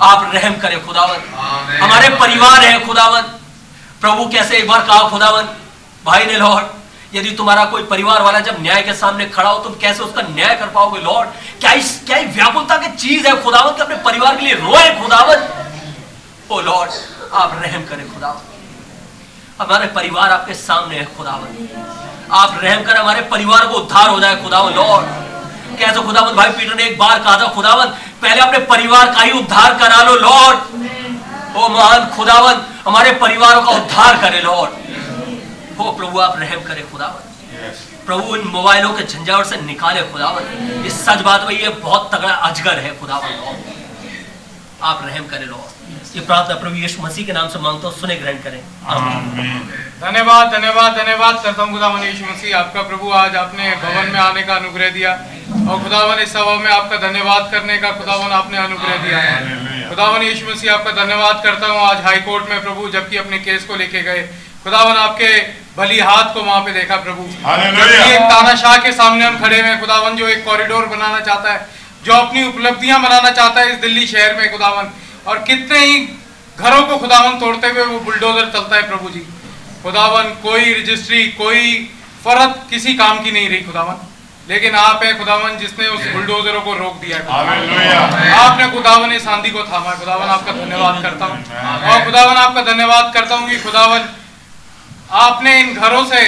आप 0.00 0.30
रहम 0.34 0.56
करें 0.56 0.86
खुदावन। 0.86 1.20
हमारे 1.82 2.08
परिवार 2.16 2.64
है 2.64 2.78
खुदावन। 2.86 3.22
प्रभु 4.00 4.26
कैसे 4.28 4.56
एक 4.56 4.68
बार 4.68 4.80
कहा 4.80 5.08
खुदावन 5.08 5.48
भाई 6.04 6.24
ने 6.26 6.36
लॉर्ड 6.36 6.66
यदि 7.16 7.30
तुम्हारा 7.30 7.64
कोई 7.64 7.82
परिवार 7.82 8.22
वाला 8.22 8.40
जब 8.40 8.62
न्याय 8.62 8.82
के 8.82 8.94
सामने 8.94 9.26
खड़ा 9.26 9.50
हो, 9.50 9.58
तुम 9.58 9.74
कैसे 9.74 10.02
उसका 10.02 10.22
न्याय 10.22 10.54
कर 10.54 10.66
पाओगे, 10.66 11.00
लॉर्ड? 11.00 11.28
क्या 11.60 11.72
इस, 11.72 12.02
क्या 12.06 12.18
व्याकुलता 12.18 12.76
की 12.76 12.96
चीज़ 12.96 13.26
है 13.26 13.42
खुदावन 13.42 13.70
के 13.70 13.82
अपने 13.82 13.96
परिवार 13.96 14.36
के 14.36 14.44
लिए 14.44 14.54
रोए 14.54 15.00
खुदावन? 15.02 15.48
ओ 16.50 16.60
लॉर्ड, 16.60 16.90
आप 17.34 17.60
रहम 17.62 17.84
करें 17.84 18.14
खुदावन। 18.14 18.40
हमारे 19.60 19.86
परिवार 19.86 20.30
आपके 20.30 20.54
सामने 20.54 20.96
है 20.96 21.04
खुदावन। 21.04 21.68
आप 22.32 22.60
रहम 22.62 22.82
कर, 22.82 22.96
हमारे 22.96 23.20
परिवार 23.20 23.66
को 23.66 23.74
उद्धार 23.74 24.08
हो 24.08 24.20
जाए 24.20 24.36
खुदावन, 24.36 24.74
लॉर्ड। 24.74 25.06
कैसे 25.78 26.00
खुदावन, 26.00 26.34
भाई 26.34 26.50
पीटर 26.50 26.74
ने 26.74 26.84
एक 26.84 26.98
बार 26.98 27.18
कहा 27.18 27.38
था, 27.38 27.46
खुदावन, 27.46 27.86
पहले 28.22 28.40
अपने 28.40 28.58
परिवार 28.58 29.14
का 29.14 29.20
ही 29.20 29.30
उद्धार 29.30 29.74
करा 29.74 30.02
लो, 30.02 30.14
लॉर्ड। 30.14 30.58
ओ 31.56 31.68
महान 31.68 32.06
खुदावन, 32.16 32.62
हमारे 32.86 33.12
परिवारों 33.12 33.62
का 33.62 33.70
उद्धार 33.70 34.16
करे, 34.16 34.40
लॉर्ड। 34.40 34.85
हो 35.78 35.90
प्रभु 35.92 36.18
आप 36.20 36.38
रहम 36.38 36.60
करे 36.64 36.82
खुदावन 36.90 37.34
प्रभु 38.06 38.36
इन 38.36 38.46
मोबाइलों 38.48 38.92
के 38.94 39.02
झंझावट 39.04 39.46
से 39.46 39.56
निकाले 39.62 40.02
खुदावन 40.12 40.84
इस 40.86 41.04
सच 41.04 41.20
बात 41.22 41.46
में 41.48 41.54
ये 41.54 41.68
बहुत 41.80 42.10
तगड़ा 42.14 42.34
अजगर 42.48 42.78
है 42.78 42.98
खुदावन 43.00 43.32
लॉर्ड 43.40 43.74
आप 44.82 45.00
रहम 45.04 45.26
करे 45.28 45.44
लॉर्ड 45.46 46.16
ये 46.16 46.22
प्रार्थना 46.26 46.54
प्रभु 46.60 46.76
यीशु 46.76 47.02
मसीह 47.02 47.26
के 47.26 47.32
नाम 47.32 47.48
से 47.48 47.58
माँगता 47.58 47.88
हूँ 47.88 47.96
सुने 47.96 48.14
ग्रहण 48.16 48.38
करें। 48.42 48.60
धन्यवाद 50.00 50.52
धन्यवाद 50.52 50.96
धन्यवाद 50.96 51.42
करता 51.44 51.62
हूँ 51.62 51.72
खुदावन 51.72 52.02
यीशु 52.02 52.24
मसीह। 52.24 52.56
आपका 52.58 52.82
प्रभु 52.88 53.10
आज 53.18 53.36
आपने 53.36 53.70
भवन 53.82 54.10
में 54.12 54.18
आने 54.20 54.42
का 54.42 54.54
अनुग्रह 54.54 54.90
दिया 54.90 55.12
और 55.12 55.82
खुदावन 55.82 56.22
इस 56.22 56.32
सभा 56.32 56.54
में 56.56 56.70
आपका 56.70 56.96
धन्यवाद 57.06 57.50
करने 57.52 57.76
का 57.78 57.90
खुदावन 57.98 58.32
आपने 58.38 58.58
अनुग्रह 58.58 58.96
दिया 59.04 59.18
है। 59.18 59.88
खुदावन 59.88 60.22
यीशु 60.22 60.50
मसीह 60.50 60.72
आपका 60.74 60.92
धन्यवाद 61.04 61.42
करता 61.44 61.66
हूँ 61.66 61.80
आज 61.80 62.04
हाई 62.04 62.20
कोर्ट 62.28 62.50
में 62.50 62.62
प्रभु 62.62 62.88
जबकि 62.96 63.16
अपने 63.16 63.38
केस 63.40 63.64
को 63.64 63.76
लेके 63.76 64.02
गए। 64.02 64.28
खुदावन 64.66 64.96
आपके 64.98 65.26
भली 65.76 65.98
हाथ 66.00 66.32
को 66.34 66.40
वहाँ 66.42 66.60
पे 66.60 66.72
देखा 66.72 66.96
प्रभु। 66.98 67.24
एक 67.24 68.22
तानाशाह 68.30 68.76
के 68.84 68.92
सामने 68.92 69.24
हम 69.24 69.36
खड़े 69.40 69.60
हुए 69.60 69.68
हैं 69.68 69.80
खुदावन 69.80 70.16
जो 70.16 70.28
एक 70.28 70.44
कॉरिडोर 70.44 70.86
बनाना 70.86 71.20
चाहता 71.20 71.52
है 71.52 71.58
जो 72.04 72.12
अपनी 72.14 72.42
उपलब्धियाँ 72.46 73.00
बनाना 73.02 73.30
चाहता 73.32 73.60
है 73.60 73.72
इस 73.72 73.78
दिल्ली 73.80 74.06
शहर 74.06 74.34
में 74.36 74.50
खुदावन। 74.52 74.90
और 75.26 75.38
कितने 75.44 75.78
ही 75.80 75.94
घरों 76.58 76.82
को 76.82 76.96
खुदावन 76.98 77.38
तोड़ते 77.40 77.70
हुए 77.70 77.84
वो 77.84 78.00
बुलडोजर 78.00 78.50
चलता 78.50 78.76
है 78.76 78.82
प्रभु 78.88 79.10
जी। 79.10 79.22
खुदावन 79.84 80.34
कोई 80.42 80.74
रजिस्ट्री 80.74 81.22
कोई 81.38 81.62
फरत 82.24 82.60
किसी 82.70 82.94
काम 82.96 83.22
की 83.22 83.30
नहीं 83.30 83.48
रही 83.48 83.62
खुदावन। 83.62 84.04
लेकिन 84.48 84.74
आप 84.76 85.02
है 85.04 85.14
खुदावन 85.18 85.56
जिसने 85.58 85.86
उस 85.94 86.12
बुलडोजरों 86.12 86.60
को 86.62 86.74
रोक 86.74 87.00
दिया 87.00 87.16
आपने 88.42 88.70
खुदावन 88.72 89.12
इस 89.12 89.26
आंधी 89.28 89.50
को 89.50 89.64
थामा 89.64 89.94
खुदावन 89.94 90.28
आपका 90.34 90.52
धन्यवाद 90.60 91.02
करता 91.02 91.24
हूँ। 91.24 91.38
और 91.84 92.04
खुदावन 92.04 92.36
आपका 92.38 92.62
धन्यवाद 92.64 93.12
करता 93.14 93.34
हूँ 93.34 93.50
कि 93.50 93.58
खुदावन 93.60 94.14
आपने 95.14 95.58
इन 95.60 95.74
घरों 95.74 96.04
से 96.06 96.20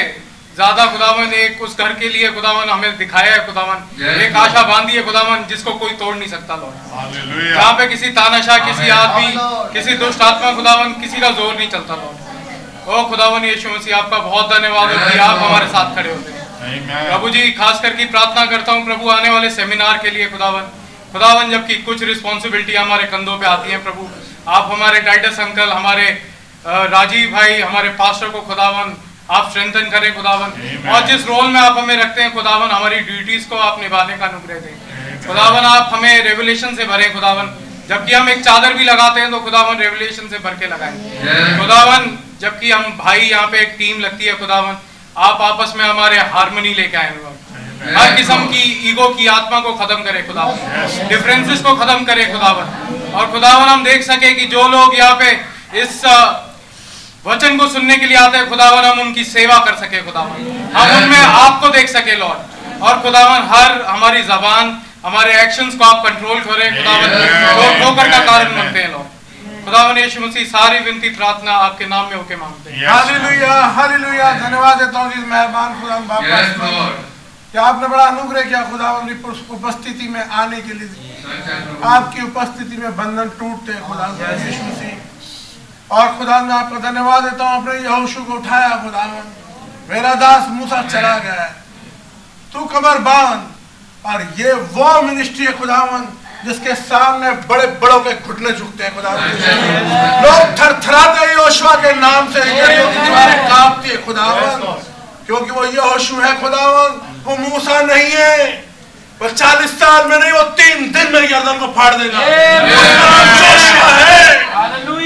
ज़्यादा 0.54 0.84
खुदावन 0.86 1.32
एक 1.34 1.62
उस 1.62 1.76
घर 1.78 1.92
के 1.94 2.08
लिए 2.08 2.28
खुदावन 2.32 2.68
हमें 2.68 2.96
दिखाया 2.98 3.32
है 3.32 3.46
खुदावन 3.46 4.00
एक 4.22 4.36
आशा 4.36 4.62
बांधी 4.68 4.96
है 4.96 5.02
खुदावन 5.04 5.44
जिसको 5.48 5.72
कोई 5.74 5.92
तोड़ 5.98 6.14
नहीं 6.16 6.28
सकता 6.28 6.56
लॉर्ड 6.56 7.54
जहाँ 7.54 7.72
पे 7.78 7.86
किसी 7.88 8.08
तानाशाह 8.12 8.58
किसी 8.66 8.88
आदमी 8.92 9.28
किसी 9.74 9.96
दुष्ट 9.98 10.22
आत्मा 10.22 10.52
खुदावन 10.54 10.92
किसी 11.00 11.20
का 11.20 11.30
ज़ोर 11.32 11.54
नहीं 11.54 11.68
चलता 11.68 11.94
लॉर्ड 11.96 12.88
ओ 12.88 13.02
खुदावन 13.08 13.44
यीशु 13.44 13.68
मसीह 13.70 13.96
आपका 13.96 14.18
बहुत 14.20 14.50
धन्यवाद 14.50 14.90
हो 14.90 15.10
कि 15.10 15.18
आप 15.18 15.38
हमारे 15.38 15.66
साथ 15.68 15.94
खड़े 15.96 16.10
होते 16.10 16.32
हैं। 16.32 17.08
प्रभु 17.08 17.30
जी 17.30 17.50
खास 17.52 17.80
करके 17.82 18.04
प्रार्थना 18.12 18.44
करता 18.46 18.72
हूँ 18.72 18.84
प्रभु 18.84 19.10
आने 19.10 19.30
वाले 19.30 19.50
सेमिनार 19.52 19.98
के 20.02 20.10
लिए 20.10 20.26
खुदावन 20.28 20.70
खुदावन 21.12 21.50
जबकि 21.50 21.74
कुछ 21.82 22.02
रिस्पॉन्सिबिलिटी 22.04 22.74
हमारे 22.74 23.04
कंधों 23.12 23.36
पे 23.38 23.46
आती 23.46 23.70
है 23.70 23.82
प्रभु। 23.84 24.08
आप 24.50 24.70
हमारे 24.72 25.00
टाइटस 25.02 25.40
अंकल 25.40 25.70
हमारे 25.70 26.08
राजीव 26.64 27.30
भाई 27.32 27.60
हमारे 27.60 27.88
पास्टर 27.98 28.28
को 28.28 28.40
खुदावन 28.42 28.94
आप 29.30 29.48
स्ट्रेंथन 29.50 29.88
करें 29.90 30.14
खुदावन। 30.14 30.88
और 30.88 31.06
जिस 31.06 31.26
रोल 31.26 31.46
में 31.46 31.60
आप 31.60 31.78
हमें 31.78 31.96
रखते 31.96 32.22
हैं 32.22 32.32
खुदावन 32.34 32.70
हमारी 32.70 32.98
ड्यूटीज़ 33.00 33.48
को 33.48 33.56
आप 33.58 33.80
निभाने 33.80 34.16
का 34.18 34.26
अनुग्रह 34.26 34.58
दें। 34.60 35.26
खुदावन 35.26 35.64
आप 35.66 35.90
हमें 35.94 36.24
रेवलेशन 36.24 36.74
से 36.76 36.84
भरें 36.86 37.12
खुदावन। 37.14 37.54
जबकि 37.88 38.14
हम 38.14 38.28
एक 38.28 38.44
चादर 38.44 38.72
भी 38.74 38.84
लगाते 38.84 39.20
हैं 39.20 39.30
तो 39.30 39.38
खुदावन 39.40 39.78
रेवलेशन 39.78 40.28
से 40.28 40.38
भर 40.38 40.54
के 40.54 40.66
लगाएँ। 40.66 41.58
खुदावन 41.58 42.10
जबकि 42.40 42.70
हम 42.70 42.96
भाई 42.98 43.20
यहाँ 43.20 43.46
पे 43.46 43.60
एक 43.60 43.74
टीम 43.78 44.00
लगती 44.00 44.24
है 44.24 44.34
खुदावन 44.38 44.76
आप 45.18 45.40
आपस 45.42 45.72
में 45.76 45.84
हमारे 45.84 46.18
हारमोनी 46.32 46.74
लेके 46.74 46.96
आए 46.96 47.12
हर 47.94 48.14
किस्म 48.16 48.44
की 48.46 48.90
ईगो 48.90 49.08
की 49.10 49.26
आत्मा 49.28 49.60
को 49.60 49.72
खत्म 49.74 50.02
करे 50.02 50.22
खुदावन। 50.22 51.06
डिफरेंसेस 51.08 51.60
को 51.62 51.74
खत्म 51.76 52.04
करे 52.04 52.24
खुदावन। 52.26 53.12
और 53.14 53.30
खुदावन 53.32 53.68
हम 53.68 53.84
देख 53.84 54.02
सके 54.04 54.32
कि 54.34 54.46
जो 54.48 54.66
लोग 54.68 54.98
यहाँ 54.98 55.16
पे 55.16 55.30
इस 55.82 56.00
वचन 57.28 57.56
को 57.58 57.68
सुनने 57.68 57.96
के 57.96 58.06
लिए 58.06 58.16
आते 58.16 58.38
हैं 58.38 58.48
खुदावन 58.48 58.84
हम 58.84 59.00
उनकी 59.00 59.24
सेवा 59.26 59.58
कर 59.64 59.74
सके 59.76 60.02
खुदावन। 60.02 60.46
हम 60.76 60.96
उनमें 60.96 61.18
आपको 61.18 61.68
देख 61.70 61.88
सके 61.90 62.14
लॉर्ड। 62.16 62.82
और 62.82 63.00
खुदावन 63.02 63.48
हर 63.50 63.82
हमारी 63.84 64.22
जबान 64.24 64.66
हमारे 65.04 65.32
एक्शंस 65.42 65.74
को 65.74 65.84
आप 65.84 66.04
कंट्रोल 66.04 66.40
करें 66.42 66.76
खुदावन। 66.76 67.08
ठोकर 67.80 68.10
का 68.10 68.18
कारण 68.26 68.56
बनते 68.56 68.78
हैं 68.78 68.90
लॉर्ड। 68.92 69.16
खुदावन 69.64 69.98
यीशु 69.98 70.20
मसीह 70.20 70.44
सारी 70.46 70.78
विनती 70.84 71.08
प्रार्थना 71.16 71.52
आपके 71.64 71.86
नाम 71.86 72.04
में 72.06 72.16
होके 72.16 72.36
मांगते 72.36 72.70
हैं। 72.70 72.86
हालेलुया 72.88 73.52
हालेलुया 73.76 74.32
धन्यवाद 74.38 74.78
देता 74.78 75.00
हूँ 75.00 75.12
इस 75.12 75.26
मेहरबान 75.26 75.80
खुदा 75.80 75.98
बाप 76.08 76.22
का 76.24 76.38
कि 77.52 77.58
आपने 77.58 77.88
बड़ा 77.88 78.04
अनुग्रह 78.04 78.42
किया 78.42 78.62
खुदावन 78.70 79.06
की 79.08 79.14
उपस्थिति 79.50 80.08
में 80.08 80.24
आने 80.40 80.60
के 80.62 80.72
लिए? 80.74 80.88
आपकी 81.92 82.22
उपस्थिति 82.22 82.76
में 82.76 82.96
बंधन 82.96 83.28
टूटते 83.38 83.72
हैं 83.72 83.82
खुदा 83.82 84.06
यीशु 84.46 84.64
मसीह। 84.64 84.96
और 85.90 86.08
खुदा 86.18 86.40
मैं 86.40 86.54
आपका 86.54 86.78
धन्यवाद 86.80 87.22
देता 87.24 87.44
हूँ 87.44 87.62
अपने 87.62 87.74
यहोशू 87.82 88.24
को 88.24 88.32
उठाया 88.34 88.68
खुदावन 88.82 89.26
मेरा 89.90 90.14
दास 90.14 90.48
मूसा 90.50 90.82
चला 90.84 91.16
गया 91.18 91.42
है। 91.42 91.52
तू 92.52 92.64
कमर 92.72 92.98
बाँध। 93.06 93.40
और 94.04 94.22
ये 94.38 94.52
वो 94.74 94.90
मिनिस्ट्री 95.02 95.44
है 95.46 95.52
खुदावन 95.58 96.02
जिसके 96.44 96.74
सामने 96.74 97.30
बड़े 97.48 97.66
बड़ों 97.80 98.00
के 98.00 98.12
घुटने 98.16 98.50
झुकते 98.52 98.84
हैं 98.84 98.94
खुदावन 98.96 99.22
लोग 100.24 100.52
थरथराते 100.60 101.18
हैं 101.20 101.32
योशुआ 101.34 101.74
के 101.82 101.92
नाम 101.96 102.32
से। 102.32 102.40
दीवारें 102.44 103.38
कांपती 103.48 103.88
है 103.88 103.96
खुदावन 104.04 104.60
क्योंकि 105.26 105.50
वो 105.50 105.64
यहोशू 105.64 106.20
है 106.20 106.32
खुदावन 106.40 106.90
वो 107.24 107.36
मूसा 107.38 107.80
नहीं 107.82 108.10
है। 108.12 108.36
वो 109.20 109.28
चालीस 109.30 109.70
साल 109.78 110.06
में 110.08 110.18
नहीं 110.18 110.32
वो 110.32 110.42
तीन 110.58 110.90
दिन 110.92 111.12
में 111.12 111.22
गर्दन 111.30 111.58
को 111.58 111.66
फाड़ 111.72 111.94
देगा। 111.94 112.18
उसका 113.54 113.88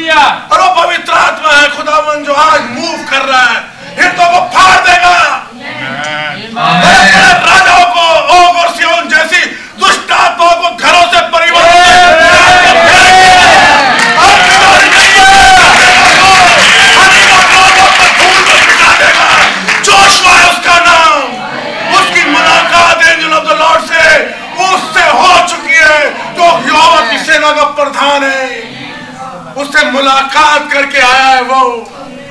है 0.06 0.24
और 0.52 0.60
वो 0.60 0.68
पवित्र 0.76 1.12
आत्मा 1.12 1.52
है 1.52 1.68
खुदावन 1.76 2.24
जो 2.24 2.34
आज 2.34 2.60
मूव 2.70 3.04
कर 3.10 3.22
रहा 3.22 3.42
है। 3.42 3.60
हितों 3.98 4.26
को 4.26 4.40
फाड़ 4.54 4.80
देगा। 4.80 5.16
राजाओं 7.46 7.84
को 7.94 8.04
ओग 8.36 8.56
और 8.56 8.68
सियोन 8.76 9.08
जैसी 9.08 9.44
दुष्ट 9.80 10.12
आत्माओं 10.12 10.56
को 10.56 10.70
घरों 10.76 11.04
से 11.12 11.20
परिवर्तन 11.28 11.70
जोशुआ 19.84 20.32
है 20.32 20.50
उसका 20.50 20.74
नाम। 20.78 21.22
उसकी 21.94 22.24
मुलाकात 22.24 23.02
एंजल 23.02 23.32
ऑफ़ 23.32 23.44
द 23.44 23.58
लॉर्ड 23.60 23.82
से 23.84 24.02
उससे 24.64 25.08
हो 25.10 25.48
चुकी 25.48 25.74
है। 25.74 26.10
जो 26.34 26.44
यहोवा 26.68 27.00
की 27.10 27.18
सेना 27.18 27.50
का 27.52 27.64
प्रधान 27.78 28.22
है। 28.24 28.61
उससे 29.62 29.80
मुलाकात 29.90 30.70
करके 30.72 31.00
आया 31.00 31.26
है 31.26 31.42
वो। 31.44 31.62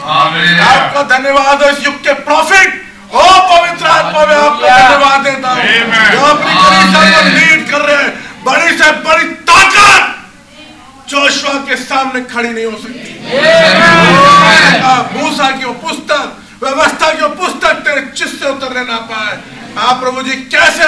आपका 0.01 1.01
धन्यवाद 1.09 1.63
हो 1.63 1.69
इस 1.69 1.85
युग 1.85 1.97
के 2.03 2.13
प्रॉफिट 2.27 2.69
ओ 3.13 3.23
पवित्र 3.47 3.85
आत्मा 3.87 4.25
में 4.25 4.35
आपको 4.35 4.67
धन्यवाद 4.67 5.19
देता 5.23 5.49
हूँ। 5.49 5.61
जो 6.11 6.19
अपनी 6.25 6.53
कलीसिया 6.55 7.01
को 7.11 7.21
लीड 7.29 7.69
कर 7.71 7.81
रहे 7.81 8.03
हैं 8.03 8.11
बड़ी 8.45 8.77
से 8.77 8.91
बड़ी 9.07 9.25
ताकत 9.49 10.03
जोशुआ 11.09 11.53
के 11.67 11.75
सामने 11.77 12.21
खड़ी 12.25 12.49
नहीं 12.49 12.65
हो 12.65 12.77
सकती। 12.77 13.09
मूसा 15.15 15.49
की 15.51 15.65
वो 15.65 15.73
पुस्तक 15.81 16.63
व्यवस्था 16.63 17.11
की 17.11 17.21
वो 17.21 17.29
पुस्तक 17.37 17.73
तेरे 17.85 18.01
चित 18.15 18.31
से 18.39 18.49
उतरने 18.49 18.83
ना 18.85 18.97
पाए। 19.11 19.33
आप 19.79 19.99
प्रभु 20.01 20.21
जी 20.23 20.35
कैसे 20.51 20.87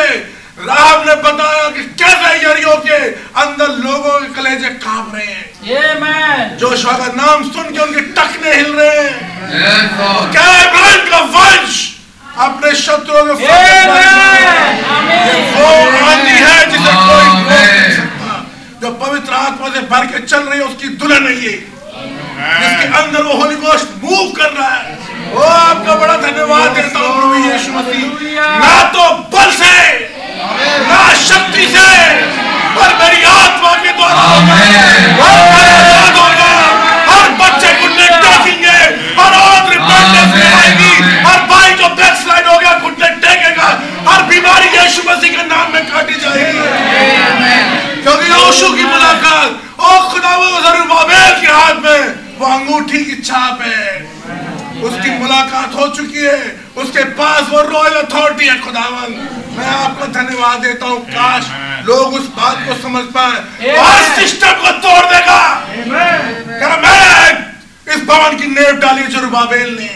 राहब 0.58 1.08
ने 1.08 1.16
बताया 1.22 1.70
कि 1.70 1.84
कैसे 2.00 2.34
यरियो 2.42 2.74
के 2.80 2.98
अंदर 3.42 3.70
लोगों 3.84 4.20
के 4.20 4.28
कलेजे 4.34 4.70
काँप 4.84 5.16
रहे 5.16 5.26
हैं। 5.26 6.58
जोशुआ 6.58 6.94
का 6.98 7.08
नाम 7.14 7.44
सुन 7.52 7.72
के 7.74 7.80
उनके 7.80 8.02
टखने 8.14 8.54
हिल 8.54 8.72
रहे 8.76 9.00
हैं। 9.00 9.16
क्या 10.32 10.46
इब्राहिम 10.62 11.10
का 11.10 11.22
वंश? 11.38 11.74
अपने 12.46 12.74
शत्रुओं 12.76 13.24
के 13.26 13.44
ये 13.44 13.50
वो 15.54 15.66
आंधी 16.04 16.38
है 16.38 16.60
जिसे 16.72 16.94
कोई 16.94 17.24
रोक 17.24 17.50
नहीं 17.50 17.90
सकता। 17.98 18.32
जो 18.82 18.92
पवित्र 19.04 19.34
आत्मा 19.34 19.68
से 19.70 19.82
भर 19.90 20.06
के 20.06 20.26
चल 20.26 20.42
रही 20.44 20.60
है 20.60 20.66
उसकी 20.66 20.88
दुल्हन 21.02 21.28
है। 21.28 21.34
ये 21.36 21.52
जिसके 22.62 22.86
अंदर 23.00 23.22
वो 23.24 23.34
होली 23.42 23.56
गोश्त 23.58 23.90
मूव 24.04 24.32
कर 24.38 24.50
रहा 24.52 24.70
है। 24.70 24.98
ओ 25.34 25.42
आपका 25.42 25.96
बड़ा 25.96 26.16
धन्यवाद 26.22 26.72
देता 26.72 27.00
हूँ 27.00 27.12
प्रभु 27.20 27.36
यीशु 27.46 27.72
मसीह। 27.72 28.02
ना 28.60 28.74
तो 28.94 29.04
बल 29.36 29.52
से 29.60 29.74
ना 30.90 31.02
शक्ति 31.24 31.66
से 31.74 31.88
पर 32.76 32.90
मेरी 33.00 33.20
आत्मा 33.26 33.72
के 33.84 33.92
द्वारा 33.98 34.24
होगा 34.24 34.56
हर 37.10 37.26
बच्चे 37.40 37.70
को 37.80 37.86
टेकेंगे 37.98 38.80
हर 39.20 39.32
औरत 39.36 39.66
में 39.70 39.80
आएगी। 40.54 40.94
हर 41.26 41.40
भाई 41.50 41.70
जो 41.82 41.88
बैकस्लाइड 41.96 42.46
हो 42.48 42.56
गया 42.60 42.74
घुटने 42.80 43.10
टेकेगा 43.26 43.68
हर 44.08 44.20
बीमारी 44.30 44.68
यीशु 44.78 45.02
मसीह 45.10 45.32
के 45.38 45.44
नाम 45.48 45.68
में 45.74 45.84
काटी 45.92 46.16
जाएगी। 46.24 46.62
क्योंकि 48.04 48.26
यहोशू 48.32 48.68
की 48.76 48.84
मुलाकात 48.84 49.50
ओ 49.80 49.82
खुदा 50.10 50.34
वो 50.36 50.46
जरूबाबेल 50.62 51.32
के 51.42 51.50
हाथ 51.54 51.76
में 51.86 52.02
वो 52.40 52.46
अंगूठी 52.54 53.02
की 53.06 53.16
छाप 53.22 53.58
है। 53.62 53.84
उसकी 54.84 55.10
मुलाकात 55.20 55.76
हो 55.76 55.88
चुकी 55.96 56.26
है। 56.26 56.42
उसके 56.78 57.04
पास 57.18 57.50
वो 57.50 57.62
रॉयल 57.64 57.96
अथॉरिटी 57.96 58.48
है 58.48 58.60
खुदावन। 58.62 59.16
मैं 59.58 59.68
आपको 59.68 60.06
धन्यवाद 60.14 60.60
देता 60.62 60.86
हूँ 60.86 61.00
काश 61.08 61.50
लोग 61.88 62.14
उस 62.14 62.28
बात 62.38 62.68
को 62.68 62.76
समझ 62.82 63.04
पाए 63.16 63.38
और 63.78 64.04
सिस्टम 64.16 64.54
को 64.62 64.72
तोड़ 64.84 65.06
देगा। 65.08 65.42
मैं 66.84 67.52
इस 67.88 68.04
भवन 68.06 68.38
की 68.38 68.48
नेव 68.50 68.76
डाली 68.82 69.04
जरुबाबेल 69.14 69.70
ने। 69.80 69.90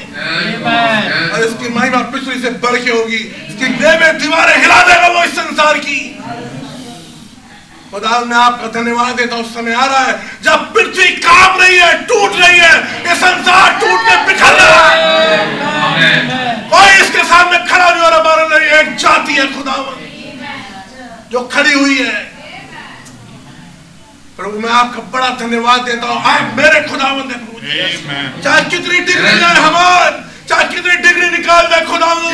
और 1.27 1.43
इसकी 1.43 1.69
महिमा 1.75 2.01
पिछली 2.13 2.41
से 2.41 2.49
बढ़ 2.63 2.77
के 2.77 2.91
होगी। 2.91 3.21
इसकी 3.47 3.67
नेवें 3.69 4.17
दीवारें 4.19 4.57
हिला 4.57 4.81
देगा 4.83 5.07
वो 5.09 5.23
इस 5.23 5.35
संसार 5.35 5.77
की। 5.79 5.99
खुदा 7.97 8.19
मैं 8.29 8.37
आपका 8.37 8.67
धन्यवाद 8.77 9.15
देता 9.17 9.35
हूँ 9.35 9.43
उस 9.43 9.53
समय 9.53 9.73
आ 9.73 9.85
रहा 9.85 9.99
है। 10.05 10.13
जब 10.45 10.65
पृथ्वी 10.73 11.07
काँप 11.17 11.61
रही 11.61 11.77
है 11.77 11.93
टूट 12.05 12.35
रही 12.41 12.59
है 12.59 12.75
ये 13.07 13.15
संसार 13.17 13.71
टूट 13.81 13.99
के 14.05 14.15
बिखर 14.25 14.53
रहा 14.53 14.83
है। 14.89 16.11
कोई 16.69 16.91
इसके 17.01 17.23
सामने 17.25 17.57
खड़ा 17.65 17.89
नहीं 17.89 18.03
हो 18.03 18.09
रहा 18.09 18.19
हमारे 18.19 18.43
लिए 18.53 18.79
एक 18.79 18.95
जाति 19.01 19.33
है 19.33 19.47
खुदावन 19.55 20.05
जो 21.31 21.39
खड़ी 21.53 21.73
हुई 21.73 21.97
है। 21.97 22.15
प्रभु 24.37 24.59
मैं 24.61 24.73
आपका 24.77 25.01
बड़ा 25.13 25.29
धन्यवाद 25.41 25.81
देता 25.89 26.07
हूँ। 26.07 26.21
आप 26.31 26.55
मेरे 26.57 26.87
खुदावन 26.89 27.31
है 27.31 27.45
प्रभु 27.45 28.41
चाहे 28.43 28.61
कितनी 28.71 28.99
डिग्री 28.99 29.39
जाए 29.39 29.59
हमार 29.59 30.25
चाहे 30.49 30.63
कितनी 30.75 30.95
डिग्री 31.07 31.29
निकाल 31.31 31.65
दे 31.73 31.85
खुदावन 31.85 32.29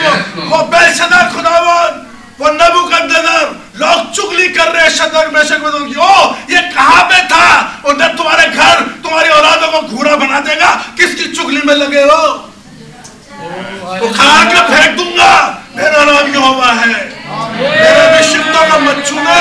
वो 0.50 0.64
बेलशदर 0.76 1.32
खुदावन 1.36 2.02
वो 2.40 2.48
नबूकदनेस्सर 2.52 3.42
लोग 3.76 4.12
चुगली 4.14 4.48
कर 4.50 4.72
रहे 4.72 4.90
शदर 4.90 5.30
मेशक 5.34 5.60
में 5.64 5.72
की 5.88 6.00
ओ 6.00 6.36
ये 6.50 6.62
कहाँ 6.72 7.04
पे 7.04 7.22
था? 7.28 7.46
उधर 7.86 8.16
तुम्हारे 8.18 8.48
घर, 8.48 8.82
तुम्हारी 9.04 9.30
औलादों 9.30 9.70
को 9.72 9.82
घूरा 9.88 10.16
बना 10.16 10.40
देगा। 10.40 10.70
किसकी 10.98 11.26
चुगली 11.32 11.62
में 11.66 11.74
लगे 11.76 12.04
हो? 12.04 12.28
तो 14.00 14.08
खार 14.14 14.46
के 14.46 14.62
फेंक 14.74 14.98
दूँगा। 14.98 15.32
मेरा 15.76 16.04
नाम 16.04 16.34
यहोवा 16.34 16.72
है। 16.72 16.88
मेरे 17.52 18.02
अभिषिक्तों 18.02 18.68
का 18.70 18.78
मत 18.80 19.06
छूना 19.08 19.38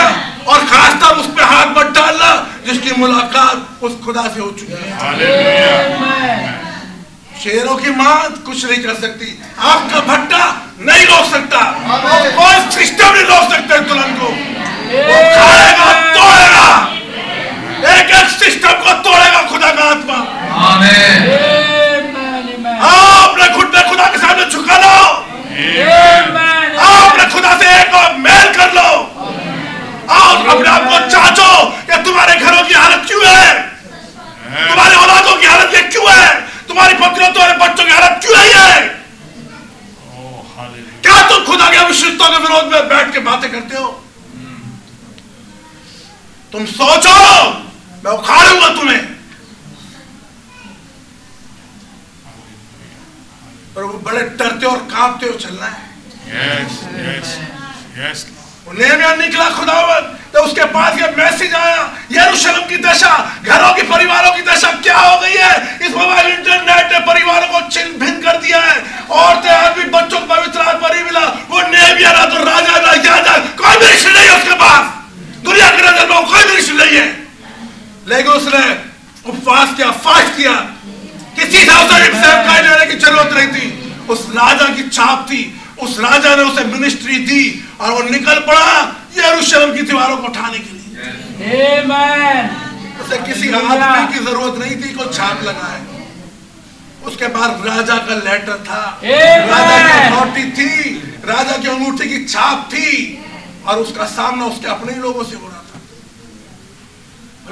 और 0.46 0.64
खासकर 0.66 1.16
उस 1.16 1.26
पर 1.26 1.42
हाथ 1.42 1.66
मत 1.76 1.92
डालना, 1.94 2.30
जिसकी 2.66 3.00
मुलाकात 3.00 3.56
उस 3.82 4.00
खुदा 4.04 4.22
से 4.22 4.40
हो 4.40 4.50
चुकी 4.50 4.72
है। 4.72 4.82
शेरों 7.42 7.76
की 7.76 7.90
माँ 7.90 8.16
कुछ 8.46 8.64
नहीं 8.64 8.82
कर 8.82 8.94
सकती। 9.02 9.28
आपका 9.70 10.00
भट्टा 10.08 10.42
नहीं 10.80 11.06
रोक 11.06 11.24
सकता। 11.30 11.60
और 12.14 12.28
कोई 12.36 12.58
सिस्टम 12.74 13.08
नहीं 13.14 13.24
रोक 13.30 13.44
सकता 13.52 13.78
दुल्हन 13.88 14.12
को। 14.18 14.28
वो 14.28 15.16
खाएगा 15.36 15.88
तोड़ेगा। 16.16 16.68
एक 17.92 18.10
एक 18.18 18.28
सिस्टम 18.34 18.74
को 18.84 18.92
तोड़ेगा 19.06 19.40
खुदा 19.48 19.70
का 19.78 19.88
आत्मा 19.90 20.18
अपने 23.22 23.48
घुटने 23.48 23.82
खुदा 23.88 24.06
के 24.06 24.18
सामने 24.18 24.44
झुका 24.50 24.76
लो 24.84 24.94
आओ 26.82 27.00
अपने 27.08 27.24
खुदा 27.32 27.56
से 27.58 27.66
एक 27.80 27.94
और 27.94 28.16
मेल 28.28 28.46
कर 28.54 28.72
लो 28.78 28.88
आओ 30.10 30.30
अपने 30.46 30.68
आप 30.68 30.84
को 30.84 30.96
चाचो 31.10 31.50
कि 31.90 32.02
तुम्हारे 32.04 32.34
घरों 32.36 32.62
की 32.62 32.74
हालत 32.74 33.04
क्यों 33.08 33.24
है 33.26 33.50
तुम्हारे 34.68 34.94
औलादों 34.96 35.36
की 35.36 35.46
हालत 35.46 35.74
ये 35.74 35.82
क्यों 35.90 36.08
है 36.10 36.30
तुम्हारी 36.68 36.94
पत्नियों 36.94 37.30
तुम्हारे 37.32 37.54
बच्चों 37.58 37.84
की 37.84 37.92
हालत 37.92 38.20
क्यों 38.22 38.36
है 38.38 38.44
ये 38.48 38.68
क्या 41.04 41.16
तुम 41.28 41.44
खुदा 41.46 41.66
के 41.70 41.76
अभिषिक्तों 41.76 42.28
के 42.30 42.38
विरोध 42.44 42.72
में 42.72 42.88
बैठ 42.88 43.12
के 43.12 43.18
बातें 43.28 43.50
करते 43.52 43.76
हो 43.76 43.88
तुम 46.52 46.64
सोचो 46.72 47.16
मैं 48.04 48.12
उखाड़ूँगा 48.12 48.68
तुम्हें 48.76 49.02
पर 53.74 53.82
वो 53.82 53.98
बड़े 54.06 54.22
डरते 54.38 54.66
और 54.66 54.78
कांपते 54.92 55.26
हो 55.26 55.34
चलना 55.46 55.66
है 55.66 55.90
Yes, 56.32 56.74
yes, 56.98 57.30
yes. 57.98 58.18
नेमिया 58.72 59.14
निकला 59.16 59.48
खुदावन 59.50 60.02
तो 60.32 60.40
उसके 60.40 60.64
बाद 60.74 60.98
ये 61.00 61.06
मैसेज 61.16 61.54
आया 61.54 61.80
यरूशलेम 62.12 62.66
की 62.68 62.76
दशा 62.84 63.12
घरों 63.44 63.72
की 63.74 63.82
परिवारों 63.88 64.32
की 64.34 64.42
दशा 64.42 64.70
क्या 64.84 64.98
हो 64.98 65.18
गई 65.20 65.36
है 65.36 65.54
इस 65.86 65.90
मोबाइल 65.94 66.26
इंटरनेट 66.28 66.92
ने 66.92 66.98
परिवारों 67.08 67.48
को 67.48 67.60
छिन्न 67.68 67.98
भिन्न 68.00 68.20
कर 68.22 68.36
दिया 68.42 68.60
है 68.60 68.76
औरतें 69.18 69.50
आदमी 69.50 69.84
बच्चों 69.96 70.20
को 70.20 70.26
पवित्र 70.34 70.60
आत्मा 70.72 70.88
नहीं 70.88 71.04
मिला 71.04 71.24
वो 71.50 71.60
नेमिया 71.68 72.12
ना 72.12 72.24
तो 72.26 72.44
राजा 72.44 72.78
ना 72.86 72.92
याजा 73.08 73.36
कोई 73.60 73.76
भी 73.76 73.86
ऋषि 73.92 74.10
नहीं 74.10 74.28
है 74.28 74.36
उसके 74.36 74.54
पास 74.62 74.82
दुनिया 75.44 75.70
की 75.70 75.82
नज़र 75.82 76.04
में 76.08 76.16
वो 76.16 76.22
कोई 76.32 76.44
भी 76.44 76.56
ऋषि 76.58 76.74
नहीं 76.82 76.96
है 76.96 77.08
लेकिन 78.06 78.32
उसने 78.32 78.64
उपवास 79.26 79.74
किया 79.76 79.90
फास्ट 80.06 80.36
किया 80.36 80.54
किसी 81.36 81.58
से 81.58 81.74
उसे 81.74 81.98
सेवकाई 82.14 82.62
लेने 82.62 82.86
की 82.86 82.96
ज़रूरत 83.00 83.30
नहीं 83.34 83.48
थी 83.48 83.66
उस 84.12 84.20
राजा 84.38 84.66
की 84.76 84.88
छाप 84.90 85.26
थी 85.30 85.42
उस 85.82 85.92
राजा 86.00 86.34
ने 86.36 86.42
उसे 86.44 86.64
मिनिस्ट्री 86.82 87.18
दी 87.26 87.42
और 87.80 87.90
वो 87.92 88.02
निकल 88.10 88.38
पड़ा 88.48 88.68
यरूशलेम 89.16 89.74
की 89.74 89.82
दीवारों 89.82 90.16
को 90.16 90.24
उठाने 90.28 90.58
के 90.58 90.70
लिए। 90.72 90.80
उसे 93.02 93.16
किसी 93.26 93.46
आदमी 93.52 94.12
की 94.12 94.24
ज़रूरत 94.24 94.58
नहीं 94.58 94.76
थी 94.76 94.90
को 94.94 95.04
छाप 95.12 95.42
लगाए। 95.44 95.80
उसके 97.04 97.26
बाद 97.36 97.50
राजा 97.66 97.96
का 98.08 98.14
लेटर 98.24 98.58
था। 98.66 98.82
राजा 99.46 99.78
की 99.78 99.92
अथॉरिटी 100.00 100.44
थी। 100.58 100.74
राजा 101.24 101.56
की 101.56 101.68
अंगूठी 101.68 102.08
की 102.08 102.24
छाप 102.24 102.68
थी। 102.72 102.90
और 103.66 103.78
उसका 103.78 104.04
सामना 104.12 104.44
उसके 104.46 104.66
अपने 104.68 104.92
ही 104.92 104.98
लोगों 105.00 105.24
से 105.24 105.36
हो 105.36 105.48
रहा 105.48 105.62
था। 105.62 105.80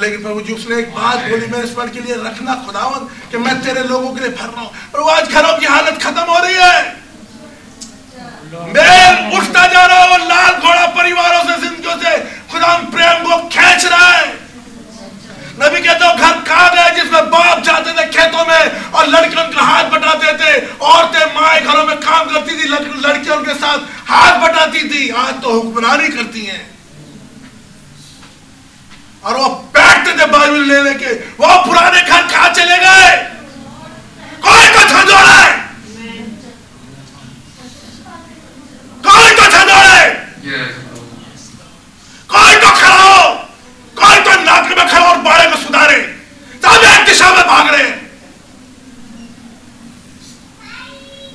लेकिन 0.03 0.23
प्रभु 0.23 0.41
जी 0.41 0.53
उसने 0.53 0.77
एक 0.77 0.89
बात 0.95 1.19
बोली 1.31 1.47
मेरे 1.47 1.67
स्मरण 1.67 1.89
के 1.89 2.01
लिए 2.01 2.17
रखना 2.17 2.55
खुदावन 2.67 3.01
कि 3.31 3.39
मैं 3.39 3.55
तेरे 3.63 3.83
लोगों 3.85 4.11
के 4.15 4.21
लिए 4.21 4.31
भर 4.31 4.49
रहा 4.49 4.61
हूँ। 4.61 4.71
प्रभु 4.93 5.09
आज 5.11 5.25
घरों 5.29 5.55
की 5.59 5.67
हालत 5.67 6.03
खत्म 6.03 6.25
हो 6.33 6.39
रही 6.39 6.55
है। 6.57 6.79
उठता 9.31 9.67
जा 9.67 9.85
रहा 9.87 9.99
है 9.99 10.11
और 10.11 10.21
लाल 10.29 10.53
घोड़ा 10.55 10.87
परिवारों 10.95 11.43
से, 11.43 11.61
जिंदगियों 11.61 11.97
से 11.97 12.19
खुदा 12.53 12.77
प्रेम 12.93 13.25
को 13.25 13.37
खींच 13.49 13.85
रहा 13.85 14.09
है। 14.09 14.29
नबी 15.61 15.81
कहते 15.81 16.05
हो, 16.05 16.13
घर 16.15 16.41
कहा 16.41 16.69
गया 16.75 16.89
जिसमें 16.91 17.25
बाप 17.31 17.63
जाते 17.63 17.93
थे 17.93 18.07
खेतों 18.09 18.45
में 18.47 18.91
और 18.91 19.07
लड़के 19.09 19.41
उनका 19.43 19.63
हाथ 19.63 19.85
बटाते 19.93 20.33
थे। 20.35 20.53
औरतें 20.87 21.35
माए 21.35 21.61
घरों 21.61 21.85
में 21.85 21.97
काम 21.99 22.25
करती 22.27 22.59
थी 22.59 22.69
लड़कियाँ 22.69 23.37
उनके 23.37 23.55
साथ 23.57 23.79
हाथ 24.09 24.41
बटाती 24.43 24.89
थी। 24.91 25.09
आज 25.19 25.35
तो 25.43 25.53
हुक्मरानी 25.53 26.09
करती 26.09 26.45
हैं। 26.47 26.63
और 29.25 29.37
वो 29.37 29.49
बैठते 29.75 30.13
थे 30.13 30.27
बाइबल 30.29 30.63
लेने 30.65 30.95
के। 30.95 31.13
वो 31.37 31.49
पुराने 31.65 32.01
घर 32.03 32.23
कहा 32.25 32.49
चले 32.51 32.77
गए? 32.79 33.11
कोई 34.43 34.67
तो 34.69 34.83
झंझोड़ा 34.83 35.33
है 35.33 35.51
कोई 39.05 39.31
तो 39.37 39.43
झंझोड़े 39.43 40.01
कोई 42.31 42.55
तो 42.57 42.71
खड़ा 42.73 42.97
हो 42.97 43.23
कोई 43.97 44.17
तो 44.25 44.33
नाक 44.43 44.65
में 44.69 44.87
खड़ा 44.89 45.07
और 45.07 45.19
बाड़े 45.19 45.47
को 45.51 45.57
सुधारे। 45.59 45.99
सब 46.63 46.85
एक 46.87 47.05
दिशा 47.07 47.29
में 47.35 47.45
भाग 47.45 47.69
रहे 47.75 47.91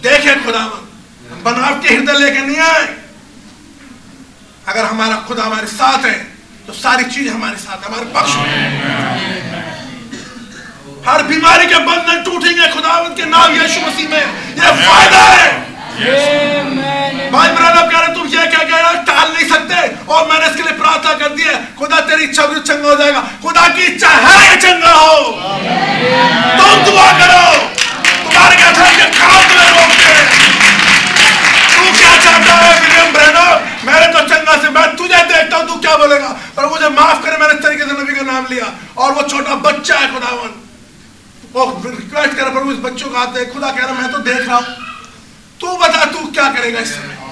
देखे 0.04 0.36
खुदावन, 0.36 0.82
हम 1.32 1.40
बनावटी 1.44 1.88
हृदय 1.88 2.18
लेके 2.20 2.42
नहीं 2.42 2.60
आए। 2.62 2.86
अगर 4.68 4.84
हमारा 4.86 5.16
खुदा 5.28 5.44
हमारे 5.44 5.68
साथ 5.70 6.06
है 6.06 6.18
तो 6.68 6.74
सारी 6.74 7.04
चीज़ 7.06 7.30
हमारे 7.30 7.58
साथ 7.58 7.88
हमारे 7.88 8.06
पक्ष 8.14 8.36
में। 8.36 8.54
हर 11.08 11.24
बीमारी 11.24 11.66
के 11.68 11.80
बंधन 11.88 12.24
टूटेंगे 12.24 12.68
खुदावन 12.74 13.16
के 13.16 13.26
नाम 13.28 13.52
यीशु 13.54 13.80
मसीह 13.82 14.10
में। 14.10 14.26
यह 14.58 14.72
फ़ायदा 14.84 15.24
है। 15.34 15.50
भाई 17.36 17.50
ब्रदर 17.56 17.88
कह 17.92 18.00
रहे 18.00 18.14
तुम 18.16 18.28
ये 18.30 18.46
क्या 18.48 18.64
कह 18.64 18.80
रहे 18.80 19.04
टाल 19.06 19.32
नहीं 19.32 19.48
सकते। 19.48 19.78
और 20.08 20.28
मैंने 20.28 20.46
इसके 20.48 20.64
लिए 20.64 20.78
प्रार्थना 20.78 21.14
कर 21.20 21.34
दी 21.36 21.44
है, 21.44 21.56
खुदा 21.80 22.00
तेरी 22.10 22.24
इच्छा 22.24 22.46
भी 22.48 22.60
चंगा 22.62 22.90
हो 22.90 22.96
जाएगा। 22.96 23.22
खुदा 23.44 23.68
की 23.70 23.84
इच्छा 23.86 24.10
है 24.26 24.56
चंगा 24.62 24.94
हो। 24.94 25.18
तुम 26.58 26.84
दुआ 26.86 27.10
करो। 27.20 27.44
तुम्हारे 28.26 28.56
क्या 28.56 28.72
था 28.72 28.86
काम 29.18 29.42
तुम्हें 29.50 29.74
तू 31.76 31.84
क्या 31.98 32.14
चाहता 32.24 32.54
है, 32.56 32.80
विलियम 32.82 33.10
मैंने 33.86 34.08
तो 34.14 34.20
चंगा 34.28 34.56
से, 34.62 34.70
मैं 34.70 34.86
तुझे 34.96 35.18
देखता 35.26 35.58
हूँ, 35.58 35.68
तू 35.68 35.76
क्या 35.80 35.96
बोलेगा? 35.98 36.28
पर 36.58 36.66
मुझे 36.66 36.90
माफ़ 36.92 37.22
करे, 37.26 37.38
मैंने 37.38 37.60
तरीके 37.62 37.86
से 37.86 37.92
नबी 37.94 38.16
का 38.16 38.22
नाम 38.32 38.46
लिया। 38.50 38.72
और 38.98 39.12
वो 39.14 39.22
छोटा 39.30 39.56
बच्चा 39.68 39.98
है, 39.98 40.08
खुदावन। 40.14 40.56
वो 41.54 41.66
रिक्वेस्ट 41.86 42.34
कर 42.38 42.50
प्रभु, 42.50 42.72
इस 42.72 42.80
बच्चों 42.80 43.10
का 43.10 43.26
दे 43.28 43.46
खुदा 43.46 43.70
कह 43.70 43.86
रहा 43.86 43.94
मैं 43.94 44.12
तो 44.12 44.18
देख 44.30 44.48
रहा 44.48 44.58
हूँ। 44.58 44.66
तू 45.62 45.78
बता, 45.78 46.06
तू 46.06 46.26
क्या 46.32 46.48
करेगा 46.50 46.80
इस 46.80 46.96
समय? 46.96 47.25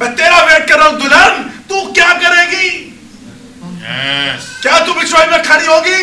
मैं 0.00 0.14
तेरा 0.16 0.38
वेट 0.44 0.68
कर 0.68 0.78
रहा 0.78 0.88
हूँ 0.88 0.98
दुल्हन। 1.00 1.42
तू 1.68 1.80
क्या 1.92 2.12
करेगी? 2.22 2.68
Yes. 3.80 4.44
क्या 4.62 4.78
तू 4.86 4.92
बिछवाई 4.94 5.26
में 5.26 5.42
खड़ी 5.42 5.66
होगी? 5.66 6.02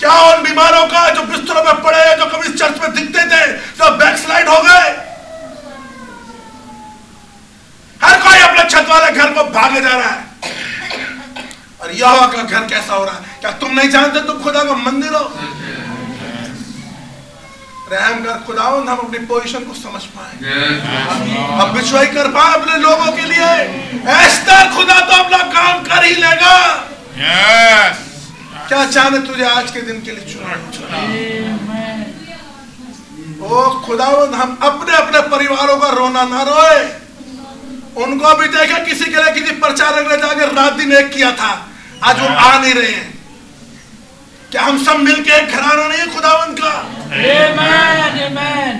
क्या 0.00 0.12
उन 0.26 0.42
बीमारों 0.42 0.86
का 0.86 1.08
जो 1.10 1.22
बिस्तरों 1.22 1.62
में 1.64 1.82
पड़े 1.82 1.98
हैं 1.98 2.16
जो 2.18 2.26
कभी 2.26 2.52
चर्च 2.58 2.80
में 2.82 2.92
दिखते 2.94 3.24
थे 3.30 3.40
सब 3.78 3.96
बैकस्लाइड 3.98 4.48
हो 4.48 4.60
गए? 4.62 4.88
हर 8.02 8.20
कोई 8.20 8.38
अपने 8.38 8.64
छत 8.70 8.86
वाले 8.88 9.12
घर 9.12 9.32
को 9.32 9.44
भागे 9.50 9.80
जा 9.80 9.96
रहा 9.96 10.10
है। 10.10 10.28
और 11.80 11.92
यहोवा 11.92 12.26
का 12.26 12.42
घर 12.42 12.66
कैसा 12.68 12.94
हो 12.94 13.04
रहा 13.04 13.14
है? 13.14 13.38
क्या 13.40 13.50
तुम 13.60 13.74
नहीं 13.74 13.90
जानते 13.90 14.20
तुम 14.20 14.42
खुदा 14.42 14.64
का 14.64 14.74
मंदिर 14.76 15.14
हो? 15.14 15.24
रहम 17.92 18.24
कर 18.24 18.42
खुदावंद 18.46 18.88
हम 18.88 18.98
अपनी 18.98 19.18
पोजीशन 19.18 19.64
को 19.64 19.74
समझ 19.74 20.02
पाए। 20.02 20.34
हम 21.60 21.72
बिछवाई 21.72 22.06
कर 22.06 22.28
पाए 22.28 22.54
अपने 22.54 22.76
लोगों 22.78 23.12
के 23.12 23.22
लिए। 23.22 23.48
ऐसा 24.12 24.76
खुदा 24.76 25.00
तो 25.00 25.22
अपना 25.22 25.38
काम 25.38 25.82
कर 25.84 26.04
ही 26.04 26.14
लेगा। 26.14 26.54
Yes. 27.14 27.96
क्या 28.68 28.86
चाहने 28.86 29.18
तुझे 29.18 29.44
आज 29.44 29.70
के 29.70 29.80
दिन 29.80 30.00
के 30.02 30.10
लिए 30.10 30.24
चुना? 30.34 30.48
ओ 33.46 33.68
खुदावंद 33.80 34.34
हम 34.34 34.58
अपने 34.62 34.96
अपने 34.96 35.20
परिवारों 35.28 35.76
का 35.76 35.88
रोना 35.88 36.24
ना 36.24 36.42
रोए। 36.42 36.82
उनको 38.04 38.34
भी 38.34 38.48
देखे 38.48 38.84
किसी 38.84 39.04
के 39.04 39.22
लिए 39.22 39.32
किसी 39.32 39.52
प्रचारक 39.56 40.10
ने 40.10 40.16
जाकर 40.16 40.54
रात 40.54 40.72
दिन 40.72 40.92
एक 40.92 41.10
किया 41.10 41.30
था। 41.32 41.52
आज 42.04 42.20
वो 42.20 42.26
आ 42.26 42.58
नहीं 42.58 42.74
रहे 42.74 42.92
हैं। 42.92 43.19
क्या 44.52 44.62
हम 44.62 44.78
सब 44.84 44.96
मिलके 45.00 45.32
एक 45.32 45.48
घराना 45.48 45.86
नहीं 45.88 45.98
है 45.98 46.06
खुदावंद 46.14 46.58
का 46.60 46.72
Amen. 47.10 48.16
Amen. 48.24 48.74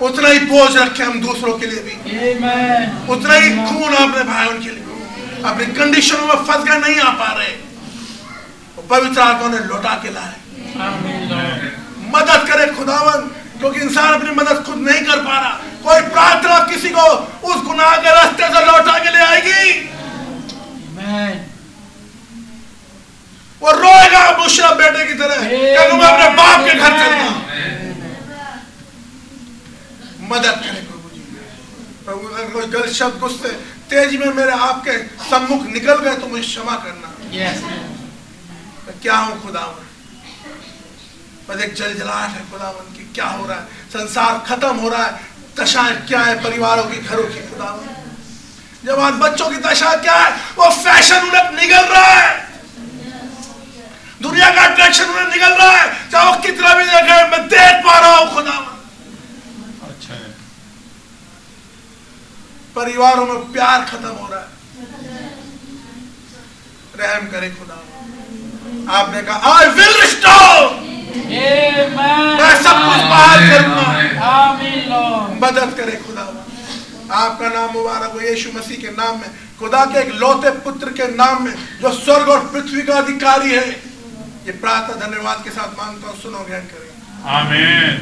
उतना 0.00 0.28
ही 0.28 0.38
बोझ 0.50 0.76
रखे 0.76 1.02
हम 1.02 1.20
दूसरों 1.20 1.52
के 1.58 1.66
लिए 1.66 1.82
भी 1.86 1.94
Amen. 2.32 2.84
उतना 3.14 3.34
ही 3.34 3.48
खून 3.70 3.94
अपने 4.02 4.24
भाइयों 4.32 4.52
के 4.60 4.70
लिए 4.70 5.42
अपनी 5.50 5.66
कंडीशनों 5.78 6.26
में 6.26 6.44
फंस 6.50 6.64
गए 6.68 6.78
नहीं 6.78 7.00
आ 7.00 7.10
पा 7.22 7.32
रहे 7.38 7.56
पवित्र 8.90 9.20
आत्मा 9.20 9.48
ने 9.48 9.58
लौटा 9.72 9.94
के 10.04 10.10
लाए 10.12 10.36
मदद 12.14 12.46
करे 12.50 12.66
खुदावन 12.76 13.28
क्योंकि 13.58 13.80
इंसान 13.80 14.14
अपनी 14.14 14.30
मदद 14.40 14.62
खुद 14.66 14.78
नहीं 14.88 15.02
कर 15.06 15.20
पा 15.26 15.38
रहा 15.38 15.52
कोई 15.84 16.00
प्रार्थना 16.14 16.58
किसी 16.70 16.88
को 16.98 17.06
उस 17.52 17.62
गुनाह 17.66 17.96
के 18.04 18.14
रास्ते 18.16 18.48
से 18.54 18.64
लौटा 18.66 18.98
के 19.04 19.16
ले 19.16 19.24
आएगी 19.26 19.62
Amen. 20.90 21.47
वो 23.62 23.70
रोएगा 23.72 24.20
मुशरफ 24.38 24.76
बेटे 24.78 25.04
की 25.06 25.14
तरह। 25.20 25.40
मैं 25.40 26.06
अपने 26.06 26.28
बाप 26.36 26.58
के 26.66 26.74
घर 26.74 26.92
चलता 26.98 27.22
हूँ। 27.22 27.36
मदद 30.30 30.56
करे 30.64 30.80
प्रभु 30.88 31.08
जी। 31.14 31.20
प्रभु 32.04 32.66
गलत 32.68 32.92
शब्द 32.92 33.18
गुस्से 33.20 33.48
तेज़ी 33.90 34.16
में 34.18 34.32
मेरे 34.34 34.52
आपके 34.68 34.96
सम्मुख 35.28 35.66
निकल 35.72 35.98
गए 35.98 36.16
तो 36.16 36.26
मुझे 36.26 36.42
क्षमा 36.42 36.74
करना। 36.76 37.08
Yes. 37.32 37.62
मैं 38.86 38.94
क्या 39.02 39.16
हूँ 39.16 39.42
खुदावन? 39.42 39.84
बस 41.48 41.62
एक 41.64 41.74
जलजलाहट 41.74 42.30
है 42.30 42.42
खुदावन 42.50 42.94
की 42.96 43.04
क्या 43.14 43.26
हो 43.26 43.46
रहा 43.46 43.56
है? 43.56 43.64
संसार 43.92 44.32
खत्म 44.48 44.74
हो 44.76 44.88
रहा 44.88 45.04
है। 45.04 45.12
दशाएँ 45.58 45.96
क्या 46.08 46.20
है 46.20 46.34
परिवारों 46.42 46.84
की 46.84 46.98
घरों 46.98 47.24
की 47.24 47.40
खुदावन? 47.50 47.86
जवान 48.84 49.18
बच्चों 49.18 49.48
की 49.50 49.56
दशा 49.58 49.94
क्या 50.02 50.16
है? 50.16 50.30
वो 50.58 50.70
फ़ैशन 50.82 51.20
उन्हें 51.28 51.50
निकल 51.52 51.84
रहा 51.86 52.04
है। 52.04 52.48
दुनिया 54.20 54.50
का 54.50 54.62
अट्रैक्शन 54.64 55.04
उन्हें 55.04 55.28
निकल 55.28 55.52
रहा 55.54 55.70
है। 55.72 56.10
चाहे 56.10 56.24
वो 56.26 56.34
कितना 56.42 56.74
भी 56.74 56.84
देखे 56.84 57.16
मैं 57.30 57.42
देख 57.48 57.84
पा 57.84 57.98
रहा 57.98 58.16
हूँ 58.16 58.26
खुदावन 58.34 58.66
अच्छा 59.88 60.14
है। 60.14 60.30
परिवारों 62.76 63.26
में 63.26 63.52
प्यार 63.52 63.84
खत्म 63.90 64.08
हो 64.10 64.28
रहा 64.32 64.40
है। 64.40 64.46
रहम 66.98 67.26
करे 67.30 67.50
खुदा। 67.50 67.78
आपने 68.92 69.22
कहा 69.22 69.52
आई 69.54 69.66
विल 69.70 70.00
रिस्टोर 70.00 70.86
मैं 72.38 72.54
सब 72.62 72.76
कुछ 72.80 73.00
बहाल 73.04 73.38
करूँगा। 73.50 73.86
मदद 75.40 75.74
करे 75.76 75.96
खुदा। 75.96 76.24
आपका 77.16 77.48
नाम 77.48 77.72
मुबारक 77.72 78.10
हो 78.12 78.20
यीशु 78.20 78.50
मसीह 78.54 78.76
के 78.78 78.90
नाम 78.96 79.20
में। 79.20 79.30
खुदा 79.58 79.84
के 79.84 79.98
एक 80.00 80.10
लौते 80.14 80.50
पुत्र 80.64 80.90
के 80.92 81.06
नाम 81.14 81.44
में 81.44 81.54
जो 81.80 81.92
स्वर्ग 81.94 82.28
और 82.28 82.40
पृथ्वी 82.48 82.82
का 82.82 82.94
अधिकारी 82.96 83.50
है। 83.50 83.87
ये 84.48 84.52
प्रार्थना 84.60 84.94
धन्यवाद 84.98 85.42
के 85.44 85.50
साथ 85.52 85.72
माँगता 85.78 86.08
हूँ 86.08 86.16
सुनो 86.18 86.38
ग्रहण 86.44 86.66
करें। 86.68 86.90
आमीन। 87.32 87.96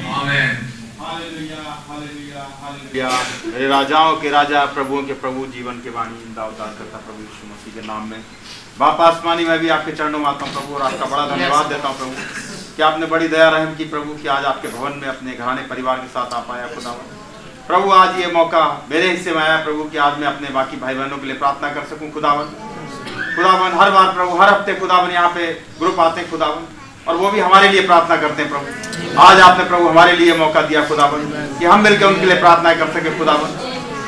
या 2.96 3.08
मेरे 3.46 3.66
राजाओं 3.68 4.16
के 4.16 4.30
राजा 4.30 4.64
प्रभुओं 4.74 5.02
के 5.06 5.14
प्रभु 5.22 5.46
जीवन 5.54 5.80
के 5.84 5.90
वाणी 5.96 6.18
ज़िंदा 6.18 6.44
उतार 6.52 6.68
करता 6.78 6.98
प्रभु 6.98 7.22
यीशु 7.22 7.46
मसीह 7.46 7.74
के 7.74 7.86
नाम 7.86 8.06
में। 8.10 8.20
बाप 8.78 9.00
आसमानी 9.00 9.44
मैं 9.44 9.58
भी 9.60 9.68
आपके 9.76 9.92
चरणों 9.92 10.18
में 10.18 10.26
आता 10.26 10.46
हूँ 10.46 10.52
प्रभु 10.54 10.74
और 10.74 10.82
आपका 10.82 11.06
बड़ा 11.06 11.26
धन्यवाद 11.26 11.66
देता 11.66 11.88
हूँ 11.88 11.96
प्रभु। 11.98 12.14
कि 12.76 12.82
आपने 12.82 13.06
बड़ी 13.14 13.28
दया 13.28 13.48
रहम 13.48 13.74
की 13.74 13.84
प्रभु 13.94 14.14
कि 14.22 14.28
आज 14.36 14.44
आपके 14.44 14.68
भवन 14.68 14.98
में 15.02 15.08
अपने 15.08 15.34
घराने 15.34 15.62
परिवार 15.68 15.98
के 15.98 16.08
साथ 16.14 16.28
आ 16.32 16.40
पाया 16.48 16.66
खुदा। 16.74 16.92
प्रभु 17.66 17.90
आज 17.92 18.20
ये 18.20 18.26
मौका 18.32 18.64
मेरे 18.90 19.10
हिस्से 19.10 19.32
में 19.32 19.42
आया 19.42 19.56
प्रभु 19.64 19.84
कि 19.90 19.98
आज 20.06 20.18
मैं 20.20 20.28
अपने 20.28 20.48
बाकी 20.56 20.76
भाई 20.78 20.94
बहनों 20.94 21.18
के 21.18 21.26
लिए 21.26 21.38
प्रार्थना 21.38 21.72
कर 21.74 21.84
सकूँ 21.90 22.10
खुदावन 22.12 22.46
खुदावन, 23.36 23.78
हर 23.78 23.90
बार 23.90 24.06
प्रभु, 24.12 24.36
हर 24.36 24.48
हफ़्ते 24.48 24.74
खुदावन, 24.74 25.10
यहाँ 25.10 25.28
पे 25.28 25.46
ग्रुप 25.78 26.00
आते 26.00 26.20
हैं 26.20 26.30
खुदावन, 26.30 26.62
और 27.08 27.16
वो 27.16 27.30
भी 27.30 27.40
हमारे 27.40 27.68
लिए 27.68 27.86
प्रार्थना 27.86 28.16
करते 28.16 28.42
हैं 28.42 28.50
प्रभु। 28.50 29.20
आज 29.20 29.40
आपने 29.40 29.64
प्रभु 29.64 29.88
हमारे 29.88 30.12
लिए 30.12 30.36
मौका 30.36 30.62
दिया 30.62 30.84
खुदावन, 30.84 31.18
कि 31.58 31.64
हम 31.64 31.80
मिलकर 31.80 32.06
उनके 32.06 32.26
लिए 32.26 32.36
प्रार्थना 32.36 32.74
कर 32.74 32.88
सके 32.92 33.18
खुदावन। 33.18 33.48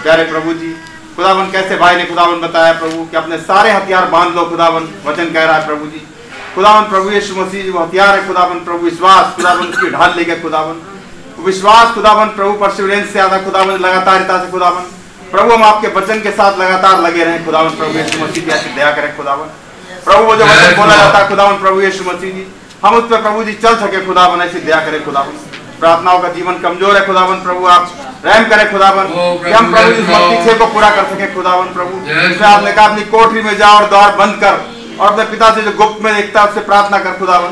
प्यारे 0.03 0.25
प्रभु 0.25 0.53
जी, 0.53 0.77
खुदावन 1.17 1.51
कैसे 1.51 1.77
भाई 1.77 1.97
ने 1.97 2.05
खुदावन 2.05 2.41
बताया 2.41 2.73
प्रभु, 2.73 3.05
कि 3.05 3.17
अपने 3.17 3.39
सारे 3.39 3.71
हथियार 3.71 4.05
बाँध 4.05 4.35
लो 4.35 4.45
खुदावन, 4.45 4.89
वचन 5.07 5.33
कह 5.33 5.45
रहा 5.45 5.57
है 5.57 5.67
प्रभु 5.67 5.87
जी। 5.87 6.07
खुदावन 6.55 6.83
प्रभु 6.83 7.11
यीशु 7.11 7.35
मसीह, 7.37 7.73
वो 7.73 7.81
हथियार 7.81 8.19
है 8.19 8.27
खुदावन, 8.27 8.65
प्रभु 8.65 8.79
विश्वास, 8.79 9.35
खुदावन 9.37 9.67
उसकी 9.67 9.91
ढाल 9.91 10.15
ले 10.17 10.25
गए 10.25 10.41
खुदावन। 10.41 10.81
विश्वास 11.45 11.95
खुदावन 11.95 12.27
प्रभु 12.27 12.53
परसिवरेंस 12.53 13.13
से 13.13 13.21
आधा, 13.21 13.39
खुदावन 13.39 13.75
लगातारता 13.75 14.45
से 14.45 14.51
खुदावन। 14.51 14.83
प्रभु 15.31 15.53
हम 15.53 15.63
आपके 15.65 15.89
वचन 15.95 16.21
के 16.21 16.31
साथ 16.33 16.59
लगातार 16.59 17.01
लगे 17.01 17.25
रहे। 17.25 17.39
खुदावन 17.45 17.71
प्रभु 17.79 17.99
यीशु 17.99 18.19
मसीह 18.19 18.45
की 18.45 18.51
ऐसी 18.51 18.75
दया 18.75 18.91
करें 18.93 19.17
खुदावन 19.17 19.49
प्रभु 20.05 20.25
वो 20.25 20.37
जो 20.37 20.45
वचन 20.45 20.77
बोला 20.77 20.97
जाता 20.97 21.19
है 21.19 21.29
खुदावन 21.29 21.57
प्रभु 21.59 21.81
यीशु 21.81 22.05
मसीह 22.05 22.33
जी। 22.33 22.47
हम 22.85 22.95
उस 22.95 23.05
पर 23.11 23.23
प्रभु 23.23 23.45
जी 23.45 23.53
चल 23.63 23.77
सके 23.77 24.05
खुदावन 24.07 24.41
ऐसी 24.43 24.61
दया 24.61 24.81
करें 24.87 25.05
खुदावन 25.05 25.35
प्रार्थनाओं 25.81 26.19
का 26.19 26.29
जीवन 26.35 26.59
कमज़ोर 26.59 26.97
है 26.97 27.05
खुदावन 27.07 27.37
प्रभु 27.43 27.67
आप 27.69 27.91
रहम 28.25 28.45
करें 28.51 28.71
खुदावन 28.71 29.07
कि 29.45 29.51
हम 29.53 29.73
प्रभु 29.73 29.91
इस 29.93 30.47
छह 30.47 30.59
को 30.59 30.67
पूरा 30.69 30.91
कर 30.91 31.05
सके 31.11 31.27
खुदावन 31.35 31.67
प्रभु। 31.75 31.95
आपने 32.47 32.73
कहा 32.73 32.85
अपनी 32.85 33.03
कोठरी 33.13 33.43
में 33.43 33.57
जाओ 33.59 33.75
और 33.75 33.89
द्वार 33.89 34.17
बंद 34.17 34.41
कर 34.43 34.55
और 35.01 35.13
अपने 35.13 35.25
पिता 35.33 35.51
से 35.55 35.63
जो 35.63 35.73
गुप्त 35.79 36.03
में 36.05 36.15
देखता 36.15 36.41
है 36.41 36.49
उससे 36.49 36.61
प्रार्थना 36.71 36.99
कर 37.01 37.13
खुदावन 37.19 37.51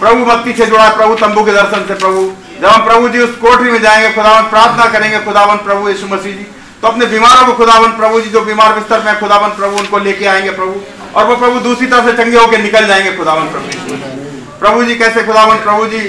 प्रभु 0.00 0.24
भक्ति 0.24 0.52
से 0.54 0.66
जुड़ा 0.66 0.84
है 0.84 0.96
प्रभु 0.96 1.14
तंबू 1.16 1.44
के 1.44 1.52
दर्शन 1.52 1.86
से 1.88 1.94
प्रभु। 1.96 2.30
जब 2.60 2.68
हम 2.68 2.84
प्रभु 2.84 3.08
जी 3.08 3.18
उस 3.20 3.36
कोठरी 3.38 3.70
में 3.70 3.80
जाएँगे 3.82 4.10
खुदावन 4.14 4.50
प्रार्थना 4.50 4.86
करेंगे 4.92 5.18
खुदावन 5.20 5.56
प्रभु 5.68 5.88
यीशु 5.88 6.06
मसीह 6.06 6.32
जी। 6.32 6.46
तो 6.82 6.88
अपने 6.88 7.06
बीमारों 7.06 7.46
को 7.46 7.52
खुदावन 7.52 7.90
प्रभु 7.92 8.20
जी, 8.20 8.30
जो 8.30 8.40
बीमार 8.40 8.72
बिस्तर 8.72 9.02
में 9.04 9.18
खुदावन 9.20 9.50
प्रभु, 9.50 9.76
उनको 9.78 9.98
लेके 9.98 10.26
आएँगे 10.26 10.50
प्रभु। 10.50 10.80
और 11.14 11.24
वो 11.26 11.36
प्रभु 11.36 11.60
दूसरी 11.60 11.86
तरफ़ 11.86 12.06
से 12.06 12.12
चंगे 12.12 12.36
होकर 12.36 12.58
निकल 12.58 12.86
जाएँगे 12.86 13.12
खुदावन 13.16 13.48
प्रभु 13.48 13.96
प्रभु 14.60 14.84
जी, 14.84 14.94
कैसे 14.94 15.22
खुदावन 15.22 15.56
प्रभु 15.56 15.86
जी? 15.86 16.02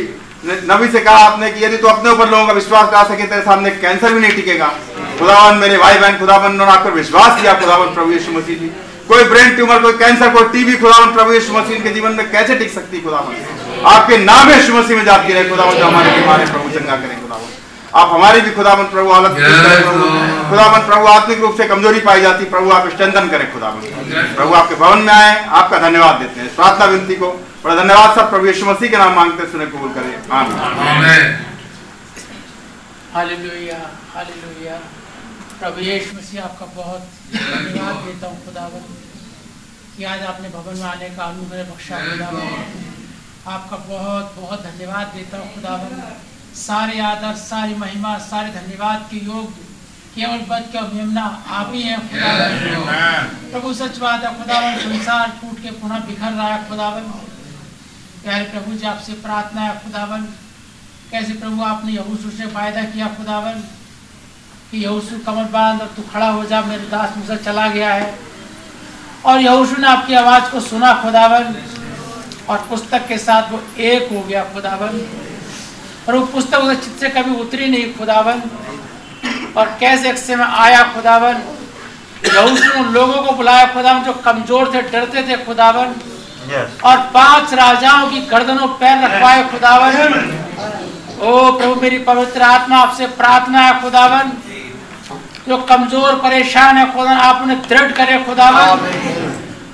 नबी 0.45 0.87
से 0.87 0.99
कहा 0.99 1.17
आपने 1.25 1.51
कि 1.51 1.63
यदि 1.65 1.77
तो 1.77 1.87
अपने 1.87 2.09
ऊपर 2.11 2.29
लोगों 2.29 2.47
का 2.47 2.53
विश्वास 2.53 2.93
ला 2.93 3.03
सके, 3.03 3.23
तेरे 3.23 3.41
सामने 3.41 3.69
कैंसर 3.83 4.13
भी 4.13 4.19
नहीं 4.19 4.35
टिकेगा। 4.35 4.67
खुदावन 5.19 5.57
मेरे 5.57 5.77
भाई 5.77 5.97
बहन 5.97 6.17
खुदावन 6.19 6.51
उन्होंने 6.51 6.73
आप 6.73 6.83
पर 6.83 6.91
विश्वास 6.91 7.41
किया 7.41 7.53
खुदावन 7.53 7.93
प्रभु 7.93 8.11
यीशु 8.11 8.31
मसीह 8.31 8.59
जी। 8.59 8.71
कोई 9.07 9.23
ब्रेन 9.23 9.55
ट्यूमर, 9.55 9.79
कोई 9.79 9.93
कैंसर, 9.93 10.29
कोई 10.29 10.43
टीबी 10.53 10.75
खुदावन 10.77 11.13
प्रभु 11.13 11.33
यीशु 11.33 11.53
मसीह 11.53 11.79
के 11.79 11.89
जीवन 11.89 12.11
में 12.11 12.29
कैसे 12.31 12.55
टिक 12.55 12.73
सकती 12.73 13.01
खुदावन 13.01 13.85
आपके 13.85 14.17
नाम 14.23 14.51
यीशु 14.51 14.73
मसीह 14.73 14.97
में 14.97 15.05
जाती 15.05 15.33
रहे 15.33 15.49
खुदावन 15.49 15.77
जो 15.77 15.85
हमारे 15.85 16.11
बीमार 16.11 16.39
है, 16.39 16.51
प्रभु 16.51 16.69
चंगा 16.69 16.95
करें 16.95 17.21
खुदावन 17.21 17.62
आप 17.93 18.09
हमारी 18.09 18.39
भी 18.41 18.51
खुदावन 18.51 18.85
प्रभु 18.91 19.11
हालत 19.11 19.33
करें 19.37 19.81
प्रभु। 19.83 20.05
खुदावन 20.49 20.85
प्रभु 20.85 21.07
आत्मिक 21.07 21.39
रूप 21.39 21.57
से 21.57 21.67
कमज़ोरी 21.67 21.99
पाई 22.07 22.21
जाती 22.21 22.45
प्रभु 22.53 22.71
आप 22.71 22.87
स्ट्रेंथन 22.93 23.29
करें 23.29 23.45
खुदावन 23.53 23.81
प्रभु 24.35 24.53
आपके 24.59 24.75
भवन 24.75 24.99
में 25.01 25.13
आए 25.13 25.33
आपका 25.59 25.79
धन्यवाद 25.79 26.15
देते 26.21 26.39
हैं। 26.41 26.55
प्रार्थना 26.55 26.85
विनती 26.93 27.15
को 27.15 27.29
बड़ा 27.63 27.75
धन्यवाद 27.75 28.15
सब 28.15 28.29
प्रभु 28.29 28.45
यीशु 28.47 28.65
मसीह 28.65 28.89
के 28.91 28.97
नाम 28.97 29.13
मांगते 29.15 29.45
सुने 29.51 29.65
कबूल 29.67 29.93
करें। 29.93 30.13
आमीन। 30.39 30.57
Hallelujah 33.13 33.79
hallelujah. 34.15 34.77
प्रभु 35.59 35.79
यीशु 35.81 36.17
मसीह 36.17 36.43
आपका 36.43 36.65
बहुत 36.75 37.01
धन्यवाद 37.35 37.95
देता 38.05 38.27
हूँ 38.27 38.37
खुदावन 38.45 38.83
कि 39.95 40.03
आज 40.11 40.21
आपने 40.33 40.49
भवन 40.49 40.75
में 40.77 40.89
आने 40.89 41.09
का 41.15 41.23
अनुग्रह 41.25 41.63
बख्शा 41.71 41.97
खुदावन 42.09 42.47
आपका 43.53 43.77
बहुत 43.87 44.35
बहुत 44.37 44.59
धन्यवाद 44.63 45.07
देता 45.15 45.37
हूँ 45.37 45.47
खुदावन 45.55 45.91
सारे 46.55 46.99
आदर 47.01 47.35
सारी 47.35 47.75
महिमा 47.75 48.17
सारे 48.17 48.49
धन्यवाद 48.49 49.07
के 49.11 49.17
योग्य 49.17 49.61
केवल 50.15 50.37
बद 50.49 50.65
के 50.71 50.81
मेमना 50.95 51.23
आप 51.49 51.71
ही 51.73 51.81
हैं 51.81 51.99
खुदावन 52.09 53.51
प्रभु। 53.51 53.73
सच 53.73 53.97
बात 53.97 54.23
है 54.23 54.37
खुदावन 54.37 54.75
संसार 54.77 55.29
टूट 55.41 55.63
के 55.63 55.71
पुनः 55.71 55.99
बिखर 55.99 56.31
रहा 56.31 56.47
है 56.47 56.69
खुदावन। 56.69 57.01
प्यारे 58.23 58.43
प्रभु 58.43 58.73
जी 58.73 58.87
आपसे 58.87 59.13
प्रार्थना 59.13 59.61
है 59.61 59.79
खुदावन। 59.79 60.21
कैसे 61.11 61.33
प्रभु 61.33 61.63
आपने 61.63 61.91
यहूसू 61.91 62.29
से 62.29 62.45
वायदा 62.45 62.83
किया 62.83 63.07
खुदावन 63.07 63.59
कि 64.71 64.83
यहूसू 64.83 65.19
कमर 65.19 65.43
बाँध 65.51 65.81
और 65.81 65.87
तू 65.87 66.01
खड़ा 66.13 66.29
हो 66.29 66.45
जा 66.45 66.61
मेरे 66.61 66.85
दास 66.85 67.17
मुझसे 67.17 67.37
चला 67.37 67.67
गया 67.67 67.93
है। 67.93 68.19
और 69.25 69.41
यहूसू 69.41 69.81
ने 69.81 69.87
आपकी 69.87 70.13
आवाज़ 70.13 70.51
को 70.51 70.59
सुना 70.59 70.93
खुदावन। 70.93 71.55
और 72.49 72.65
पुस्तक 72.69 73.07
के 73.07 73.17
साथ 73.17 73.51
वो 73.51 73.63
एक 73.79 74.11
हो 74.13 74.21
गया 74.21 74.43
खुदावन। 74.43 74.99
और 76.07 76.15
वो 76.15 76.25
पुस्तक 76.27 76.59
उसके 76.59 76.75
चित्त 76.83 76.99
से 76.99 77.09
कभी 77.11 77.35
उतरी 77.41 77.69
नहीं 77.69 77.93
खुदावन? 77.95 78.41
और 79.57 79.75
कैसे 79.79 80.09
एक 80.09 80.17
समय 80.19 80.47
आया 80.59 80.83
खुदावन? 80.93 81.35
यहूसू 82.25 82.79
उन 82.79 82.87
लोगों 82.93 83.21
को 83.23 83.31
बुलाया 83.35 83.65
खुदावन 83.73 84.03
जो 84.03 84.13
कमज़ोर 84.25 84.71
थे 84.73 84.81
डरते 84.91 85.23
थे 85.27 85.37
खुदावन। 85.45 85.93
और 86.83 86.97
पाँच 87.13 87.53
राजाओं 87.53 88.07
की 88.09 88.19
गर्दनों 88.27 88.67
पैर 88.79 89.03
रखवाए 89.03 89.43
खुदावन। 89.51 90.13
ओ 91.21 91.51
प्रभु 91.57 91.81
मेरी 91.81 91.97
पवित्र 92.05 92.41
आत्मा 92.43 92.77
आपसे 92.77 93.07
प्रार्थना 93.19 93.59
है 93.59 93.81
खुदावन। 93.81 94.31
जो 95.47 95.57
कमज़ोर 95.69 96.15
परेशान 96.23 96.77
है 96.77 96.85
खुदा 96.93 97.15
आप 97.19 97.41
उन्हें 97.41 97.61
दृढ़ 97.69 97.91
करे 97.91 98.17
खुदावन। 98.25 98.67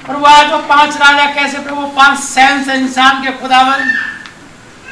और 0.10 0.16
वो 0.16 0.26
आज 0.28 0.52
वो 0.52 0.58
पाँच 0.70 0.98
राजा 0.98 1.26
कैसे 1.34 1.58
प्रभु 1.60 1.88
पाँच 1.98 2.20
सैन 2.20 2.64
से 2.64 2.74
इंसान 2.76 3.22
के 3.24 3.32
खुदावन। 3.42 3.92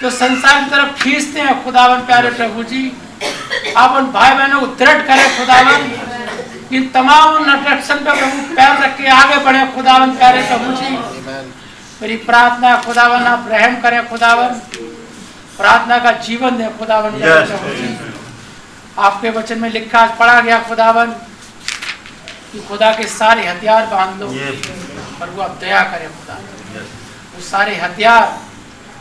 जो 0.02 0.10
संसार 0.12 0.64
की 0.64 0.70
तरफ़ 0.70 1.04
खींचते 1.04 1.40
हैं 1.40 1.64
खुदावन 1.64 2.02
प्यारे 2.06 2.30
प्रभु 2.32 2.64
जी। 2.64 2.82
आप 3.78 3.92
उन 3.92 4.12
भाई 4.12 4.34
बहनों 4.36 4.60
को 4.60 4.68
दृढ़ 4.76 5.02
करें 5.08 5.38
खुदावन। 5.38 6.76
इन 6.76 6.88
तमाम 6.90 7.36
उन 7.36 7.50
अट्रैक्शन 7.52 7.96
पे 7.96 8.16
प्रभु 8.20 8.56
पैर 8.56 8.84
रख 8.84 8.98
के 8.98 9.08
आगे 9.12 9.38
बढ़े 9.46 9.66
खुदावन 9.76 10.16
प्यारे 10.18 10.42
प्रभु 10.42 10.74
जी। 10.74 10.90
मेरी 12.02 12.18
प्रार्थना 12.26 12.76
खुदावन 12.82 13.24
आप 13.26 13.48
रहम 13.52 13.82
करें 13.82 14.08
खुदावन। 14.10 14.60
प्रार्थना 15.58 15.98
का 16.00 16.12
जीवन 16.26 16.58
दे 16.58 16.68
खुदावन 16.80 17.20
प्यारे 17.20 17.46
प्रभु 17.46 17.74
जी। 17.76 17.88
आपके 19.00 19.30
वचन 19.30 19.60
में 19.60 19.70
लिखा 19.70 20.00
आज 20.00 20.18
पढ़ा 20.18 20.40
गया 20.42 20.60
खुदावन 20.60 21.12
कि 22.52 22.60
खुदा 22.68 22.92
के 22.94 23.08
सारे 23.08 23.48
हथियार 23.48 23.86
बाँध 23.86 24.22
लो। 24.22 24.28
प्रभु 25.20 25.42
आप 25.42 25.58
दया 25.62 25.82
करें 25.84 26.08
खुदा 26.10 26.36
वो 27.36 27.42
सारे 27.44 27.76
हथियार 27.76 28.24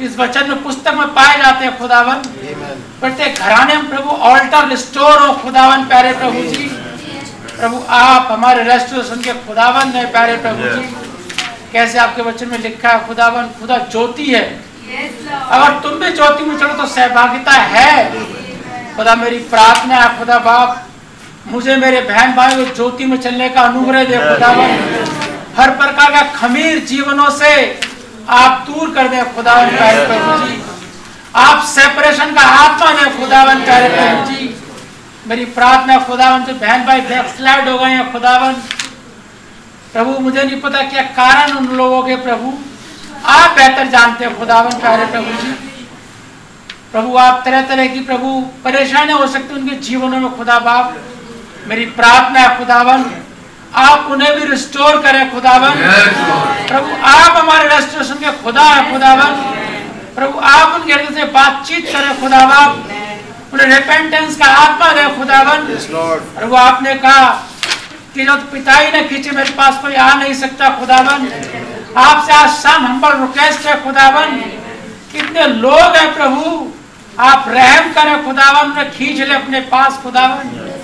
इस 0.01 0.17
वचन 0.19 0.49
में 0.49 0.63
पुस्तक 0.63 0.95
में 0.95 1.07
पाए 1.15 1.37
जाते 1.37 1.65
हैं 1.65 1.79
खुदावन। 1.79 2.23
प्रत्येक 3.01 3.39
घराने 3.39 3.75
में 3.75 3.89
प्रभु 3.91 4.11
ऑल्टर 4.31 4.69
रिस्टोर 4.69 5.19
हो 5.19 5.33
खुदावन 5.35 5.85
प्यारे 5.85 6.13
प्रभु 6.13 6.43
जी। 6.49 6.65
प्रभु 7.57 7.83
आप 7.91 8.29
हमारे 8.31 8.63
रेस्टोरेशन 8.63 9.23
के 9.23 9.33
खुदावन 9.47 9.93
है 9.93 10.05
प्यारे 10.13 10.37
प्रभु 10.37 10.69
जी। 10.71 10.83
कैसे 11.73 11.99
आपके 11.99 12.23
वचन 12.23 12.49
में 12.49 12.59
लिखा 12.59 12.89
है 12.89 13.07
खुदावन 13.07 13.49
खुदा 13.61 13.77
ज्योति 13.87 14.27
है। 14.27 14.43
अगर 15.51 15.79
तुम 15.81 15.99
भी 16.01 16.13
ज्योति 16.13 16.45
में 16.45 16.57
चढ़ो 16.59 16.75
तो 16.75 16.87
सहभागिता 16.87 17.53
है। 17.53 18.11
खुदा 18.97 19.15
मेरी 19.15 19.39
प्रार्थना 19.49 19.97
है 19.97 20.19
खुदा 20.19 20.39
बाप 20.41 20.83
मुझे 21.47 21.77
मेरे 21.77 22.01
बहन 22.03 22.33
भाई 22.37 22.55
को 22.57 22.75
ज्योति 22.75 23.05
में 23.05 23.17
चलने 23.19 23.49
का 23.49 23.63
अनुग्रह 23.63 24.05
दे 24.05 24.17
खुदावन। 24.19 24.71
हर 25.57 25.71
प्रकार 25.77 26.11
का 26.13 26.23
खमीर 26.33 26.79
जीवनों 26.85 27.31
से 27.31 27.51
आप 28.29 28.67
दूर 28.67 28.95
कर 28.95 29.09
दे 29.09 29.23
खुदावन 29.35 29.69
प्यारे 29.69 30.07
प्रभु 30.07 30.47
जी। 30.47 30.63
आप 31.35 31.65
सेपरेशन 31.65 32.35
का 32.35 32.41
आत्मा 32.41 32.91
दे 32.93 33.11
खुदावन 33.19 33.65
प्यारे 33.65 33.89
प्रभु 33.89 34.33
जी। 34.33 34.55
मेरी 35.27 35.45
प्रार्थना 35.45 35.99
खुदावन 35.99 36.45
जो 36.45 36.55
बहन 36.55 36.85
भाई 36.87 37.01
बैकस्लाइड 37.01 37.69
हो 37.69 37.79
गए 37.79 37.91
हैं 37.91 38.13
खुदावन 38.13 38.53
प्रभु, 39.93 40.19
मुझे 40.19 40.43
नहीं 40.43 40.61
पता 40.61 40.83
क्या 40.83 41.03
कारण 41.03 41.53
उन 41.53 41.67
लोगों 41.67 42.03
के 42.03 42.17
प्रभु। 42.17 42.53
आप 43.27 43.57
बेहतर 43.57 43.87
जानते 43.87 44.25
हैं 44.25 44.39
खुदावन 44.39 44.71
प्यारे 44.71 45.07
प्रभु 45.07 45.43
जी। 45.43 45.53
प्रभु, 46.93 47.17
आप 47.17 47.43
तरह 47.45 47.63
तरह 47.63 47.87
की 47.87 48.01
प्रभु, 48.01 48.41
परेशानियाँ 48.65 49.19
हो 49.19 49.27
सकती 49.27 49.55
उनके 49.55 49.77
जीवनों 49.77 50.21
में, 50.21 50.37
खुदा 50.37 50.59
बाप। 50.59 50.97
मेरी 51.69 51.87
प्रार्थना 51.87 52.41
है 52.41 52.59
खुदावन 52.59 53.05
आप 53.75 54.11
उन्हें 54.11 54.35
भी 54.35 54.45
रिस्टोर 54.45 55.01
करें 55.03 55.31
खुदावन। 55.33 55.71
प्रभु 56.69 56.91
आप 57.07 57.37
हमारे 57.37 57.69
रेस्टोरेशन 57.69 58.15
के 58.15 58.31
खुदा 58.43 58.63
है 58.63 58.93
खुदावन। 58.93 59.33
प्रभु 60.15 60.39
आप 60.41 60.75
उनके 60.75 60.93
हृदय 60.93 61.15
से 61.15 61.25
बातचीत 61.33 61.91
करें 61.93 62.21
खुदावन। 62.21 62.83
उन्हें 63.53 63.67
रिपेंटेंस 63.67 64.37
का 64.37 64.47
आत्मा 64.47 64.93
दे 64.93 65.05
खुदावन। 65.17 65.67
प्रभु 66.37 66.57
आपने 66.57 66.95
कहा 66.95 67.29
कि 68.15 68.25
जो 68.25 68.37
पिता 68.53 68.73
ही 68.73 68.93
ने 68.93 69.03
खींचे 69.05 69.31
मेरे 69.31 69.51
पास 69.51 69.81
कोई 69.83 69.95
आ 69.95 70.13
नहीं 70.15 70.35
सकता 70.35 70.69
खुदावन। 70.79 71.29
आपसे 71.97 72.33
आज 72.33 72.51
शाम 72.53 72.87
हम्बल 72.87 73.21
रिक्वेस्ट 73.21 73.67
है 73.67 73.83
खुदावन 73.85 74.37
कितने 75.13 75.47
लोग 75.47 75.97
हैं 75.97 76.15
प्रभु। 76.15 76.73
आप 77.23 77.45
रहम 77.49 77.93
करें 77.93 78.25
खुदावन 78.25 78.71
में 78.71 78.91
खींच 78.91 79.19
ले 79.19 79.35
अपने 79.35 79.61
पास 79.61 79.99
खुदावन। 80.03 80.76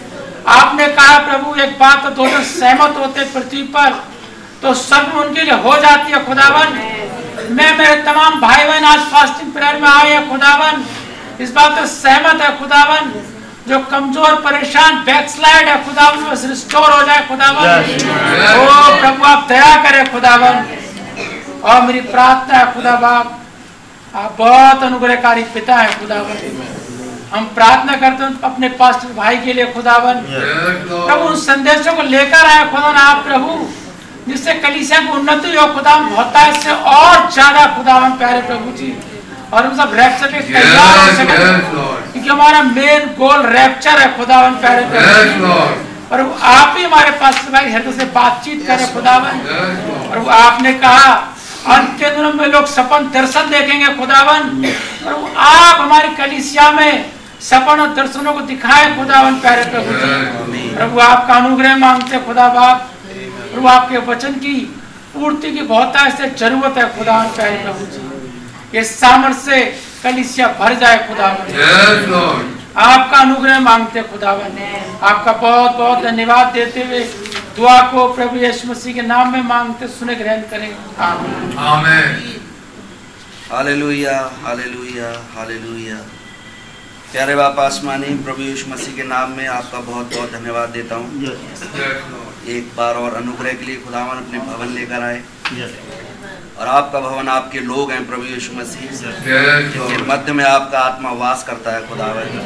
आपने 0.49 0.87
कहा 0.89 1.19
प्रभु 1.27 1.55
एक 1.63 1.79
बात 1.79 2.03
तो 2.05 2.11
दोनों 2.13 2.43
सहमत 2.45 2.97
होते 2.99 3.25
पृथ्वी 3.33 3.63
पर 3.75 3.91
तो 4.63 4.73
सब 4.77 5.13
उनके 5.17 5.43
लिए 5.43 5.55
हो 5.63 5.77
जाती 5.81 6.13
है 6.13 6.25
खुदावन। 6.25 6.69
मैं 7.53 7.77
मेरे 7.79 7.95
तमाम 8.03 8.41
भाई 8.41 8.65
बहन 8.65 8.85
आज 8.85 9.01
फास्टिंग 9.13 9.53
प्रेयर 9.53 9.81
में 9.81 9.89
आए 9.89 10.11
हैं 10.11 10.29
खुदावन। 10.31 10.85
इस 11.41 11.53
बात 11.53 11.79
से 11.79 11.87
सहमत 11.95 12.43
है 12.43 12.51
खुदावन। 12.59 13.13
जो 13.69 13.79
कमज़ोर 13.91 14.35
परेशान 14.45 14.97
बैकस्लाइड 15.05 15.69
है 15.69 15.77
खुदावन 15.85 16.25
बस 16.25 16.45
रिस्टोर 16.47 16.91
हो 16.91 17.03
जाए 17.07 17.27
खुदावन। 17.29 17.67
ओ 18.53 19.01
प्रभु 19.01 19.25
आप 19.25 19.47
दया 19.49 19.75
करें 19.83 20.13
खुदावन। 20.13 20.65
और 21.63 21.81
मेरी 21.83 22.01
प्रार्थना 22.11 22.59
है 22.59 22.73
खुदा 22.75 22.97
बाप 22.99 23.39
आप 24.15 24.35
बहुत 24.39 24.83
अनुग्रहकारी 24.83 25.43
पिता 25.55 25.77
है 25.77 25.99
खुदावन। 26.01 26.81
हम 27.33 27.45
प्रार्थना 27.55 27.95
करते 27.97 28.25
हैं 28.25 28.41
अपने 28.45 28.69
पास्टर 28.81 29.13
भाई 29.15 29.37
के 29.45 29.53
लिए 29.53 29.67
खुदावन। 29.75 30.17
प्रभु 30.27 31.25
उन 31.27 31.37
संदेशों 31.43 31.93
को 31.95 32.03
लेकर 32.09 32.47
आए 32.47 32.65
खुदावन 32.71 32.97
आप 32.99 33.25
प्रभु 33.27 33.51
जिससे 34.27 34.55
कलीसिया 34.57 34.99
की 35.01 35.09
उन्नति 35.13 35.55
हो 35.55 35.67
खुदावन 35.75 36.13
होता 36.17 36.41
है 36.41 36.51
इससे 36.51 36.73
और 36.91 37.31
ज़्यादा 37.33 37.65
खुदावन 37.77 38.11
प्यारे 38.19 38.43
प्रभु 38.43 38.77
जी। 38.79 38.91
और 39.53 39.65
हम 39.67 39.77
सब 39.77 39.95
रैप्चर 39.95 40.29
के 40.33 40.41
तैयार 40.43 40.99
हो 40.99 41.07
सके 41.17 41.37
क्योंकि 42.13 42.29
हमारा 42.29 42.63
मेन 42.65 43.07
गोल 43.17 43.47
रैप्चर 43.49 43.99
है 44.01 44.17
खुदावन 44.19 44.55
प्यारे 44.61 44.85
प्रभु 44.85 45.51
और 46.13 46.21
आप 46.47 46.77
ही 46.77 46.85
हमारे 46.85 47.11
पास 47.21 47.35
भाई 47.53 47.71
हृदय 47.73 47.93
से 47.95 48.05
बातचीत 48.15 48.67
करें 48.67 48.87
खुदावन। 48.95 49.35
और 50.11 50.29
आपने 50.35 50.73
कहा 50.81 51.11
अंत 51.75 51.99
के 51.99 52.11
दिनों 52.11 52.33
में 52.35 52.47
लोग 52.47 52.67
सपन 52.69 53.11
दर्शन 53.13 53.51
देखेंगे 53.51 53.89
खुदावन। 53.99 54.65
और 55.07 55.13
आप 55.39 55.81
हमारी 55.81 56.09
कलिसिया 56.17 56.71
में 56.73 57.05
सपन 57.43 57.81
और 57.81 57.95
दर्शनों 57.95 58.33
को 58.33 58.41
दिखाए 58.49 58.85
खुदावन 58.97 59.41
प्यारे 59.41 59.65
प्रभु 59.71 59.93
जी। 59.95 60.69
प्रभु 60.75 61.01
आपका 61.03 61.35
अनुग्रह 61.35 61.77
मांगते 61.79 62.19
खुदा 62.27 62.49
बाप। 62.55 62.91
प्रभु 63.53 63.69
आपके 63.69 63.99
वचन 64.07 64.35
की 64.45 64.55
पूर्ति 65.15 65.51
की 65.53 65.63
बहुत 65.71 65.97
ऐसे 65.99 66.29
ज़रूरत 66.39 66.79
है 66.79 66.87
खुदावन 66.99 67.27
प्यारे 67.37 67.57
प्रभु 67.65 67.87
जी। 67.87 68.03
ये 68.75 68.85
सामर्थ्य 68.85 69.41
से 69.41 69.59
कलिसिया 70.03 70.47
भर 70.61 70.75
जाए 70.75 70.99
खुदावन 71.09 71.41
आपका 72.83 73.19
अनुग्रह 73.19 73.59
मांगते 73.61 74.03
खुदावन 74.03 74.57
आपका 75.03 75.33
बहुत 75.43 75.77
बहुत 75.77 76.03
धन्यवाद 76.05 76.53
देते 76.53 76.85
हुए 76.85 77.01
दुआ 77.57 77.81
को 77.91 78.07
प्रभु 78.15 78.37
यीशु 78.37 78.69
मसीह 78.69 78.95
के 78.95 79.03
नाम 79.05 79.33
में 79.33 79.43
मांगते 79.45 79.87
सुने 79.89 80.15
ग्रहण 80.15 80.41
करें। 80.51 80.71
आमीन। 81.01 81.59
आमीन 81.59 82.41
हालेलुया 83.51 84.17
हालेलुया 84.45 85.11
हालेलुया 85.35 85.99
प्यारे 87.13 87.35
बाप 87.37 87.59
आसमानी 87.61 88.07
प्रभु 88.25 88.43
यीशु 88.43 88.71
मसीह 88.71 88.95
के 88.97 89.03
नाम 89.05 89.33
में 89.37 89.47
आपका 89.47 89.79
बहुत 89.81 90.15
बहुत 90.15 90.31
धन्यवाद 90.33 90.69
देता 90.69 90.97
हूँ। 90.97 91.25
एक 92.49 92.71
बार 92.77 92.95
और 92.97 93.15
अनुग्रह 93.15 93.53
के 93.53 93.67
लिए 93.67 93.77
खुदावन 93.79 94.17
अपने 94.17 94.39
भवन 94.47 94.69
लेकर 94.75 95.03
आए। 95.03 95.19
और 96.59 96.69
आपका 96.69 97.01
भवन 97.01 97.29
आपके 97.29 97.61
लोग 97.63 97.91
हैं 97.93 98.07
प्रभु 98.07 98.25
यीशु 98.25 98.53
मसीह। 98.53 98.91
जिनके 98.93 100.03
मध्य 100.05 100.33
में 100.33 100.45
आपका 100.45 100.79
आत्मा 100.81 101.11
वास 101.21 101.45
करता 101.49 101.75
है 101.75 101.87
खुदावन। 101.89 102.41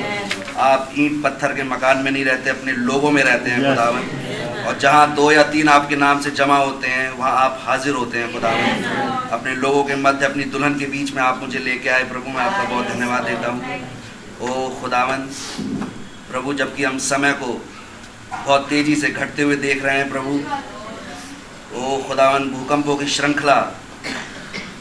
आप 0.66 0.90
ईंट 0.98 1.22
पत्थर 1.24 1.54
के 1.56 1.62
मकान 1.64 2.02
में 2.04 2.10
नहीं 2.10 2.24
रहते 2.24 2.50
अपने 2.50 2.72
लोगों 2.90 3.10
में 3.10 3.22
रहते 3.22 3.50
हैं 3.50 3.60
खुदावन। 3.64 4.64
और 4.66 4.78
जहाँ 4.78 5.14
दो 5.14 5.30
या 5.32 5.42
तीन 5.52 5.68
आपके 5.68 5.96
नाम 5.96 6.20
से 6.20 6.30
जमा 6.40 6.56
होते 6.58 6.88
हैं 6.88 7.10
वहाँ 7.18 7.32
आप 7.44 7.60
हाजिर 7.66 7.94
होते 7.94 8.18
हैं 8.18 8.32
खुदावन। 8.32 9.30
अपने 9.32 9.54
लोगों 9.56 9.84
के 9.84 9.96
मध्य 10.02 10.26
अपनी 10.26 10.44
दुल्हन 10.56 10.78
के 10.78 10.86
बीच 10.96 11.14
में 11.14 11.22
आप 11.22 11.40
मुझे 11.42 11.58
लेके 11.60 11.88
आए 11.88 12.04
प्रभु 12.10 12.30
मैं 12.30 12.44
आपका 12.44 12.64
बहुत 12.64 12.88
धन्यवाद 12.88 13.24
देता 13.24 13.50
हूँ। 13.50 13.80
ओ 14.36 14.48
खुदावन 14.80 15.20
प्रभु, 16.30 16.52
जबकि 16.54 16.84
हम 16.84 16.98
समय 17.00 17.32
को 17.34 17.46
बहुत 18.32 18.68
तेज़ी 18.70 18.94
से 18.96 19.08
घटते 19.10 19.42
हुए 19.42 19.56
देख 19.56 19.84
रहे 19.84 19.96
हैं 19.96 20.08
प्रभु, 20.10 20.32
ओ 21.74 21.96
खुदावन 22.08 22.48
भूकंपों 22.50 22.96
की 22.96 23.06
श्रृंखला 23.08 23.56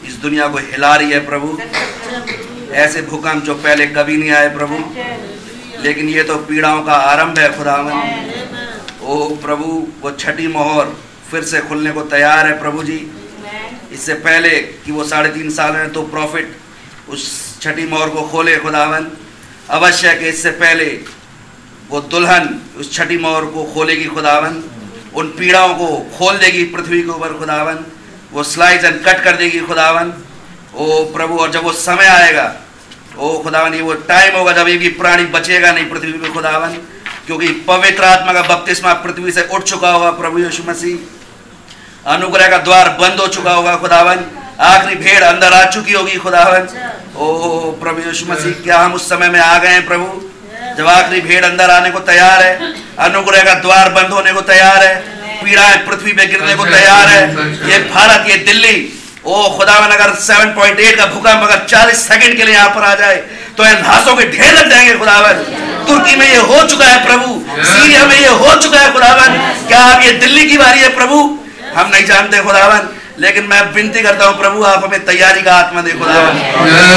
इस 0.05 0.15
दुनिया 0.21 0.47
को 0.47 0.57
हिला 0.57 0.95
रही 0.95 1.11
है 1.11 1.25
प्रभु। 1.25 1.57
ऐसे 2.75 3.01
भूकंप 3.03 3.43
जो 3.43 3.55
पहले 3.55 3.87
कभी 3.89 4.17
नहीं 4.17 4.31
आए 4.31 4.49
प्रभु, 4.55 4.83
लेकिन 5.83 6.09
ये 6.09 6.23
तो 6.23 6.37
पीड़ाओं 6.45 6.83
का 6.83 6.93
आरंभ 6.93 7.39
है 7.39 7.57
खुदावन 7.57 7.93
ओ 9.03 9.35
प्रभु, 9.37 9.87
वो 10.01 10.11
छठी 10.11 10.47
मोहर 10.49 10.95
फिर 11.31 11.43
से 11.45 11.61
खुलने 11.61 11.91
को 11.91 12.01
तैयार 12.11 12.47
है 12.47 12.59
प्रभु 12.59 12.83
जी। 12.83 12.99
इससे 13.91 14.13
पहले 14.23 14.49
कि 14.85 14.91
वो 14.91 15.03
साढ़े 15.05 15.29
तीन 15.31 15.49
साल 15.51 15.73
में 15.73 15.91
तो 15.93 16.01
प्रॉफिट 16.07 16.55
उस 17.09 17.23
छठी 17.61 17.85
मोहर 17.87 18.09
को 18.09 18.21
खोले 18.29 18.57
खुदावन 18.57 19.11
अवश्य 19.69 20.13
कि 20.15 20.29
इससे 20.29 20.51
पहले 20.53 20.85
वो 21.89 21.99
दुल्हन 22.03 22.49
उस 22.79 22.93
छठी 22.93 23.17
मोहर 23.17 23.45
को 23.45 23.63
खोलेगी 23.73 24.05
खुदावन 24.05 24.63
उन 25.15 25.27
पीड़ाओं 25.37 25.73
को 25.75 25.87
खोल 26.17 26.37
देगी 26.37 26.63
पृथ्वी 26.73 27.01
के 27.01 27.09
ऊपर 27.09 27.33
खुदावन 27.39 27.85
वो 28.33 28.43
स्लाइस 28.43 28.83
एंड 28.83 29.03
कट 29.05 29.23
कर 29.23 29.35
देगी 29.37 29.59
खुदावन 29.61 30.13
ओ 30.75 31.03
प्रभु, 31.13 31.37
और 31.37 31.51
जब 31.51 31.63
वो 31.63 31.71
समय 31.73 32.05
आएगा, 32.07 32.53
ओ 33.17 33.37
खुदावन 33.43 33.73
ये 33.73 33.81
वो 33.81 33.93
टाइम 34.09 34.37
होगा 34.37 34.51
जब 34.53 34.67
ये 34.67 34.89
प्राणी 34.99 35.25
बचेगा 35.33 35.71
नहीं 35.71 35.89
पृथ्वी 35.89 36.11
पे 36.13 36.29
खुदावन 36.33 36.77
क्योंकि 37.27 37.47
पवित्र 37.67 38.03
आत्मा 38.03 38.33
का 38.33 38.41
बपतिस्मा 38.45 38.93
पृथ्वी 39.03 39.31
से 39.31 39.47
उठ 39.47 39.63
चुका 39.63 39.91
होगा 39.91 40.11
प्रभु 40.19 40.39
यीशु 40.39 40.63
मसीह। 40.67 42.11
अनुग्रह 42.13 42.47
का 42.47 42.57
द्वार 42.59 42.89
बंद 42.99 43.19
हो 43.19 43.27
चुका 43.27 43.53
होगा 43.53 43.75
खुदावन 43.77 44.25
आखिरी 44.59 44.95
भेड़ 45.03 45.23
अंदर 45.23 45.53
आ 45.53 45.63
चुकी 45.71 45.93
होगी 45.93 46.15
खुदावन 46.25 46.67
ओ 47.17 47.25
प्रभु 47.81 48.01
यीशु 48.07 48.25
मसीह 48.31 48.53
क्या 48.63 48.77
हम 48.79 48.93
उस 48.93 49.09
समय 49.09 49.29
में 49.29 49.39
आ 49.39 49.57
गए 49.57 49.69
हैं 49.69 49.85
प्रभु? 49.87 50.05
जब 50.77 50.87
आखिरी 50.87 51.21
भेड़ 51.21 51.43
अंदर 51.45 51.69
आने 51.71 51.89
को 51.91 51.99
तैयार 52.09 52.41
है 52.43 52.73
अनुग्रह 53.07 53.43
का 53.43 53.53
द्वार 53.65 53.89
बंद 53.97 54.13
होने 54.13 54.33
को 54.33 54.41
तैयार 54.51 54.83
है 54.83 54.95
पीड़ाएँ 55.43 55.77
पृथ्वी 55.87 56.13
पे 56.19 56.25
गिरने 56.27 56.55
को 56.55 56.65
तैयार 56.65 57.07
है। 57.07 57.23
ये 57.71 57.77
भारत 57.93 58.29
ये 58.29 58.37
दिल्ली 58.49 58.75
ओ 59.25 59.43
खुदावन 59.57 59.95
अगर 59.97 60.13
7.8 60.23 60.95
का 60.97 61.05
भूकंप 61.13 61.43
अगर 61.49 61.65
40 61.69 62.01
सेकंड 62.09 62.37
के 62.37 62.43
लिए 62.43 62.55
यहाँ 62.55 62.69
पर 62.75 62.83
आ 62.83 62.93
जाए 62.95 63.15
तो 63.57 63.65
इन 63.65 63.77
लाशों 63.87 64.15
के 64.15 64.25
ढेर 64.31 64.53
लग 64.57 64.69
जाएँगे 64.71 64.97
खुदावन 64.99 65.43
तुर्की 65.87 66.15
में 66.19 66.27
ये 66.27 66.37
हो 66.51 66.61
चुका 66.67 66.85
है 66.85 67.05
प्रभु। 67.05 67.63
सीरिया 67.71 68.05
में 68.05 68.19
ये 68.19 68.27
हो 68.43 68.53
चुका 68.61 68.79
है 68.79 68.91
खुदावन 68.93 69.37
क्या 69.67 69.79
अब 69.93 70.03
ये 70.03 70.11
दिल्ली 70.25 70.45
की 70.49 70.57
बारी 70.57 70.79
है 70.79 70.95
प्रभु? 70.95 71.17
हम 71.77 71.89
नहीं 71.89 72.05
जानते 72.05 72.41
खुदावन 72.43 72.87
लेकिन 73.19 73.43
मैं 73.47 73.61
विनती 73.73 74.01
करता 74.03 74.25
हूँ 74.25 74.37
प्रभु 74.37 74.63
आप 74.65 74.83
हमें 74.83 75.05
तैयारी 75.05 75.41
का 75.41 75.53
आत्मा 75.55 75.81
दे 75.81 75.91
खुदावन 75.99 76.39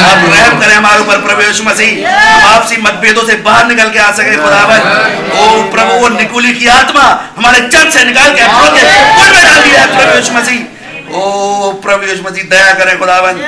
आप 0.05 0.25
रहम 0.25 0.61
करें 0.61 0.75
हमारे 0.75 1.01
ऊपर 1.01 1.21
प्रभु 1.27 1.43
यीशु 1.43 1.65
मसीह। 1.65 2.09
हम 2.09 2.47
आपसी 2.49 2.77
मतभेदों 2.83 3.25
से 3.27 3.35
बाहर 3.45 3.67
निकल 3.67 3.91
के 3.91 3.99
आ 3.99 4.11
सके 4.13 4.37
खुदावन 4.37 4.81
ओ 5.35 5.63
प्रभु 5.73 6.01
वो 6.01 6.09
निकुली 6.17 6.53
की 6.55 6.67
आत्मा 6.71 7.05
हमारे 7.37 7.61
चर्च 7.69 7.93
से 7.95 8.05
निकाल 8.05 8.35
के 8.35 8.49
कुल 8.49 9.31
में 9.31 9.45
डाल 9.45 9.63
दिया 9.63 9.87
प्रभु 9.95 10.17
यीशु 10.17 10.33
मसीह। 10.35 10.61
ओ 11.11 11.73
प्रभु 11.85 12.07
यीशु 12.07 12.23
मसीह 12.23 12.45
दया 12.51 12.73
करें 12.75 12.99
खुदावन 12.99 13.41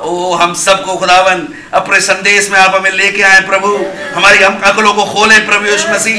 ओ 0.00 0.34
हम 0.36 0.52
सबको 0.56 0.96
खुदावन 0.96 1.46
अपने 1.78 2.00
संदेश 2.02 2.50
में 2.50 2.58
आप 2.58 2.74
हमें 2.74 2.90
लेके 2.92 3.22
आए 3.30 3.40
प्रभु। 3.48 3.70
हमारी 4.14 4.42
हम 4.42 4.60
अकलों 4.64 4.92
को 4.94 5.04
खोले 5.06 5.38
प्रभु 5.48 5.66
यीशु 5.66 5.88
मसीह। 5.88 6.18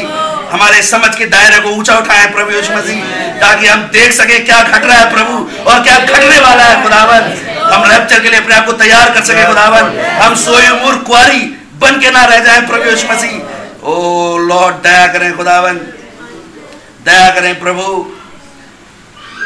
हमारे 0.51 0.81
समझ 0.83 1.15
के 1.15 1.25
दायरे 1.25 1.59
को 1.59 1.69
ऊँचा 1.69 1.97
उठाएँ 1.97 2.31
प्रभु 2.31 2.51
यीशु 2.51 2.73
मसीह, 2.73 3.03
ताकि 3.41 3.67
हम 3.67 3.81
देख 3.81 4.11
सके 4.11 4.39
क्या 4.39 4.61
घट 4.63 4.85
रहा 4.85 4.97
है 4.97 5.13
प्रभु 5.13 5.63
और 5.63 5.83
क्या 5.83 5.99
घटने 5.99 6.39
वाला 6.39 6.63
है, 6.63 6.83
खुदावन। 6.83 7.21
हम 7.73 7.91
रैप्चर 7.91 8.19
के 8.19 8.29
लिए 8.29 8.39
अपने 8.39 8.55
आप 8.55 8.65
को 8.65 8.71
तैयार 8.71 9.13
कर 9.13 9.23
सके, 9.23 9.45
खुदावन। 9.45 9.99
हम 9.99 10.35
सोए 10.35 10.69
मूर्ख 10.69 11.01
कुआरी 11.01 11.39
बन 11.79 11.99
के 11.99 12.11
ना 12.11 12.25
रह 12.25 12.39
जाए 12.39 12.61
प्रभु 12.61 12.89
यीशु 12.89 13.13
मसीह। 13.13 13.87
ओ 13.87 14.37
लॉर्ड, 14.37 14.75
दया 14.75 15.07
करें, 15.07 15.37
खुदावन। 15.37 15.77
दया 17.05 17.29
करें 17.29 17.59
प्रभु। 17.59 17.81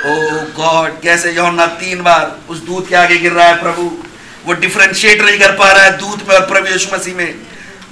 ओ 0.05 0.15
गॉड, 0.57 1.01
कैसे 1.01 1.31
यौना 1.31 1.65
तीन 1.65 2.03
बार 2.03 2.39
उस 2.49 2.57
दूध 2.57 2.87
के 2.87 2.95
आगे 2.95 3.17
गिर 3.17 3.31
रहा 3.31 3.47
है 3.47 3.55
प्रभु। 3.55 4.03
वो 4.45 4.53
डिफरेंशिएट 4.53 5.21
नहीं 5.21 5.39
कर 5.39 5.51
पा 5.51 5.71
रहा 5.71 5.83
है 5.83 5.97
दूध 5.97 6.25
में 6.29 6.35
और 6.35 6.45
प्रभु 6.45 6.67
यीशु 6.67 6.95
मसीह 6.95 7.15
में। 7.15 7.35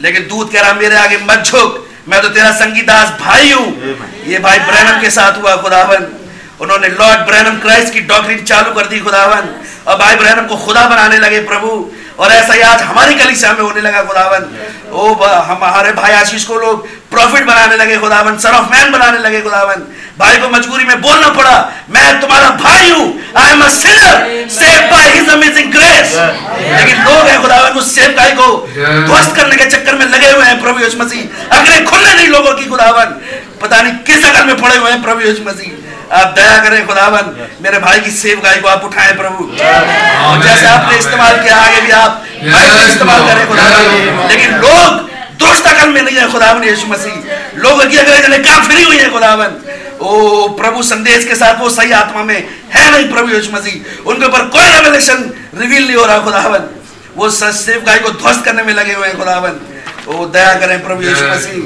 लेकिन 0.01 0.27
दूध 0.27 0.51
कह 0.51 0.61
रहा 0.61 0.73
मेरे 0.73 0.95
आगे 0.95 1.17
मत 1.17 1.43
झुक। 1.45 1.90
मैं 2.09 2.21
तो 2.21 2.29
तेरा 2.29 2.51
संगीतास 2.51 3.09
भाई 3.19 3.51
हूँ। 3.51 3.97
ये 4.27 4.39
भाई 4.39 4.59
ब्रैनम 4.59 5.01
के 5.01 5.09
साथ 5.09 5.37
हुआ 5.37 5.55
खुदावन। 5.55 6.07
उन्होंने 6.61 6.87
लॉर्ड 6.89 7.19
ब्रैनम 7.25 7.57
क्राइस्ट 7.59 7.93
की 7.93 7.99
डॉक्ट्रिन 8.09 8.43
चालू 8.43 8.73
कर 8.73 8.87
दी 8.87 8.99
खुदावन। 8.99 9.49
और 9.87 9.97
भाई 9.97 10.15
ब्रैनम 10.15 10.47
को 10.47 10.55
खुदा 10.55 10.85
बनाने 10.85 11.17
लगे 11.17 11.39
प्रभु। 11.41 11.69
और 12.19 12.31
ऐसा 12.31 12.53
ही 12.53 12.61
आज 12.61 12.81
हमारी 12.81 13.15
कलीसिया 13.15 13.51
में 13.53 13.61
होने 13.61 13.81
लगा 13.81 14.01
खुदावन 14.03 14.45
ओ 15.01 15.13
ब- 15.21 15.33
हमारे 15.49 15.91
भाई 15.99 16.11
आशीष 16.13 16.43
को 16.45 16.55
लोग 16.59 16.87
प्रॉफिट 17.11 17.45
बनाने 17.45 17.75
लगे 17.77 17.97
खुदावन 17.97 18.37
सन 18.45 18.55
ऑफ़ 18.55 18.69
मैन 18.71 18.91
बनाने 18.91 19.17
लगे 19.19 19.41
खुदावन 19.41 19.83
भाई 20.19 20.37
को 20.41 20.49
मजबूरी 20.55 20.83
में 20.85 21.01
बोलना 21.01 21.27
पड़ा 21.37 21.53
मैं 21.95 22.19
तुम्हारा 22.21 22.49
भाई 22.63 22.89
हूँ 22.89 23.05
I 23.37 23.51
am 23.51 23.61
a 23.63 23.67
save 24.57 24.89
by 24.91 25.09
his 25.15 25.29
amazing 25.29 25.71
grace 25.73 26.13
लेकिन 26.15 27.03
लोग 27.03 27.27
हैं 27.27 27.41
खुदावन 27.41 27.79
उस 27.81 27.93
सेवकाई 27.95 28.31
को 28.41 28.47
ध्वस्त 28.77 29.35
करने 29.35 29.55
के 29.63 29.65
चक्कर 29.75 29.95
में 30.01 30.05
लगे 30.05 30.31
हुए 30.31 30.45
हैं 30.45 30.61
प्रभु 30.61 30.79
यीशु 30.83 30.97
मसीह। 31.03 31.55
अगले 31.57 31.79
खुलने 31.91 32.13
नहीं 32.13 32.27
लोगों 32.27 32.53
की 32.59 32.65
खुदावन 32.65 33.15
पता 33.61 33.81
नहीं 33.81 33.93
किस 34.09 34.25
अकल 34.25 34.45
में 34.45 34.61
पड़े 34.61 34.75
हुए 34.75 34.91
हैं 34.91 35.01
प्रभु 35.03 35.21
यीशु 35.21 35.43
मसीह। 35.49 35.80
आप 36.11 36.33
दया 36.35 36.57
करें 36.63 36.87
खुदावन 36.87 37.35
मेरे 37.63 37.79
भाई 37.79 37.99
की 38.01 38.11
सेवकाई 38.13 38.59
को 38.61 38.67
आप 38.67 38.83
उठाएँ 38.85 39.13
प्रभु। 39.17 39.43
और 39.43 40.43
जैसे 40.43 40.65
आपने 40.67 40.97
इस्तेमाल 40.97 41.41
किया 41.43 41.57
आगे 41.57 41.81
भी 41.81 41.91
आप 41.99 42.25
भाई 42.43 42.67
को 42.69 42.87
इस्तेमाल 42.87 43.27
करें 43.27 43.47
खुदावन 43.47 44.27
लेकिन 44.29 44.57
लोग 44.57 45.09
अकल 45.67 45.89
में 45.89 46.01
नहीं 46.01 46.15
है 46.17 46.31
खुदावन 46.31 46.63
यीशु 46.63 46.87
मसीह। 46.87 47.59
लोग 47.61 47.81
की 47.91 47.97
अगले 47.97 48.17
जने 48.19 48.37
काम 48.39 48.61
हुई 48.65 48.97
है 48.97 49.09
खुदावन 49.11 49.55
ओ 50.01 50.47
प्रभु 50.57 50.83
संदेश 50.83 51.25
के 51.25 51.35
साथ 51.35 51.59
वो 51.59 51.69
सही 51.69 51.91
आत्मा 51.93 52.23
में 52.23 52.35
है 52.73 52.91
नहीं 52.91 53.11
प्रभु 53.11 53.29
यीशु 53.29 53.51
मसीह। 53.51 54.09
उनके 54.09 54.25
ऊपर 54.25 54.45
कोई 54.55 54.67
रेवलेशन 54.67 55.23
रिवील 55.55 55.87
नहीं 55.87 55.95
हो 55.95 56.05
रहा 56.05 56.19
खुदावन 56.19 56.67
वो 57.15 57.29
सेवकाई 57.29 57.99
को 57.99 58.09
ध्वस्त 58.11 58.45
करने 58.45 58.63
में 58.63 58.73
लगे 58.73 58.93
हुए 58.93 59.07
हैं 59.07 59.17
खुदावन 59.17 59.59
ओ 60.07 60.25
दया 60.27 60.53
करें 60.59 60.83
प्रभु 60.83 61.03
यीशु 61.03 61.25
मसीह। 61.25 61.61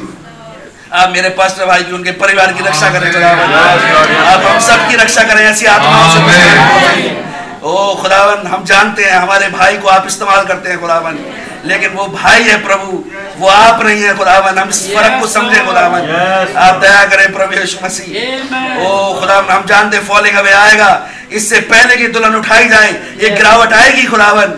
आप 0.96 1.10
मेरे 1.12 1.30
पास्टर 1.38 1.66
भाई 1.66 1.84
की 1.84 1.92
उनके 1.92 2.12
परिवार 2.20 2.52
की 2.54 2.64
रक्षा 2.64 2.90
करें 2.90 3.12
खुदावन 3.14 3.54
आप 3.54 4.44
हम 4.44 4.60
सब 4.68 4.88
की 4.90 4.96
रक्षा 4.96 5.24
करें 5.24 5.46
ऐसी 5.46 5.66
आत्माओं 5.66 6.10
से 6.12 7.24
ओ 7.64 7.96
खुदावन 8.02 8.48
हम 8.48 8.64
जानते 8.64 9.04
हैं 9.04 9.16
हमारे 9.16 9.48
भाई 9.50 9.78
को 9.78 9.88
आप 9.88 10.08
इस्तेमाल 10.08 10.46
करते 10.46 10.70
हैं 10.70 10.80
खुदावन। 10.82 11.18
लेकिन 11.66 11.90
वो 11.92 12.06
भाई 12.08 12.44
है 12.44 12.58
प्रभु 12.64 13.04
वो 13.40 13.48
आप 13.48 13.82
नहीं 13.84 14.02
है 14.04 14.16
खुदावन। 14.18 14.58
हम 14.58 14.70
इस 14.70 14.82
फ़र्क 14.88 15.20
को 15.22 15.28
समझे 15.28 15.60
खुदावन। 15.66 16.10
आप 16.58 16.80
दया 16.82 17.04
करें 17.06 17.32
प्रभु 17.34 17.58
यीशु 17.60 17.86
मसीह। 17.86 18.80
ओ 18.80 19.20
खुदावन 19.20 19.52
हम 19.52 19.66
जानते 19.68 20.00
फॉलिंग 20.10 20.38
अवे 20.38 20.52
आएगा। 20.54 20.90
इससे 21.32 21.60
पहले 21.72 21.98
की 21.98 22.08
दुल्हन 22.10 22.36
उठाई 22.36 22.68
जाए 22.70 22.92
ये 23.24 23.30
गिरावट 23.32 23.74
आएगी 23.74 24.06
खुदावन। 24.08 24.54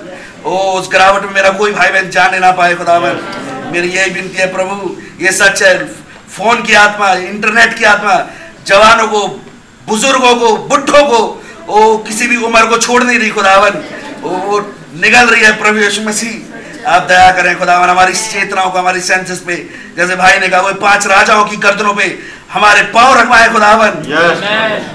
ओ 0.46 0.58
उस 0.80 0.92
गिरावट 0.92 1.24
में 1.24 1.34
मेरा 1.34 1.50
कोई 1.62 1.72
भाई 1.74 1.90
बहन 1.90 2.10
जाने 2.10 2.40
ना 2.40 2.52
पाए 2.60 2.76
खुदावन। 2.76 3.22
मेरी 3.72 3.90
यही 3.90 4.10
विनती 4.12 4.38
है 4.38 4.54
प्रभु 4.54 4.96
ये 5.22 5.32
सच 5.34 5.64
है 5.64 5.74
फ़ोन 6.38 6.62
की 6.64 6.74
आत्मा 6.78 7.12
इंटरनेट 7.26 7.78
की 7.78 7.86
आत्मा 7.86 8.16
जवानों 8.68 9.08
को 9.08 9.22
बुज़ुर्गों 9.88 10.36
को 10.36 10.56
बुढ़ों 10.70 11.04
को 11.06 11.20
ओ 11.70 11.98
किसी 12.08 12.28
भी 12.28 12.38
उम्र 12.46 12.66
को 12.66 12.78
छोड़ 12.78 13.04
नहीं 13.04 13.20
रही 13.20 13.30
खुदावन। 13.32 13.84
वो 14.24 14.60
निगल 15.02 15.26
रही 15.28 15.42
है 15.42 15.52
प्रभु 15.58 15.80
यीशु 15.80 16.02
मसीह। 16.02 16.90
आप 16.90 17.04
दया 17.08 17.32
करें 17.32 17.58
खुदावन 17.60 17.90
हमारी 17.90 18.14
चेतनाओं 18.16 18.70
को 18.72 18.78
हमारी 18.80 19.02
सेंसेस 19.02 19.40
पे 19.48 19.56
जैसे 19.98 20.16
भाई 20.16 20.40
ने 20.40 20.48
कहा 20.50 20.62
वो 20.62 20.74
पाँच 20.82 21.08
राजाओं 21.08 21.44
की 21.46 21.58
गर्दनों 21.66 21.94
पे 21.94 22.06
हमारे 22.54 22.82
पाँव 22.94 23.20
रखवाए 23.20 23.50
खुदावन। 23.54 23.92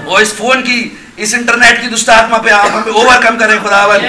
और 0.07 0.21
इस 0.21 0.37
फ़ोन 0.37 0.61
की 0.61 0.79
इस 1.19 1.33
इंटरनेट 1.35 1.81
की 1.81 1.87
दुष्ट 1.87 2.09
आत्मा 2.09 2.37
पे 2.37 2.49
आप 2.51 2.71
हमें 2.73 2.93
ओवरकम 2.93 3.35
करें 3.37 3.61
खुदावन। 3.63 3.99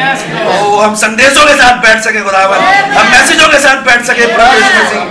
ओ 0.46 0.80
हम 0.80 0.94
संदेशों 1.02 1.44
के 1.46 1.54
साथ 1.54 1.82
बैठ 1.82 2.02
सके 2.04 2.20
खुदावन। 2.20 2.58
हम 2.96 3.10
मैसेजों 3.12 3.48
के 3.48 3.58
साथ 3.60 3.84
बैठ 3.86 4.04
सके 4.06 4.26
प्रभु 4.34 4.52
यीशु 4.54 4.78
मसीह। 4.78 5.02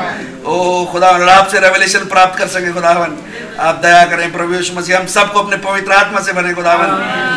ओ 0.46 0.86
खुदा 0.86 1.08
आप 1.08 1.22
आपसे 1.22 1.60
रेवलेशन 1.60 2.00
प्राप्त 2.00 2.40
कर 2.40 2.48
सके, 2.48 2.74
खुदावन। 2.74 3.18
आप 3.60 3.76
दया 3.76 4.06
करें, 4.06 4.32
प्रभु 4.32 4.54
यीशु 4.54 4.74
मसीह, 4.74 5.00
हम 5.00 5.06
सबको 5.06 5.40
अपने 5.40 5.58
पवित्र 5.58 5.92
आत्मा 5.92 6.20
से 6.20 6.34
भरे, 6.34 6.54
खुदावन। 6.54 6.88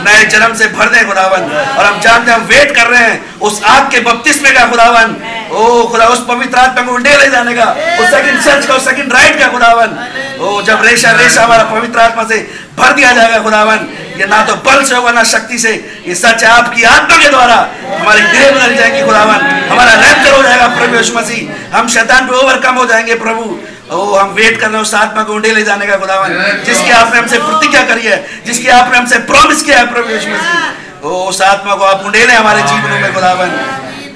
नए 0.08 0.24
जन्म 0.24 0.54
से 0.54 0.66
भर 0.66 0.88
दे, 0.88 1.04
खुदावन। 1.04 1.42
और 1.76 1.84
हम 1.84 2.00
जानते 2.00 2.30
हैं, 2.30 2.38
हम 2.38 2.44
वेट 2.44 2.76
कर 2.76 2.86
रहे 2.86 3.00
हैं, 3.00 3.40
उस 3.40 3.64
आग 3.64 3.90
के 3.90 4.00
बपतिस्मे 4.00 4.50
का, 4.50 4.66
खुदावन। 4.66 5.16
ओ, 5.52 5.88
खुदा, 5.88 6.06
उस 6.06 6.26
पवित्र 6.28 6.58
आत्मा 6.58 6.82
को 6.82 6.92
उंडे 6.92 7.16
ले 7.16 7.30
जाने 7.30 7.54
का, 7.54 7.64
उस 8.00 8.10
सेकंड 8.10 8.40
सर्च 8.40 8.66
का, 8.66 8.74
उस 8.74 8.84
सेकंड 8.84 9.12
राइट 9.12 9.38
का, 9.38 9.48
खुदावन। 9.48 10.08
ओ, 10.40 10.62
जब 10.62 10.84
रेशा 10.84 11.10
रेशा 11.10 11.44
हमारा 11.44 11.62
पवित्र 11.62 11.98
आत्मा 12.00 12.24
से 12.24 12.65
भर 12.78 12.92
दिया 12.92 13.12
जाएगा 13.12 13.38
खुदावन 13.42 13.88
ये 14.18 14.26
ना 14.26 14.40
तो 14.44 14.54
बल 14.64 14.82
से 14.84 14.94
होगा, 14.94 15.10
ना 15.12 15.22
शक्ति 15.24 15.58
से। 15.58 15.72
ये 16.06 16.14
सच 16.14 16.44
है 16.44 16.50
आपकी 16.50 16.82
आत्मा 16.86 17.16
के 17.16 17.28
द्वारा 17.30 17.56
हमारी 17.92 18.20
देह 18.22 18.50
बदल 18.50 18.74
जाएगी 18.74 19.04
खुदावन 19.06 19.40
हमारा 19.70 19.92
रैप्चर 19.94 20.32
हो 20.32 20.42
जाएगा 20.42 20.66
प्रभु 20.76 20.96
यीशु 20.96 21.14
मसीह। 21.14 21.76
हम 21.76 21.88
शैतान 21.88 22.26
पे 22.26 22.36
ओवरकम 22.36 22.74
हो 22.74 22.84
जाएँगे 22.86 23.14
प्रभु। 23.24 23.42
ओ, 23.86 24.14
हम 24.14 24.30
वेट 24.34 24.60
कर 24.60 24.66
रहे 24.66 24.76
हैं 24.76 24.82
उस 24.82 24.94
आत्मा 24.94 25.22
को 25.22 25.38
ले 25.38 25.62
जाने 25.62 25.86
का 25.86 25.96
खुदावन 25.96 26.62
जिसकी 26.64 26.90
आपने 26.92 27.18
हमसे 27.18 27.38
प्रतिज्ञा 27.40 27.82
करी 27.84 28.06
है, 28.06 28.16
जिसकी 28.46 28.68
आपने 28.70 28.98
हमसे 28.98 29.18
प्रॉमिस 29.28 29.62
किया 29.62 29.78
है 29.78 29.86
प्रभु 29.92 30.10
यीशु 30.10 30.30
मसीह। 30.30 31.06
ओ 31.06 31.28
उस 31.28 31.42
आत्मा 31.44 31.74
को 31.74 31.84
आप 31.84 32.04
उंडेले 32.06 32.32
हमारे 32.34 32.62
जीवनों 32.62 32.98
में 33.00 33.12
खुदावन 33.14 33.50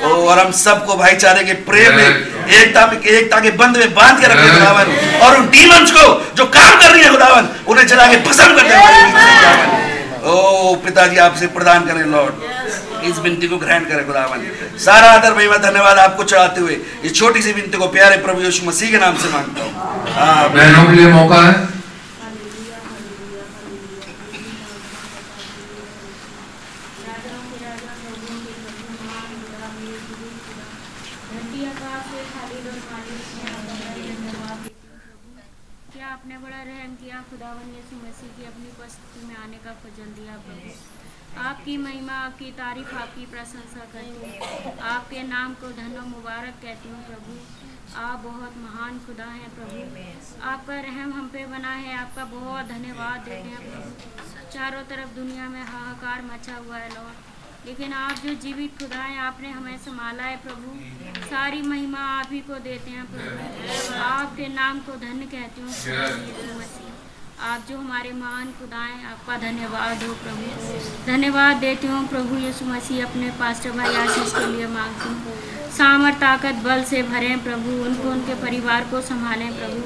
ओ 0.00 0.10
और 0.26 0.38
हम 0.38 0.50
सबको 0.56 0.96
भाईचारे 0.96 1.42
के 1.44 1.54
प्रेम 1.66 1.96
में 1.96 2.08
एकता 2.50 2.86
में 2.86 2.98
एकता 2.98 3.40
के 3.40 3.50
बंध 3.58 3.76
में 3.76 3.94
बाँध 3.94 4.20
के 4.20 4.26
रखे 4.28 4.48
खुदावन। 4.50 4.86
और 5.20 5.36
उन 5.38 5.48
डीमंस 5.50 5.90
को 5.92 6.04
जो 6.36 6.44
काम 6.48 6.78
कर 6.80 6.90
रही 6.90 7.02
है 7.02 7.10
खुदावन 7.10 7.48
उन्हें 7.66 7.86
जला 7.86 8.06
के 8.06 8.16
भस्म 8.28 8.48
कर 8.56 8.64
दे। 8.68 8.74
ओ 10.22 10.74
पिताजी 10.84 11.16
आपसे 11.18 11.46
प्रदान 11.54 11.86
करें 11.86 12.04
लॉर्ड 12.06 12.48
इस 13.10 13.18
विनती 13.18 13.48
को 13.48 13.56
ग्रहण 13.58 13.84
करें 13.84 14.06
खुदावन। 14.06 14.46
सारा 14.84 15.10
आदर 15.12 15.34
महिमा 15.34 15.56
धन्यवाद 15.58 15.98
आपको 15.98 16.24
चढ़ाते 16.24 16.60
हुए। 16.60 16.76
इस 17.04 17.14
छोटी 17.16 17.42
सी 17.42 17.52
विनती 17.52 17.78
को 17.78 17.86
प्यारे 17.88 18.16
प्रभु 18.26 18.42
यीशु 18.42 18.66
मसीह 18.66 18.90
के 18.90 18.98
नाम 18.98 19.16
से 19.18 19.28
माँगता 19.32 19.64
हूँ। 19.64 19.72
आमीन। 20.28 20.56
बहनों 20.56 20.84
के 20.88 20.96
लिए 20.96 21.12
मौका 21.12 21.42
है 21.42 21.68
क्या 35.92 36.08
आपने 36.08 36.36
बड़ा 36.38 36.56
रहम 36.58 36.92
किया 37.00 37.16
खुदावन 37.30 37.66
यीशु 37.76 37.96
मसीह 37.96 38.30
की 38.36 38.44
अपनी 38.46 38.68
उपस्थिति 38.70 39.26
में 39.26 39.36
आने 39.36 39.58
का 39.64 39.72
फजल 39.82 40.08
दिया 40.18 40.34
प्रभु 40.44 40.70
आपकी 41.40 41.76
महिमा 41.78 42.18
आपकी 42.40 42.52
तारीफ़ 42.58 42.92
आपकी 42.96 43.24
प्रशंसा 43.30 43.84
करती 43.92 44.12
हूँ। 44.18 44.72
आपके 44.90 45.22
नाम 45.22 45.54
को 45.60 45.70
धनो 45.76 46.04
मुबारक 46.08 46.54
कहती 46.62 46.88
हूँ 46.88 47.00
प्रभु। 47.06 47.34
आप 48.00 48.22
बहुत 48.24 48.56
महान 48.58 48.98
खुदा 49.06 49.24
हैं 49.32 49.50
प्रभु। 49.56 49.82
आपका 50.50 50.78
रहम 50.80 51.12
हम 51.12 51.26
पे 51.34 51.44
बना 51.46 51.72
है। 51.74 51.96
आपका 51.96 52.24
बहुत 52.30 52.66
धन्यवाद 52.66 53.20
देते 53.24 53.48
हैं 53.48 53.60
प्रभु। 53.66 54.48
चारों 54.54 54.82
तरफ़ 54.88 55.12
दुनिया 55.16 55.48
में 55.48 55.60
हाहाकार 55.62 56.22
मचा 56.32 56.56
हुआ 56.56 56.76
है 56.76 56.88
लॉर्ड 56.94 57.66
लेकिन 57.66 57.92
आप 57.92 58.24
जो 58.24 58.34
जीवित 58.42 58.78
खुदा 58.78 59.02
हैं 59.02 59.18
आपने 59.20 59.50
हमें 59.50 59.76
संभाला 59.78 60.22
है 60.22 60.36
प्रभु। 60.46 61.28
सारी 61.28 61.62
महिमा 61.64 62.06
आप 62.16 62.32
ही 62.32 62.40
को 62.48 62.58
देते 62.68 62.90
हैं 62.90 63.04
प्रभु। 63.12 64.00
आपके 64.06 64.48
नाम 64.54 64.80
को 64.88 64.96
धन्य 65.04 65.26
कहती 65.36 65.60
हूँ। 65.60 65.70
आप 67.42 67.60
जो 67.68 67.78
हमारे 67.78 68.12
महान 68.12 68.46
खुदाएँ, 68.46 69.04
आपका 69.04 69.36
धन्यवाद 69.36 70.02
हो 70.02 70.14
प्रभु। 70.14 71.12
धन्यवाद 71.12 71.56
देती 71.56 71.86
हूँ 71.86 72.08
प्रभु 72.08 72.36
यीशु 72.36 72.64
मसीह, 72.64 73.06
अपने 73.06 73.30
पास्टर 73.30 73.70
भाई 73.70 73.94
आशीष 73.94 74.32
के 74.32 74.46
लिए 74.52 74.66
मांगती 74.66 75.08
हूँ। 75.08 75.34
सामर 75.70 76.12
ताकत, 76.12 76.54
बल 76.54 76.84
से 76.84 77.02
भरें 77.02 77.42
प्रभु, 77.42 77.70
उनको, 77.84 78.10
उनके 78.10 78.34
परिवार 78.34 78.84
को 78.84 79.00
संभालें 79.00 79.58
प्रभु। 79.58 79.80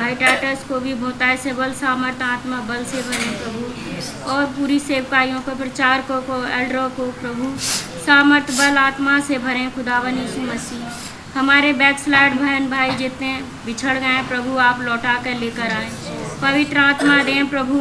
भाई 0.00 0.14
टाटस 0.14 0.64
को 0.68 0.80
भी 0.80 0.94
बहुताय 0.94 1.36
से 1.36 1.52
बल 1.52 1.72
सामर्थ 1.72 2.22
आत्मा, 2.22 2.60
बल 2.60 2.84
से 2.84 3.02
भरें 3.02 3.42
प्रभु। 3.42 4.30
और 4.30 4.44
पूरी 4.46 4.78
सेवकाइयों 4.78 5.40
को, 5.40 5.56
प्रचारकों 5.56 6.22
को, 6.22 6.46
एल्डरों 6.46 6.90
को 6.90 7.12
प्रभु। 7.12 7.58
सामर्थ, 8.06 8.44
बल, 8.44 8.76
आत्मा 8.76 9.20
से 9.20 9.38
भरें 9.38 9.74
खुदावन 9.74 10.18
यीशु 10.18 10.40
मसीह। 10.40 11.19
हमारे 11.34 11.72
बैकस्लाइड 11.72 12.34
बहन 12.34 12.68
भाई 12.70 12.90
जितने 12.90 13.32
बिछड़ 13.66 13.96
गए 13.98 14.22
प्रभु 14.28 14.56
आप 14.58 14.80
लौटा 14.80 15.14
कर 15.22 15.34
लेकर 15.34 15.72
आए। 15.72 15.90
पवित्र 16.42 16.78
आत्मा 16.78 17.22
दें 17.22 17.48
प्रभु, 17.48 17.78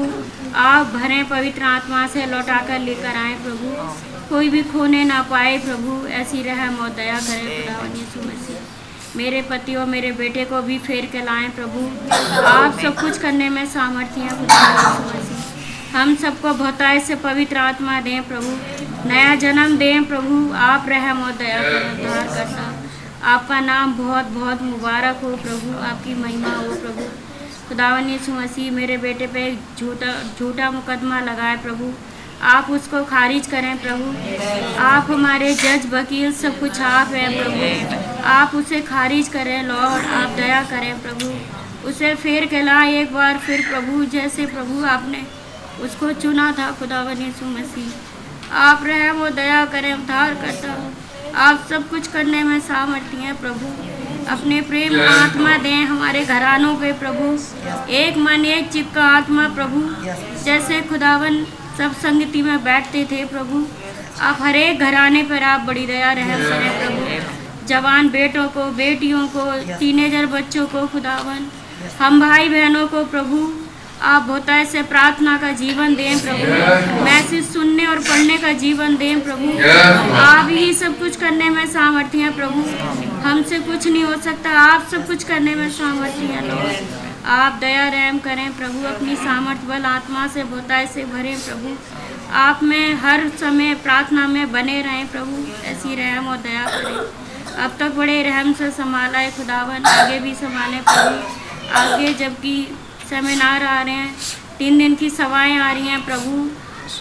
आप 0.56 0.86
भरें 0.88 1.24
पवित्र 1.30 1.64
आत्मा 1.64 2.06
से 2.08 2.26
लौटा 2.26 2.58
कर 2.68 2.80
लेकर 2.80 3.16
आए 3.18 3.34
प्रभु। 3.36 4.30
कोई 4.30 4.50
भी 4.50 4.64
खोने 4.64 5.04
ना 5.04 5.22
पाए 5.22 5.58
प्रभु, 5.58 6.08
ऐसी 6.08 6.42
रहम 6.44 6.76
और 6.76 6.90
दया 6.90 7.20
करें 7.20 7.62
खुदावन 7.64 8.58
मेरे 9.16 9.42
पति 9.42 9.76
और 9.76 9.86
मेरे 9.86 10.12
बेटे 10.12 10.44
को 10.46 10.62
भी 10.62 10.78
फेर 10.80 11.06
के 11.06 11.22
लाएँ 11.26 11.50
प्रभु। 11.50 11.86
आप 12.48 12.80
सब 12.80 13.00
कुछ 13.02 13.18
करने 13.18 13.50
में 13.50 13.66
सामर्थ्य 13.66 14.22
हैं 14.22 14.42
मसीह। 14.42 15.98
हम 15.98 16.16
सबको 16.16 16.54
बहुताय 16.54 17.00
से 17.00 17.16
पवित्र 17.16 17.58
आत्मा 17.58 18.00
दें 18.02 18.22
प्रभु। 18.24 19.10
नया 19.10 19.36
जन्म 19.36 19.78
दें 19.78 20.06
प्रभु। 20.06 20.54
आप 20.56 20.86
रहम 20.90 21.24
और 21.24 21.32
दया 21.32 21.62
करें 21.62 21.92
उद्धार 21.92 22.28
करता 22.28 22.79
आपका 23.24 23.60
नाम 23.60 23.94
बहुत 23.94 24.26
बहुत 24.26 24.62
मुबारक 24.62 25.20
हो 25.24 25.36
प्रभु, 25.36 25.80
आपकी 25.80 26.14
महिमा 26.14 26.50
हो 26.50 26.76
प्रभु। 26.76 27.04
खुदावन 27.70 28.10
यीशु 28.10 28.34
मसीह, 28.34 28.72
मेरे 28.72 28.98
बेटे 28.98 29.28
पे 29.28 29.58
झूठा 29.80 30.14
झूठा 30.40 30.72
मुकदमा 30.72 31.20
लगाए 31.20 31.58
प्रभु। 31.58 31.94
आप 32.42 32.70
उसको 32.70 33.04
खारिज 33.04 33.48
करें 33.48 33.78
प्रभु। 33.78 34.14
आप 34.82 35.12
हमारे 35.12 35.54
जज, 35.54 35.94
वकील, 35.94 36.34
सब 36.34 36.60
कुछ 36.60 36.82
आप 36.82 37.08
हैं 37.08 37.44
प्रभु। 37.44 38.24
आप 38.26 38.56
उसे 38.56 38.82
खारिज 38.82 39.28
करें, 39.28 39.64
लॉर्ड, 39.64 40.06
आप 40.06 40.30
दया 40.30 40.64
करें 40.64 41.02
प्रभु। 41.02 41.34
उसे 41.88 42.16
फिर 42.16 42.46
के 42.46 42.62
लाए 42.62 43.02
एक 43.02 43.14
बार, 43.14 43.38
फिर 43.38 43.62
प्रभु, 43.70 44.06
जैसे 44.06 44.46
प्रभु 44.46 44.86
आपने 44.86 45.26
उसको 45.82 46.12
चुना 46.12 46.52
था, 46.52 46.72
खुदावन 46.72 47.18
यीशु 47.18 47.46
मसीह। 47.46 48.54
आप 48.56 48.84
रहे 48.84 49.12
वो 49.12 49.30
दया 49.30 49.66
करें 49.66 49.94
उद्धार 49.94 50.34
करता 50.34 50.74
आप 51.36 51.66
सब 51.70 51.90
कुछ 51.90 52.08
करने 52.08 52.44
में 52.44 52.60
सामर्थ्य 52.60 53.18
हैं 53.18 53.36
प्रभु। 53.36 53.68
अपने 54.32 54.62
प्रेम 54.62 55.00
आत्मा 55.02 55.58
दें 55.58 55.84
हमारे 55.86 56.26
घरानों 56.26 56.76
के 56.76 56.92
प्रभु। 56.94 57.38
एक 57.92 58.18
मन 58.18 58.46
एक 58.46 58.72
चित्त 58.72 58.96
का 58.96 59.04
आत्मा 59.04 59.48
प्रभु। 59.50 59.82
जैसे 60.44 60.82
खुदावन 60.82 61.46
सब 61.78 61.94
संगति 61.94 62.42
में 62.42 62.64
बैठते 62.64 63.04
थे 63.06 63.26
प्रभु। 63.26 63.66
आप 64.22 64.42
हर 64.42 64.56
एक 64.56 64.80
घराने 64.80 65.24
पर 65.24 65.44
आप 65.44 65.62
बड़ी 65.62 65.86
दया 65.86 66.12
रहम 66.12 66.44
करें 66.44 66.72
प्रभु। 66.80 67.68
जवान 67.68 68.10
बेटों 68.10 68.48
को 68.48 68.66
बेटियों 68.72 69.28
को 69.28 69.46
टीनेजर 69.80 70.26
बच्चों 70.26 70.68
को 70.68 70.88
खुदावन। 70.88 71.48
हम 72.02 72.20
भाई 72.22 72.50
बहनों 72.50 72.88
को 72.88 73.04
प्रभु। 73.06 73.38
आप 74.02 74.22
बहुताय 74.24 74.64
से 74.66 74.82
प्रार्थना 74.82 75.38
का 75.38 75.52
जीवन 75.52 75.96
दें 75.96 76.20
प्रभु। 76.20 77.04
मैसेज 77.04 77.46
सुनने 77.46 77.86
और 77.86 78.00
पढ़ने 78.00 78.38
का 78.38 78.52
जीवन 78.54 78.96
दें 78.98 79.22
प्रभु। 79.22 79.50
आप 80.18 80.50
ही 80.50 80.74
सब 80.74 80.98
कुछ 81.00 81.16
करने 81.16 81.50
में 81.50 81.66
सामर्थ्य 81.68 82.18
हैं 82.18 82.36
प्रभु। 82.36 82.62
हमसे 83.28 83.60
कुछ 83.60 83.88
नहीं 83.88 84.04
हो 84.04 84.16
सकता 84.22 84.50
आप 84.60 84.88
सब 84.92 85.08
कुछ 85.08 85.24
करने 85.24 85.56
में 85.56 85.70
सामर्थ्य 85.70 86.26
हैं। 86.26 86.48
लॉर्ड 86.48 87.28
आप 87.30 87.58
दया 87.62 87.88
रहम 87.90 88.20
करें 88.20 88.58
प्रभु 88.58 88.88
अपनी 88.88 89.16
सामर्थ्य 89.16 89.68
बल 89.68 89.86
आत्मा 89.86 90.28
से 90.28 90.44
बहुताय 90.44 90.88
से 90.88 91.06
भरें 91.06 91.36
प्रभु। 91.40 91.76
आप 92.38 92.64
में 92.64 92.94
हर 92.96 93.30
समय 93.40 93.76
प्रार्थना 93.76 94.28
में 94.28 94.52
बने 94.52 94.82
रहें 94.82 95.08
प्रभु 95.08 95.46
ऐसी 95.66 95.96
रहम 95.96 96.28
और 96.28 96.38
दया 96.38 96.66
करें। 96.66 97.64
अब 97.64 97.76
तक 97.80 97.96
बड़े 97.96 98.22
रहम 98.24 98.54
से 98.54 98.72
संभाला 98.72 99.20
है 99.20 99.32
खुदावन 99.32 99.86
आगे 99.86 100.20
भी 100.20 100.34
संभालें 100.36 100.84
प्रभु। 100.84 101.78
आगे 101.80 102.14
जबकि 102.14 102.56
सेमिनार 103.10 103.64
आ 103.64 103.82
रहे 103.82 103.94
हैं। 103.94 104.16
तीन 104.58 104.78
दिन 104.78 104.96
की 104.96 105.10
सभाएँ 105.10 105.58
आ 105.60 105.72
रही 105.72 105.88
हैं 105.88 106.06
प्रभु, 106.06 106.50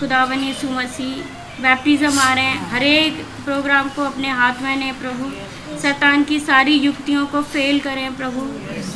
खुदावन 0.01 0.39
यीशु 0.39 0.71
मसीह 0.71 1.63
बैप्टिज्म 1.63 2.19
आ 2.19 2.33
रहे 2.35 2.45
हैं। 2.45 2.71
हर 2.71 2.83
एक 2.83 3.25
प्रोग्राम 3.45 3.89
को 3.89 4.03
अपने 4.03 4.29
हाथ 4.29 4.63
में 4.63 4.77
लें 4.77 4.99
प्रभु। 5.01 5.31
शैतान 5.79 6.25
की 6.25 6.41
सारी 6.41 6.75
युक्तियों 6.79 7.27
को 7.27 7.43
फेल 7.43 7.81
करें 7.81 8.17
प्रभु। 8.17 8.47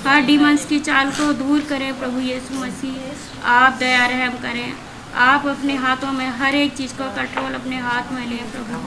हर 0.08 0.20
डिमंस 0.20 0.66
की 0.66 0.78
चाल 0.78 1.10
को 1.10 1.32
दूर 1.32 1.60
करें 1.60 1.98
प्रभु 1.98 2.20
यीशु 2.20 2.54
मसीह। 2.54 3.48
आप 3.48 3.72
दया 3.72 4.06
रहम 4.06 4.32
करें। 4.32 4.72
आप 5.16 5.46
अपने 5.46 5.76
हाथों 5.76 6.12
में 6.12 6.28
हर 6.30 6.54
एक 6.54 6.76
चीज़ 6.76 6.92
को 6.92 7.04
कंट्रोल 7.04 7.52
अपने 7.52 7.78
हाथ 7.78 8.12
में 8.12 8.26
लें 8.26 8.50
प्रभु। 8.50 8.80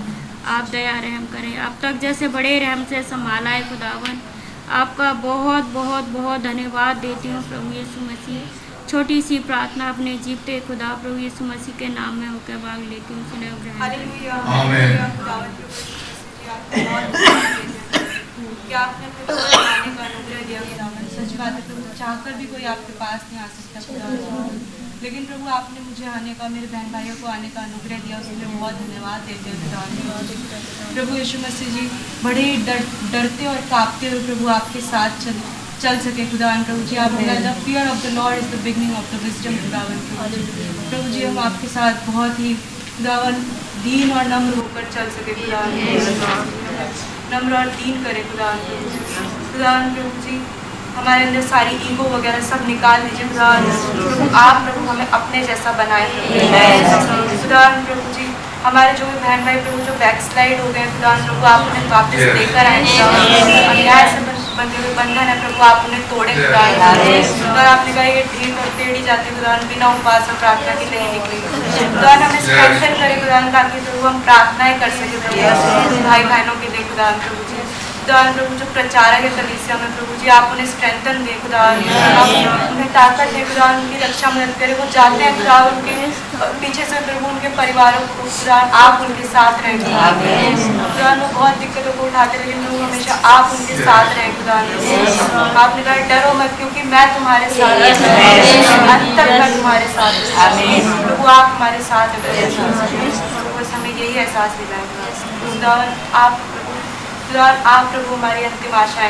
आप 0.47 0.69
दया 0.69 0.99
रहम 0.99 1.25
करें। 1.25 1.57
अब 1.57 1.75
तक 1.81 1.93
जैसे 1.93 2.27
बड़े 2.27 2.59
रहम 2.59 2.83
से 2.83 3.03
संभाला 3.03 3.49
है 3.49 3.69
खुदावन। 3.69 4.21
आपका 4.69 5.11
बहुत 5.13 5.65
बहुत 5.73 6.05
बहुत 6.09 6.41
धन्यवाद 6.41 6.97
देती 6.97 7.29
हूँ 7.29 7.41
प्रभु 7.49 7.73
यीशु 7.73 8.01
मसीह। 8.01 8.63
छोटी 8.89 9.21
सी 9.21 9.37
प्रार्थना 9.39 9.89
अपने 9.89 10.17
जीवते 10.25 10.59
खुदा 10.67 10.93
प्रभु 11.01 11.17
यीशु 11.19 11.45
मसीह 11.45 11.77
के 11.79 11.87
नाम 11.89 12.15
में 12.17 12.27
होकर 12.27 12.57
भाग 12.65 12.79
लेती 12.89 13.13
हूँ 13.13 13.23
सुने 13.29 13.49
क्या 18.67 18.79
आपने 18.79 19.07
चाहकर 21.97 22.33
भी 22.33 22.45
कोई 22.45 22.63
आपके 22.73 22.93
पास 22.93 23.27
नहीं 23.31 23.39
आ 23.39 23.47
सकता 23.47 24.84
लेकिन 25.05 25.25
प्रभु 25.29 25.49
आपने 25.55 25.81
मुझे 25.87 26.05
आने 26.09 26.31
का 26.37 26.47
मेरे 26.51 26.67
बहन 26.69 26.87
भाइयों 26.91 27.15
को 27.17 27.27
आने 27.31 27.49
का 27.55 27.63
अनुग्रह 27.63 27.99
दिया 28.05 28.19
उसके 28.21 28.35
लिए 28.37 28.47
बहुत 28.53 28.79
धन्यवाद 28.83 29.27
देते 29.29 29.49
हैं 29.49 29.57
खुदावन 29.65 29.91
प्रभु 30.95 31.17
यीशु 31.17 31.41
मसीह 31.43 31.75
जी 31.75 31.83
बड़े 32.23 32.45
डर 32.69 32.81
डरते 33.11 33.45
और 33.51 33.59
कांपते 33.73 34.09
हुए 34.13 34.21
प्रभु 34.29 34.49
आपके 34.55 34.81
साथ 34.87 35.21
चल 35.25 35.37
चल 35.83 35.99
सके 36.05 36.25
खुदावन 36.31 36.63
प्रभु 36.69 36.87
जी। 36.89 36.97
आप 37.03 37.11
बोला 37.19 37.35
the 37.45 37.53
fear 37.67 37.87
of 37.89 38.01
the 38.07 38.13
lord 38.17 38.43
is 38.43 38.49
the 38.55 38.61
beginning 38.63 38.95
of 39.01 39.13
the 39.13 39.21
wisdom 39.25 39.61
खुदावन 39.61 40.01
प्रभु 40.89 41.13
जी। 41.13 41.23
हम 41.23 41.39
आपके 41.45 41.71
साथ 41.75 42.03
बहुत 42.09 42.39
ही 42.39 42.53
खुदावन 42.97 43.41
दीन 43.85 44.17
और 44.17 44.27
नम्र 44.35 44.57
होकर 44.59 44.91
चल 44.97 45.15
सके 45.17 45.39
खुदावन 45.41 45.71
नम्र 47.33 47.57
और 47.61 47.73
दीन 47.79 48.03
करे 48.03 48.23
खुदावन 48.31 48.67
प्रभु 48.67 49.33
खुदावन 49.53 49.93
प्रभु 49.95 50.27
जी 50.27 50.43
हमारे 50.97 51.23
अंदर 51.25 51.41
सारी 51.47 51.73
ईगो 51.91 52.03
वगैरह 52.15 52.41
सब 52.49 52.67
निकाल 52.67 53.01
दीजिए 53.05 53.27
खुदावन 53.29 54.29
आप 54.43 54.61
प्रभु 54.65 54.81
हमें 54.89 55.07
अपने 55.17 55.41
जैसा 55.47 55.71
बनाए 55.79 56.05
खुदावन 57.41 57.83
प्रभु 57.89 58.13
जी 58.17 58.27
हमारे 58.65 58.93
जो 58.99 59.07
भी 59.07 59.17
बहन 59.25 59.43
भाई 59.45 59.57
प्रभु 59.65 59.83
जो 59.87 59.93
बैक 60.03 60.21
स्लाइड 60.27 60.61
हो 60.61 60.69
गए 60.77 60.85
खुदावन 60.93 61.25
प्रभु 61.25 61.45
आप 61.49 61.65
उन्हें 61.67 61.89
वापस 61.89 62.23
लेकर 62.37 62.69
आए 62.71 62.79
अन्याय 63.73 64.07
से 64.13 64.23
बंधे 64.57 64.77
हुए 64.83 64.93
बंधन 64.99 65.29
है 65.31 65.35
प्रभु 65.41 65.63
आप 65.69 65.85
उन्हें 65.87 66.03
तोड़े 66.11 66.33
खुदावन 66.35 66.85
खुदा 67.41 67.65
आपने 67.71 67.93
कहा 67.93 68.03
ये 68.09 68.23
ढील 68.35 68.53
और 68.65 68.69
टेढ़ी 68.77 69.01
जाती 69.09 69.35
खुदावन 69.35 69.67
बिना 69.73 69.89
उपवास 69.95 70.29
और 70.33 70.37
प्रार्थना 70.43 70.75
की 70.79 70.85
नहीं 70.93 71.09
निकली। 71.15 71.39
खुदावन 71.95 72.23
हमें 72.27 72.41
स्ट्रेंथन 72.45 72.95
करे 73.01 73.15
खुदावन 73.23 73.51
ताकि 73.57 73.83
प्रभु 73.89 74.07
हम 74.07 74.21
प्रार्थनाएँ 74.29 74.79
कर 74.85 74.95
सके 75.01 75.19
प्रभु 75.27 76.03
भाई 76.09 76.23
बहनों 76.31 76.55
के 76.61 76.71
लिए 76.75 76.87
खुदावन 76.93 77.19
प्रभु 77.25 77.43
जी। 77.51 77.84
खुदावन 78.05 78.33
प्रभु 78.33 78.55
जो 78.57 78.65
प्रचारक 78.73 79.23
है 79.25 79.29
कलीसिया 79.35 79.75
में 79.77 79.93
प्रभु 79.97 80.15
जी 80.21 80.27
आप 80.29 80.51
उन्हें 80.53 80.65
स्ट्रेंथन 80.71 81.23
दे 81.25 81.37
आप 81.59 82.27
उन्हें 82.71 82.89
ताकत 82.97 83.31
दे 83.35 83.39
खुदावन 83.45 83.79
उनकी 83.81 83.97
रक्षा 84.01 84.29
मदद 84.35 84.51
करे। 84.59 84.73
वो 84.81 84.85
चाहते 84.95 85.23
हैं 85.23 85.31
खुदावन 85.37 85.77
उनके 85.77 85.95
पीछे 86.59 86.85
से 86.91 86.99
प्रभु 87.07 87.29
उनके 87.29 87.49
परिवारों 87.59 88.03
को 88.09 88.27
खुदावन 88.27 88.77
आप 88.81 89.01
उनके 89.05 89.25
साथ 89.29 89.63
रहे 89.63 89.73
खुदावन 89.79 91.23
वो 91.23 91.29
बहुत 91.39 91.57
दिक्कतों 91.63 91.93
को 91.97 92.05
उठाते 92.07 92.43
लेकिन 92.43 92.61
प्रभु 92.65 92.83
हमेशा 92.83 93.17
आप 93.31 93.55
उनके 93.57 93.77
साथ 93.81 94.13
रहे 94.13 94.29
खुदावन 94.37 95.57
आपने 95.63 95.83
कहा 95.83 95.95
डरो 96.13 96.33
मत 96.41 96.57
क्योंकि 96.59 96.87
मैं 96.93 97.05
तुम्हारे 97.15 97.49
साथ 97.55 97.85
अंत 97.85 99.09
तक 99.19 99.31
मैं 99.39 99.49
तुम्हारे 99.55 99.87
साथ 99.95 100.21
प्रभु 101.07 101.31
आप 101.37 101.47
हमारे 101.55 101.81
साथ 101.89 102.21
हमें 103.73 103.89
यही 103.89 104.13
एहसास 104.13 104.51
दिलाए 104.57 104.85
खुदावन 105.45 105.89
आप 106.19 106.54
खुदावन 107.35 107.65
आप 107.67 107.87
प्रभु 107.91 108.15
हमारी 108.15 108.43
अंतिम 108.47 108.75
आशा 108.79 109.01
है 109.01 109.09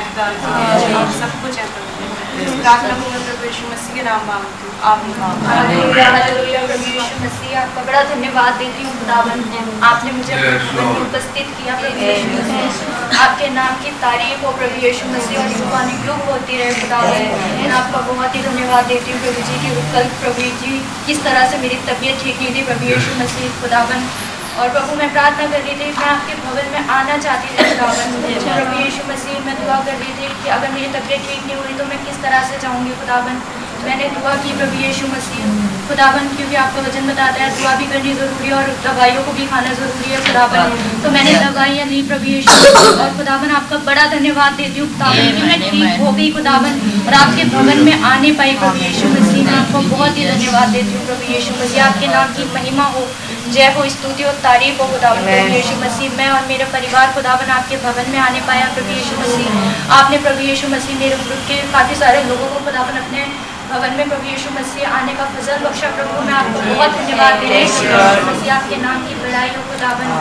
आप 0.99 1.10
सब 1.18 1.34
कुछ 1.41 1.57
है 1.61 1.65
प्रभु। 1.73 2.53
प्रार्थना 2.61 2.93
को 3.02 3.10
मैं 3.11 3.19
प्रभु 3.26 3.45
यीशु 3.45 3.68
मसीह 3.73 3.91
के 3.95 4.03
नाम 4.07 4.22
मांगती 4.30 4.61
हूँ 4.65 4.72
आमीन। 4.91 5.19
आपका 7.61 7.84
बड़ा 7.89 8.02
धन्यवाद 8.14 8.57
देती 8.61 8.88
हूँ 8.88 8.93
खुदावन 8.97 9.38
आपने 9.91 10.11
मुझे 10.18 10.34
उपस्थित 11.06 11.53
किया 11.60 11.77
प्रभु 11.81 12.02
आपके 13.22 13.49
नाम 13.61 13.80
की 13.84 13.91
तारीफ़ 14.02 14.45
हो 14.45 14.57
प्रभु 14.60 14.85
यीशु 14.88 15.14
मसीह 15.14 15.41
और 15.45 15.49
जुबानी 15.61 15.95
युग 16.10 16.27
होती 16.34 16.53
रहे 16.57 16.73
खुदावन 16.81 17.22
मैं 17.61 17.73
आपका 17.81 18.06
बहुत 18.11 18.35
ही 18.35 18.41
धन्यवाद 18.52 18.93
देती 18.93 19.11
हूँ 19.11 19.19
प्रभु 19.26 19.49
जी 19.49 19.56
की 19.65 19.69
कल 19.97 20.06
प्रभु 20.23 20.53
जी 20.64 20.72
किस 21.07 21.23
तरह 21.27 21.43
से 21.52 21.65
मेरी 21.65 21.77
तबीयत 21.91 22.23
ठीक 22.23 22.41
नहीं 22.41 22.56
थी 22.56 22.65
प्रभु 22.72 22.93
यीशु 22.93 23.19
मसीह 23.23 23.61
खुदावन। 23.61 24.10
और 24.56 24.69
प्रभु 24.76 24.95
मैं 24.98 25.11
प्रार्थना 25.14 25.45
कर 25.52 25.61
रही 25.61 25.73
थी 25.80 25.88
मैं 25.98 26.07
आपके 26.10 26.36
भवन 26.44 26.72
में 26.73 26.94
आना 26.98 27.18
चाहती 27.26 27.48
थी 27.56 27.64
खुदावन 27.69 28.07
प्रभु 28.45 28.80
यीशु 28.84 29.02
मसीह 29.11 29.44
मैं 29.48 29.56
दुआ 29.60 29.80
कर 29.88 29.99
रही 30.02 30.14
थी 30.19 30.27
कि 30.44 30.49
अगर 30.57 30.72
मेरी 30.77 30.91
तबीयत 30.95 31.27
ठीक 31.30 31.41
नहीं 31.45 31.57
हुई 31.61 31.77
तो 31.80 31.86
मैं 31.91 31.99
किस 32.06 32.22
तरह 32.23 32.49
से 32.49 32.60
जाऊँगी 32.64 32.94
खुदावन? 33.02 33.41
मैंने 33.86 34.06
दुआ 34.11 34.34
की 34.44 34.53
प्रभु 34.60 34.77
यीशु 34.82 35.07
मसीह। 35.07 35.41
खुदावन 35.88 36.30
क्योंकि 36.36 36.56
आपका 36.61 36.82
वचन 36.86 37.07
बताता 37.07 37.41
है 37.41 37.49
दुआ 37.57 37.73
भी 37.82 37.88
करनी 37.90 38.14
ज़रूरी 38.22 38.48
है 38.48 38.53
और 38.60 38.69
दवाइयों 38.86 39.23
को 39.26 39.34
भी 39.40 39.45
खाना 39.52 39.73
ज़रूरी 39.82 40.14
है 40.14 40.22
खुदावन। 40.27 40.72
तो 41.03 41.11
मैंने 41.15 41.34
दवाइयाँ 41.44 41.86
ली 41.90 42.02
प्रभु 42.07 42.32
यीशु 42.32 42.56
और 42.94 43.14
खुदावन 43.18 43.52
आपका 43.60 43.77
बड़ा 43.90 44.06
धन्यवाद 44.15 44.57
देती 44.61 44.80
हूँ 44.80 44.88
कि 44.88 45.44
मैं 45.44 45.60
ठीक 45.68 46.02
हो 46.02 46.11
गई 46.11 46.32
खुदावन। 46.40 46.82
और 47.06 47.14
आपके 47.19 47.45
भवन 47.53 47.84
में 47.90 48.10
आने 48.14 48.32
पाई 48.41 48.57
प्रभु 48.64 48.84
यीशु 48.86 49.14
मसीह। 49.14 49.45
मैं 49.45 49.57
आपको 49.60 49.84
बहुत 49.94 50.18
ही 50.18 50.26
धन्यवाद 50.32 50.76
देती 50.77 50.98
हूँ 50.98 51.06
प्रभु 51.06 51.32
यीशु 51.34 51.61
मसीह। 51.61 51.86
आपके 51.90 52.07
नाम 52.15 52.34
की 52.40 52.52
महिमा 52.56 52.90
हो 52.98 53.07
जय 53.45 53.67
हो 53.73 53.81
स्तुति 53.89 54.23
और 54.26 54.35
तारीफ़ 54.43 54.81
हो 54.81 54.85
खुदा 54.91 55.09
प्रभु 55.15 55.53
यीशु 55.53 55.76
मसीह। 55.81 56.13
मैं 56.17 56.30
और 56.30 56.45
मेरा 56.47 56.65
परिवार 56.72 57.11
खुदावन 57.15 57.49
आपके 57.55 57.77
भवन 57.84 58.09
में 58.11 58.19
आने 58.19 58.39
पाया 58.47 58.69
प्रभु 58.76 58.91
यीशु 58.91 59.17
मसीह। 59.17 59.91
आपने 59.97 60.17
प्रभु 60.26 60.41
यीशु 60.43 60.69
मसीह 60.69 60.99
मेरे 60.99 61.17
ग्रुप 61.26 61.43
के 61.49 61.57
काफ़ी 61.73 61.95
सारे 61.97 62.23
लोगों 62.30 62.47
को 62.53 62.63
खुदावन 62.65 62.97
अपने 63.03 63.27
भवन 63.69 63.95
में 63.97 64.09
प्रभु 64.09 64.27
यीशु 64.30 64.49
मसीह 64.55 64.95
आने 64.97 65.13
का 65.19 65.26
फजल 65.35 65.63
बख्शा। 65.65 65.89
प्रभु 65.95 66.26
मैं 66.26 66.34
आपको 66.39 66.59
बहुत 66.67 66.91
धन्यवाद 66.97 67.39
दे 67.39 67.47
रही 67.53 67.69
हूँ 67.69 67.80
प्रभु 67.85 68.01
यीशु 68.01 68.26
मसीह 68.31 68.53
आपके 68.57 68.81
नाम 68.84 69.07
की 69.07 69.15
बड़ाई 69.22 69.49
हो 69.55 69.63
खुदावन 69.69 70.11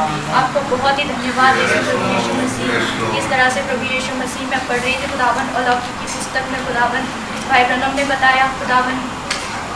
आपको 0.43 0.63
बहुत 0.77 0.99
ही 0.99 1.05
धन्यवाद 1.11 1.61
देती 1.61 1.83
प्रभु 1.91 2.15
यीशु 2.15 2.39
मसीह। 2.39 3.19
इस 3.19 3.29
तरह 3.35 3.51
से 3.57 3.67
प्रभु 3.69 3.93
यीशु 3.95 4.23
मसीह 4.23 4.49
मैं 4.55 4.63
पढ़ 4.71 4.81
रही 4.87 4.97
थी 5.03 5.13
खुदावन 5.13 5.53
और 5.55 5.63
अलौकिक 5.65 6.01
की 6.01 6.15
पुस्तक 6.15 6.55
में 6.55 6.65
खुदावन 6.67 7.13
भाई 7.51 7.65
ब्रनम 7.71 7.97
ने 7.97 8.05
बताया 8.11 8.45
खुदावन 8.61 8.97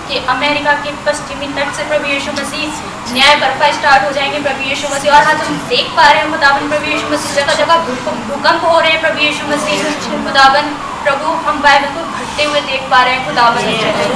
कि 0.08 0.18
अमेरिका 0.32 0.72
के 0.84 0.90
पश्चिमी 1.06 1.46
तट 1.56 1.72
से 1.76 1.84
प्रभु 1.88 2.06
यीशु 2.08 2.32
मसीह 2.32 2.82
न्याय 3.12 3.34
बर्फा 3.40 3.70
स्टार्ट 3.72 4.04
हो 4.04 4.10
जाएँगे 4.12 4.40
प्रभु 4.42 4.68
यीशु 4.68 4.88
मसीह। 4.94 5.12
और 5.12 5.30
आज 5.30 5.40
हम 5.42 5.56
देख 5.68 5.90
पा 5.96 6.10
रहे 6.10 6.22
हैं 6.22 6.30
खुदावन 6.32 6.68
प्रभु 6.68 6.90
यीशु 6.90 7.08
मसीह 7.12 7.34
जगह 7.34 7.54
जगह 7.62 7.76
भूकंप 8.28 8.64
हो 8.64 8.78
रहे 8.80 8.90
हैं 8.92 9.00
प्रभु 9.00 9.18
यीशु 9.18 9.46
मसीह। 9.48 9.82
खुदावन, 10.24 10.70
प्रभु, 11.04 11.32
हम 11.44 11.60
बाइबल 11.62 11.90
को 11.96 12.02
घटते 12.20 12.44
हुए 12.44 12.60
देख 12.70 12.88
पा 12.90 13.02
रहे 13.02 13.14
हैं 13.14 13.26
खुदावन। 13.26 13.62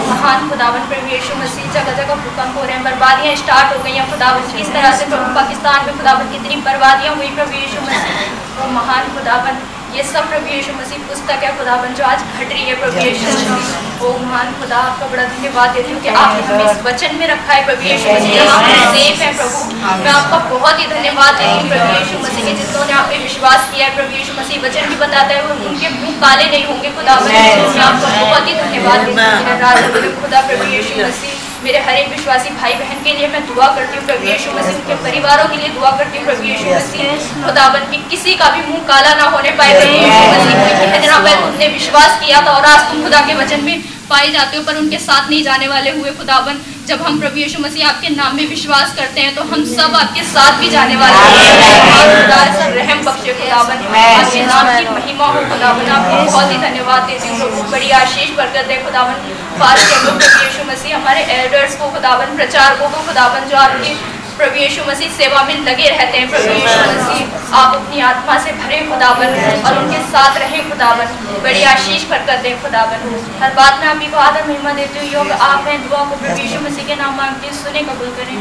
महान 0.09 0.49
खुदावन 0.51 0.89
प्रभु 0.89 1.13
यीशु 1.15 1.37
मसीह 1.43 1.71
जगह 1.77 1.97
जगह 2.01 2.15
भूकंप 2.25 2.59
हो 2.59 2.65
रहे 2.65 2.75
हैं, 2.77 2.85
बर्बादियाँ 2.85 3.37
स्टार्ट 3.43 3.77
हो 3.77 3.83
गई 3.85 3.93
हैं। 3.93 4.09
खुदावन 4.11 4.59
इस 4.65 4.73
तरह 4.73 4.97
से 4.97 5.07
प्रभु 5.13 5.35
पाकिस्तान 5.35 5.87
में 5.87 5.99
खुदावन 5.99 6.33
कितनी 6.33 6.57
बर्बादियाँ 6.69 7.15
हुई 7.15 7.31
प्रभु 7.39 7.55
यीशु 7.57 7.87
मसीह। 7.87 8.59
वो 8.59 8.71
महान 8.81 9.15
खुदावन 9.15 9.63
ये 9.93 10.03
सब 10.05 10.29
प्रभु 10.29 10.49
यीशु 10.49 10.73
मसीह 10.75 11.01
पुस्तक 11.09 11.43
है 11.45 11.49
खुदावन 11.57 11.95
जो 11.97 12.05
आज 12.05 12.21
घट 12.21 12.49
रही 12.49 12.65
है 12.65 12.75
प्रभु 12.77 13.01
यीशु 13.01 13.27
मसीह 13.27 14.05
ओ 14.05 14.13
महान 14.21 14.55
खुदा 14.61 14.79
आपका 14.83 15.07
बड़ा 15.07 15.25
धन्यवाद 15.25 15.75
देती 15.77 15.93
हूँ 15.93 16.01
कि 16.03 16.09
आपने 16.15 16.47
हमें 16.47 16.65
इस 16.65 16.81
वचन 16.87 17.15
में 17.17 17.27
रखा 17.27 17.53
है 17.53 17.67
प्रभु 17.67 17.87
यीशु 17.89 18.15
मसीह 18.15 18.53
हम 18.53 18.95
सेफ़ 18.95 19.23
है 19.23 19.31
प्रभु 19.37 19.61
मैं 20.01 20.11
आपका 20.13 20.39
बहुत 20.49 20.81
ही 20.81 20.87
धन्यवाद 20.95 21.35
देती 21.35 21.61
हूँ 21.61 21.69
प्रभु 21.69 21.93
यीशु 21.93 22.25
मसीह 22.25 22.49
के 22.49 22.57
जिन्होंने 22.57 22.99
आप 23.01 23.13
पे 23.13 23.23
विश्वास 23.23 23.71
किया 23.71 23.87
है 23.87 23.95
प्रभु 23.97 24.19
यीशु 24.19 24.41
मसीह 24.41 24.67
वचन 24.67 24.89
भी 24.89 25.01
बताता 25.05 25.35
है 25.35 25.47
वो 25.47 25.61
उनके 25.69 25.95
मुँह 26.01 26.19
काले 26.25 26.51
नहीं 26.51 26.65
होंगे 26.65 26.97
खुदावन 26.97 27.33
मैं 27.33 27.87
आपका 27.87 28.19
बहुत 28.19 28.49
ही 28.49 28.55
धन्यवाद 28.57 29.09
देती 29.09 30.07
हूँ 30.07 30.21
खुदा 30.21 30.47
प्रभु 30.49 30.75
यीशु 30.75 31.01
मसीह 31.01 31.42
मेरे 31.65 31.79
हर 31.81 31.95
एक 31.97 32.09
विश्वासी 32.11 32.51
भाई 32.53 32.75
बहन 32.75 33.03
के 33.05 33.13
लिए 33.17 33.29
मैं 33.29 33.41
दुआ 33.47 33.67
करती 33.75 33.97
हूँ 33.97 34.05
प्रभु 34.07 34.27
यीशु 34.27 34.53
मसीह 34.53 34.77
उनके 34.77 34.95
परिवारों 35.05 35.49
के 35.49 35.57
लिए 35.57 35.69
दुआ 35.71 35.91
करती 35.99 36.19
हूँ 36.19 36.25
प्रभु 36.27 36.45
यीशु 36.45 36.67
मसीह 36.67 37.45
खुदावन 37.45 37.91
की 37.91 38.03
किसी 38.11 38.35
का 38.37 38.51
भी 38.51 38.67
मुँह 38.69 38.85
काला 38.89 39.15
ना 39.15 39.29
होने 39.31 39.51
पाए 39.61 39.75
प्रभु 39.75 39.97
यीशु 39.97 40.25
मसीह 40.33 40.61
कोई 40.61 40.77
कह 40.83 40.99
देना 40.99 41.19
तुमने 41.41 41.69
विश्वास 41.71 42.21
किया 42.21 42.41
था 42.47 42.53
और 42.53 42.67
आज 42.67 42.91
तुम 42.91 43.03
खुदा 43.05 43.21
के 43.27 43.35
वचन 43.37 43.65
में 43.65 43.83
पाए 44.09 44.31
जाते 44.31 44.57
हो 44.57 44.63
पर 44.65 44.77
उनके 44.79 44.99
साथ 45.01 45.31
नहीं 45.31 45.43
जाने 45.43 45.69
वाले 45.69 45.91
हुए 45.93 46.11
खुदावन 46.17 46.61
जब 46.87 47.03
हम 47.03 47.19
प्रभु 47.21 47.39
यीशु 47.39 47.61
मसीह 47.63 47.89
आपके 47.89 48.09
नाम 48.15 48.37
में 48.37 48.47
विश्वास 48.49 48.95
करते 48.97 49.21
हैं 49.21 49.35
तो 49.35 49.43
हम 49.51 49.65
सब 49.67 49.95
आपके 49.97 50.23
साथ 50.31 50.59
भी 50.61 50.69
जाने 50.71 50.97
वाले 51.03 51.19
हैं। 51.19 51.75
और 51.91 52.09
खुदा 52.15 52.39
सब 52.55 52.73
रहम 52.79 53.03
बख्शे 53.05 53.35
खुदावन 53.41 53.85
आपके 53.99 54.41
नाम 54.47 54.71
की 54.79 54.89
महिमा 54.89 55.27
हो 55.27 55.43
खुदावन 55.53 55.91
आपको 55.97 56.17
बहुत 56.31 56.51
ही 56.53 56.59
धन्यवाद 56.65 57.03
देती 57.11 57.29
हूँ 57.29 57.39
प्रभु। 57.39 57.71
बड़ी 57.73 57.91
आशीष 58.01 58.35
बरकत 58.39 58.71
है 58.71 58.83
खुदावन 58.85 59.23
फास्ट 59.61 59.87
प्रभु 59.93 60.33
यीशु 60.41 60.65
मसीह 60.73 60.97
हमारे 60.97 61.23
एल्डर्स 61.37 61.77
को 61.77 61.91
खुदावन 61.93 62.35
प्रचारकों 62.37 62.89
को 62.91 63.07
खुदावन 63.09 63.49
जो 63.53 63.57
आपकी 63.59 63.95
प्रभु 64.43 64.59
यीशु 64.59 64.85
मसीह 64.87 65.11
सेवा 65.17 65.41
में 65.49 65.59
लगे 65.65 65.89
रहते 65.89 66.19
हैं। 66.19 66.29
प्रभु 66.31 66.55
यीशु 66.55 66.79
मसीह 66.93 67.57
आप 67.59 67.75
अपनी 67.75 68.01
आत्मा 68.07 68.39
से 68.45 68.53
भरे 68.63 68.79
खुदावन 68.87 69.35
और 69.67 69.77
उनके 69.81 70.01
साथ 70.15 70.39
रहें 70.43 70.63
खुदावन। 70.71 71.13
बड़ी 71.45 71.63
आशीष 71.73 72.07
बरकत 72.13 72.43
दें 72.47 72.57
खुदावन। 72.63 73.05
हर 73.43 73.55
बात 73.59 73.79
में 73.81 73.87
आप 73.91 74.03
को 74.15 74.19
आदर 74.23 74.49
महिमा 74.49 74.73
देती 74.79 74.99
हूँ 74.99 75.09
योग 75.11 75.31
आप 75.49 75.69
हैं 75.69 75.77
दुआ 75.85 76.01
को 76.11 76.19
प्रभु 76.23 76.41
यीशु 76.41 76.59
मसीह 76.65 76.89
के 76.89 76.97
नाम 77.03 77.15
मांगती 77.17 77.45
हूँ 77.49 77.55
सुने 77.59 77.83
कबूल 77.91 78.11
करें। 78.17 78.35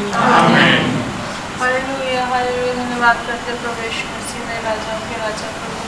हालेलुया 1.60 2.24
हालेलुया 2.32 2.74
धन्यवाद 2.74 3.22
करते 3.28 3.54
प्रभु 3.62 3.86
यीशु 3.86 4.08
मसीह 4.16 4.42
ने 4.48 4.58
राजाओं 4.66 5.06
के 5.12 5.20
राजा 5.22 5.52
प्रभु। 5.60 5.80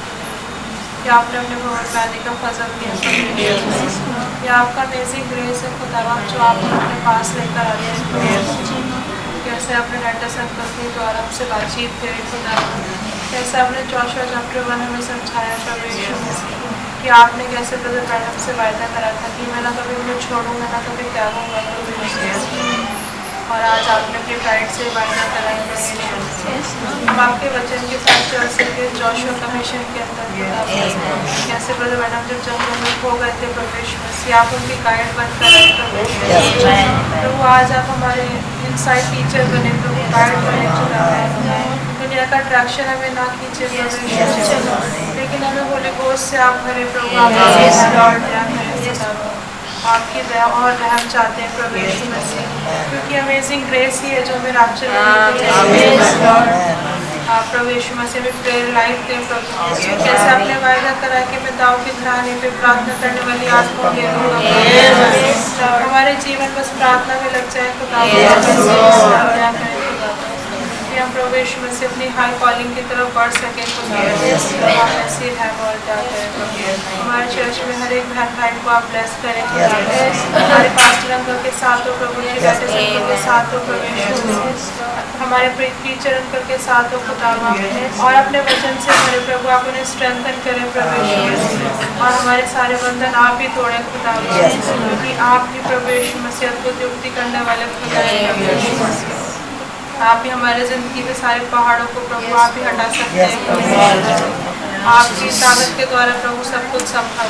कि 1.02 1.10
आपने 1.14 1.38
अपने 1.38 1.56
भवन 1.62 1.88
में 1.94 2.20
का 2.26 2.32
फजल 2.42 2.70
दिया 2.76 2.92
ये 4.44 4.54
आपका 4.60 4.82
अमेजिंग 4.82 5.26
ग्रेस 5.32 5.64
है 5.64 5.72
खुदावा 5.80 6.14
जो 6.30 6.38
आपने 6.46 6.70
अपने 6.78 6.96
पास 7.08 7.34
लेकर 7.40 7.66
आ 7.66 7.72
रहे 7.72 7.90
हैं 7.90 9.13
कैसे 9.54 9.74
आपने 9.74 9.98
डाटा 10.02 10.28
संकल 10.34 10.70
के 10.76 10.84
द्वारा 10.94 11.20
से 11.34 11.44
बातचीत 11.50 12.00
कैसे 12.02 13.58
आपने 13.58 13.82
चौशा 13.92 14.24
चैप्टर 14.32 14.64
वन 14.68 14.80
हमें 14.84 15.04
समझाया 15.08 15.54
था 15.66 15.76
कि 17.02 17.12
आपने 17.18 17.46
कैसे 17.52 17.76
ब्रदर 17.84 18.08
मैडम 18.10 18.40
से 18.46 18.56
वायदा 18.58 18.88
करा 18.94 19.12
था 19.20 19.30
कि 19.36 19.46
मैं 19.52 19.62
ना 19.68 19.70
कभी 19.78 20.00
उन्हें 20.00 20.18
छोड़ूँगा 20.26 20.72
ना 20.74 20.82
कभी 20.88 21.06
त्यागूँगा 21.14 22.83
और 23.52 23.60
आज 23.70 23.88
आपने 23.94 24.18
अपनी 24.18 24.36
ब्राइड 24.42 24.68
से 24.74 24.84
वायदा 24.94 25.24
कराई 25.32 25.56
हम 27.08 27.18
आपके 27.24 27.48
वचन 27.56 27.82
के 27.90 27.96
साथ 28.04 28.22
चल 28.32 28.46
सके 28.54 28.84
जोशुआ 28.98 29.34
कमीशन 29.42 29.82
के 29.94 30.00
अंदर 30.04 30.26
कैसे 31.48 31.74
ब्रदर 31.80 31.96
मैडम, 32.02 32.22
जब 32.30 32.38
जंगल 32.46 32.78
में 32.84 32.94
खो 33.02 33.12
गए 33.22 33.32
थे 33.42 33.50
प्रवेश 33.58 33.92
मसीह 34.04 34.36
आप 34.38 34.54
उनकी 34.58 34.76
गाइड 34.86 35.12
बन 35.18 35.28
कर 35.40 35.52
तो 37.24 37.32
वो 37.36 37.44
आज 37.50 37.72
आप 37.80 37.90
हमारे 37.94 38.26
इनसाइड 38.70 39.12
टीचर 39.14 39.52
बने 39.54 39.72
तो 39.84 39.92
गाइड 40.16 40.36
बने 40.48 40.66
चुका 40.80 41.04
है। 41.12 41.24
दुनिया 42.02 42.24
का 42.32 42.38
अट्रैक्शन 42.44 42.90
हमें 42.94 43.12
ना 43.20 43.26
खींचे 43.36 43.64
लेकिन 45.20 45.44
हमें 45.44 45.64
होली 45.70 45.90
गोस्ट 46.02 46.24
से 46.30 46.36
आप 46.48 46.56
भरे 46.66 46.84
प्रभु 46.96 47.12
आप 47.24 47.32
आपकी 49.92 50.20
दया 50.28 50.44
और 50.58 50.70
रहम 50.72 51.08
चाहते 51.12 51.42
हैं 51.42 51.50
प्रभु 51.56 51.76
यीशु 51.78 52.04
मसीह। 52.10 52.44
क्योंकि 52.90 53.16
अमेजिंग 53.22 53.64
ग्रेस 53.66 54.00
ही 54.04 54.10
है 54.10 54.20
जो 54.28 54.34
हमें 54.34 54.52
राप्चर 54.52 54.88
आप 57.34 57.44
प्रभु 57.50 57.70
यीशु 57.70 57.92
मसीह 57.98 58.22
में 58.22 58.34
प्रेयर 58.40 58.66
लाइफ 58.72 59.04
दें 59.08 59.20
प्रभु। 59.28 59.76
जैसे 59.76 60.26
आपने 60.30 60.56
वायदा 60.64 60.90
करा 61.02 61.20
कि 61.28 61.36
मैं 61.44 61.52
दाव 61.58 61.76
के 61.84 61.92
घराने 62.00 62.32
पे 62.42 62.50
प्रार्थना 62.58 62.94
करने 63.02 63.22
वाली 63.28 63.46
आत्मा 63.58 63.92
लूँगा 63.92 65.70
हमारे 65.84 66.12
जीवन 66.26 66.48
बस 66.58 66.68
प्रार्थना 66.78 67.14
में 67.22 67.30
लग 67.36 67.46
जाए 67.54 67.70
तो 67.78 67.84
कि 70.94 71.00
हम 71.00 71.08
प्रभु 71.14 71.36
यीशु 71.36 71.60
मसीह 71.60 71.88
अपनी 71.88 72.06
हाई 72.16 72.32
कॉलिंग 72.40 72.74
की 72.74 72.82
तरफ़ 72.90 73.08
बढ़ 73.14 73.30
सकें 73.36 73.64
ज़्यादा 75.34 75.96
हमारे 76.98 77.26
चर्च 77.34 77.56
में 77.68 77.72
हर 77.80 77.92
एक 77.96 78.04
बहन 78.10 78.28
भाई 78.36 78.52
को 78.64 78.70
आप 78.74 78.84
ब्लेस 78.90 79.16
करें। 79.22 79.40
हमारे 80.34 80.68
पास्टर 80.78 81.10
अंकल 81.16 81.40
के 81.46 81.52
साथ 81.62 81.88
हो 81.88 81.94
प्रभु 82.02 82.22
जी 82.26 82.36
बैठे 82.44 82.68
अंकल 82.76 83.02
के 83.08 83.16
साथ 83.24 83.50
हो। 83.54 83.58
प्रभु 83.66 84.36
हमारे 85.24 85.48
टीचर 85.82 86.14
अंकल 86.20 86.46
के 86.52 86.58
साथ 86.68 86.94
हो। 86.94 86.98
खुदावा 87.08 87.50
और 88.06 88.14
अपने 88.22 88.38
वचन 88.50 88.80
से 88.86 88.92
हमारे 88.92 89.20
प्रभु 89.26 89.52
आप 89.56 89.66
उन्हें 89.72 89.84
स्ट्रेंथन 89.94 90.40
करें 90.46 90.64
प्रवेश 90.78 91.44
और 91.98 92.10
हमारे 92.20 92.46
सारे 92.54 92.74
बंधन 92.86 93.20
आप 93.26 93.36
ही 93.40 93.48
तोड़े 93.58 93.78
खुदावा 93.90 94.40
क्योंकि 94.54 95.10
आप 95.32 95.52
ही 95.54 95.66
प्रभु 95.68 95.92
यीशु 95.98 96.16
मसीह 96.26 96.50
अद्भुत 96.50 96.82
युक्ति 96.88 97.14
करने 97.20 97.40
वाले 97.50 97.70
खुदा 97.78 98.08
है 98.08 98.16
प्रभु 98.26 98.50
यीशु 98.50 98.72
मसीह 98.84 99.22
आप 100.02 100.22
ही 100.24 100.30
हमारे 100.30 100.66
ज़िंदगी 100.68 101.02
के 101.02 101.14
सारे 101.14 101.40
पहाड़ों 101.50 101.86
को 101.94 102.00
प्रभु 102.08 102.34
आप 102.36 102.54
ही 102.58 102.62
हटा 102.64 102.86
सकते 102.92 103.20
हैं। 103.20 103.32
आपकी 104.92 105.28
ताकत 105.40 105.70
के 105.76 105.84
द्वारा 105.86 106.14
प्रभु 106.22 106.44
सब 106.44 106.70
कुछ 106.72 106.82
संभाल 106.88 107.28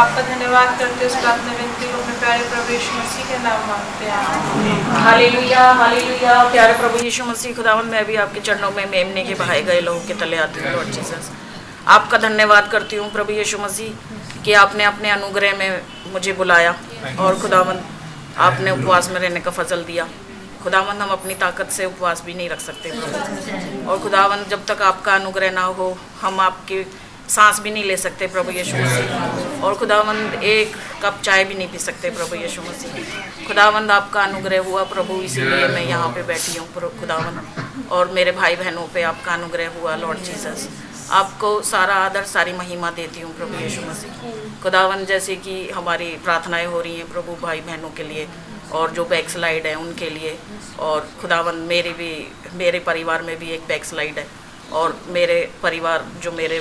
आपका 0.00 0.22
धन्यवाद 0.22 0.78
करते 0.78 1.06
इस 1.06 1.14
प्रार्थना 1.16 1.52
विनती 1.52 1.90
को 1.90 1.98
अपने 1.98 2.14
प्यारे 2.20 2.42
प्रभु 2.50 2.72
यीशु 2.72 2.92
मसीह 2.94 3.24
के 3.28 3.38
नाम 3.44 3.60
मांगते 3.68 4.04
हैं। 4.06 5.02
हालेलुया 5.04 5.70
हालेलुया 5.80 6.42
प्यारे 6.52 6.72
प्रभु 6.80 7.04
यीशु 7.04 7.24
मसीह 7.24 7.54
खुदावन 7.56 7.86
मैं 7.88 8.04
भी 8.06 8.16
आपके 8.24 8.40
चरणों 8.48 8.70
में 8.70 8.84
मेमने 8.90 9.24
के 9.24 9.34
बहाए 9.42 9.62
गए 9.62 9.80
लोगों 9.80 10.00
के 10.06 10.14
तले 10.20 10.36
आती 10.38 10.60
हूँ 10.60 10.72
लॉर्ड 10.72 10.90
जीसस 10.98 11.30
आपका 11.96 12.18
धन्यवाद 12.18 12.68
करती 12.70 12.96
हूँ 12.96 13.10
प्रभु 13.12 13.32
यीशु 13.32 13.58
मसीह 13.58 13.90
कि 14.44 14.52
आपने 14.60 14.84
अपने 14.84 15.10
अनुग्रह 15.10 15.56
में 15.58 15.70
मुझे 16.12 16.32
बुलाया 16.34 16.74
और 17.20 17.38
खुदावन 17.40 17.80
आपने 18.46 18.70
उपवास 18.70 19.10
में 19.10 19.20
रहने 19.20 19.40
का 19.40 19.50
फजल 19.52 19.82
दिया। 19.84 20.04
खुदावन 20.66 20.96
हम 20.96 21.10
अपनी 21.10 21.34
ताकत 21.34 21.68
से 21.70 21.84
उपवास 21.84 22.22
भी 22.26 22.32
नहीं 22.34 22.48
रख 22.48 22.60
सकते, 22.60 22.90
प्रभु। 22.90 23.90
और 23.90 23.98
खुदावन 23.98 24.42
जब 24.44 24.64
तक 24.66 24.80
आपका 24.82 25.14
अनुग्रह 25.14 25.50
ना 25.50 25.62
हो, 25.62 25.86
हम 26.20 26.40
आपकी 26.40 26.78
सांस 27.28 27.60
भी 27.60 27.70
नहीं 27.70 27.84
ले 27.84 27.96
सकते, 27.96 28.26
प्रभु 28.26 28.50
यीशु 28.50 28.76
मसीह। 28.76 29.62
और 29.64 29.74
खुदावंद, 29.74 30.34
एक 30.44 30.74
कप 31.02 31.20
चाय 31.24 31.44
भी 31.44 31.54
नहीं 31.54 31.68
पी 31.68 31.78
सकते, 31.78 32.10
प्रभु 32.10 32.36
यीशु 32.36 32.62
मसीह। 32.62 33.46
खुदावंद, 33.46 33.90
आपका 33.90 34.22
अनुग्रह 34.22 34.60
हुआ, 34.60 34.82
प्रभु, 34.84 35.20
इसीलिए 35.22 35.68
मैं 35.68 35.84
यहाँ 35.84 36.08
पे 36.08 36.22
बैठी 36.22 36.58
हूँ 36.58 36.66
खुदावंद। 37.00 37.88
और 37.92 38.10
मेरे 38.10 38.32
भाई 38.32 38.56
बहनों 38.56 38.86
पे 38.94 39.02
आपका 39.02 39.32
अनुग्रह 39.32 39.70
हुआ, 39.78 39.94
लॉर्ड 39.96 40.18
जीसस। 40.18 40.68
आपको 41.12 41.60
सारा 41.62 41.94
आदर, 41.94 42.24
सारी 42.24 42.52
महिमा 42.52 42.90
देती 42.90 43.20
हूँ, 43.20 43.36
प्रभु 43.36 43.62
यीशु 43.62 43.82
मसीह। 43.82 44.62
खुदावन 44.62 45.04
जैसे 45.04 45.36
कि 45.36 45.56
हमारी 45.70 46.10
प्रार्थनाएँ 46.24 46.66
हो 46.66 46.80
रही 46.80 46.96
हैं, 46.96 47.08
प्रभु 47.12 47.36
भाई 47.42 47.60
बहनों 47.60 47.90
के 47.90 48.02
लिए 48.02 48.28
और 48.72 48.90
जो 48.90 49.04
बैक 49.04 49.30
स्लाइड 49.30 49.66
है 49.66 49.74
उनके 49.74 50.10
लिए। 50.10 50.36
और 50.80 51.08
खुदावन 51.20 51.56
मेरे 51.68 51.90
भी 51.92 52.10
मेरे 52.54 52.78
परिवार 52.80 53.22
में 53.22 53.38
भी 53.38 53.50
एक 53.50 53.66
बैक 53.68 53.84
स्लाइड 53.84 54.18
है। 54.18 54.26
और 54.72 54.98
मेरे 55.08 55.38
परिवार 55.62 56.04
जो 56.22 56.32
मेरे 56.32 56.58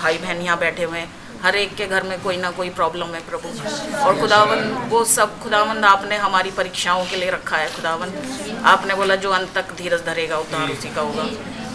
भाई 0.00 0.18
बहन 0.18 0.40
यहाँ 0.42 0.58
बैठे 0.58 0.84
हुए 0.84 0.98
हैं 0.98 1.18
हर 1.42 1.56
एक 1.56 1.74
के 1.76 1.86
घर 1.86 2.02
में 2.02 2.20
कोई 2.22 2.36
ना 2.36 2.50
कोई 2.50 2.70
प्रॉब्लम 2.70 3.14
है 3.14 3.20
प्रभु। 3.26 3.48
और 3.98 4.18
खुदावन 4.20 4.58
वो 4.88 5.04
सब 5.06 5.38
खुदावन 5.42 5.84
आपने 5.84 6.16
हमारी 6.18 6.50
परीक्षाओं 6.50 7.04
के 7.04 7.16
लिए 7.16 7.30
रखा 7.30 7.56
है 7.56 7.72
खुदावन। 7.76 8.12
आपने 8.66 8.94
बोला 8.94 9.16
जो 9.16 9.30
अंत 9.30 9.54
तक 9.54 9.72
धीरज 9.76 10.04
धरेगा 10.06 10.38
उद्धार 10.38 10.70
उसी 10.70 10.94
का 10.94 11.02
होगा। 11.02 11.24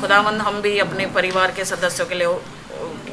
खुदावन 0.01 0.39
हम 0.41 0.61
भी 0.61 0.77
अपने 0.79 1.05
परिवार 1.15 1.51
के 1.51 1.65
सदस्यों 1.65 2.07
के 2.07 2.15
लिए 2.15 2.27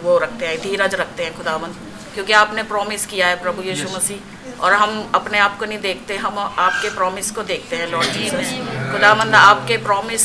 वो 0.02 0.18
रखते 0.18 0.46
हैं 0.46 0.60
धीरज 0.60 0.94
रखते 0.94 1.24
हैं 1.24 1.36
खुदावन 1.36 1.74
क्योंकि 2.14 2.32
आपने 2.34 2.62
प्रॉमिस 2.64 3.06
किया 3.06 3.26
है 3.26 3.40
प्रभु 3.42 3.62
यीशु 3.62 3.88
मसीह। 3.88 4.18
और 4.60 4.72
हम 4.74 5.10
अपने 5.14 5.38
आप 5.38 5.58
को 5.58 5.64
नहीं 5.66 5.78
देखते 5.80 6.16
हम 6.16 6.38
आपके 6.38 6.88
प्रॉमिस 6.94 7.30
को 7.30 7.42
देखते 7.42 7.76
हैं 7.76 7.86
लॉर्ड 7.90 8.08
जीसस 8.12 8.52
खुदावंद 8.92 9.34
आपके 9.34 9.76
प्रॉमिस 9.84 10.24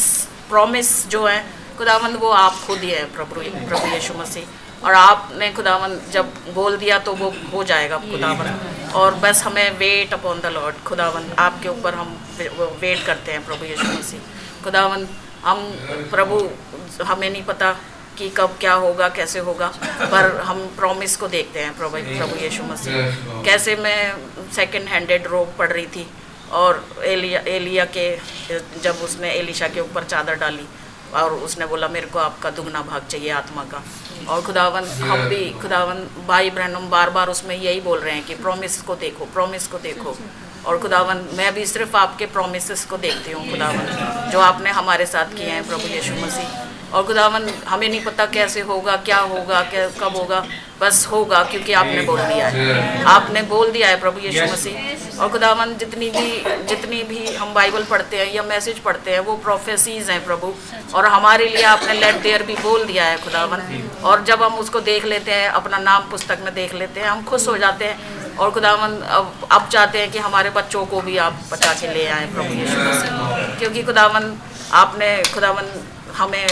प्रॉमिस 0.50 0.90
जो 1.08 1.26
है 1.26 1.40
खुदावंद 1.78 2.16
वो 2.22 2.30
आप 2.36 2.56
खुद 2.68 2.80
ही 2.80 2.90
है 2.92 3.04
प्रभु 3.16 3.42
प्रभु 3.68 3.88
यीशु 3.88 4.14
मसीह। 4.14 4.86
और 4.86 4.94
आपने 4.94 5.52
खुदावन 5.54 6.00
जब 6.12 6.34
बोल 6.54 6.78
दिया 6.78 6.98
तो 7.00 7.14
वो 7.14 7.34
हो 7.54 7.64
जाएगा 7.64 7.98
खुदावन 8.00 8.92
और 8.96 9.16
बस 9.24 9.44
हमें 9.44 9.78
वेट 9.78 10.14
अपॉन 10.14 10.40
द 10.40 10.46
लॉर्ड 10.56 10.76
खुदावन 10.88 11.32
आपके 11.40 11.70
ऊपर 11.70 11.94
हम 11.94 12.18
वेट 12.82 13.06
करते 13.06 13.32
हैं 13.32 13.46
प्रभु 13.46 13.66
यीशु 13.66 13.88
मसीह। 13.88 14.64
खुदावन 14.64 15.08
हम 15.46 15.60
प्रभु 16.12 16.38
हमें 17.04 17.30
नहीं 17.30 17.44
पता 17.44 17.76
कि 18.18 18.30
कब 18.38 18.56
क्या 18.60 18.74
होगा 18.76 19.10
कैसे 19.12 19.40
होगा 19.40 19.68
पर 20.02 20.36
हम 20.46 20.66
प्रॉमिस 20.78 21.16
को 21.18 21.28
देखते 21.28 21.60
हैं 21.60 21.78
प्रभु 21.78 21.98
प्रभु 22.10 22.44
यीशु 22.44 22.64
मसीह। 22.64 23.44
कैसे 23.46 23.76
मैं 23.78 24.00
सेकंड 24.56 24.88
हैंडेड 24.88 25.28
रोग 25.28 25.56
पढ़ 25.58 25.72
रही 25.72 25.86
थी 25.88 26.08
और 26.54 26.84
एलिया 27.06 27.42
एलिया 27.48 27.86
के 27.98 28.10
जब 28.84 29.02
उसने 29.04 29.32
एलिशा 29.34 29.68
के 29.68 29.82
ऊपर 29.82 30.04
चादर 30.06 30.36
डाली 30.36 30.68
और 31.16 31.34
उसने 31.34 31.66
बोला 31.66 31.88
मेरे 31.88 32.08
को 32.08 32.20
आपका 32.20 32.50
दुगना 32.52 32.82
भाग 32.84 33.06
चाहिए 33.10 33.30
आत्मा 33.34 33.64
का। 33.64 33.84
और 34.28 34.42
खुदावन 34.42 34.84
हम 35.02 35.28
भी 35.30 35.44
खुदावन 35.62 36.08
भाई 36.28 36.50
बहन 36.50 36.76
हम 36.76 36.90
बार 36.90 37.10
बार 37.10 37.30
उसमें 37.30 37.56
यही 37.56 37.80
बोल 37.82 38.00
रहे 38.00 38.14
हैं 38.14 38.26
कि 38.26 38.36
प्रॉमिस 38.38 38.82
को 38.82 38.96
देखो 38.98 39.26
प्रॉमिस 39.34 39.68
को 39.68 39.78
देखो। 39.80 40.16
और 40.66 40.78
खुदावन 40.80 41.28
मैं 41.34 41.54
भी 41.56 41.66
सिर्फ़ 41.66 41.96
आपके 41.98 42.26
प्रोमिस 42.28 42.86
को 42.86 42.98
देखती 42.98 43.32
हूँ 43.32 43.50
खुदावन 43.52 44.30
जो 44.32 44.40
आपने 44.42 44.72
हमारे 44.72 45.06
साथ 45.06 45.36
किए 45.38 45.50
हैं 45.50 45.68
प्रभु 45.68 45.88
यीशु 45.88 46.14
मसीह। 46.16 46.50
और 46.94 47.04
खुदावन 47.04 47.50
हमें 47.68 47.88
नहीं 47.90 48.04
पता 48.04 48.26
कैसे 48.28 48.62
होगा 48.62 48.96
क्या 49.06 49.18
होगा 49.32 49.62
क्या 49.72 49.88
कब 50.00 50.16
होगा 50.16 50.46
बस 50.82 51.06
होगा 51.12 51.44
क्योंकि 51.44 51.74
आपने 51.74 52.02
बोल 52.02 52.20
दिया 52.20 52.48
है। 52.48 53.04
आपने 53.06 53.42
बोल 53.44 53.72
दिया 53.72 53.88
है 53.88 54.00
प्रभु 54.00 54.20
यीशु 54.20 54.44
मसीह। 54.54 55.22
और 55.22 55.30
खुदावन 55.30 55.74
जितनी 55.76 56.10
भी 56.10 56.30
जितनी 56.70 57.02
भी 57.04 57.36
हम 57.36 57.54
बाइबल 57.54 57.84
पढ़ते 57.84 58.18
हैं 58.18 58.34
या 58.34 58.44
मैसेज 58.44 58.80
पढ़ते 58.80 59.12
हैं 59.12 59.20
वो 59.20 59.36
प्रोफेसीज 59.38 60.10
हैं 60.10 60.24
प्रभु। 60.26 60.54
और 60.96 61.06
हमारे 61.06 61.48
लिए 61.48 61.64
आपने 61.66 61.94
लेट 61.94 62.22
देयर 62.22 62.44
भी 62.44 62.56
बोल 62.58 62.86
दिया 62.86 63.06
है 63.06 63.18
खुदावन। 63.24 63.64
और 64.04 64.24
जब 64.24 64.44
हम 64.44 64.56
उसको 64.56 64.80
देख 64.84 65.06
लेते 65.06 65.32
हैं 65.32 65.50
अपना 65.52 65.78
नाम 65.80 66.10
पुस्तक 66.12 66.46
में 66.46 66.54
देख 66.56 66.74
लेते 66.74 67.00
हैं 67.00 67.08
हम 67.08 67.24
खुश 67.24 67.48
हो 67.48 67.58
जाते 67.58 67.86
हैं। 67.86 68.36
और 68.36 68.52
खुदावन 68.52 68.98
अब 69.12 69.48
अब 69.52 69.68
चाहते 69.68 70.00
हैं 70.00 70.12
कि 70.12 70.20
हमारे 70.20 70.50
बच्चों 70.52 70.86
को 70.86 71.02
भी 71.02 71.18
आप 71.18 71.40
बचा 71.52 71.74
के 71.74 71.94
ले 71.94 72.08
आए 72.08 72.26
प्रभु 72.34 72.54
यीशु 72.54 72.80
मसीह। 72.80 73.56
क्योंकि 73.60 73.84
खुदावन 73.84 74.34
आपने 74.76 75.16
खुदावन 75.34 75.66
हमें 76.16 76.48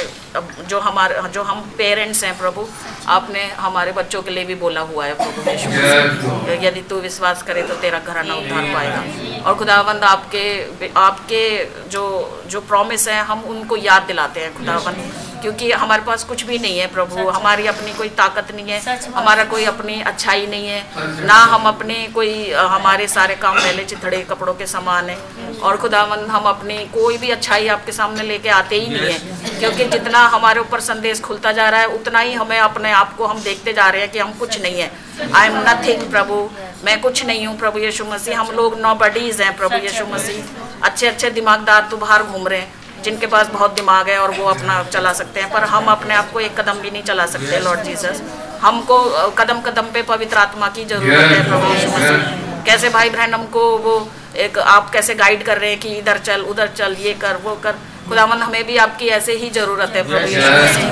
जो 0.67 0.79
हमारे 0.79 1.21
जो 1.29 1.43
हम 1.43 1.61
पेरेंट्स 1.77 2.23
हैं 2.23 2.37
प्रभु 2.37 2.67
आपने 3.07 3.45
हमारे 3.57 3.91
बच्चों 3.91 4.21
के 4.21 4.31
लिए 4.31 4.45
भी 4.45 4.55
बोला 4.55 4.81
हुआ 4.81 5.05
है 5.05 5.13
प्रभु 5.13 5.49
यीशु 5.49 5.69
मसीह। 5.69 6.65
यदि 6.65 6.81
तू 6.81 6.99
विश्वास 7.01 7.43
करे 7.43 7.61
तो 7.61 7.75
तेरा 7.75 7.99
घर 7.99 8.15
घराना 8.15 8.35
उद्धार 8.35 8.73
पाएगा। 8.73 9.03
और 9.41 9.55
खुदावंद 9.55 10.03
आपके 10.03 10.45
आपके 10.97 11.43
जो 11.89 12.03
जो 12.47 12.61
प्रॉमिस 12.63 13.07
हैं 13.07 13.21
हम 13.23 13.41
उनको 13.45 13.77
याद 13.77 14.03
दिलाते 14.03 14.39
हैं 14.39 14.57
खुदावंद। 14.57 15.13
क्योंकि 15.41 15.71
हमारे 15.71 16.01
पास 16.01 16.23
कुछ 16.23 16.43
भी 16.43 16.57
नहीं 16.57 16.77
है 16.79 16.85
प्रभु। 16.87 17.27
हमारी 17.29 17.67
अपनी 17.67 17.93
कोई 17.93 18.09
ताकत 18.19 18.51
नहीं 18.55 18.71
है। 18.71 18.97
हमारा 19.15 19.43
कोई 19.43 19.65
अपनी 19.65 19.99
अच्छाई 20.03 20.47
नहीं 20.47 20.67
है। 20.67 21.25
ना 21.25 21.35
हम 21.53 21.67
अपने 21.67 21.95
कोई 22.15 22.51
हमारे 22.51 23.07
सारे 23.07 23.35
काम 23.35 23.59
पहले 23.59 23.83
चिथड़े 23.83 24.21
कपड़ों 24.29 24.53
के 24.53 24.65
समान 24.67 25.09
है। 25.09 25.17
और 25.59 25.77
खुदावंद 25.77 26.27
हम 26.29 26.43
अपनी 26.45 26.77
कोई 26.93 27.17
भी 27.17 27.29
अच्छाई 27.29 27.67
आपके 27.67 27.91
सामने 27.91 28.23
लेके 28.23 28.49
आते 28.51 28.79
ही 28.79 28.87
नहीं 28.87 29.13
है। 29.13 29.59
क्योंकि 29.59 29.85
जितना 29.89 30.24
हमारे 30.29 30.59
ऊपर 30.59 30.79
संदेश 30.81 31.19
खुलता 31.21 31.51
जा 31.51 31.67
रहा 31.69 31.79
है 31.79 31.87
उतना 31.89 32.19
ही 32.19 32.33
हमें 32.33 32.57
अपने 32.59 32.91
आप 32.93 33.15
को 33.17 33.25
हम 33.25 33.41
देखते 33.41 33.73
जा 33.73 33.89
रहे 33.89 34.01
हैं 34.01 34.11
कि 34.11 34.19
हम 34.19 34.31
कुछ 34.39 34.61
नहीं 34.61 34.79
है। 34.79 34.91
आई 35.33 35.47
एम 35.47 35.57
नथिंग 35.67 36.09
प्रभु। 36.11 36.37
मैं 36.85 36.99
कुछ 37.01 37.25
नहीं 37.25 37.45
हूँ 37.47 37.57
प्रभु 37.59 37.79
यीशु 37.79 38.05
मसीह। 38.05 38.39
हम 38.39 38.55
लोग 38.55 38.79
नो 38.79 38.93
बडीज 38.95 39.41
हैं 39.41 39.55
प्रभु 39.57 39.77
यीशु 39.83 40.05
मसीह। 40.07 40.43
अच्छे 40.83 41.07
अच्छे 41.07 41.29
दिमागदार 41.31 41.87
तो 41.91 41.97
बाहर 41.97 42.23
घूम 42.23 42.47
रहे 42.47 42.59
हैं 42.59 43.03
जिनके 43.03 43.27
पास 43.27 43.47
बहुत 43.49 43.73
दिमाग 43.75 44.09
है 44.09 44.17
और 44.19 44.31
वो 44.33 44.45
अपना 44.47 44.81
चला 44.85 45.13
सकते 45.13 45.39
हैं 45.39 45.51
पर 45.51 45.63
हम 45.69 45.85
अपने 45.91 46.13
आप 46.15 46.31
को 46.33 46.39
एक 46.41 46.59
कदम 46.59 46.79
भी 46.81 46.91
नहीं 46.91 47.03
चला 47.03 47.25
सकते 47.27 47.59
लॉर्ड 47.61 47.83
जीसस 47.83 48.21
हमको 48.61 48.97
कदम 49.37 49.59
कदम 49.61 49.91
पे 49.93 50.01
पवित्र 50.05 50.37
आत्मा 50.39 50.67
की 50.69 50.85
ज़रूरत 50.85 51.31
है 51.31 51.43
प्रभु 51.49 51.73
यीशु 51.73 51.89
मसीह। 51.89 52.63
कैसे 52.65 52.89
भाई 52.89 53.09
बहन 53.09 53.33
हमको 53.33 53.65
वो 53.79 53.95
एक 54.43 54.57
आप 54.59 54.89
कैसे 54.91 55.15
गाइड 55.15 55.43
कर 55.45 55.57
रहे 55.57 55.69
हैं 55.69 55.79
कि 55.79 55.89
इधर 55.97 56.17
चल 56.19 56.41
उधर 56.45 56.69
चल 56.77 56.95
ये 56.99 57.13
कर 57.19 57.37
वो 57.43 57.53
कर। 57.63 57.75
खुदामंद 58.07 58.41
हमें 58.41 58.63
भी 58.65 58.77
आपकी 58.77 59.07
ऐसे 59.09 59.33
ही 59.37 59.49
ज़रूरत 59.49 59.93
है 59.95 60.03
प्रभु 60.07 60.27
यीशु 60.27 60.83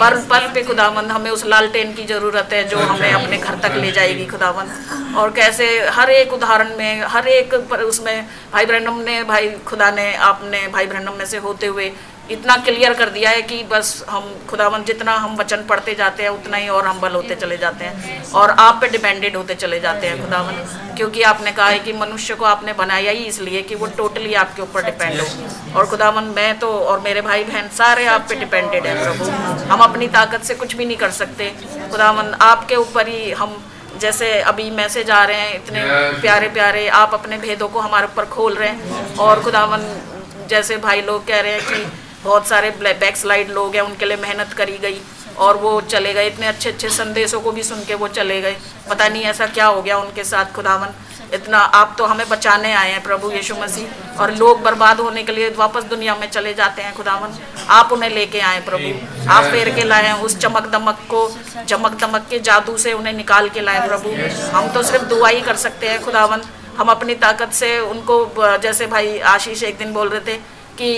पर 0.00 0.16
पल 0.30 0.46
पे 0.54 0.62
खुदामंद 0.62 1.10
हमें 1.10 1.30
उस 1.30 1.44
लालटेन 1.46 1.92
की 1.94 2.04
ज़रूरत 2.04 2.52
है 2.52 2.62
जो 2.68 2.78
हमें 2.78 3.12
अपने 3.12 3.36
घर 3.38 3.54
तक 3.58 3.76
ले 3.76 3.92
जाएगी 3.92 4.26
खुदावंद। 4.26 5.14
और 5.18 5.30
कैसे 5.32 5.66
हर 5.88 6.10
एक 6.10 6.32
उदाहरण 6.32 6.76
में 6.78 7.02
हर 7.12 7.28
एक 7.28 7.54
उसमें 7.72 8.26
भाई 8.52 8.66
ब्रहणम 8.66 8.98
ने 9.00 9.22
भाई 9.24 9.48
खुदा 9.66 9.90
ने 9.90 10.14
आपने 10.24 10.66
भाई 10.68 10.86
ब्रहणम 10.86 11.14
में 11.18 11.24
से 11.26 11.38
होते 11.38 11.66
हुए 11.66 11.90
इतना 12.30 12.56
क्लियर 12.56 12.94
कर 12.94 13.10
दिया 13.10 13.30
है 13.30 13.42
कि 13.42 13.62
बस 13.62 14.04
हम 14.10 14.24
खुदावन 14.50 14.84
जितना 14.84 15.14
हम 15.16 15.36
वचन 15.36 15.62
पढ़ते 15.68 15.94
जाते 15.94 16.22
हैं 16.22 16.30
उतना 16.30 16.56
ही 16.56 16.68
और 16.68 16.86
हम 16.86 17.00
बल 17.00 17.12
होते 17.12 17.34
चले 17.34 17.56
जाते 17.56 17.84
हैं। 17.84 18.32
और 18.32 18.50
आप 18.50 18.78
पे 18.80 18.88
डिपेंडेड 18.88 19.36
होते 19.36 19.54
चले 19.54 19.78
जाते 19.80 20.06
हैं 20.06 20.20
खुदावन 20.22 20.94
क्योंकि 20.96 21.22
आपने 21.22 21.52
कहा 21.52 21.68
है 21.68 21.78
कि 21.78 21.92
मनुष्य 21.92 22.34
को 22.34 22.44
आपने 22.44 22.72
बनाया 22.72 23.10
ही 23.10 23.24
इसलिए 23.24 23.62
कि 23.62 23.74
वो 23.74 23.86
टोटली 23.96 24.34
आपके 24.34 24.62
ऊपर 24.62 24.84
डिपेंड 24.84 25.20
हो। 25.20 25.78
और 25.78 25.86
खुदावन 25.86 26.24
मैं 26.36 26.58
तो 26.58 26.70
और 26.70 27.00
मेरे 27.00 27.20
भाई 27.20 27.44
बहन 27.44 27.68
सारे 27.68 28.06
आप 28.06 28.26
पे 28.28 28.34
डिपेंडेड 28.34 28.86
हैं 28.86 29.02
प्रभु। 29.02 29.30
हम 29.72 29.80
अपनी 29.80 30.08
ताकत 30.08 30.42
से 30.42 30.54
कुछ 30.54 30.74
भी 30.76 30.84
नहीं 30.84 30.96
कर 30.96 31.10
सकते। 31.12 31.50
खुदावन 31.90 32.34
आपके 32.42 32.76
ऊपर 32.76 33.08
ही 33.08 33.30
हम 33.32 33.56
जैसे 34.00 34.30
अभी 34.42 34.70
मैसेज 34.70 35.10
आ 35.10 35.22
रहे 35.24 35.40
हैं 35.40 35.54
इतने 35.54 35.82
प्यारे 36.20 36.48
प्यारे 36.48 36.86
आप 36.94 37.14
अपने 37.14 37.38
भेदों 37.38 37.68
को 37.68 37.80
हमारे 37.80 38.06
ऊपर 38.06 38.24
खोल 38.24 38.54
रहे 38.54 38.68
हैं। 38.68 39.14
और 39.16 39.42
खुदावन 39.42 39.86
जैसे 40.48 40.76
भाई 40.78 41.00
लोग 41.02 41.26
कह 41.26 41.40
रहे 41.40 41.52
हैं 41.52 41.62
कि 41.62 42.05
बहुत 42.26 42.48
सारे 42.48 42.70
बैक 42.82 43.16
स्लाइड 43.16 43.50
लोग 43.50 43.74
हैं, 43.74 43.82
उनके 43.82 44.06
लिए 44.06 44.16
मेहनत 44.18 44.52
करी 44.52 44.78
गई 44.78 45.00
और 45.38 45.56
वो 45.56 45.80
चले 45.88 46.12
गए। 46.14 46.26
इतने 46.26 46.46
अच्छे 46.46 46.68
अच्छे 46.70 46.88
संदेशों 46.90 47.40
को 47.40 47.52
भी 47.52 47.62
सुन 47.62 47.84
के 47.84 47.94
वो 47.94 48.08
चले 48.10 48.40
गए। 48.40 48.56
पता 48.90 49.08
नहीं 49.08 49.22
ऐसा 49.24 49.46
क्या 49.48 49.66
हो 49.66 49.82
गया 49.82 49.98
उनके 49.98 50.24
साथ, 50.24 50.52
खुदावन। 50.54 50.94
इतना 51.34 51.58
आप 51.58 51.94
तो 51.98 52.04
हमें 52.04 52.28
बचाने 52.28 52.72
आए 52.74 52.90
हैं 52.90 53.02
प्रभु 53.02 53.30
यीशु 53.30 53.54
मसीह 53.54 54.20
और 54.20 54.32
लोग 54.34 54.60
बर्बाद 54.62 55.00
होने 55.00 55.22
के 55.22 55.32
लिए 55.32 55.48
वापस 55.56 55.84
दुनिया 55.84 56.14
में 56.16 56.28
चले 56.30 56.52
जाते 56.54 56.82
हैं, 56.82 56.94
खुदावन। 56.94 57.38
आप 57.70 57.92
उन्हें 57.92 58.10
लेके 58.10 58.40
आए 58.40 58.60
प्रभु। 58.60 59.30
आप 59.30 59.44
फेर 59.44 59.74
के 59.74 59.84
लाए 59.84 60.02
हैं, 60.02 60.14
उस 60.22 60.36
चमक 60.38 60.66
दमक 60.72 60.98
को 61.10 61.22
चमक 61.68 61.98
दमक 62.00 62.26
के 62.30 62.38
जादू 62.40 62.76
से 62.78 62.92
उन्हें 62.92 63.12
निकाल 63.12 63.48
के 63.48 63.60
लाए 63.60 63.86
प्रभु। 63.88 64.14
हम 64.56 64.72
तो 64.72 64.82
सिर्फ़ 64.82 65.04
दुआ 65.04 65.28
ही 65.28 65.40
कर 65.40 65.56
सकते 65.58 65.88
हैं, 65.88 66.02
खुदावन। 66.04 66.42
हम 66.78 66.88
अपनी 66.88 67.14
ताकत 67.16 67.52
से 67.52 67.78
उनको, 67.80 68.24
जैसे 68.58 68.86
भाई 68.86 69.18
आशीष 69.28 69.62
एक 69.62 69.78
दिन 69.78 69.92
बोल 69.92 70.08
रहे 70.08 70.20
थे 70.28 70.38
कि 70.78 70.90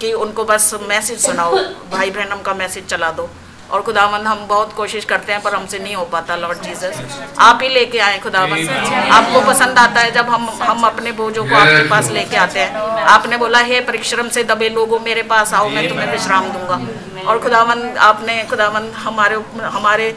कि 0.00 0.12
उनको 0.14 0.44
बस 0.44 0.70
मैसेज 0.88 1.18
सुनाओ 1.20 1.56
भाई 1.92 2.10
बहन 2.10 2.42
का 2.42 2.54
मैसेज 2.54 2.86
चला 2.86 3.10
दो। 3.10 3.28
और 3.66 3.82
खुदावन 3.82 4.26
हम 4.26 4.46
बहुत 4.48 4.72
कोशिश 4.72 5.04
करते 5.04 5.32
हैं 5.32 5.40
पर 5.42 5.54
हमसे 5.54 5.78
नहीं 5.78 5.94
हो 5.96 6.04
पाता 6.04 6.34
लॉर्ड 6.36 6.60
जीसस 6.62 7.00
आप 7.38 7.62
ही 7.62 7.68
लेके 7.68 7.98
आए 7.98 8.18
खुदावन 8.18 8.68
आपको 9.12 9.40
पसंद 9.46 9.78
आता 9.78 10.00
है 10.00 10.12
जब 10.12 10.28
हम 10.30 10.46
हम 10.62 10.84
अपने 10.86 11.12
बोझों 11.12 11.44
को 11.44 11.54
आपके 11.54 11.88
पास 11.88 12.10
लेके 12.10 12.36
आते 12.36 12.60
हैं। 12.60 12.70
आपने 13.14 13.36
बोला 13.36 13.58
हे 13.70 13.80
परिश्रम 13.88 14.28
से 14.28 14.44
दबे 14.44 14.68
लोगों 14.68 15.00
मेरे 15.00 15.22
पास 15.32 15.54
आओ 15.54 15.68
मैं 15.68 15.88
तुम्हें 15.88 16.10
विश्राम 16.12 16.48
दूँगा। 16.52 16.80
और 17.22 17.38
खुदावन 17.42 17.82
आपने 18.02 18.42
खुदावन 18.50 18.90
हमारे 18.98 19.42
हमारे 19.72 20.08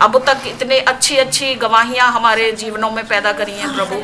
अब 0.00 0.16
तक 0.26 0.46
इतने 0.46 0.78
अच्छी 0.90 1.16
अच्छी 1.16 1.54
गवाहियाँ 1.54 2.10
हमारे 2.12 2.50
जीवनों 2.52 2.90
में 2.90 3.06
पैदा 3.06 3.32
करी 3.32 3.52
हैं 3.52 3.74
प्रभु। 3.74 3.96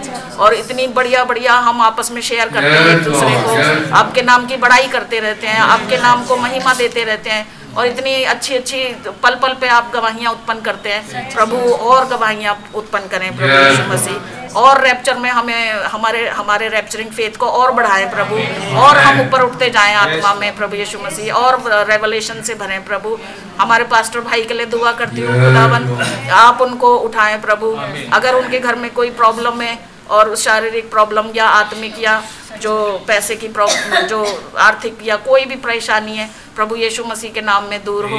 और 0.43 0.55
इतनी 0.55 0.87
बढ़िया 0.97 1.25
बढ़िया 1.25 1.55
हम 1.59 1.81
आपस 1.83 2.11
में 2.13 2.21
शेयर 2.23 2.49
करते 2.49 2.69
हैं 2.69 2.97
एक 2.97 3.03
दूसरे 3.05 3.31
को। 3.43 3.95
आपके 3.97 4.23
नाम 4.23 4.47
की 4.47 4.57
बड़ाई 4.57 4.89
करते 4.89 5.21
रहते 5.21 5.47
हैं 5.47 5.61
आपके 5.61 5.97
नाम 5.99 6.25
को 6.25 6.37
महिमा 6.37 6.75
देते 6.75 7.05
रहते 7.05 7.31
हैं। 7.31 7.47
और 7.77 7.87
इतनी 7.87 8.23
अच्छी 8.25 8.55
अच्छी 8.57 8.83
पल 9.23 9.35
पल 9.43 9.55
पे 9.61 9.69
आप 9.69 9.91
गवाहियाँ 9.95 10.33
उत्पन्न 10.33 10.61
करते 10.61 10.93
हैं। 10.93 11.29
प्रभु 11.31 11.57
और 11.57 12.07
गवाहियाँ 12.09 12.57
उत्पन्न 12.75 13.09
करें 13.09 13.37
प्रभु 13.37 13.65
यीशु 13.65 13.83
मसीह। 13.93 14.55
और 14.57 14.81
रैप्चर 14.83 15.19
में 15.19 15.31
हमें 15.31 15.73
हमारे 15.85 16.29
हमारे 16.31 16.69
रैप्चरिंग 16.69 17.11
फेथ 17.11 17.37
को 17.37 17.47
और 17.49 17.73
बढ़ाएँ 17.73 18.07
प्रभु। 18.11 18.37
और 18.81 18.99
हम 18.99 19.21
ऊपर 19.21 19.41
उठते 19.43 19.69
जाएँ 19.71 19.95
आत्मा 19.97 20.33
में 20.35 20.57
प्रभु 20.57 20.77
यीशु 20.77 20.99
मसीह। 21.01 21.33
और 21.35 21.61
रेवलेशन 21.91 22.41
से 22.43 22.55
भरें 22.55 22.85
प्रभु। 22.85 23.19
हमारे 23.61 23.85
पास्टर 23.91 24.21
भाई 24.23 24.43
के 24.45 24.55
लिए 24.55 24.67
दुआ 24.69 24.93
करती 24.93 25.21
हूँ 25.21 25.35
खुदावन 25.35 26.31
आप 26.35 26.61
उनको 26.61 26.95
उठाएँ 26.99 27.39
प्रभु। 27.41 27.75
अगर 28.13 28.35
उनके 28.35 28.59
घर 28.61 28.75
में 28.77 28.91
कोई 28.95 29.11
प्रॉब्लम 29.21 29.61
है 29.61 29.79
और 30.09 30.35
शारीरिक 30.39 30.91
प्रॉब्लम 30.91 31.31
या 31.37 31.47
आत्मिक 31.53 31.99
या 31.99 32.23
जो 32.63 32.75
पैसे 33.07 33.37
की 33.37 33.49
प्रॉब्लम 33.51 34.07
जो 34.09 34.25
आर्थिक 34.61 34.99
या 35.05 35.17
कोई 35.25 35.45
भी 35.45 35.57
परेशानी 35.63 36.17
है 36.17 36.29
प्रभु 36.57 36.77
यीशु 36.77 37.05
मसीह 37.05 37.33
के 37.33 37.41
नाम 37.43 37.65
में 37.71 37.85
दूर 37.85 38.05
हो 38.11 38.19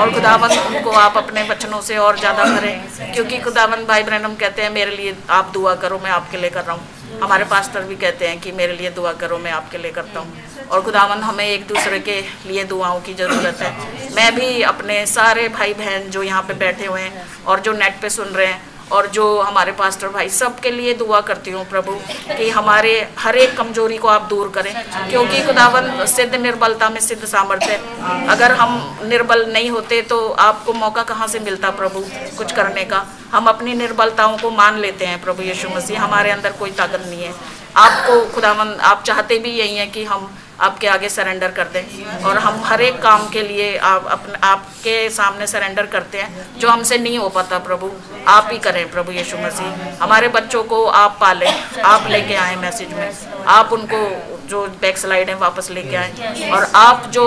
और 0.00 0.12
खुदावन 0.14 0.50
उनको 0.58 0.90
आप 1.00 1.16
अपने 1.16 1.42
वचनों 1.48 1.80
से 1.82 1.96
और 1.98 2.18
ज़्यादा 2.18 2.44
करें। 2.48 3.12
क्योंकि 3.14 3.38
खुदावन 3.40 3.84
भाई 3.86 4.02
ब्रहणम 4.02 4.34
कहते 4.36 4.62
हैं 4.62 4.70
मेरे 4.70 4.96
लिए 4.96 5.14
आप 5.30 5.50
दुआ 5.54 5.74
करो 5.76 5.98
मैं 5.98 6.10
आपके 6.10 6.36
लिए 6.36 6.50
कर 6.50 6.64
रहा 6.64 6.76
हूँ। 6.76 7.20
हमारे 7.22 7.44
पास्टर 7.46 7.84
भी 7.84 7.96
कहते 7.96 8.28
हैं 8.28 8.40
कि 8.40 8.52
मेरे 8.52 8.72
लिए 8.72 8.90
दुआ 8.92 9.12
करो 9.22 9.38
मैं 9.38 9.52
आपके 9.52 9.78
लिए 9.78 9.90
करता 9.92 10.20
हूँ। 10.20 10.68
और 10.68 10.82
खुदावन 10.82 11.22
हमें 11.22 11.44
एक 11.46 11.66
दूसरे 11.68 11.98
के 12.00 12.20
लिए 12.46 12.64
दुआओं 12.66 13.00
की 13.00 13.14
ज़रूरत 13.14 13.62
है। 13.62 13.72
मैं 14.16 14.34
भी 14.34 14.50
अपने 14.64 15.04
सारे 15.08 15.48
भाई 15.50 15.74
बहन 15.74 16.10
जो 16.10 16.22
यहाँ 16.22 16.42
पे 16.42 16.54
बैठे 16.56 16.86
हुए 16.86 17.00
हैं 17.00 17.26
और 17.46 17.60
जो 17.60 17.72
नेट 17.74 18.00
पे 18.02 18.10
सुन 18.12 18.28
रहे 18.30 18.46
हैं 18.46 18.60
और 18.92 19.06
जो 19.08 19.24
हमारे 19.40 19.72
पास्टर 19.74 20.08
भाई 20.08 20.28
सबके 20.30 20.70
लिए 20.70 20.94
दुआ 20.94 21.20
करती 21.22 21.50
हूँ 21.50 21.64
प्रभु, 21.68 21.92
कि 22.28 22.48
हमारे 22.50 22.92
हर 23.18 23.36
एक 23.36 23.56
कमज़ोरी 23.56 23.96
को 23.96 24.08
आप 24.08 24.22
दूर 24.28 24.48
करें, 24.48 24.72
क्योंकि 25.10 25.42
खुदावन 25.46 26.06
सिद्ध 26.06 26.34
निर्बलता 26.36 26.88
में 26.90 27.00
सिद्ध 27.00 27.24
सामर्थ्य 27.26 27.70
है। 27.70 28.26
अगर 28.28 28.52
हम 28.52 28.98
निर्बल 29.04 29.46
नहीं 29.52 29.70
होते 29.70 30.00
तो 30.04 30.18
आपको 30.40 30.72
मौका 30.74 31.02
कहाँ 31.04 31.28
से 31.28 31.38
मिलता 31.40 31.70
प्रभु, 31.72 32.04
कुछ 32.38 32.52
करने 32.52 32.84
का? 32.84 33.04
हम 33.32 33.46
अपनी 33.46 33.74
निर्बलताओं 33.76 34.36
को 34.38 34.50
मान 34.52 34.78
लेते 34.78 35.06
हैं 35.06 35.22
प्रभु 35.22 35.42
यीशु 35.42 35.68
मसीह, 35.68 36.02
हमारे 36.02 36.30
अंदर 36.30 36.52
कोई 36.54 36.70
ताकत 36.72 37.06
नहीं 37.06 37.22
है। 37.22 37.32
आपको 37.76 38.20
खुदावन, 38.34 38.74
आप 38.82 39.02
चाहते 39.02 39.38
भी 39.38 39.50
यही 39.52 39.76
हैं 39.76 39.90
कि 39.92 40.04
हम 40.04 40.30
आपके 40.60 40.86
आगे 40.86 41.08
सरेंडर 41.08 41.50
कर 41.50 41.64
दें। 41.64 42.22
और 42.22 42.38
हम 42.38 42.62
हर 42.64 42.80
एक 42.80 43.02
काम 43.02 43.28
के 43.28 43.42
लिए 43.42 43.76
आप 43.76 44.06
अपने, 44.06 44.38
आपके 44.42 45.10
सामने 45.10 45.46
सरेंडर 45.46 45.86
करते 45.86 46.20
हैं, 46.20 46.58
जो 46.58 46.68
हमसे 46.68 46.98
नहीं 46.98 47.18
हो 47.18 47.28
पाता 47.28 47.58
प्रभु। 47.58 47.90
आप 48.28 48.48
ही 48.52 48.58
करें 48.58 48.90
प्रभु 48.90 49.12
यीशु 49.12 49.38
मसीह। 49.38 50.02
हमारे 50.02 50.28
बच्चों 50.28 50.62
को 50.64 50.84
आप 50.86 51.18
पालें, 51.20 51.52
आप 51.84 52.06
लेके 52.06 52.34
आए 52.34 52.56
मैसेज 52.56 52.92
में। 52.92 53.10
आप 53.48 53.72
उनको 53.72 54.00
जो 54.48 54.66
बैक 54.80 54.98
स्लाइड 54.98 55.28
है 55.28 55.34
वापस 55.36 55.70
लेके 55.70 55.96
आए। 55.96 56.50
और 56.50 56.70
आप 56.74 57.06
जो 57.10 57.26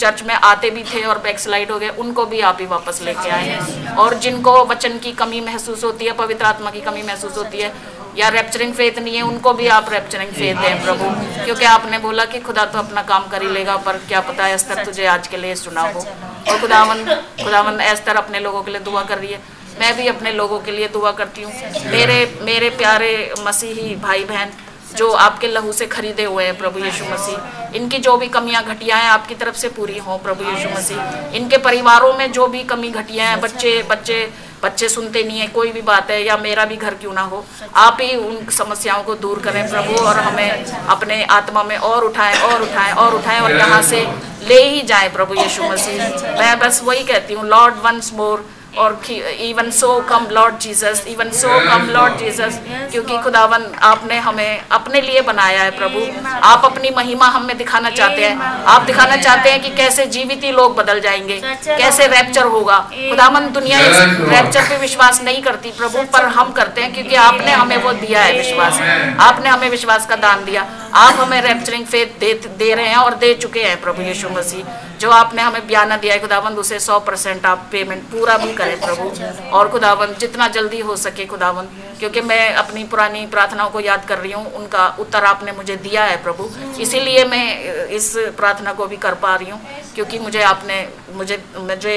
चर्च 0.00 0.22
में 0.22 0.34
आते 0.34 0.70
भी 0.70 0.82
थे 0.84 1.02
और 1.04 1.18
बैक 1.18 1.38
स्लाइड 1.38 1.70
हो 1.70 1.78
गए, 1.78 1.88
उनको 1.98 2.24
भी 2.26 2.40
आप 2.40 2.58
ही 2.60 2.66
वापस 2.66 3.00
लेके 3.02 3.30
आए। 3.30 3.94
और 3.98 4.14
जिनको 4.18 4.52
वचन 4.64 4.98
की 4.98 5.12
कमी 5.12 5.40
महसूस 5.40 5.84
होती 5.84 6.04
है, 6.04 6.12
पवित्र 6.16 6.44
आत्मा 6.46 6.70
की 6.70 6.80
कमी 6.80 7.02
महसूस 7.02 7.36
होती 7.36 7.58
है, 7.58 7.72
या 8.16 8.28
रेप्चरिंग 8.28 8.72
फेथ 8.74 8.98
नहीं 8.98 9.16
है, 9.16 9.22
उनको 9.22 9.52
भी 9.54 9.66
आप 9.68 9.90
रेप्चरिंग 9.92 10.30
फेथ 10.30 10.54
दें 10.54 10.82
प्रभु। 10.84 11.10
क्योंकि 11.44 11.64
आपने 11.64 11.98
बोला 11.98 12.24
कि 12.24 12.40
खुदा 12.40 12.64
तो 12.64 12.78
अपना 12.78 13.02
काम 13.02 13.28
कर 13.28 13.42
ही 13.42 13.48
लेगा, 13.48 13.76
पर 13.76 13.98
क्या 14.08 14.20
पता 14.20 14.44
है 14.44 14.54
अस्तर 14.54 14.84
तुझे 14.84 15.06
आज 15.06 15.26
के 15.26 15.36
लिए 15.36 15.54
सुना 15.54 15.82
हो। 15.88 16.00
और 16.00 16.60
खुदावन 16.60 17.04
खुदावन 17.44 17.78
अस्तर 17.84 18.16
अपने 18.16 18.40
लोगों 18.40 18.62
के 18.62 18.70
लिए 18.70 18.80
दुआ 18.80 19.02
कर 19.02 19.18
रही 19.18 19.32
है। 19.32 19.40
मैं 19.80 19.96
भी 19.96 20.06
अपने 20.08 20.32
लोगों 20.32 20.58
के 20.60 20.70
लिए 20.70 20.88
दुआ 20.88 21.12
करती 21.12 21.42
हूँ। 21.42 21.52
मेरे 21.86 22.16
मेरे 22.42 22.70
प्यारे 22.70 23.12
मसीही 23.40 23.94
भाई 23.98 24.24
बहन 24.24 24.50
जो 24.96 25.10
आपके 25.22 25.48
लहू 25.48 25.72
से 25.72 25.86
खरीदे 25.86 26.24
हुए 26.24 26.44
हैं 26.44 26.56
प्रभु 26.58 26.78
यीशु 26.80 27.04
मसीह। 27.04 27.76
इनकी 27.76 27.98
जो 27.98 28.16
भी 28.16 28.28
कमियाँ 28.28 28.62
घटियाँ 28.64 28.98
हैं 29.00 29.08
आपकी 29.08 29.34
तरफ़ 29.34 29.56
से 29.56 29.68
पूरी 29.70 29.98
हों 29.98 30.18
प्रभु 30.18 30.44
यीशु 30.44 30.68
मसीह। 30.70 31.36
इनके 31.36 31.58
परिवारों 31.60 32.12
में 32.14 32.30
जो 32.32 32.46
भी 32.46 32.62
कमी 32.64 32.90
घटियाँ 32.90 33.28
हैं, 33.28 33.40
बच्चे 33.40 33.82
बच्चे 33.90 34.28
बच्चे 34.62 34.88
सुनते 34.88 35.22
नहीं 35.24 35.38
है, 35.40 35.46
कोई 35.48 35.70
भी 35.72 35.82
बात 35.82 36.10
है 36.10 36.22
या 36.24 36.36
मेरा 36.36 36.64
भी 36.64 36.76
घर 36.76 36.94
क्यों 36.94 37.12
ना 37.12 37.22
हो, 37.22 37.44
आप 37.76 37.98
ही 38.00 38.16
उन 38.16 38.48
समस्याओं 38.52 39.02
को 39.02 39.14
दूर 39.16 39.38
करें 39.42 39.68
प्रभु 39.70 40.04
और 40.04 40.18
हमें 40.18 40.64
अपने 40.88 41.22
आत्मा 41.32 41.62
में 41.62 41.76
और 41.78 42.04
उठाएँ 42.04 42.36
और 42.42 42.62
उठाएँ 42.62 42.92
और 42.94 43.14
उठाएँ 43.14 43.40
और 43.40 43.52
यहाँ 43.52 43.80
से 43.82 44.00
ले 44.48 44.62
ही 44.64 44.82
जाए 44.82 45.08
प्रभु 45.10 45.34
यीशु 45.34 45.62
मसीह। 45.64 46.02
मैं 46.38 46.58
बस 46.58 46.82
वही 46.84 47.04
कहती 47.04 47.34
हूँ 47.34 47.46
लॉर्ड 47.48 47.74
वंस 47.84 48.12
मोर 48.14 48.44
और 48.78 49.00
even 49.08 49.70
so 49.70 49.88
come 50.00 50.26
lord 50.30 50.58
Jesus 50.58 51.04
even 51.08 51.30
so 51.30 51.48
come 51.68 51.86
lord 51.90 52.16
Jesus 52.18 52.58
क्योंकि 52.92 53.18
खुदावन 53.18 53.64
आपने 53.82 54.18
हमें 54.18 54.62
अपने 54.70 55.00
लिए 55.00 55.20
बनाया 55.20 55.62
है 55.62 55.70
प्रभु। 55.70 56.00
आप 56.42 56.64
अपनी 56.64 56.90
महिमा 56.90 57.26
हमें 57.26 57.56
दिखाना 57.58 57.90
चाहते 57.90 58.24
हैं। 58.24 58.64
आप 58.66 58.82
दिखाना 58.82 59.16
चाहते 59.16 59.50
हैं 59.50 59.62
कि 59.62 59.70
कैसे 59.76 60.06
जीवित 60.06 60.44
ही 60.44 60.52
लोग 60.52 60.76
बदल 60.76 61.00
जाएँगे 61.00 61.40
कैसे 61.66 62.06
रैप्चर 62.06 62.44
होगा। 62.46 62.78
खुदावन 62.90 63.50
दुनिया 63.52 63.80
इस 63.80 63.96
रैप्चर 64.30 64.68
पे 64.68 64.76
विश्वास 64.76 65.22
नहीं 65.22 65.42
करती 65.42 65.70
प्रभु 65.70 66.02
पर 66.12 66.24
हम 66.28 66.52
करते 66.52 66.80
हैं 66.80 66.92
क्योंकि 66.94 67.16
आपने 67.16 67.52
हमें 67.52 67.76
वो 67.76 67.92
दिया 67.92 68.22
है 68.22 68.36
विश्वास। 68.36 68.80
आपने 69.20 69.48
हमें 69.48 69.68
विश्वास 69.70 70.06
का 70.06 70.16
दान 70.16 70.44
दिया। 70.44 70.66
आप 70.94 71.20
हमें 71.20 71.40
रैप्चरिंग 71.42 71.86
फेथ 71.86 72.18
दे 72.20 72.32
दे 72.58 72.74
रहे 72.74 72.86
हैं 72.86 72.96
और 72.96 73.14
दे 73.14 73.34
चुके 73.34 73.62
हैं 73.62 73.80
प्रभु 73.80 74.02
यीशु 74.02 74.28
मसीह। 74.28 74.64
जो 75.00 75.10
आपने 75.12 75.42
हमें 75.42 75.66
बयाना 75.66 75.96
दिया 75.96 76.14
है 76.14 76.20
खुदावंद 76.20 76.58
उसे 76.58 76.78
सौ 76.80 76.98
परसेंट 77.00 77.46
आप 77.46 77.68
पेमेंट 77.72 78.02
पूरा 78.10 78.36
भी 78.38 78.52
करें 78.54 78.80
प्रभु। 78.80 79.04
और 79.50 79.68
खुदावंद 79.70 80.16
जितना 80.20 80.48
जल्दी 80.50 80.80
हो 80.80 80.96
सके 80.98 81.26
खुदावंद 81.26 81.68
क्योंकि 81.98 82.20
मैं 82.22 82.42
अपनी 82.56 82.84
पुरानी 82.86 83.26
प्रार्थनाओं 83.28 83.70
को 83.70 83.80
याद 83.82 84.04
कर 84.08 84.18
रही 84.18 84.32
हूँ 84.32 84.52
उनका 84.54 84.86
उत्तर 85.00 85.24
आपने 85.26 85.52
मुझे 85.52 85.76
दिया 85.78 86.04
है 86.04 86.22
प्रभु। 86.22 86.48
इसीलिए 86.82 87.24
मैं 87.26 87.46
इस 87.90 88.12
प्रार्थना 88.36 88.72
को 88.72 88.86
भी 88.86 88.96
कर 88.98 89.14
पा 89.24 89.34
रही 89.34 89.50
हूँ 89.50 89.60
क्योंकि 89.94 90.18
मुझे 90.20 90.42
आपने 90.44 90.86
मुझे 91.14 91.42
मुझे 91.58 91.96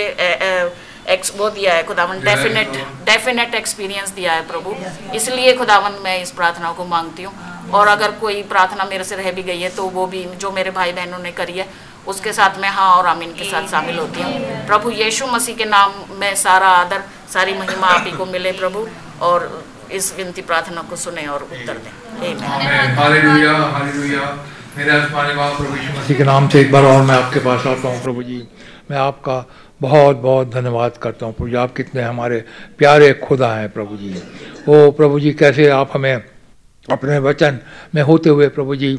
एक्स 1.10 1.32
वो 1.38 1.50
दिया 1.52 1.74
है 1.74 1.84
खुदावन 1.84 2.20
डेफिनेट 2.24 2.76
डेफिनेट 3.06 3.56
एक्सपीरियंस 3.56 4.10
दिया 4.12 4.34
है 4.34 4.48
प्रभु। 4.48 4.76
इसलिए 5.16 5.54
खुदावन 5.58 5.98
मैं 6.04 6.22
इस 6.22 6.32
प्रार्थना 6.34 6.72
को 6.74 6.86
मांगती 6.88 7.24
हूँ। 7.24 7.34
और 7.72 7.88
अगर 7.88 8.12
कोई 8.20 8.42
प्रार्थना 8.46 8.84
मेरे 8.86 9.04
से 9.04 9.16
रह 9.16 9.32
भी 9.32 9.44
गई 9.44 9.60
है 9.60 9.70
तो 9.76 9.84
वो 9.90 10.06
भी 10.08 10.24
जो 10.38 10.52
मेरे 10.52 10.72
भाई 10.72 10.92
बहनों 10.94 11.20
ने 11.20 11.32
करी 11.34 11.54
है 11.54 11.68
उसके 12.08 12.34
साथ 12.34 12.60
मैं 12.62 12.70
हाँ 12.70 12.90
और 12.96 13.06
आमीन 13.08 13.34
के 13.34 13.44
साथ 13.46 13.68
शामिल 13.72 13.98
होती 14.00 14.22
हूँ। 14.22 14.66
प्रभु 14.68 14.92
यीशु 14.92 15.28
मसीह 15.28 15.56
के 15.58 15.66
नाम 15.66 15.94
में 16.20 16.34
सारा 16.38 16.68
आदर 16.78 17.04
सारी 17.34 17.54
महिमा 17.60 17.88
आप 17.90 18.06
ही 18.08 18.12
को 18.18 18.26
मिले 18.28 18.52
प्रभु 18.54 18.88
और 19.22 19.50
इस 19.92 20.14
विनती 20.18 20.42
प्रार्थना 20.42 20.82
को 20.90 20.96
सुने 20.96 21.26
और 21.28 21.44
उत्तर 21.44 21.78
दें। 21.78 21.92
हालेलुया 22.96 23.54
हालेलुया 23.54 24.26
मेरे 24.78 24.92
आसमानी 24.92 25.34
बाप 25.36 25.58
प्रभु 25.58 25.76
यीशु 25.76 26.00
मसीह 26.00 26.18
के 26.18 26.24
नाम 26.24 26.48
से 26.50 26.62
एक 26.62 26.72
बार 26.72 26.84
और 26.86 27.02
मैं 27.04 27.16
आपके 27.16 27.40
पास 27.40 27.68
आता 27.68 27.88
हूँ 27.88 28.02
प्रभु 28.04 28.24
जी। 28.24 28.42
मैं 28.92 28.98
आपका 28.98 29.44
बहुत 29.82 30.18
बहुत 30.18 30.50
धन्यवाद 30.54 30.98
करता 31.02 31.26
हूँ 31.26 31.34
प्रभु 31.34 31.50
जी। 31.50 31.56
आप 31.56 31.74
कितने 31.76 32.02
हमारे 32.04 32.44
प्यारे 32.78 33.12
खुदा 33.24 33.54
हैं 33.56 33.70
प्रभु 33.72 33.98
जी। 33.98 34.14
ओ 34.70 34.92
प्रभु 34.92 35.20
जी 35.20 35.34
कैसे 35.34 35.70
आप 35.72 35.92
हमें 35.94 36.14
अपने 36.88 37.18
वचन 37.22 37.60
में 37.96 38.02
होते 38.02 38.30
हुए 38.30 38.48
प्रभु 38.50 38.76
जी 38.76 38.96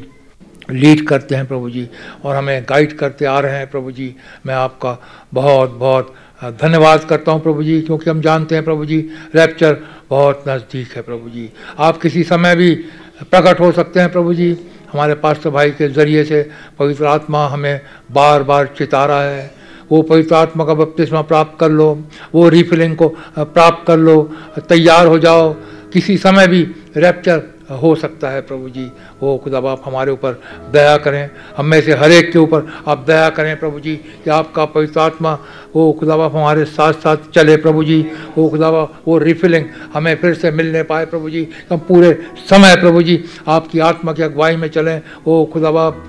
लीड 0.71 1.05
करते 1.07 1.35
हैं 1.35 1.45
प्रभु 1.47 1.69
जी 1.69 1.87
और 2.23 2.35
हमें 2.35 2.63
गाइड 2.69 2.97
करते 2.97 3.25
आ 3.25 3.39
रहे 3.39 3.57
हैं 3.57 3.69
प्रभु 3.71 3.91
जी। 3.91 4.15
मैं 4.45 4.55
आपका 4.55 4.97
बहुत 5.33 5.71
बहुत 5.71 6.13
धन्यवाद 6.61 7.03
करता 7.03 7.31
हूँ 7.31 7.41
प्रभु 7.41 7.63
जी, 7.63 7.81
क्योंकि 7.81 8.09
हम 8.09 8.21
जानते 8.21 8.55
हैं 8.55 8.63
प्रभु 8.63 8.85
जी 8.85 8.97
रैप्चर 9.35 9.77
बहुत 10.09 10.43
नज़दीक 10.47 10.95
है 10.95 11.01
प्रभु 11.01 11.29
जी। 11.29 11.49
आप 11.79 11.97
किसी 11.97 12.23
समय 12.23 12.55
भी 12.55 12.73
प्रकट 13.21 13.59
हो 13.59 13.71
सकते 13.71 13.99
हैं 13.99 14.11
प्रभु 14.11 14.33
जी, 14.33 14.57
हमारे 14.91 15.15
पास्टर 15.15 15.49
भाई 15.49 15.71
के 15.71 15.87
ज़रिए 15.89 16.23
से। 16.23 16.41
पवित्र 16.79 17.05
आत्मा 17.05 17.47
हमें 17.47 17.81
बार 18.11 18.43
बार 18.43 18.73
चिता 18.77 19.05
रहा 19.05 19.23
है। 19.23 19.53
वो 19.91 20.01
पवित्र 20.01 20.35
आत्मा 20.35 20.65
का 20.65 20.73
बपतिस्मा 20.73 21.21
प्राप्त 21.21 21.59
कर 21.59 21.69
लो, 21.69 21.87
वो 22.33 22.47
रिफिलिंग 22.49 22.95
को 22.95 23.07
प्राप्त 23.37 23.85
कर 23.87 23.97
लो, 23.97 24.21
तैयार 24.69 25.07
हो 25.07 25.19
जाओ। 25.19 25.53
किसी 25.93 26.17
समय 26.17 26.47
भी 26.47 26.61
रैप्चर 26.97 27.39
हो 27.71 27.95
सकता 27.95 28.29
है 28.29 28.41
प्रभु 28.41 28.69
जी। 28.69 28.91
वो 29.21 29.37
खुदा, 29.37 29.57
आप 29.57 29.81
हमारे 29.85 30.11
ऊपर 30.11 30.41
दया 30.71 30.97
करें। 30.97 31.29
हम 31.57 31.65
में 31.65 31.81
से 31.81 31.93
हर 31.93 32.11
एक 32.11 32.31
के 32.31 32.39
ऊपर 32.39 32.67
आप 32.87 33.03
दया 33.07 33.29
करें 33.29 33.59
प्रभु 33.59 33.79
जी, 33.79 33.95
कि 33.95 34.29
आपका 34.29 34.65
पवित्र 34.65 34.99
आत्मा 34.99 35.37
वो 35.75 35.91
खुदा, 35.93 36.13
आप 36.15 36.35
हमारे 36.35 36.65
साथ 36.65 36.93
साथ 36.93 37.17
चले 37.33 37.57
प्रभु 37.57 37.83
जी। 37.83 38.01
वो 38.37 38.49
खुदा, 38.49 38.69
वो 38.69 39.17
रिफिलिंग 39.17 39.65
हमें 39.93 40.15
फिर 40.15 40.33
से 40.33 40.51
मिलने 40.51 40.83
पाए 40.83 41.05
प्रभु 41.05 41.29
जी। 41.29 41.47
हम 41.71 41.77
पूरे 41.77 42.13
समय 42.49 42.75
प्रभु 42.75 43.03
जी, 43.03 43.23
आपकी 43.47 43.79
आत्मा 43.79 44.13
की 44.13 44.23
अगुवाई 44.23 44.55
में 44.55 44.67
चलें। 44.67 45.01
वो 45.25 45.45
खुदा 45.45 45.71
बाप 45.71 46.07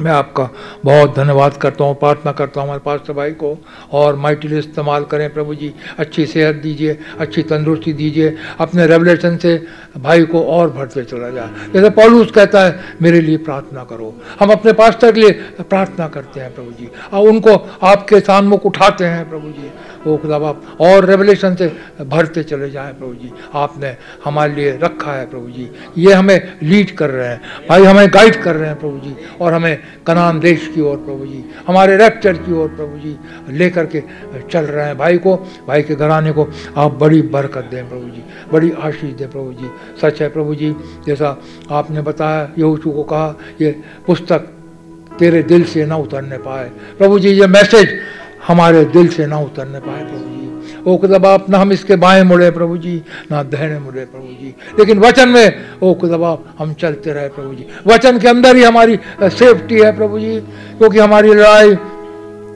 मैं 0.00 0.12
आपका 0.12 0.48
बहुत 0.84 1.14
धन्यवाद 1.16 1.56
करता 1.56 1.84
हूँ, 1.84 1.94
प्रार्थना 1.94 2.32
करता 2.32 2.60
हूँ 2.60 2.68
हमारे 2.68 2.80
पास 2.84 3.14
भाई 3.16 3.30
को 3.32 3.56
और 3.92 4.16
माइटिल 4.16 4.58
इस्तेमाल 4.58 5.04
करें 5.04 5.32
प्रभु 5.34 5.54
जी। 5.54 5.72
अच्छी 5.98 6.26
सेहत 6.26 6.54
दीजिए, 6.54 6.98
अच्छी 7.18 7.42
तंदुरुस्ती 7.42 7.92
दीजिए, 7.92 8.36
अपने 8.60 8.86
रेवलेशन 8.86 9.36
से 9.36 9.56
भाई 9.98 10.24
को 10.24 10.42
और 10.42 10.70
भरते 10.70 11.04
चला 11.04 11.30
जाए। 11.30 11.70
जैसे 11.72 11.90
पॉलूस 11.90 12.30
कहता 12.30 12.64
है, 12.64 12.78
मेरे 13.02 13.20
लिए 13.20 13.36
प्रार्थना 13.38 13.84
करो। 13.84 14.14
हम 14.40 14.50
अपने 14.50 14.72
पास्टर 14.72 15.12
के 15.12 15.20
लिए 15.20 15.30
प्रार्थना 15.60 16.08
करते 16.08 16.40
हैं 16.40 16.54
प्रभु 16.54 16.70
जी। 16.70 16.90
और 17.12 17.28
उनको 17.28 17.56
आपके 17.82 18.20
सामने 18.20 18.58
उठाते 18.64 19.04
हैं 19.04 19.28
प्रभु 19.30 19.48
जी। 19.48 19.70
ओ 20.06 20.16
खुदा 20.16 20.38
बाप 20.38 20.62
और 20.80 21.04
रेवलेशन 21.04 21.54
से 21.54 21.66
भरते 22.02 22.42
चले 22.42 22.70
जाएँ 22.70 22.92
प्रभु 22.94 23.14
जी। 23.14 23.30
आपने 23.54 23.94
हमारे 24.24 24.54
लिए 24.54 24.78
रखा 24.82 25.12
है 25.12 25.26
प्रभु 25.30 25.50
जी। 25.50 25.68
ये 25.98 26.12
हमें 26.12 26.58
लीड 26.62 26.94
कर 26.96 27.10
रहे 27.10 27.28
हैं। 27.28 27.40
भाई, 27.68 27.84
हमें 27.84 28.08
गाइड 28.08 28.42
कर 28.42 28.56
रहे 28.56 28.68
हैं 28.68 28.78
प्रभु 28.78 28.98
जी, 28.98 29.14
और 29.40 29.52
हमें 29.52 29.78
कनान 30.06 30.40
देश 30.40 30.70
की 30.74 30.80
ओर 30.80 30.96
प्रभु 30.96 31.26
जी, 31.26 31.44
हमारे 31.66 31.96
रैप्चर 31.96 32.36
की 32.36 32.52
ओर 32.52 32.68
प्रभु 32.68 32.98
जी 32.98 33.16
लेकर 33.50 33.86
के 33.86 34.02
चल 34.50 34.64
रहे 34.64 34.86
हैं। 34.86 34.96
भाई 34.98 35.18
को, 35.18 35.36
भाई 35.68 35.82
के 35.82 35.94
घराने 35.94 36.32
को 36.32 36.48
आप 36.76 36.92
बड़ी 36.92 37.22
बरकत 37.22 37.68
दें 37.70 37.88
प्रभु 37.88 38.04
जी, 38.06 38.22
बड़ी 38.52 38.72
आशीष 38.78 39.14
दें 39.14 39.30
प्रभु 39.30 39.52
जी। 39.52 39.70
सच 40.00 40.22
है 40.22 40.28
प्रभु 40.28 40.54
जी, 40.54 40.74
जैसा 41.06 41.36
आपने 41.70 42.02
बताया, 42.02 42.50
यहोशू 42.58 42.90
को 42.90 43.02
कहा, 43.02 43.34
ये 43.60 43.70
पुस्तक 44.06 44.52
तेरे 45.18 45.42
दिल 45.42 45.64
से 45.64 45.84
ना 45.86 45.96
उतरने 45.96 46.38
पाए। 46.38 46.70
प्रभु 46.98 47.18
जी, 47.18 47.28
ये 47.30 47.46
मैसेज 47.46 47.98
हमारे 48.48 48.84
दिल 48.84 49.08
से 49.08 49.26
ना 49.26 49.38
उतरने 49.38 49.80
पाए 49.80 50.04
प्रभु 50.04 50.18
जी। 50.18 50.34
ओ 50.86 50.96
कदबाप 50.96 51.48
ना 51.50 51.58
हम 51.58 51.72
इसके 51.72 51.96
बाएँ 51.96 52.22
मुड़े 52.22 52.50
प्रभु 52.50 52.76
जी, 52.76 53.02
ना 53.30 53.42
दहने 53.42 53.78
मुड़े 53.78 54.04
प्रभु 54.04 54.26
जी। 54.26 54.54
लेकिन 54.78 54.98
वचन 54.98 55.28
में, 55.28 55.64
ओ 55.82 55.94
कदबाप 55.94 56.44
हम 56.58 56.74
चलते 56.74 57.12
रहे 57.12 57.28
प्रभु 57.28 57.54
जी। 57.54 57.66
वचन 57.86 58.18
के 58.18 58.28
अंदर 58.28 58.56
ही 58.56 58.62
हमारी 58.62 58.98
सेफ्टी 59.22 59.80
है 59.80 59.96
प्रभु 59.96 60.18
जी, 60.18 60.40
क्योंकि 60.78 60.98
हमारी 60.98 61.34
लड़ाई 61.34 61.76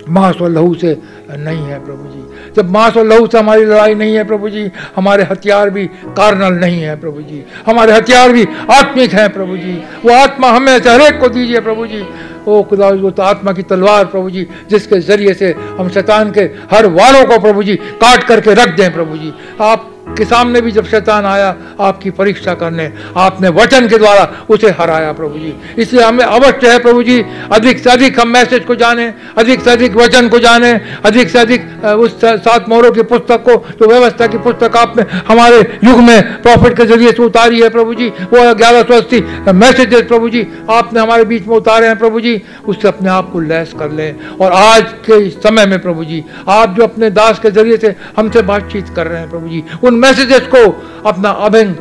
मांस 0.08 0.36
और 0.36 0.50
लहू 0.50 0.74
से 0.74 0.96
नहीं 1.30 1.64
है 1.64 1.84
प्रभु 1.84 2.08
जी। 2.08 2.29
जब 2.56 2.70
मांस 2.70 2.96
और 2.96 3.06
लहू 3.06 3.26
से 3.26 3.38
हमारी 3.38 3.64
लड़ाई 3.64 3.94
नहीं 3.94 4.14
है 4.14 4.24
प्रभु 4.24 4.48
जी, 4.48 4.70
हमारे 4.96 5.22
हथियार 5.22 5.70
भी 5.70 5.86
कार्नल 6.16 6.54
नहीं 6.54 6.82
है 6.82 7.00
प्रभु 7.00 7.22
जी। 7.22 7.42
हमारे 7.66 7.92
हथियार 7.92 8.32
भी 8.32 8.46
आत्मिक 8.70 9.12
हैं 9.12 9.32
प्रभु 9.32 9.56
जी। 9.56 9.72
वो 10.04 10.12
आत्मा 10.12 10.50
हमें 10.50 10.72
हरेक 10.72 11.20
को 11.20 11.28
दीजिए 11.28 11.60
प्रभु 11.60 11.86
जी। 11.86 12.04
ओ 12.48 12.62
खुदा, 12.62 12.88
वो 12.88 13.10
तो 13.10 13.22
आत्मा 13.22 13.52
की 13.52 13.62
तलवार 13.62 14.04
प्रभु 14.04 14.30
जी, 14.30 14.46
जिसके 14.70 15.00
ज़रिए 15.00 15.34
से 15.34 15.54
हम 15.78 15.88
शैतान 15.88 16.30
के 16.30 16.40
हर 16.70 16.86
वारों 16.86 17.24
को 17.24 17.38
प्रभु 17.38 17.62
जी 17.62 17.76
काट 17.76 18.24
करके 18.24 18.54
रख 18.54 18.68
दें 18.68 18.92
प्रभु 18.92 19.16
जी। 19.16 19.32
आप 19.60 19.90
के 20.08 20.24
सामने 20.24 20.60
भी 20.60 20.70
जब 20.72 20.86
शैतान 20.86 21.26
आया, 21.26 21.54
आपकी 21.80 22.10
परीक्षा 22.12 22.54
करने, 22.54 22.90
आपने 23.16 23.48
वचन 23.50 23.86
के 23.88 23.98
द्वारा 23.98 24.24
उसे 24.50 24.70
हराया 24.70 25.12
प्रभु 25.12 25.38
जी। 25.38 25.52
इसलिए 25.78 26.02
हमें 26.02 26.24
अवश्य 26.24 26.70
है 26.70 26.78
प्रभु 26.78 27.02
जी, 27.02 27.20
अधिक 27.52 27.78
से 27.78 27.90
अधिक 27.90 28.20
हम 28.20 28.28
मैसेज 28.28 28.64
को 28.64 28.74
जाने, 28.74 29.12
अधिक 29.38 29.60
से 29.60 29.70
अधिक 29.70 29.96
वचन 29.96 30.28
को 30.28 30.38
जाने, 30.38 30.72
अधिक 31.04 31.28
से 31.30 31.38
अधिक 31.38 31.84
उस 31.84 32.18
सात 32.20 32.68
मोहरों 32.68 32.90
की 32.92 33.02
पुस्तक 33.04 33.42
को, 33.42 33.56
जो 33.70 33.88
व्यवस्था 33.88 34.26
की 34.26 34.38
पुस्तक 34.38 34.76
आपने 34.76 35.04
हमारे 35.28 35.60
युग 35.84 36.00
में 36.00 36.42
प्रॉफिट 36.42 36.76
के 36.76 36.86
ज़रिए 36.86 37.12
से 37.12 37.22
उतारी 37.22 37.60
है 37.60 37.68
प्रभु 37.70 37.94
जी, 37.94 38.08
वो 38.08 38.54
ग्यारह 38.54 38.82
सौ 38.82 38.94
अस्सी 38.94 39.20
मैसेजेस 39.54 40.02
प्रभु 40.02 40.28
जी, 40.28 40.46
आपने 40.70 41.00
हमारे 41.00 41.24
बीच 41.24 41.46
में 41.46 41.56
उतारे 41.56 41.86
हैं 41.86 41.98
प्रभु 41.98 42.20
जी, 42.20 42.40
उससे 42.66 42.88
अपने 42.88 43.08
आप 43.10 43.30
को 43.32 43.40
लैस 43.40 43.72
कर 43.78 43.90
लें। 43.90 44.36
और 44.36 44.52
आज 44.52 44.92
के 45.06 45.28
समय 45.30 45.66
में 45.66 45.78
प्रभु 45.82 46.04
जी, 46.04 46.24
आप 46.48 46.76
जो 46.76 46.82
अपने 46.82 47.10
दास 47.12 47.38
के 47.38 47.50
ज़रिए 47.50 47.76
से 47.76 47.94
हमसे 48.16 48.42
बातचीत 48.44 48.88
कर 48.96 49.06
रहे 49.06 49.20
हैं 49.20 49.30
प्रभु 49.30 49.48
जी, 49.48 49.62
उन 49.84 49.98
मैसेजेस 50.00 50.46
को 50.54 50.64
अपना 51.06 51.30
अभिंग 51.46 51.74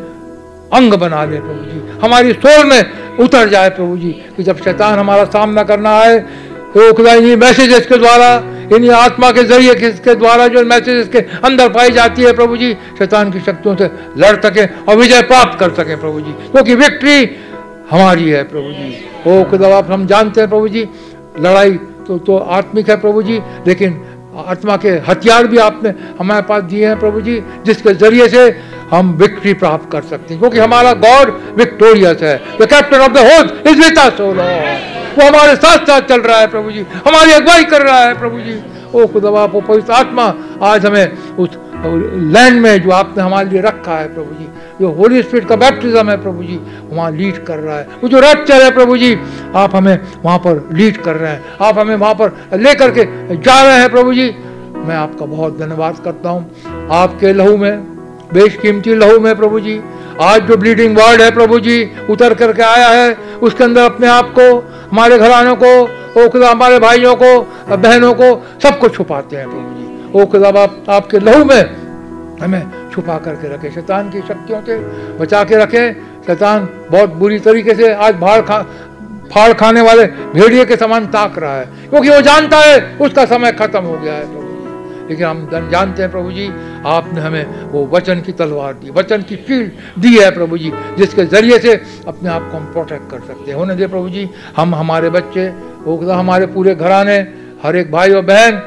अंग 0.74 0.94
बना 0.96 1.26
दे 1.26 1.40
प्रभु 1.40 1.64
जी। 1.66 1.98
हमारी 2.00 2.34
सोल 2.36 2.66
में 2.66 3.18
उतर 3.20 3.50
जाए 3.50 3.70
प्रभु 3.72 3.98
जी 3.98 4.12
कि 4.38 4.44
जब 4.44 4.64
शैतान 4.64 5.00
हमारा 5.00 5.24
सामना 5.28 5.64
करना 5.64 5.98
आए 6.00 6.20
तो 6.72 6.88
इन्हीं 6.90 7.36
मैसेजेस 7.38 7.86
के 7.88 7.98
द्वारा, 7.98 8.30
इन्हीं 8.76 8.90
आत्मा 8.92 9.32
के 9.32 9.44
ज़रिए 9.44 9.74
के 10.00 10.14
द्वारा 10.16 10.48
जो 10.48 10.64
मैसेजेस 10.66 11.08
के 11.08 11.20
अंदर 11.44 11.70
पाई 11.70 11.90
जाती 11.92 12.24
है 12.24 12.34
प्रभु 12.34 12.58
जी, 12.58 12.74
शैतान 13.00 13.32
की 13.32 13.40
शक्तियों 13.42 13.76
से 13.76 13.90
लड़ 14.18 14.36
सके 14.42 14.66
और 14.84 14.98
विजय 14.98 15.22
प्राप्त 15.24 15.60
कर 15.60 15.74
सके 15.74 15.96
प्रभु 15.96 16.22
जी। 16.22 16.32
क्योंकि 16.44 16.76
तो 16.76 16.80
विक्ट्री 16.80 17.18
हमारी 17.92 18.30
है 18.30 18.44
प्रभु 18.46 18.72
जी। 18.72 18.88
ओ 19.28 19.44
खुदा 19.50 19.78
हम 19.90 20.06
जानते 20.08 20.42
हैं 20.42 20.50
प्रभु 20.50 20.68
जी, 20.68 20.88
लड़ाई 21.40 21.72
तो 22.08 22.18
तो 22.20 22.38
आत्मिक 22.52 22.90
है 22.90 23.00
प्रभु 23.02 23.22
जी, 23.24 23.42
लेकिन 23.68 24.00
आत्मा 24.38 24.76
के 24.78 24.90
हथियार 25.08 25.48
भी 25.48 25.58
आपने 25.58 25.94
हमारे 26.20 26.42
पास 26.42 26.64
दिए 26.64 26.88
हैं 26.88 27.00
प्रभु 27.00 27.22
जी, 27.22 27.40
जिसके 27.66 27.94
ज़रिए 27.94 28.28
से 28.30 28.50
हम 28.92 29.12
विक्ट्री 29.14 29.54
प्राप्त 29.54 29.92
कर 29.92 30.02
सकते 30.02 30.34
हैं। 30.34 30.40
क्योंकि 30.40 30.60
हमारा 30.60 30.94
गॉड 31.06 31.32
विक्टोरियस 31.58 32.22
है। 32.24 32.36
The 32.62 32.66
captain 32.66 33.00
of 33.00 33.12
the 33.12 33.18
host 33.20 33.68
is 33.68 33.80
with 33.80 34.00
us 34.00 34.20
वो 34.20 35.28
हमारे 35.28 35.56
साथ 35.56 35.86
साथ 35.86 36.02
चल 36.10 36.22
रहा 36.22 36.40
है 36.40 36.48
प्रभु 36.48 36.72
जी। 36.72 36.86
हमारी 37.08 37.32
अगुवाई 37.32 37.64
कर 37.64 37.82
रहा 37.82 38.00
है 38.00 38.18
प्रभु 38.20 38.40
जी। 38.40 38.60
ओ 38.94 39.06
खुदा 39.08 39.30
वो 39.30 39.62
पवित्र 39.62 39.94
आत्मा 39.94 40.34
आज 40.64 40.86
हमें 40.86 41.36
उस 41.38 41.58
लैंड 41.86 42.60
में 42.62 42.82
जो 42.84 42.90
आपने 42.92 43.24
हमारे 43.24 43.50
लिए 43.50 43.62
रखा 43.62 43.96
है 43.96 44.08
प्रभु 44.14 44.34
जी, 44.34 44.48
जो 44.82 44.92
होली 44.92 45.22
स्पिरिट 45.24 45.48
का 45.48 45.56
बैप्टिज्म 45.56 46.10
है 46.10 46.22
प्रभु 46.22 46.44
जी, 46.44 46.60
वहाँ 46.90 47.12
लीड 47.12 47.44
कर 47.46 47.58
रहा 47.58 47.78
है। 47.78 47.88
वो 48.02 48.10
जो 48.10 48.20
रैप्चर 48.20 48.62
है 48.64 48.72
प्रभु 48.72 48.98
जी, 48.98 49.16
आप 49.56 49.76
हमें 49.76 50.00
वहाँ 50.24 50.38
पर 50.38 50.68
लीड 50.74 50.98
कर 50.98 51.16
रहे 51.16 51.32
हैं। 51.32 51.58
आप 51.62 51.80
हमें 51.80 51.96
वहाँ 51.96 52.14
पर 52.14 52.58
लेकर 52.58 52.92
के 52.92 53.04
जा 53.38 53.62
रहे 53.62 53.78
हैं 53.78 53.90
प्रभु 53.90 54.14
जी। 54.14 54.30
मैं 54.80 54.96
आपका 54.96 55.26
बहुत 55.26 55.58
धन्यवाद 55.60 56.00
करता 56.00 56.30
हूँ। 56.30 56.88
आपके 56.92 57.34
लहू 57.34 57.58
में, 57.58 57.84
बेशकीमती 58.34 58.96
लहू 58.96 59.20
में 59.20 59.36
प्रभु 59.36 59.60
जी, 59.60 59.80
आज 60.22 60.42
जो 60.42 60.58
ब्लीडिंग 60.58 60.98
वर्ड 60.98 61.22
है 61.22 61.32
प्रभु 61.32 61.60
जी, 61.60 61.84
उतर 62.10 62.34
करके 62.34 62.62
आया 62.64 62.88
है, 62.90 63.14
उसके 63.42 63.64
अंदर 63.64 63.82
अपने 63.84 64.08
आप 64.08 64.34
को, 64.40 64.52
हमारे 64.92 65.18
घरानों 65.18 65.56
को 65.56 65.72
हमारे 66.44 66.80
भाइयों 66.80 67.16
को, 67.16 67.40
बहनों 67.70 68.14
को 68.14 68.34
सबको 68.60 68.90
छुपाते 68.90 69.36
हैं 69.36 69.46
प्रभु 69.46 69.62
जी। 69.70 69.79
ओ 70.16 70.26
खुदा 70.26 70.50
आप, 70.50 70.86
आपके 70.90 71.20
लहू 71.20 71.44
में 71.46 71.62
हमें 72.42 72.90
छुपा 72.92 73.18
करके 73.18 73.48
रखे। 73.48 73.70
शैतान 73.72 74.10
की 74.10 74.20
शक्तियों 74.20 74.62
से 74.62 74.78
बचा 75.18 75.44
के 75.44 75.56
रखे। 75.56 75.92
शैतान 76.28 76.68
बहुत 76.92 77.14
बुरी 77.14 77.40
तरीके 77.40 77.76
से 77.76 77.94
आज 77.94 78.16
भाड़ 78.16 78.42
खा 78.42 78.62
फाड़ 79.34 79.52
खाने 79.54 79.82
वाले 79.82 80.06
भेड़िए 80.34 80.66
के 80.66 80.76
समान 80.76 81.06
ताक 81.08 81.38
रहा 81.40 81.56
है। 81.56 81.66
क्योंकि 81.90 82.10
वो 82.10 82.22
जानता 82.22 82.58
है 82.58 82.80
उसका 82.98 83.26
समय 83.26 83.52
खत्म 83.52 83.82
हो 83.82 83.98
गया 83.98 84.14
है 84.14 84.26
प्रभु 84.26 84.42
जी। 84.42 85.08
लेकिन 85.10 85.26
हम 85.26 85.70
जानते 85.72 86.02
हैं 86.02 86.12
प्रभु 86.12 86.32
जी 86.32 86.48
आपने 86.88 87.22
हमें 87.22 87.70
वो 87.72 87.86
वचन 87.94 88.22
की 88.22 88.32
तलवार 88.32 88.74
दी 88.74 88.92
वचन 88.92 89.22
की 89.22 89.36
शील्ड 89.38 90.02
दी 90.02 90.18
है 90.18 90.32
प्रभु 90.32 90.58
जी 90.58 90.72
जिसके 90.98 91.26
ज़रिए 91.26 91.60
से 91.60 91.74
अपने 92.08 92.30
आप 92.30 92.50
को 92.52 92.58
हम 92.58 92.66
प्रोटेक्ट 92.66 93.10
कर 93.12 93.20
सकते 93.20 93.52
हैं। 93.52 93.58
होने 93.58 93.76
दे 93.76 93.88
प्रभु 93.88 94.10
जी 94.10 94.30
हम 94.58 94.76
हमारे 94.76 95.10
बच्चे 95.10 95.48
वो 95.84 95.98
हमारे 96.12 96.46
पूरे 96.48 96.76
घराने 96.76 97.18
हर 97.64 97.76
एक 97.76 97.92
भाई 97.92 98.14
और 98.14 98.26
बहन 98.26 98.62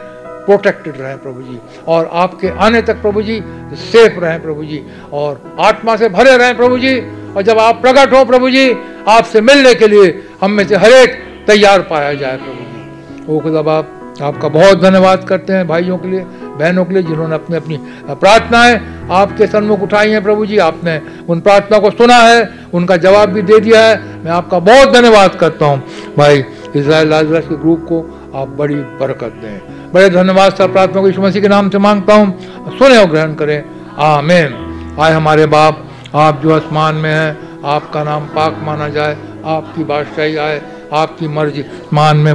प्रोटेक्टेड 0.47 1.01
रहें 1.01 1.19
प्रभु 1.19 1.43
जी, 1.43 1.59
और 1.89 2.09
आपके 2.12 2.48
आने 2.59 2.82
तक 2.82 3.01
प्रभु 3.02 3.23
जी 3.23 3.40
सेफ़ 3.82 4.19
रहें 4.20 4.43
प्रभु 4.43 4.64
जी, 4.64 4.82
और 5.12 5.56
आत्मा 5.60 5.97
से 5.97 6.09
भरे 6.09 6.36
रहें 6.36 6.56
प्रभु 6.56 6.78
जी, 6.78 6.98
और 7.32 7.43
जब 7.43 7.59
आप 7.59 7.81
प्रकट 7.82 8.12
हो 8.12 8.24
प्रभु 8.24 8.51
जी, 8.51 8.70
आपसे 9.09 9.40
मिलने 9.40 9.74
के 9.74 9.89
लिए 9.89 10.23
हम 10.43 10.51
में 10.51 10.66
से 10.66 10.77
हर 10.77 10.93
एक 10.93 11.19
तैयार 11.47 11.82
पाया 11.82 12.14
जाए 12.14 12.36
प्रभु 12.36 12.52
जी। 12.52 13.24
वो 13.27 13.39
खुदा 13.40 13.62
बाप, 13.62 13.98
आपका 14.23 14.48
बहुत 14.51 14.81
धन्यवाद 14.81 15.24
करते 15.24 15.52
हैं 15.52 15.66
भाइयों 15.69 15.98
के 15.98 16.09
लिए, 16.09 16.24
बहनों 16.52 16.85
के 16.85 16.94
लिए, 16.94 17.02
जिन्होंने 17.02 17.35
अपनी 17.35 17.56
अपनी 17.56 17.78
प्रार्थनाएँ 18.10 18.81
आपके 19.10 19.47
सन्मुख 19.47 19.81
उठाई 19.81 20.10
हैं 20.10 20.23
प्रभु 20.23 20.47
जी, 20.47 20.59
आपने 20.59 21.01
उन 21.28 21.40
प्रार्थना 21.40 21.78
को 21.78 21.90
सुना 21.90 22.16
है, 22.16 22.48
उनका 22.74 22.97
जवाब 22.97 23.28
भी 23.28 23.43
दे 23.43 23.59
दिया 23.60 23.81
है। 23.81 24.24
मैं 24.24 24.31
आपका 24.31 24.59
बहुत 24.60 24.93
धन्यवाद 24.93 25.35
करता 25.35 25.66
हूँ। 25.66 25.82
भाई 26.16 26.44
इसराइल 26.77 27.09
लाजरस 27.09 27.48
के 27.48 27.56
ग्रुप 27.56 27.86
को 27.89 28.01
आप 28.35 28.48
बड़ी 28.48 28.74
बरकत 29.01 29.32
दें। 29.43 29.72
बड़े 29.94 30.09
धन्यवाद, 30.10 30.52
सर 30.52 30.73
प्रार्थना 30.73 31.01
को 31.01 31.06
यीशु 31.06 31.23
मसीह 31.23 31.43
के 31.43 31.48
नाम 31.48 31.70
से 31.70 31.78
माँगता 31.78 32.14
हूँ। 32.14 32.78
सुने 32.78 32.97
और 32.98 33.06
ग्रहण 33.06 33.35
करें। 33.35 33.64
आमेन। 33.98 34.97
आए 35.01 35.12
हमारे 35.12 35.47
बाप, 35.47 35.85
आप 36.14 36.40
जो 36.43 36.55
आसमान 36.55 36.94
में 36.94 37.10
हैं, 37.10 37.60
आपका 37.64 38.05
नाम 38.05 38.27
पाक 38.27 38.60
माना 38.62 38.89
जाए, 38.89 39.16
आपकी 39.44 39.85
बादशाही 39.85 40.36
आए, 40.36 40.62
आपकी 40.93 41.28
मर्ज़ी, 41.28 41.64
मान 41.93 42.16
में 42.16 42.35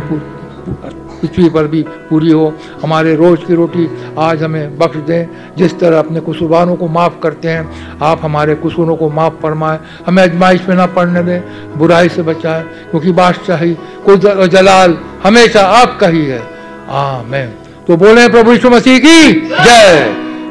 पृथ्वी 1.21 1.49
पर 1.49 1.67
भी 1.67 1.81
पूरी 2.09 2.31
हो, 2.31 2.53
हमारे 2.81 3.15
रोज़ 3.15 3.45
की 3.45 3.55
रोटी 3.55 3.89
आज 4.17 4.43
हमें 4.43 4.77
बख्श 4.77 4.97
दें, 4.97 5.27
जिस 5.57 5.79
तरह 5.79 5.99
अपने 5.99 6.19
कसूरवारों 6.19 6.75
को 6.75 6.87
माफ़ 6.87 7.19
करते 7.23 7.49
हैं, 7.49 7.97
आप 8.01 8.19
हमारे 8.21 8.55
कसूरों 8.55 8.95
को 8.95 9.09
माफ़ 9.09 9.33
फरमाएँ, 9.33 9.79
हमें 10.07 10.23
अजमाइश 10.23 10.67
में 10.69 10.75
ना 10.75 10.85
पड़ने 10.85 11.23
दें, 11.23 11.41
बुराई 11.77 12.09
से 12.09 12.21
बचाएँ, 12.21 12.63
क्योंकि 12.63 13.11
बादशाही 13.11 13.73
कोई 14.05 14.47
जलाल 14.47 14.97
हमेशा 15.23 15.67
आपका 15.67 16.07
ही 16.07 16.25
है। 16.25 16.56
आमेन 16.89 17.47
तो 17.87 17.97
बोले 17.97 18.27
प्रभु 18.29 18.51
यीशु 18.51 18.69
मसीह 18.69 18.99
की 18.99 19.31
जय। 19.41 20.05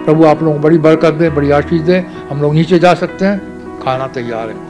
प्रभु 0.05 0.25
आप 0.25 0.43
लोगों 0.43 0.57
को 0.57 0.63
बड़ी 0.63 0.79
बरकत 0.79 1.15
दे 1.15 1.31
बड़ी 1.31 1.51
आशीष 1.51 1.81
दे। 1.81 1.99
हम 2.31 2.43
लोग 2.43 2.55
नीचे 2.55 2.79
जा 2.79 2.95
सकते 2.95 3.25
हैं। 3.25 3.39
खाना 3.81 4.07
तैयार 4.07 4.49
है। 4.49 4.65